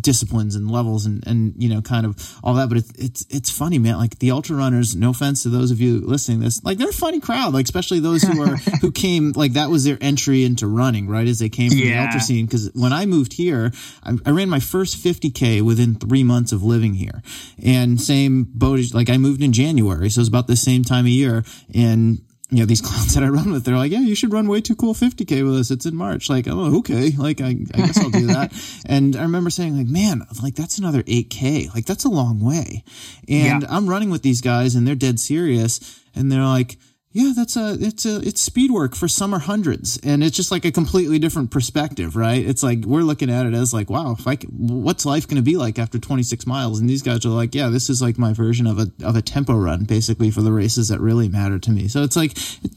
disciplines 0.00 0.54
and 0.54 0.70
levels 0.70 1.06
and 1.06 1.26
and 1.26 1.54
you 1.56 1.68
know 1.68 1.80
kind 1.80 2.04
of 2.04 2.38
all 2.44 2.54
that 2.54 2.68
but 2.68 2.78
it's 2.78 2.90
it's 2.98 3.26
it's 3.30 3.50
funny 3.50 3.78
man. 3.78 3.96
Like 3.96 4.18
the 4.18 4.30
ultra 4.30 4.56
runners 4.56 4.94
no 4.94 5.10
offense 5.10 5.42
to 5.44 5.48
those 5.48 5.70
of 5.70 5.80
you 5.80 6.00
listening 6.00 6.40
this 6.40 6.62
like 6.64 6.78
they're 6.78 6.90
a 6.90 6.92
funny 6.92 7.20
crowd 7.20 7.54
like 7.54 7.64
especially 7.64 8.00
those 8.00 8.22
who 8.22 8.42
are 8.42 8.56
who 8.80 8.92
came 8.92 9.32
like 9.32 9.54
that 9.54 9.70
was 9.70 9.84
their 9.84 9.98
entry 10.00 10.44
into 10.44 10.66
running 10.66 11.08
right 11.08 11.26
as 11.26 11.38
they 11.38 11.48
came 11.48 11.70
from 11.70 11.78
yeah. 11.78 12.00
the 12.00 12.06
ultra 12.06 12.20
scene. 12.20 12.46
Because 12.46 12.70
when 12.74 12.92
i 12.92 13.06
moved 13.06 13.32
here 13.32 13.72
I, 14.02 14.16
I, 14.26 14.30
ran 14.30 14.48
my 14.48 14.60
first 14.60 15.02
50k 15.02 15.62
within 15.62 15.94
three 15.94 16.24
months 16.24 16.52
of 16.52 16.62
living 16.62 16.94
here. 16.94 17.22
And 17.62 18.00
same 18.00 18.44
boat 18.44 18.80
like 18.92 19.08
i 19.08 19.16
moved 19.16 19.42
in 19.42 19.52
january 19.52 20.10
so 20.10 20.20
it's 20.20 20.28
about 20.28 20.46
the 20.46 20.56
same 20.56 20.82
time 20.82 21.04
of 21.04 21.10
year. 21.10 21.44
And 21.74 22.20
you 22.50 22.58
know, 22.58 22.66
these 22.66 22.80
clowns 22.86 23.14
that 23.14 23.24
I 23.24 23.28
run 23.28 23.52
with, 23.52 23.64
they're 23.64 23.76
like, 23.76 23.92
yeah, 23.92 24.00
you 24.00 24.14
should 24.14 24.32
run 24.32 24.48
way 24.48 24.60
too 24.60 24.76
cool 24.76 24.94
50K 24.94 25.44
with 25.44 25.58
us. 25.58 25.70
It's 25.70 25.86
in 25.86 25.96
March. 25.96 26.28
Like, 26.28 26.46
oh, 26.48 26.78
okay. 26.78 27.10
Like, 27.10 27.40
I, 27.40 27.48
I 27.48 27.78
guess 27.78 27.98
I'll 27.98 28.10
do 28.10 28.26
that. 28.26 28.52
and 28.86 29.16
I 29.16 29.22
remember 29.22 29.50
saying 29.50 29.76
like, 29.76 29.88
man, 29.88 30.22
like 30.42 30.54
that's 30.54 30.78
another 30.78 31.02
8K. 31.04 31.74
Like 31.74 31.86
that's 31.86 32.04
a 32.04 32.10
long 32.10 32.40
way. 32.40 32.84
And 33.28 33.62
yeah. 33.62 33.68
I'm 33.70 33.88
running 33.88 34.10
with 34.10 34.22
these 34.22 34.40
guys 34.40 34.74
and 34.74 34.86
they're 34.86 34.94
dead 34.94 35.18
serious. 35.20 36.00
And 36.14 36.30
they're 36.30 36.44
like, 36.44 36.78
yeah, 37.16 37.32
that's 37.34 37.56
a 37.56 37.78
it's 37.80 38.04
a 38.04 38.16
it's 38.18 38.42
speed 38.42 38.70
work 38.70 38.94
for 38.94 39.08
summer 39.08 39.38
hundreds, 39.38 39.98
and 40.02 40.22
it's 40.22 40.36
just 40.36 40.50
like 40.50 40.66
a 40.66 40.70
completely 40.70 41.18
different 41.18 41.50
perspective, 41.50 42.14
right? 42.14 42.44
It's 42.44 42.62
like 42.62 42.84
we're 42.84 43.00
looking 43.00 43.30
at 43.30 43.46
it 43.46 43.54
as 43.54 43.72
like, 43.72 43.88
wow, 43.88 44.14
if 44.18 44.28
I 44.28 44.36
what's 44.50 45.06
life 45.06 45.26
going 45.26 45.36
to 45.36 45.42
be 45.42 45.56
like 45.56 45.78
after 45.78 45.98
26 45.98 46.46
miles? 46.46 46.78
And 46.78 46.90
these 46.90 47.00
guys 47.00 47.24
are 47.24 47.30
like, 47.30 47.54
yeah, 47.54 47.70
this 47.70 47.88
is 47.88 48.02
like 48.02 48.18
my 48.18 48.34
version 48.34 48.66
of 48.66 48.78
a 48.78 48.92
of 49.02 49.16
a 49.16 49.22
tempo 49.22 49.54
run, 49.54 49.84
basically 49.84 50.30
for 50.30 50.42
the 50.42 50.52
races 50.52 50.88
that 50.88 51.00
really 51.00 51.26
matter 51.26 51.58
to 51.58 51.70
me. 51.70 51.88
So 51.88 52.02
it's 52.02 52.16
like 52.16 52.32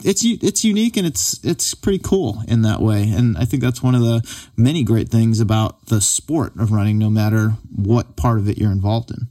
it's 0.06 0.24
it's 0.24 0.64
unique 0.64 0.96
and 0.96 1.06
it's 1.06 1.44
it's 1.44 1.74
pretty 1.74 2.00
cool 2.00 2.42
in 2.48 2.62
that 2.62 2.80
way, 2.80 3.12
and 3.12 3.38
I 3.38 3.44
think 3.44 3.62
that's 3.62 3.84
one 3.84 3.94
of 3.94 4.02
the 4.02 4.48
many 4.56 4.84
great 4.86 5.10
things 5.10 5.42
about 5.42 5.88
the 5.88 6.00
sport 6.00 6.56
of 6.58 6.72
running, 6.72 6.98
no 6.98 7.10
matter 7.10 7.56
what 7.76 8.16
part 8.16 8.40
of 8.40 8.48
it 8.48 8.58
you're 8.58 8.72
involved 8.72 9.12
in 9.12 9.28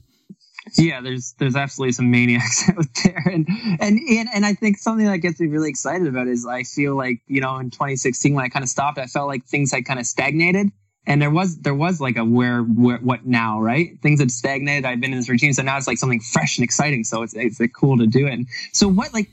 yeah, 0.78 1.00
there's 1.00 1.34
there's 1.38 1.56
absolutely 1.56 1.92
some 1.92 2.10
maniacs 2.10 2.68
out 2.68 2.86
there, 3.04 3.22
and 3.26 3.48
and 3.80 3.98
and 3.98 4.28
and 4.32 4.46
I 4.46 4.54
think 4.54 4.78
something 4.78 5.06
that 5.06 5.18
gets 5.18 5.40
me 5.40 5.48
really 5.48 5.70
excited 5.70 6.06
about 6.06 6.28
is 6.28 6.46
I 6.46 6.62
feel 6.62 6.96
like 6.96 7.20
you 7.26 7.40
know 7.40 7.56
in 7.58 7.70
2016 7.70 8.34
when 8.34 8.44
I 8.44 8.48
kind 8.48 8.62
of 8.62 8.68
stopped, 8.68 8.98
I 8.98 9.06
felt 9.06 9.28
like 9.28 9.44
things 9.46 9.72
had 9.72 9.84
kind 9.84 9.98
of 9.98 10.06
stagnated, 10.06 10.68
and 11.06 11.20
there 11.20 11.30
was 11.30 11.58
there 11.58 11.74
was 11.74 12.00
like 12.00 12.16
a 12.16 12.24
where, 12.24 12.62
where 12.62 12.98
what 12.98 13.26
now 13.26 13.60
right 13.60 14.00
things 14.02 14.20
had 14.20 14.30
stagnated. 14.30 14.84
I've 14.84 15.00
been 15.00 15.12
in 15.12 15.18
this 15.18 15.28
routine, 15.28 15.52
so 15.52 15.62
now 15.62 15.76
it's 15.76 15.86
like 15.86 15.98
something 15.98 16.20
fresh 16.20 16.58
and 16.58 16.64
exciting. 16.64 17.04
So 17.04 17.22
it's 17.22 17.34
it's 17.34 17.58
like 17.58 17.72
cool 17.72 17.98
to 17.98 18.06
do 18.06 18.26
it. 18.26 18.40
so 18.72 18.88
what 18.88 19.12
like 19.12 19.28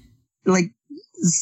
like 0.45 0.71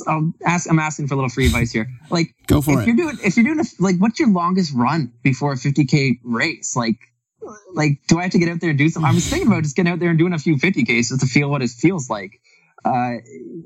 I'll 0.07 0.31
ask. 0.45 0.69
I'm 0.69 0.79
asking 0.79 1.07
for 1.07 1.15
a 1.15 1.17
little 1.17 1.29
free 1.29 1.47
advice 1.47 1.71
here. 1.71 1.87
Like, 2.09 2.35
go 2.47 2.61
for 2.61 2.71
it. 2.71 2.73
if 2.73 2.79
it. 2.81 2.87
You're 2.87 2.95
doing 2.95 3.17
if 3.23 3.37
you're 3.37 3.45
doing 3.45 3.59
a, 3.59 3.63
like, 3.79 3.97
what's 3.97 4.19
your 4.19 4.29
longest 4.29 4.73
run 4.73 5.11
before 5.23 5.53
a 5.53 5.55
50k 5.55 6.19
race? 6.23 6.75
Like, 6.75 6.97
like, 7.73 7.99
do 8.07 8.19
I 8.19 8.23
have 8.23 8.31
to 8.31 8.39
get 8.39 8.49
out 8.49 8.59
there 8.59 8.69
and 8.69 8.77
do 8.77 8.89
something? 8.89 9.09
I 9.09 9.13
was 9.13 9.27
thinking 9.27 9.47
about 9.47 9.63
just 9.63 9.75
getting 9.75 9.91
out 9.91 9.99
there 9.99 10.09
and 10.09 10.19
doing 10.19 10.33
a 10.33 10.39
few 10.39 10.57
50 10.57 10.83
cases 10.83 11.19
to 11.19 11.25
feel 11.25 11.49
what 11.49 11.61
it 11.61 11.69
feels 11.69 12.09
like. 12.09 12.39
Uh, 12.85 13.15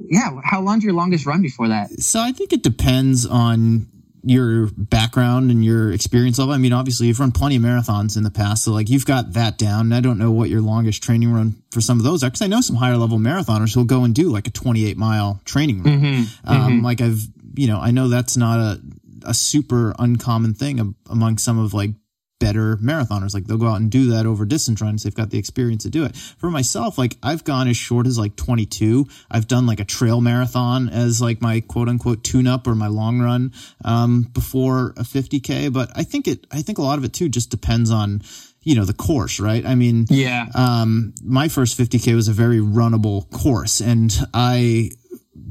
yeah. 0.09 0.29
How 0.43 0.61
long's 0.61 0.83
your 0.83 0.93
longest 0.93 1.25
run 1.25 1.41
before 1.41 1.69
that? 1.69 1.89
So 2.01 2.19
I 2.19 2.31
think 2.31 2.53
it 2.53 2.63
depends 2.63 3.25
on 3.25 3.87
your 4.23 4.67
background 4.75 5.51
and 5.51 5.63
your 5.63 5.91
experience 5.91 6.37
level. 6.37 6.53
I 6.53 6.57
mean, 6.57 6.73
obviously 6.73 7.07
you've 7.07 7.19
run 7.19 7.31
plenty 7.31 7.55
of 7.55 7.61
marathons 7.61 8.17
in 8.17 8.23
the 8.23 8.31
past, 8.31 8.63
so 8.63 8.73
like 8.73 8.89
you've 8.89 9.05
got 9.05 9.33
that 9.33 9.57
down. 9.57 9.81
And 9.81 9.95
I 9.95 10.01
don't 10.01 10.17
know 10.17 10.31
what 10.31 10.49
your 10.49 10.61
longest 10.61 11.01
training 11.01 11.31
run 11.31 11.61
for 11.71 11.81
some 11.81 11.97
of 11.97 12.03
those 12.03 12.23
are, 12.23 12.27
because 12.27 12.41
I 12.41 12.47
know 12.47 12.61
some 12.61 12.75
higher 12.75 12.97
level 12.97 13.19
marathoners 13.19 13.73
who'll 13.73 13.85
go 13.85 14.03
and 14.03 14.13
do 14.13 14.29
like 14.29 14.47
a 14.47 14.51
28 14.51 14.97
mile 14.97 15.39
training 15.45 15.81
run. 15.81 16.01
Mm-hmm, 16.01 16.49
um, 16.49 16.57
mm-hmm. 16.57 16.85
Like 16.85 17.01
I've, 17.01 17.21
you 17.55 17.67
know, 17.67 17.79
I 17.79 17.91
know 17.91 18.09
that's 18.09 18.37
not 18.37 18.59
a 18.59 18.81
a 19.27 19.33
super 19.33 19.93
uncommon 19.99 20.53
thing 20.53 20.95
among 21.09 21.37
some 21.37 21.59
of 21.59 21.73
like 21.73 21.91
better 22.39 22.77
marathoners. 22.77 23.33
Like 23.33 23.45
they'll 23.45 23.57
go 23.57 23.67
out 23.67 23.81
and 23.81 23.89
do 23.89 24.11
that 24.11 24.25
over 24.25 24.45
distance 24.45 24.81
runs. 24.81 25.03
They've 25.03 25.13
got 25.13 25.29
the 25.29 25.37
experience 25.37 25.83
to 25.83 25.89
do 25.89 26.05
it. 26.05 26.15
For 26.15 26.49
myself, 26.49 26.97
like 26.97 27.17
I've 27.23 27.43
gone 27.43 27.67
as 27.67 27.77
short 27.77 28.07
as 28.07 28.17
like 28.17 28.35
22. 28.35 29.07
I've 29.29 29.47
done 29.47 29.65
like 29.65 29.79
a 29.79 29.85
trail 29.85 30.21
marathon 30.21 30.89
as 30.89 31.21
like 31.21 31.41
my 31.41 31.61
quote 31.61 31.89
unquote 31.89 32.23
tune 32.23 32.47
up 32.47 32.67
or 32.67 32.75
my 32.75 32.87
long 32.87 33.19
run, 33.19 33.53
um, 33.83 34.23
before 34.33 34.93
a 34.97 35.03
50k. 35.03 35.71
But 35.73 35.89
I 35.95 36.03
think 36.03 36.27
it, 36.27 36.45
I 36.51 36.61
think 36.61 36.77
a 36.77 36.83
lot 36.83 36.97
of 36.97 37.03
it 37.03 37.13
too 37.13 37.29
just 37.29 37.49
depends 37.49 37.91
on, 37.91 38.21
you 38.61 38.75
know, 38.75 38.85
the 38.85 38.93
course, 38.93 39.39
right? 39.39 39.65
I 39.65 39.75
mean, 39.75 40.05
yeah, 40.09 40.47
um, 40.55 41.13
my 41.23 41.47
first 41.47 41.77
50k 41.77 42.15
was 42.15 42.27
a 42.27 42.33
very 42.33 42.59
runnable 42.59 43.29
course 43.31 43.81
and 43.81 44.15
I 44.33 44.91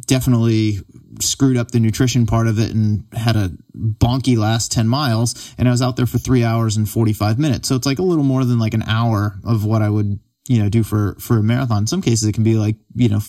definitely 0.06 0.80
screwed 1.22 1.56
up 1.56 1.70
the 1.70 1.80
nutrition 1.80 2.26
part 2.26 2.46
of 2.46 2.58
it 2.58 2.72
and 2.72 3.04
had 3.12 3.36
a 3.36 3.50
bonky 3.76 4.36
last 4.36 4.72
10 4.72 4.88
miles 4.88 5.54
and 5.58 5.68
I 5.68 5.70
was 5.70 5.82
out 5.82 5.96
there 5.96 6.06
for 6.06 6.18
3 6.18 6.44
hours 6.44 6.76
and 6.76 6.88
45 6.88 7.38
minutes. 7.38 7.68
So 7.68 7.76
it's 7.76 7.86
like 7.86 7.98
a 7.98 8.02
little 8.02 8.24
more 8.24 8.44
than 8.44 8.58
like 8.58 8.74
an 8.74 8.82
hour 8.82 9.38
of 9.44 9.64
what 9.64 9.82
I 9.82 9.88
would, 9.88 10.18
you 10.48 10.62
know, 10.62 10.68
do 10.68 10.82
for 10.82 11.16
for 11.18 11.38
a 11.38 11.42
marathon. 11.42 11.82
In 11.82 11.86
some 11.86 12.02
cases 12.02 12.28
it 12.28 12.32
can 12.32 12.44
be 12.44 12.54
like, 12.54 12.76
you 12.94 13.08
know, 13.08 13.20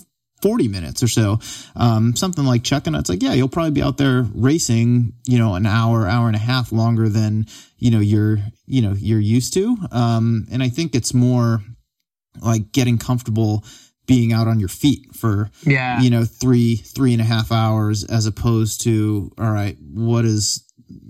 40 0.42 0.68
minutes 0.68 1.02
or 1.02 1.08
so. 1.08 1.40
Um, 1.76 2.16
something 2.16 2.46
like 2.46 2.62
Chuckanut 2.62 3.00
it's 3.02 3.10
like, 3.10 3.24
yeah, 3.24 3.34
you'll 3.34 3.50
probably 3.50 3.72
be 3.72 3.82
out 3.82 3.98
there 3.98 4.26
racing, 4.36 5.14
you 5.26 5.40
know, 5.40 5.56
an 5.56 5.66
hour, 5.66 6.08
hour 6.08 6.28
and 6.28 6.36
a 6.36 6.40
half 6.40 6.72
longer 6.72 7.10
than, 7.10 7.48
you 7.78 7.92
know, 7.92 8.00
you're, 8.00 8.38
you 8.66 8.82
know, 8.82 8.94
you're 8.94 9.20
used 9.20 9.54
to. 9.56 9.76
Um, 9.92 10.48
and 10.52 10.62
I 10.62 10.70
think 10.70 10.96
it's 10.96 11.14
more 11.14 11.62
like 12.42 12.72
getting 12.72 12.98
comfortable 12.98 13.64
being 14.08 14.34
out 14.34 14.48
on 14.48 14.60
your 14.60 14.70
feet 14.70 15.14
for 15.14 15.52
yeah. 15.64 16.02
you 16.02 16.10
know 16.10 16.26
three 16.26 16.78
three 16.78 17.14
and 17.14 17.22
a 17.22 17.26
half 17.26 17.52
hours 17.52 18.04
as 18.06 18.26
opposed 18.26 18.82
to 18.82 19.32
all 19.38 19.52
right 19.52 19.78
what 19.94 20.26
is 20.26 20.64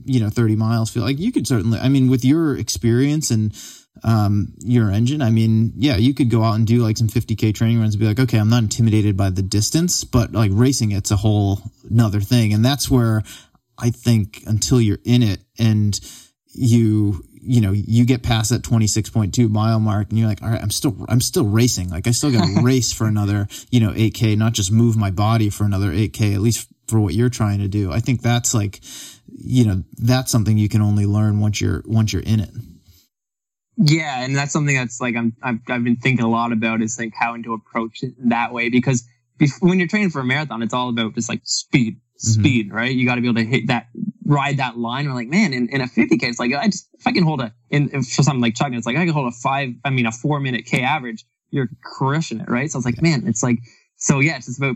you 0.05 0.19
know 0.19 0.29
30 0.29 0.55
miles 0.55 0.89
feel 0.89 1.03
like? 1.03 1.19
You 1.19 1.31
could 1.31 1.47
certainly 1.47 1.79
i 1.79 1.87
mean 1.87 2.09
with 2.09 2.25
your 2.25 2.57
experience 2.57 3.31
and 3.31 3.55
um 4.03 4.53
your 4.59 4.91
engine 4.91 5.23
i 5.23 5.31
mean 5.31 5.73
yeah 5.75 5.97
you 5.97 6.13
could 6.13 6.29
go 6.29 6.43
out 6.43 6.53
and 6.53 6.67
do 6.67 6.83
like 6.83 6.97
some 6.97 7.07
50k 7.07 7.55
training 7.55 7.79
runs 7.79 7.95
and 7.95 7.99
be 7.99 8.05
like 8.05 8.19
okay 8.19 8.37
i'm 8.37 8.49
not 8.49 8.61
intimidated 8.61 9.17
by 9.17 9.31
the 9.31 9.41
distance 9.41 10.03
but 10.03 10.33
like 10.33 10.51
racing 10.53 10.91
it's 10.91 11.09
a 11.09 11.15
whole 11.15 11.59
another 11.89 12.19
thing. 12.19 12.53
And 12.53 12.63
that's 12.63 12.89
where 12.89 13.23
i 13.77 13.89
think 13.89 14.43
until 14.45 14.81
you're 14.81 14.99
in 15.03 15.23
it 15.23 15.39
and 15.57 15.99
you 16.53 17.23
you 17.47 17.61
know, 17.61 17.71
you 17.71 18.05
get 18.05 18.23
past 18.23 18.49
that 18.49 18.61
26.2 18.61 19.49
mile 19.49 19.79
mark 19.79 20.09
and 20.09 20.19
you're 20.19 20.27
like, 20.27 20.43
all 20.43 20.49
right, 20.49 20.61
I'm 20.61 20.69
still, 20.69 21.05
I'm 21.07 21.21
still 21.21 21.45
racing. 21.45 21.89
Like 21.89 22.05
I 22.05 22.11
still 22.11 22.31
got 22.31 22.45
to 22.45 22.61
race 22.61 22.91
for 22.91 23.07
another, 23.07 23.47
you 23.71 23.79
know, 23.79 23.91
8k, 23.91 24.37
not 24.37 24.51
just 24.51 24.71
move 24.71 24.97
my 24.97 25.11
body 25.11 25.49
for 25.49 25.63
another 25.63 25.91
8k, 25.91 26.35
at 26.35 26.41
least 26.41 26.67
for 26.87 26.99
what 26.99 27.13
you're 27.13 27.29
trying 27.29 27.59
to 27.59 27.69
do. 27.69 27.91
I 27.91 27.99
think 28.01 28.21
that's 28.21 28.53
like, 28.53 28.81
you 29.29 29.65
know, 29.65 29.83
that's 29.97 30.29
something 30.29 30.57
you 30.57 30.67
can 30.67 30.81
only 30.81 31.05
learn 31.05 31.39
once 31.39 31.61
you're, 31.61 31.83
once 31.85 32.11
you're 32.11 32.21
in 32.21 32.41
it. 32.41 32.49
Yeah. 33.77 34.23
And 34.23 34.35
that's 34.35 34.51
something 34.51 34.75
that's 34.75 34.99
like, 34.99 35.15
I'm, 35.15 35.33
I've, 35.41 35.59
I've 35.69 35.83
been 35.85 35.95
thinking 35.95 36.25
a 36.25 36.29
lot 36.29 36.51
about 36.51 36.81
is 36.81 36.99
like 36.99 37.13
how 37.17 37.37
to 37.37 37.53
approach 37.53 38.03
it 38.03 38.13
that 38.29 38.51
way 38.51 38.69
because 38.69 39.07
when 39.61 39.79
you're 39.79 39.87
training 39.87 40.09
for 40.09 40.19
a 40.19 40.25
marathon, 40.25 40.61
it's 40.63 40.73
all 40.73 40.89
about 40.89 41.15
just 41.15 41.29
like 41.29 41.41
speed, 41.45 41.95
mm-hmm. 41.95 42.41
speed, 42.41 42.67
mm-hmm. 42.67 42.75
right? 42.75 42.93
You 42.93 43.05
got 43.05 43.15
to 43.15 43.21
be 43.21 43.27
able 43.27 43.35
to 43.35 43.45
hit 43.45 43.67
that 43.67 43.87
ride 44.27 44.57
that 44.57 44.77
line. 44.77 45.07
We're 45.07 45.15
like, 45.15 45.29
man, 45.29 45.53
in, 45.53 45.69
in 45.69 45.81
a 45.81 45.85
50k, 45.85 46.23
it's 46.23 46.39
like 46.39 46.53
I 46.53 46.67
just 46.67 46.89
if 46.93 47.07
I 47.07 47.11
can 47.11 47.23
hold 47.23 47.41
a 47.41 47.53
in 47.69 47.89
for 47.89 48.23
something 48.23 48.41
like 48.41 48.53
Chuckanut, 48.53 48.77
it's 48.77 48.85
like 48.85 48.97
I 48.97 49.05
can 49.05 49.13
hold 49.13 49.27
a 49.27 49.35
five, 49.35 49.69
I 49.83 49.89
mean 49.89 50.05
a 50.05 50.11
four 50.11 50.39
minute 50.39 50.65
k 50.65 50.81
average. 50.81 51.25
You're 51.49 51.69
crushing 51.81 52.41
it, 52.41 52.49
right? 52.49 52.69
So 52.69 52.77
it's 52.77 52.85
like, 52.85 53.01
man, 53.01 53.25
it's 53.25 53.41
like 53.41 53.59
so 53.95 54.19
yeah, 54.19 54.37
it's 54.37 54.47
just 54.47 54.59
about 54.59 54.75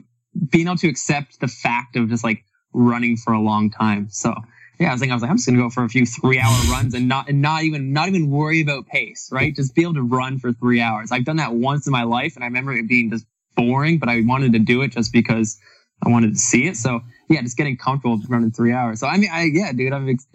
being 0.50 0.68
able 0.68 0.78
to 0.78 0.88
accept 0.88 1.40
the 1.42 1.48
fact 1.48 1.98
of 1.98 2.10
just 2.10 2.24
like 2.24 2.46
running 2.74 3.18
for 3.18 3.34
a 3.34 3.42
long 3.42 3.70
time. 3.70 4.08
So 4.10 4.34
yeah, 4.80 4.90
I 4.90 4.94
was 4.94 5.02
thinking, 5.02 5.12
I 5.12 5.16
was 5.16 5.22
like, 5.22 5.32
I'm 5.32 5.38
just 5.38 5.48
gonna 5.48 5.60
go 5.60 5.70
for 5.70 5.84
a 5.84 5.90
few 5.90 6.06
three 6.06 6.40
hour 6.40 6.56
runs 6.72 6.94
and 6.94 7.08
not 7.08 7.28
and 7.28 7.42
not 7.42 7.64
even 7.64 7.92
not 7.92 8.08
even 8.08 8.32
worry 8.32 8.62
about 8.62 8.88
pace, 8.88 9.30
right? 9.32 9.54
Just 9.54 9.76
be 9.76 9.84
able 9.84 9.96
to 9.96 10.02
run 10.02 10.40
for 10.40 10.54
three 10.54 10.82
hours. 10.82 11.12
I've 11.12 11.26
done 11.26 11.38
that 11.38 11.54
once 11.54 11.88
in 11.88 11.92
my 11.92 12.04
life, 12.04 12.36
and 12.36 12.44
I 12.44 12.48
remember 12.48 12.74
it 12.74 12.88
being 12.88 13.10
just 13.10 13.26
boring, 13.56 14.00
but 14.00 14.08
I 14.08 14.22
wanted 14.22 14.54
to 14.54 14.60
do 14.60 14.82
it 14.82 14.90
just 14.90 15.12
because 15.12 15.60
I 16.04 16.10
wanted 16.10 16.34
to 16.34 16.40
see 16.40 16.68
it. 16.68 16.78
So 16.78 17.02
yeah, 17.32 17.42
just 17.42 17.58
getting 17.58 17.78
comfortable 17.78 18.20
running 18.28 18.52
three 18.52 18.74
hours. 18.74 19.00
So 19.00 19.08
I 19.08 19.18
mean, 19.18 19.30
I 19.32 19.44
yeah, 19.44 19.72
dude, 19.72 19.94
I'm 19.94 20.10
ex- 20.10 20.28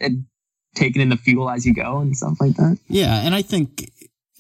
taken 0.75 1.01
in 1.01 1.09
the 1.09 1.17
fuel 1.17 1.49
as 1.51 1.67
you 1.67 1.75
go 1.75 1.99
and 1.99 2.17
stuff 2.17 2.41
like 2.41 2.55
that. 2.57 2.79
Yeah, 2.89 3.21
and 3.25 3.35
I 3.35 3.43
think 3.43 3.91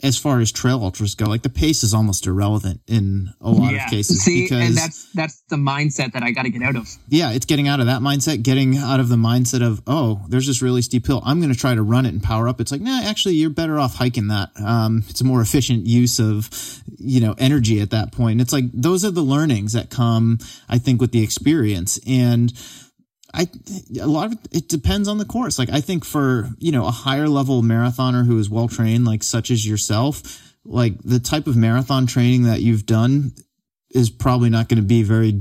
as 0.03 0.19
far 0.19 0.41
as 0.41 0.53
trail 0.53 0.83
ultras 0.83 1.15
go, 1.15 1.25
like 1.25 1.43
the 1.43 1.49
pace 1.49 1.83
is 1.83 1.95
almost 1.95 2.27
irrelevant 2.27 2.81
in 2.87 3.31
a 3.41 3.51
lot 3.51 3.73
yeah. 3.73 3.85
of 3.85 3.91
cases. 3.91 4.23
See, 4.23 4.43
because, 4.43 4.69
and 4.69 4.77
that's 4.77 5.11
that's 5.13 5.41
the 5.49 5.57
mindset 5.57 6.13
that 6.13 6.23
I 6.23 6.33
got 6.33 6.43
to 6.43 6.51
get 6.51 6.63
out 6.63 6.77
of. 6.77 6.89
Yeah, 7.09 7.33
it's 7.33 7.47
getting 7.47 7.67
out 7.67 7.81
of 7.81 7.87
that 7.87 8.03
mindset, 8.03 8.43
getting 8.43 8.77
out 8.77 9.01
of 9.01 9.09
the 9.09 9.17
mindset 9.17 9.67
of 9.67 9.83
oh, 9.87 10.21
there's 10.29 10.47
this 10.47 10.61
really 10.61 10.83
steep 10.83 11.07
hill. 11.07 11.23
I'm 11.25 11.41
going 11.41 11.53
to 11.53 11.59
try 11.59 11.75
to 11.75 11.83
run 11.83 12.05
it 12.05 12.11
and 12.11 12.23
power 12.23 12.47
up. 12.47 12.61
It's 12.61 12.71
like 12.71 12.83
nah, 12.83 13.03
actually, 13.05 13.37
you're 13.37 13.51
better 13.51 13.79
off 13.79 13.95
hiking 13.95 14.29
that. 14.29 14.51
Um, 14.63 15.03
it's 15.09 15.23
a 15.23 15.25
more 15.25 15.41
efficient 15.41 15.87
use 15.87 16.21
of 16.21 16.51
you 16.99 17.21
know 17.21 17.35
energy 17.39 17.81
at 17.81 17.91
that 17.91 18.13
point. 18.13 18.33
And 18.33 18.41
it's 18.43 18.53
like 18.53 18.65
those 18.75 19.03
are 19.05 19.11
the 19.11 19.23
learnings 19.23 19.73
that 19.73 19.89
come, 19.89 20.39
I 20.69 20.79
think, 20.79 21.01
with 21.01 21.13
the 21.13 21.23
experience 21.23 21.99
and 22.07 22.53
I 23.35 23.49
a 24.01 24.07
lot 24.07 24.27
of 24.27 24.33
it, 24.33 24.39
it 24.53 24.69
depends 24.69 25.09
on 25.09 25.19
the 25.19 25.25
course. 25.25 25.59
Like 25.59 25.71
I 25.71 25.81
think 25.81 26.05
for 26.05 26.49
you 26.59 26.73
know 26.73 26.87
a 26.87 26.91
higher 26.91 27.29
level 27.29 27.63
marathoner 27.63 28.27
who 28.27 28.39
is 28.39 28.49
well 28.51 28.69
trained, 28.69 29.05
like 29.05 29.23
such 29.23 29.51
as 29.51 29.67
yourself, 29.67 30.55
like 30.65 30.95
the 31.03 31.21
type 31.21 31.47
of 31.47 31.57
marathon 31.57 32.07
training 32.07 32.45
that 32.45 32.61
you've 32.61 32.87
done 32.87 33.33
is 33.91 34.11
probably 34.11 34.51
not 34.51 34.69
going 34.69 34.81
to 34.81 34.87
be 34.87 35.03
very 35.03 35.41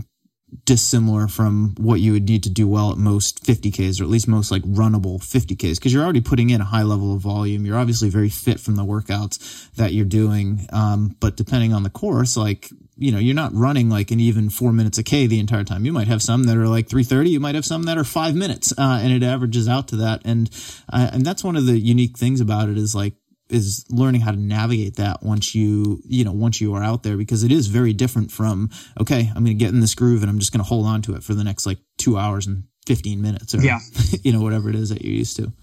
dissimilar 0.63 1.27
from 1.27 1.75
what 1.77 1.99
you 1.99 2.13
would 2.13 2.29
need 2.29 2.43
to 2.43 2.49
do 2.49 2.67
well 2.67 2.91
at 2.91 2.97
most 2.97 3.43
50Ks 3.43 3.99
or 3.99 4.03
at 4.03 4.09
least 4.09 4.27
most 4.27 4.51
like 4.51 4.61
runnable 4.63 5.19
50Ks 5.19 5.75
because 5.75 5.93
you're 5.93 6.03
already 6.03 6.21
putting 6.21 6.49
in 6.49 6.61
a 6.61 6.65
high 6.65 6.83
level 6.83 7.13
of 7.13 7.21
volume. 7.21 7.65
You're 7.65 7.77
obviously 7.77 8.09
very 8.09 8.29
fit 8.29 8.59
from 8.59 8.75
the 8.75 8.85
workouts 8.85 9.69
that 9.73 9.93
you're 9.93 10.05
doing. 10.05 10.67
Um, 10.71 11.15
but 11.19 11.35
depending 11.35 11.73
on 11.73 11.83
the 11.83 11.89
course, 11.89 12.37
like, 12.37 12.69
you 12.97 13.11
know, 13.11 13.19
you're 13.19 13.35
not 13.35 13.53
running 13.53 13.89
like 13.89 14.11
an 14.11 14.19
even 14.19 14.49
four 14.49 14.71
minutes 14.71 14.97
a 14.97 15.03
K 15.03 15.27
the 15.27 15.39
entire 15.39 15.63
time. 15.63 15.85
You 15.85 15.91
might 15.91 16.07
have 16.07 16.21
some 16.21 16.43
that 16.43 16.57
are 16.57 16.67
like 16.67 16.87
330. 16.87 17.29
You 17.29 17.39
might 17.39 17.55
have 17.55 17.65
some 17.65 17.83
that 17.83 17.97
are 17.97 18.03
five 18.03 18.35
minutes, 18.35 18.73
uh, 18.77 18.99
and 19.01 19.11
it 19.11 19.23
averages 19.23 19.67
out 19.67 19.89
to 19.89 19.97
that. 19.97 20.21
And, 20.25 20.49
uh, 20.91 21.09
and 21.13 21.25
that's 21.25 21.43
one 21.43 21.55
of 21.55 21.65
the 21.65 21.77
unique 21.77 22.17
things 22.17 22.41
about 22.41 22.69
it 22.69 22.77
is 22.77 22.95
like, 22.95 23.13
is 23.49 23.85
learning 23.89 24.21
how 24.21 24.31
to 24.31 24.39
navigate 24.39 24.95
that 24.95 25.21
once 25.21 25.53
you 25.53 26.01
you 26.03 26.23
know 26.23 26.31
once 26.31 26.59
you 26.59 26.73
are 26.73 26.83
out 26.83 27.03
there 27.03 27.15
because 27.15 27.43
it 27.43 27.51
is 27.51 27.67
very 27.67 27.93
different 27.93 28.31
from 28.31 28.71
okay 28.99 29.31
i'm 29.35 29.43
going 29.43 29.55
to 29.57 29.63
get 29.63 29.71
in 29.71 29.81
this 29.81 29.93
groove 29.93 30.23
and 30.23 30.31
i'm 30.31 30.39
just 30.39 30.51
going 30.51 30.63
to 30.63 30.67
hold 30.67 30.87
on 30.87 30.99
to 31.01 31.13
it 31.13 31.23
for 31.23 31.35
the 31.35 31.43
next 31.43 31.65
like 31.65 31.77
two 31.97 32.17
hours 32.17 32.47
and 32.47 32.63
15 32.87 33.21
minutes 33.21 33.53
or 33.53 33.61
yeah 33.61 33.77
you 34.23 34.33
know 34.33 34.41
whatever 34.41 34.67
it 34.67 34.75
is 34.75 34.89
that 34.89 35.03
you're 35.03 35.13
used 35.13 35.35
to 35.35 35.53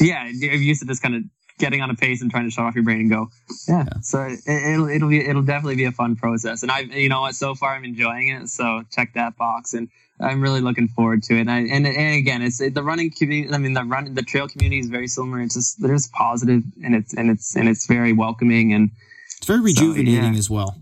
yeah 0.00 0.24
i've 0.24 0.60
used 0.60 0.80
to 0.80 0.86
just 0.88 1.00
kind 1.00 1.14
of 1.14 1.22
getting 1.58 1.82
on 1.82 1.90
a 1.90 1.94
pace 1.94 2.22
and 2.22 2.30
trying 2.30 2.44
to 2.44 2.50
shut 2.50 2.64
off 2.64 2.74
your 2.74 2.84
brain 2.84 3.00
and 3.00 3.10
go. 3.10 3.30
Yeah. 3.66 3.84
yeah. 3.86 4.00
So 4.00 4.36
it, 4.46 4.78
will 4.78 4.88
it'll 4.88 5.08
be 5.08 5.26
it'll 5.26 5.42
definitely 5.42 5.76
be 5.76 5.84
a 5.84 5.92
fun 5.92 6.16
process, 6.16 6.62
and 6.62 6.72
I 6.72 6.80
you 6.80 7.08
know 7.08 7.22
what 7.22 7.34
so 7.34 7.54
far 7.54 7.74
I'm 7.74 7.84
enjoying 7.84 8.28
it. 8.28 8.48
So 8.48 8.82
check 8.90 9.14
that 9.14 9.36
box, 9.36 9.74
and 9.74 9.88
I'm 10.20 10.40
really 10.40 10.60
looking 10.60 10.88
forward 10.88 11.22
to 11.24 11.36
it. 11.36 11.40
And 11.40 11.50
I, 11.50 11.58
and, 11.58 11.86
and 11.86 12.16
again, 12.16 12.42
it's 12.42 12.58
the 12.58 12.82
running 12.82 13.10
community. 13.10 13.54
I 13.54 13.58
mean, 13.58 13.74
the 13.74 13.84
run 13.84 14.14
the 14.14 14.22
trail 14.22 14.48
community 14.48 14.80
is 14.80 14.88
very 14.88 15.08
similar. 15.08 15.40
It's 15.42 15.54
just 15.54 15.80
there's 15.80 16.08
positive, 16.08 16.62
and 16.82 16.94
it's 16.94 17.14
and 17.14 17.30
it's 17.30 17.56
and 17.56 17.68
it's 17.68 17.86
very 17.86 18.12
welcoming 18.12 18.72
and 18.72 18.90
it's 19.36 19.46
very 19.46 19.60
rejuvenating 19.60 20.14
so, 20.14 20.30
yeah. 20.30 20.38
as 20.38 20.50
well. 20.50 20.80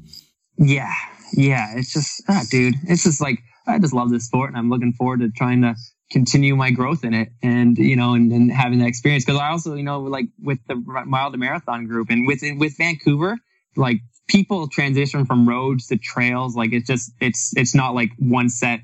Yeah, 0.58 0.92
yeah. 1.32 1.74
It's 1.76 1.92
just 1.92 2.22
ah, 2.28 2.44
dude. 2.50 2.74
It's 2.84 3.02
just 3.04 3.20
like 3.20 3.40
I 3.66 3.78
just 3.78 3.92
love 3.92 4.10
this 4.10 4.26
sport, 4.26 4.50
and 4.50 4.58
I'm 4.58 4.70
looking 4.70 4.92
forward 4.92 5.20
to 5.20 5.30
trying 5.30 5.62
to 5.62 5.74
continue 6.10 6.54
my 6.54 6.70
growth 6.70 7.04
in 7.04 7.14
it 7.14 7.30
and 7.42 7.76
you 7.78 7.96
know 7.96 8.14
and, 8.14 8.32
and 8.32 8.52
having 8.52 8.78
that 8.78 8.86
experience. 8.86 9.24
Because 9.24 9.40
i 9.40 9.48
also 9.48 9.74
you 9.74 9.82
know 9.82 10.00
like 10.00 10.26
with 10.40 10.58
the 10.68 10.74
Mile2Marathon 10.74 11.86
group 11.88 12.10
and 12.10 12.26
with 12.26 12.42
with 12.58 12.76
vancouver 12.76 13.36
like 13.76 13.98
people 14.28 14.68
transition 14.68 15.26
from 15.26 15.48
roads 15.48 15.88
to 15.88 15.96
trails. 15.96 16.56
Like 16.56 16.72
it's 16.72 16.86
just 16.86 17.12
it's 17.20 17.52
it's 17.56 17.74
not 17.74 17.94
like 17.94 18.10
one 18.18 18.48
set 18.48 18.80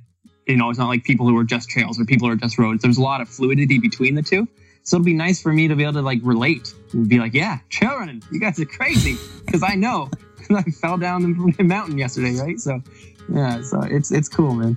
you 0.46 0.56
know 0.56 0.70
it's 0.70 0.78
not 0.78 0.88
like 0.88 1.04
people 1.04 1.26
who 1.26 1.36
are 1.38 1.44
just 1.44 1.68
trails 1.68 2.00
or 2.00 2.04
people 2.04 2.28
who 2.28 2.34
are 2.34 2.36
just 2.36 2.58
roads. 2.58 2.82
There's 2.82 2.98
a 2.98 3.02
lot 3.02 3.20
of 3.20 3.28
fluidity 3.28 3.78
between 3.78 4.14
the 4.14 4.22
two. 4.22 4.46
So 4.84 4.96
it'll 4.96 5.04
be 5.04 5.14
nice 5.14 5.40
for 5.40 5.52
me 5.52 5.68
to 5.68 5.76
be 5.76 5.84
able 5.84 5.92
to 5.94 6.02
like 6.02 6.18
relate 6.22 6.74
and 6.92 7.08
be 7.08 7.18
like 7.18 7.34
yeah 7.34 7.58
trail 7.70 7.96
running. 7.96 8.22
You 8.30 8.40
guys 8.40 8.58
are 8.60 8.66
crazy. 8.66 9.16
Because 9.44 9.62
i 9.62 9.74
know. 9.74 10.10
I 10.50 10.62
fell 10.62 10.98
down 10.98 11.54
the 11.56 11.62
mountain 11.64 11.96
yesterday 11.96 12.36
right? 12.38 12.58
So 12.58 12.82
yeah 13.28 13.62
so 13.62 13.80
it's 13.82 14.10
it's 14.10 14.28
cool 14.28 14.54
man 14.54 14.76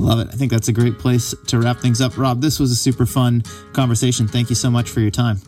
love 0.00 0.20
it. 0.20 0.28
I 0.28 0.36
think 0.36 0.50
that's 0.52 0.68
a 0.68 0.72
great 0.72 0.98
place 0.98 1.34
to 1.46 1.58
wrap 1.58 1.78
things 1.78 2.00
up. 2.00 2.16
Rob, 2.18 2.40
this 2.40 2.58
was 2.58 2.70
a 2.70 2.76
super 2.76 3.06
fun 3.06 3.42
conversation. 3.72 4.28
Thank 4.28 4.50
you 4.50 4.56
so 4.56 4.70
much 4.70 4.90
for 4.90 5.00
your 5.00 5.10
time. 5.10 5.40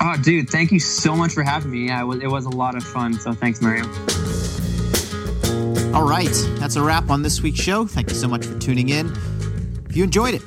Oh, 0.00 0.16
dude, 0.22 0.48
thank 0.48 0.72
you 0.72 0.80
so 0.80 1.16
much 1.16 1.32
for 1.32 1.42
having 1.42 1.70
me. 1.70 1.86
Yeah, 1.86 2.02
it 2.02 2.04
was, 2.04 2.22
it 2.22 2.28
was 2.28 2.44
a 2.46 2.50
lot 2.50 2.76
of 2.76 2.82
fun. 2.82 3.14
So 3.14 3.32
thanks, 3.32 3.60
Mario. 3.60 3.84
All 5.92 6.08
right, 6.08 6.30
that's 6.58 6.76
a 6.76 6.82
wrap 6.82 7.10
on 7.10 7.22
this 7.22 7.42
week's 7.42 7.60
show. 7.60 7.86
Thank 7.86 8.10
you 8.10 8.14
so 8.14 8.28
much 8.28 8.46
for 8.46 8.58
tuning 8.58 8.90
in. 8.90 9.12
If 9.88 9.96
you 9.96 10.04
enjoyed 10.04 10.34
it, 10.34 10.42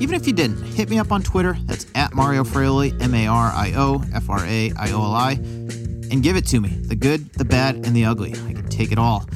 even 0.00 0.14
if 0.14 0.26
you 0.26 0.32
didn't, 0.32 0.62
hit 0.64 0.88
me 0.88 0.98
up 0.98 1.12
on 1.12 1.22
Twitter. 1.22 1.56
That's 1.66 1.86
at 1.94 2.14
Mario 2.14 2.42
Fraioli, 2.42 3.00
M 3.00 3.14
A 3.14 3.26
R 3.26 3.52
I 3.52 3.74
O 3.76 4.02
F 4.14 4.30
R 4.30 4.44
A 4.44 4.72
I 4.76 4.90
O 4.92 5.04
L 5.04 5.14
I, 5.14 5.32
and 5.32 6.22
give 6.22 6.36
it 6.36 6.46
to 6.48 6.60
me 6.60 6.70
the 6.70 6.96
good, 6.96 7.32
the 7.34 7.44
bad, 7.44 7.76
and 7.76 7.94
the 7.94 8.06
ugly. 8.06 8.32
I 8.48 8.54
can 8.54 8.66
take 8.68 8.92
it 8.92 8.98
all. 8.98 9.26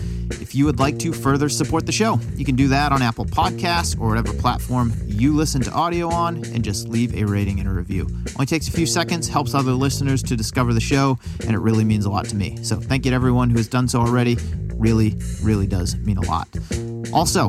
If 0.47 0.55
you 0.55 0.65
would 0.67 0.79
like 0.79 0.97
to 1.01 1.13
further 1.13 1.49
support 1.49 1.87
the 1.87 1.93
show, 1.93 2.21
you 2.37 2.45
can 2.45 2.55
do 2.55 2.69
that 2.69 2.93
on 2.93 3.03
Apple 3.03 3.25
Podcasts 3.25 4.01
or 4.01 4.07
whatever 4.07 4.33
platform 4.33 4.93
you 5.05 5.35
listen 5.35 5.61
to 5.63 5.73
audio 5.73 6.09
on 6.09 6.37
and 6.37 6.63
just 6.63 6.87
leave 6.87 7.13
a 7.17 7.25
rating 7.25 7.59
and 7.59 7.69
a 7.69 7.73
review. 7.73 8.07
Only 8.37 8.47
takes 8.47 8.69
a 8.69 8.71
few 8.71 8.87
seconds, 8.87 9.27
helps 9.27 9.55
other 9.55 9.73
listeners 9.73 10.23
to 10.23 10.37
discover 10.37 10.73
the 10.73 10.81
show, 10.81 11.19
and 11.41 11.51
it 11.51 11.59
really 11.59 11.83
means 11.83 12.05
a 12.05 12.11
lot 12.11 12.27
to 12.27 12.37
me. 12.37 12.63
So 12.63 12.77
thank 12.77 13.05
you 13.05 13.11
to 13.11 13.15
everyone 13.17 13.51
who 13.51 13.57
has 13.57 13.67
done 13.67 13.89
so 13.89 14.01
already. 14.01 14.37
Really, 14.77 15.17
really 15.43 15.67
does 15.67 15.97
mean 15.97 16.19
a 16.19 16.23
lot. 16.29 16.47
Also, 17.13 17.49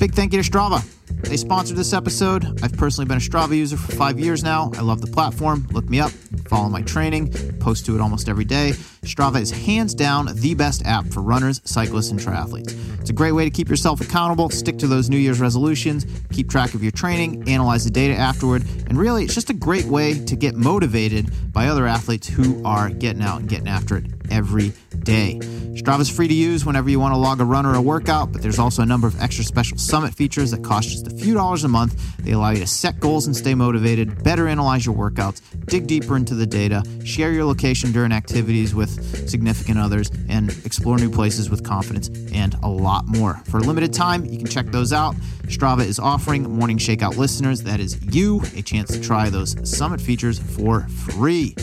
big 0.00 0.12
thank 0.12 0.32
you 0.32 0.42
to 0.42 0.50
Strava. 0.50 0.84
They 1.22 1.36
sponsored 1.36 1.76
this 1.76 1.92
episode. 1.92 2.64
I've 2.64 2.76
personally 2.76 3.06
been 3.06 3.18
a 3.18 3.20
Strava 3.20 3.56
user 3.56 3.76
for 3.76 3.92
five 3.92 4.18
years 4.18 4.42
now. 4.42 4.72
I 4.74 4.80
love 4.80 5.00
the 5.00 5.06
platform. 5.06 5.68
Look 5.70 5.88
me 5.88 6.00
up, 6.00 6.10
follow 6.48 6.68
my 6.68 6.82
training, 6.82 7.32
post 7.60 7.86
to 7.86 7.94
it 7.94 8.00
almost 8.00 8.28
every 8.28 8.44
day. 8.44 8.72
Strava 9.04 9.40
is 9.40 9.50
hands 9.50 9.94
down 9.94 10.28
the 10.34 10.54
best 10.54 10.84
app 10.84 11.06
for 11.06 11.20
runners, 11.20 11.60
cyclists, 11.64 12.10
and 12.10 12.18
triathletes. 12.18 12.74
It's 13.00 13.10
a 13.10 13.12
great 13.12 13.32
way 13.32 13.44
to 13.44 13.50
keep 13.50 13.68
yourself 13.68 14.00
accountable, 14.00 14.48
stick 14.50 14.78
to 14.78 14.86
those 14.86 15.10
New 15.10 15.18
Year's 15.18 15.40
resolutions, 15.40 16.06
keep 16.32 16.48
track 16.48 16.74
of 16.74 16.82
your 16.82 16.92
training, 16.92 17.48
analyze 17.48 17.84
the 17.84 17.90
data 17.90 18.14
afterward, 18.14 18.64
and 18.86 18.98
really, 18.98 19.24
it's 19.24 19.34
just 19.34 19.50
a 19.50 19.54
great 19.54 19.84
way 19.84 20.24
to 20.24 20.36
get 20.36 20.54
motivated 20.54 21.30
by 21.52 21.68
other 21.68 21.86
athletes 21.86 22.26
who 22.26 22.64
are 22.64 22.88
getting 22.88 23.22
out 23.22 23.40
and 23.40 23.48
getting 23.48 23.68
after 23.68 23.98
it 23.98 24.06
every 24.30 24.72
day. 25.02 25.38
Strava 25.74 26.00
is 26.00 26.08
free 26.08 26.28
to 26.28 26.34
use 26.34 26.64
whenever 26.64 26.88
you 26.88 26.98
want 26.98 27.12
to 27.12 27.18
log 27.18 27.40
a 27.40 27.44
run 27.44 27.66
or 27.66 27.74
a 27.74 27.82
workout, 27.82 28.32
but 28.32 28.40
there's 28.40 28.58
also 28.58 28.82
a 28.82 28.86
number 28.86 29.06
of 29.06 29.20
extra 29.20 29.44
special 29.44 29.76
summit 29.76 30.14
features 30.14 30.50
that 30.52 30.62
cost 30.62 30.88
just 30.88 31.06
a 31.06 31.10
few 31.10 31.34
dollars 31.34 31.64
a 31.64 31.68
month. 31.68 32.16
They 32.18 32.32
allow 32.32 32.50
you 32.50 32.60
to 32.60 32.66
set 32.66 33.00
goals 33.00 33.26
and 33.26 33.36
stay 33.36 33.54
motivated, 33.54 34.22
better 34.22 34.48
analyze 34.48 34.86
your 34.86 34.94
workouts, 34.94 35.42
dig 35.66 35.86
deeper 35.86 36.16
into 36.16 36.34
the 36.34 36.46
data, 36.46 36.82
share 37.04 37.32
your 37.32 37.44
location 37.44 37.92
during 37.92 38.12
activities 38.12 38.74
with 38.74 38.93
significant 39.28 39.78
others, 39.78 40.10
and 40.28 40.50
explore 40.64 40.98
new 40.98 41.10
places 41.10 41.50
with 41.50 41.64
confidence, 41.64 42.08
and 42.32 42.54
a 42.62 42.68
lot 42.68 43.06
more. 43.06 43.40
For 43.44 43.58
a 43.58 43.62
limited 43.62 43.92
time, 43.92 44.24
you 44.24 44.38
can 44.38 44.46
check 44.46 44.66
those 44.66 44.92
out. 44.92 45.14
Strava 45.46 45.84
is 45.84 45.98
offering 45.98 46.42
Morning 46.50 46.78
Shakeout 46.78 47.16
listeners, 47.16 47.62
that 47.62 47.80
is 47.80 48.00
you, 48.14 48.40
a 48.56 48.62
chance 48.62 48.90
to 48.92 49.00
try 49.00 49.28
those 49.28 49.56
summit 49.68 50.00
features 50.00 50.38
for 50.38 50.82
free. 50.88 51.54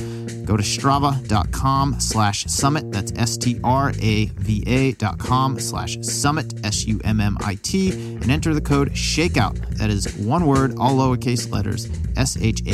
Go 0.46 0.58
to 0.58 0.64
strava.com 0.64 2.00
slash 2.00 2.46
summit. 2.46 2.92
That's 2.92 3.14
S-T-R-A-V-A 3.16 4.92
dot 4.94 5.18
com 5.20 5.60
slash 5.60 5.98
summit, 6.02 6.54
S-U-M-M-I-T, 6.66 7.92
and 7.92 8.30
enter 8.30 8.54
the 8.54 8.62
code 8.62 8.92
SHAKEOUT. 8.92 9.78
That 9.78 9.90
is 9.90 10.14
one 10.18 10.46
word, 10.46 10.76
all 10.78 10.96
lowercase 10.96 11.50
letters, 11.52 11.88
S-H-A-K-E-O-U-T, 12.18 12.72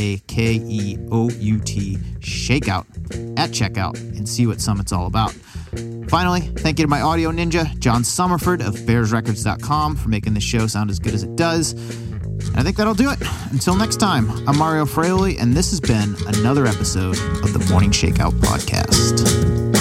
SHAKEOUT, 2.20 2.86
at 3.38 3.52
checkout, 3.52 3.96
and 4.18 4.28
see 4.28 4.47
what 4.48 4.62
Summit's 4.62 4.92
all 4.92 5.08
about. 5.08 5.32
Finally, 6.10 6.42
thank 6.42 6.80
you 6.80 6.86
to 6.86 6.90
my 6.90 7.02
audio 7.02 7.32
ninja, 7.32 7.78
John 7.80 8.04
Summerford 8.04 8.66
of 8.66 8.76
BearsRecords.com, 8.76 9.96
for 9.96 10.10
making 10.10 10.34
the 10.34 10.40
show 10.42 10.68
sound 10.68 10.90
as 10.90 11.00
good 11.00 11.14
as 11.14 11.24
it 11.24 11.36
does. 11.36 11.74
And 11.74 12.58
I 12.58 12.64
think 12.64 12.78
that'll 12.78 12.94
do 12.94 13.12
it. 13.12 13.20
Until 13.52 13.76
next 13.76 13.98
time, 13.98 14.30
I'm 14.48 14.58
Mario 14.58 14.86
Fraioli, 14.86 15.42
and 15.42 15.54
this 15.54 15.72
has 15.72 15.80
been 15.80 16.16
another 16.38 16.66
episode 16.66 17.18
of 17.44 17.54
the 17.54 17.66
Morning 17.70 17.92
Shakeout 17.92 18.32
Podcast. 18.40 19.78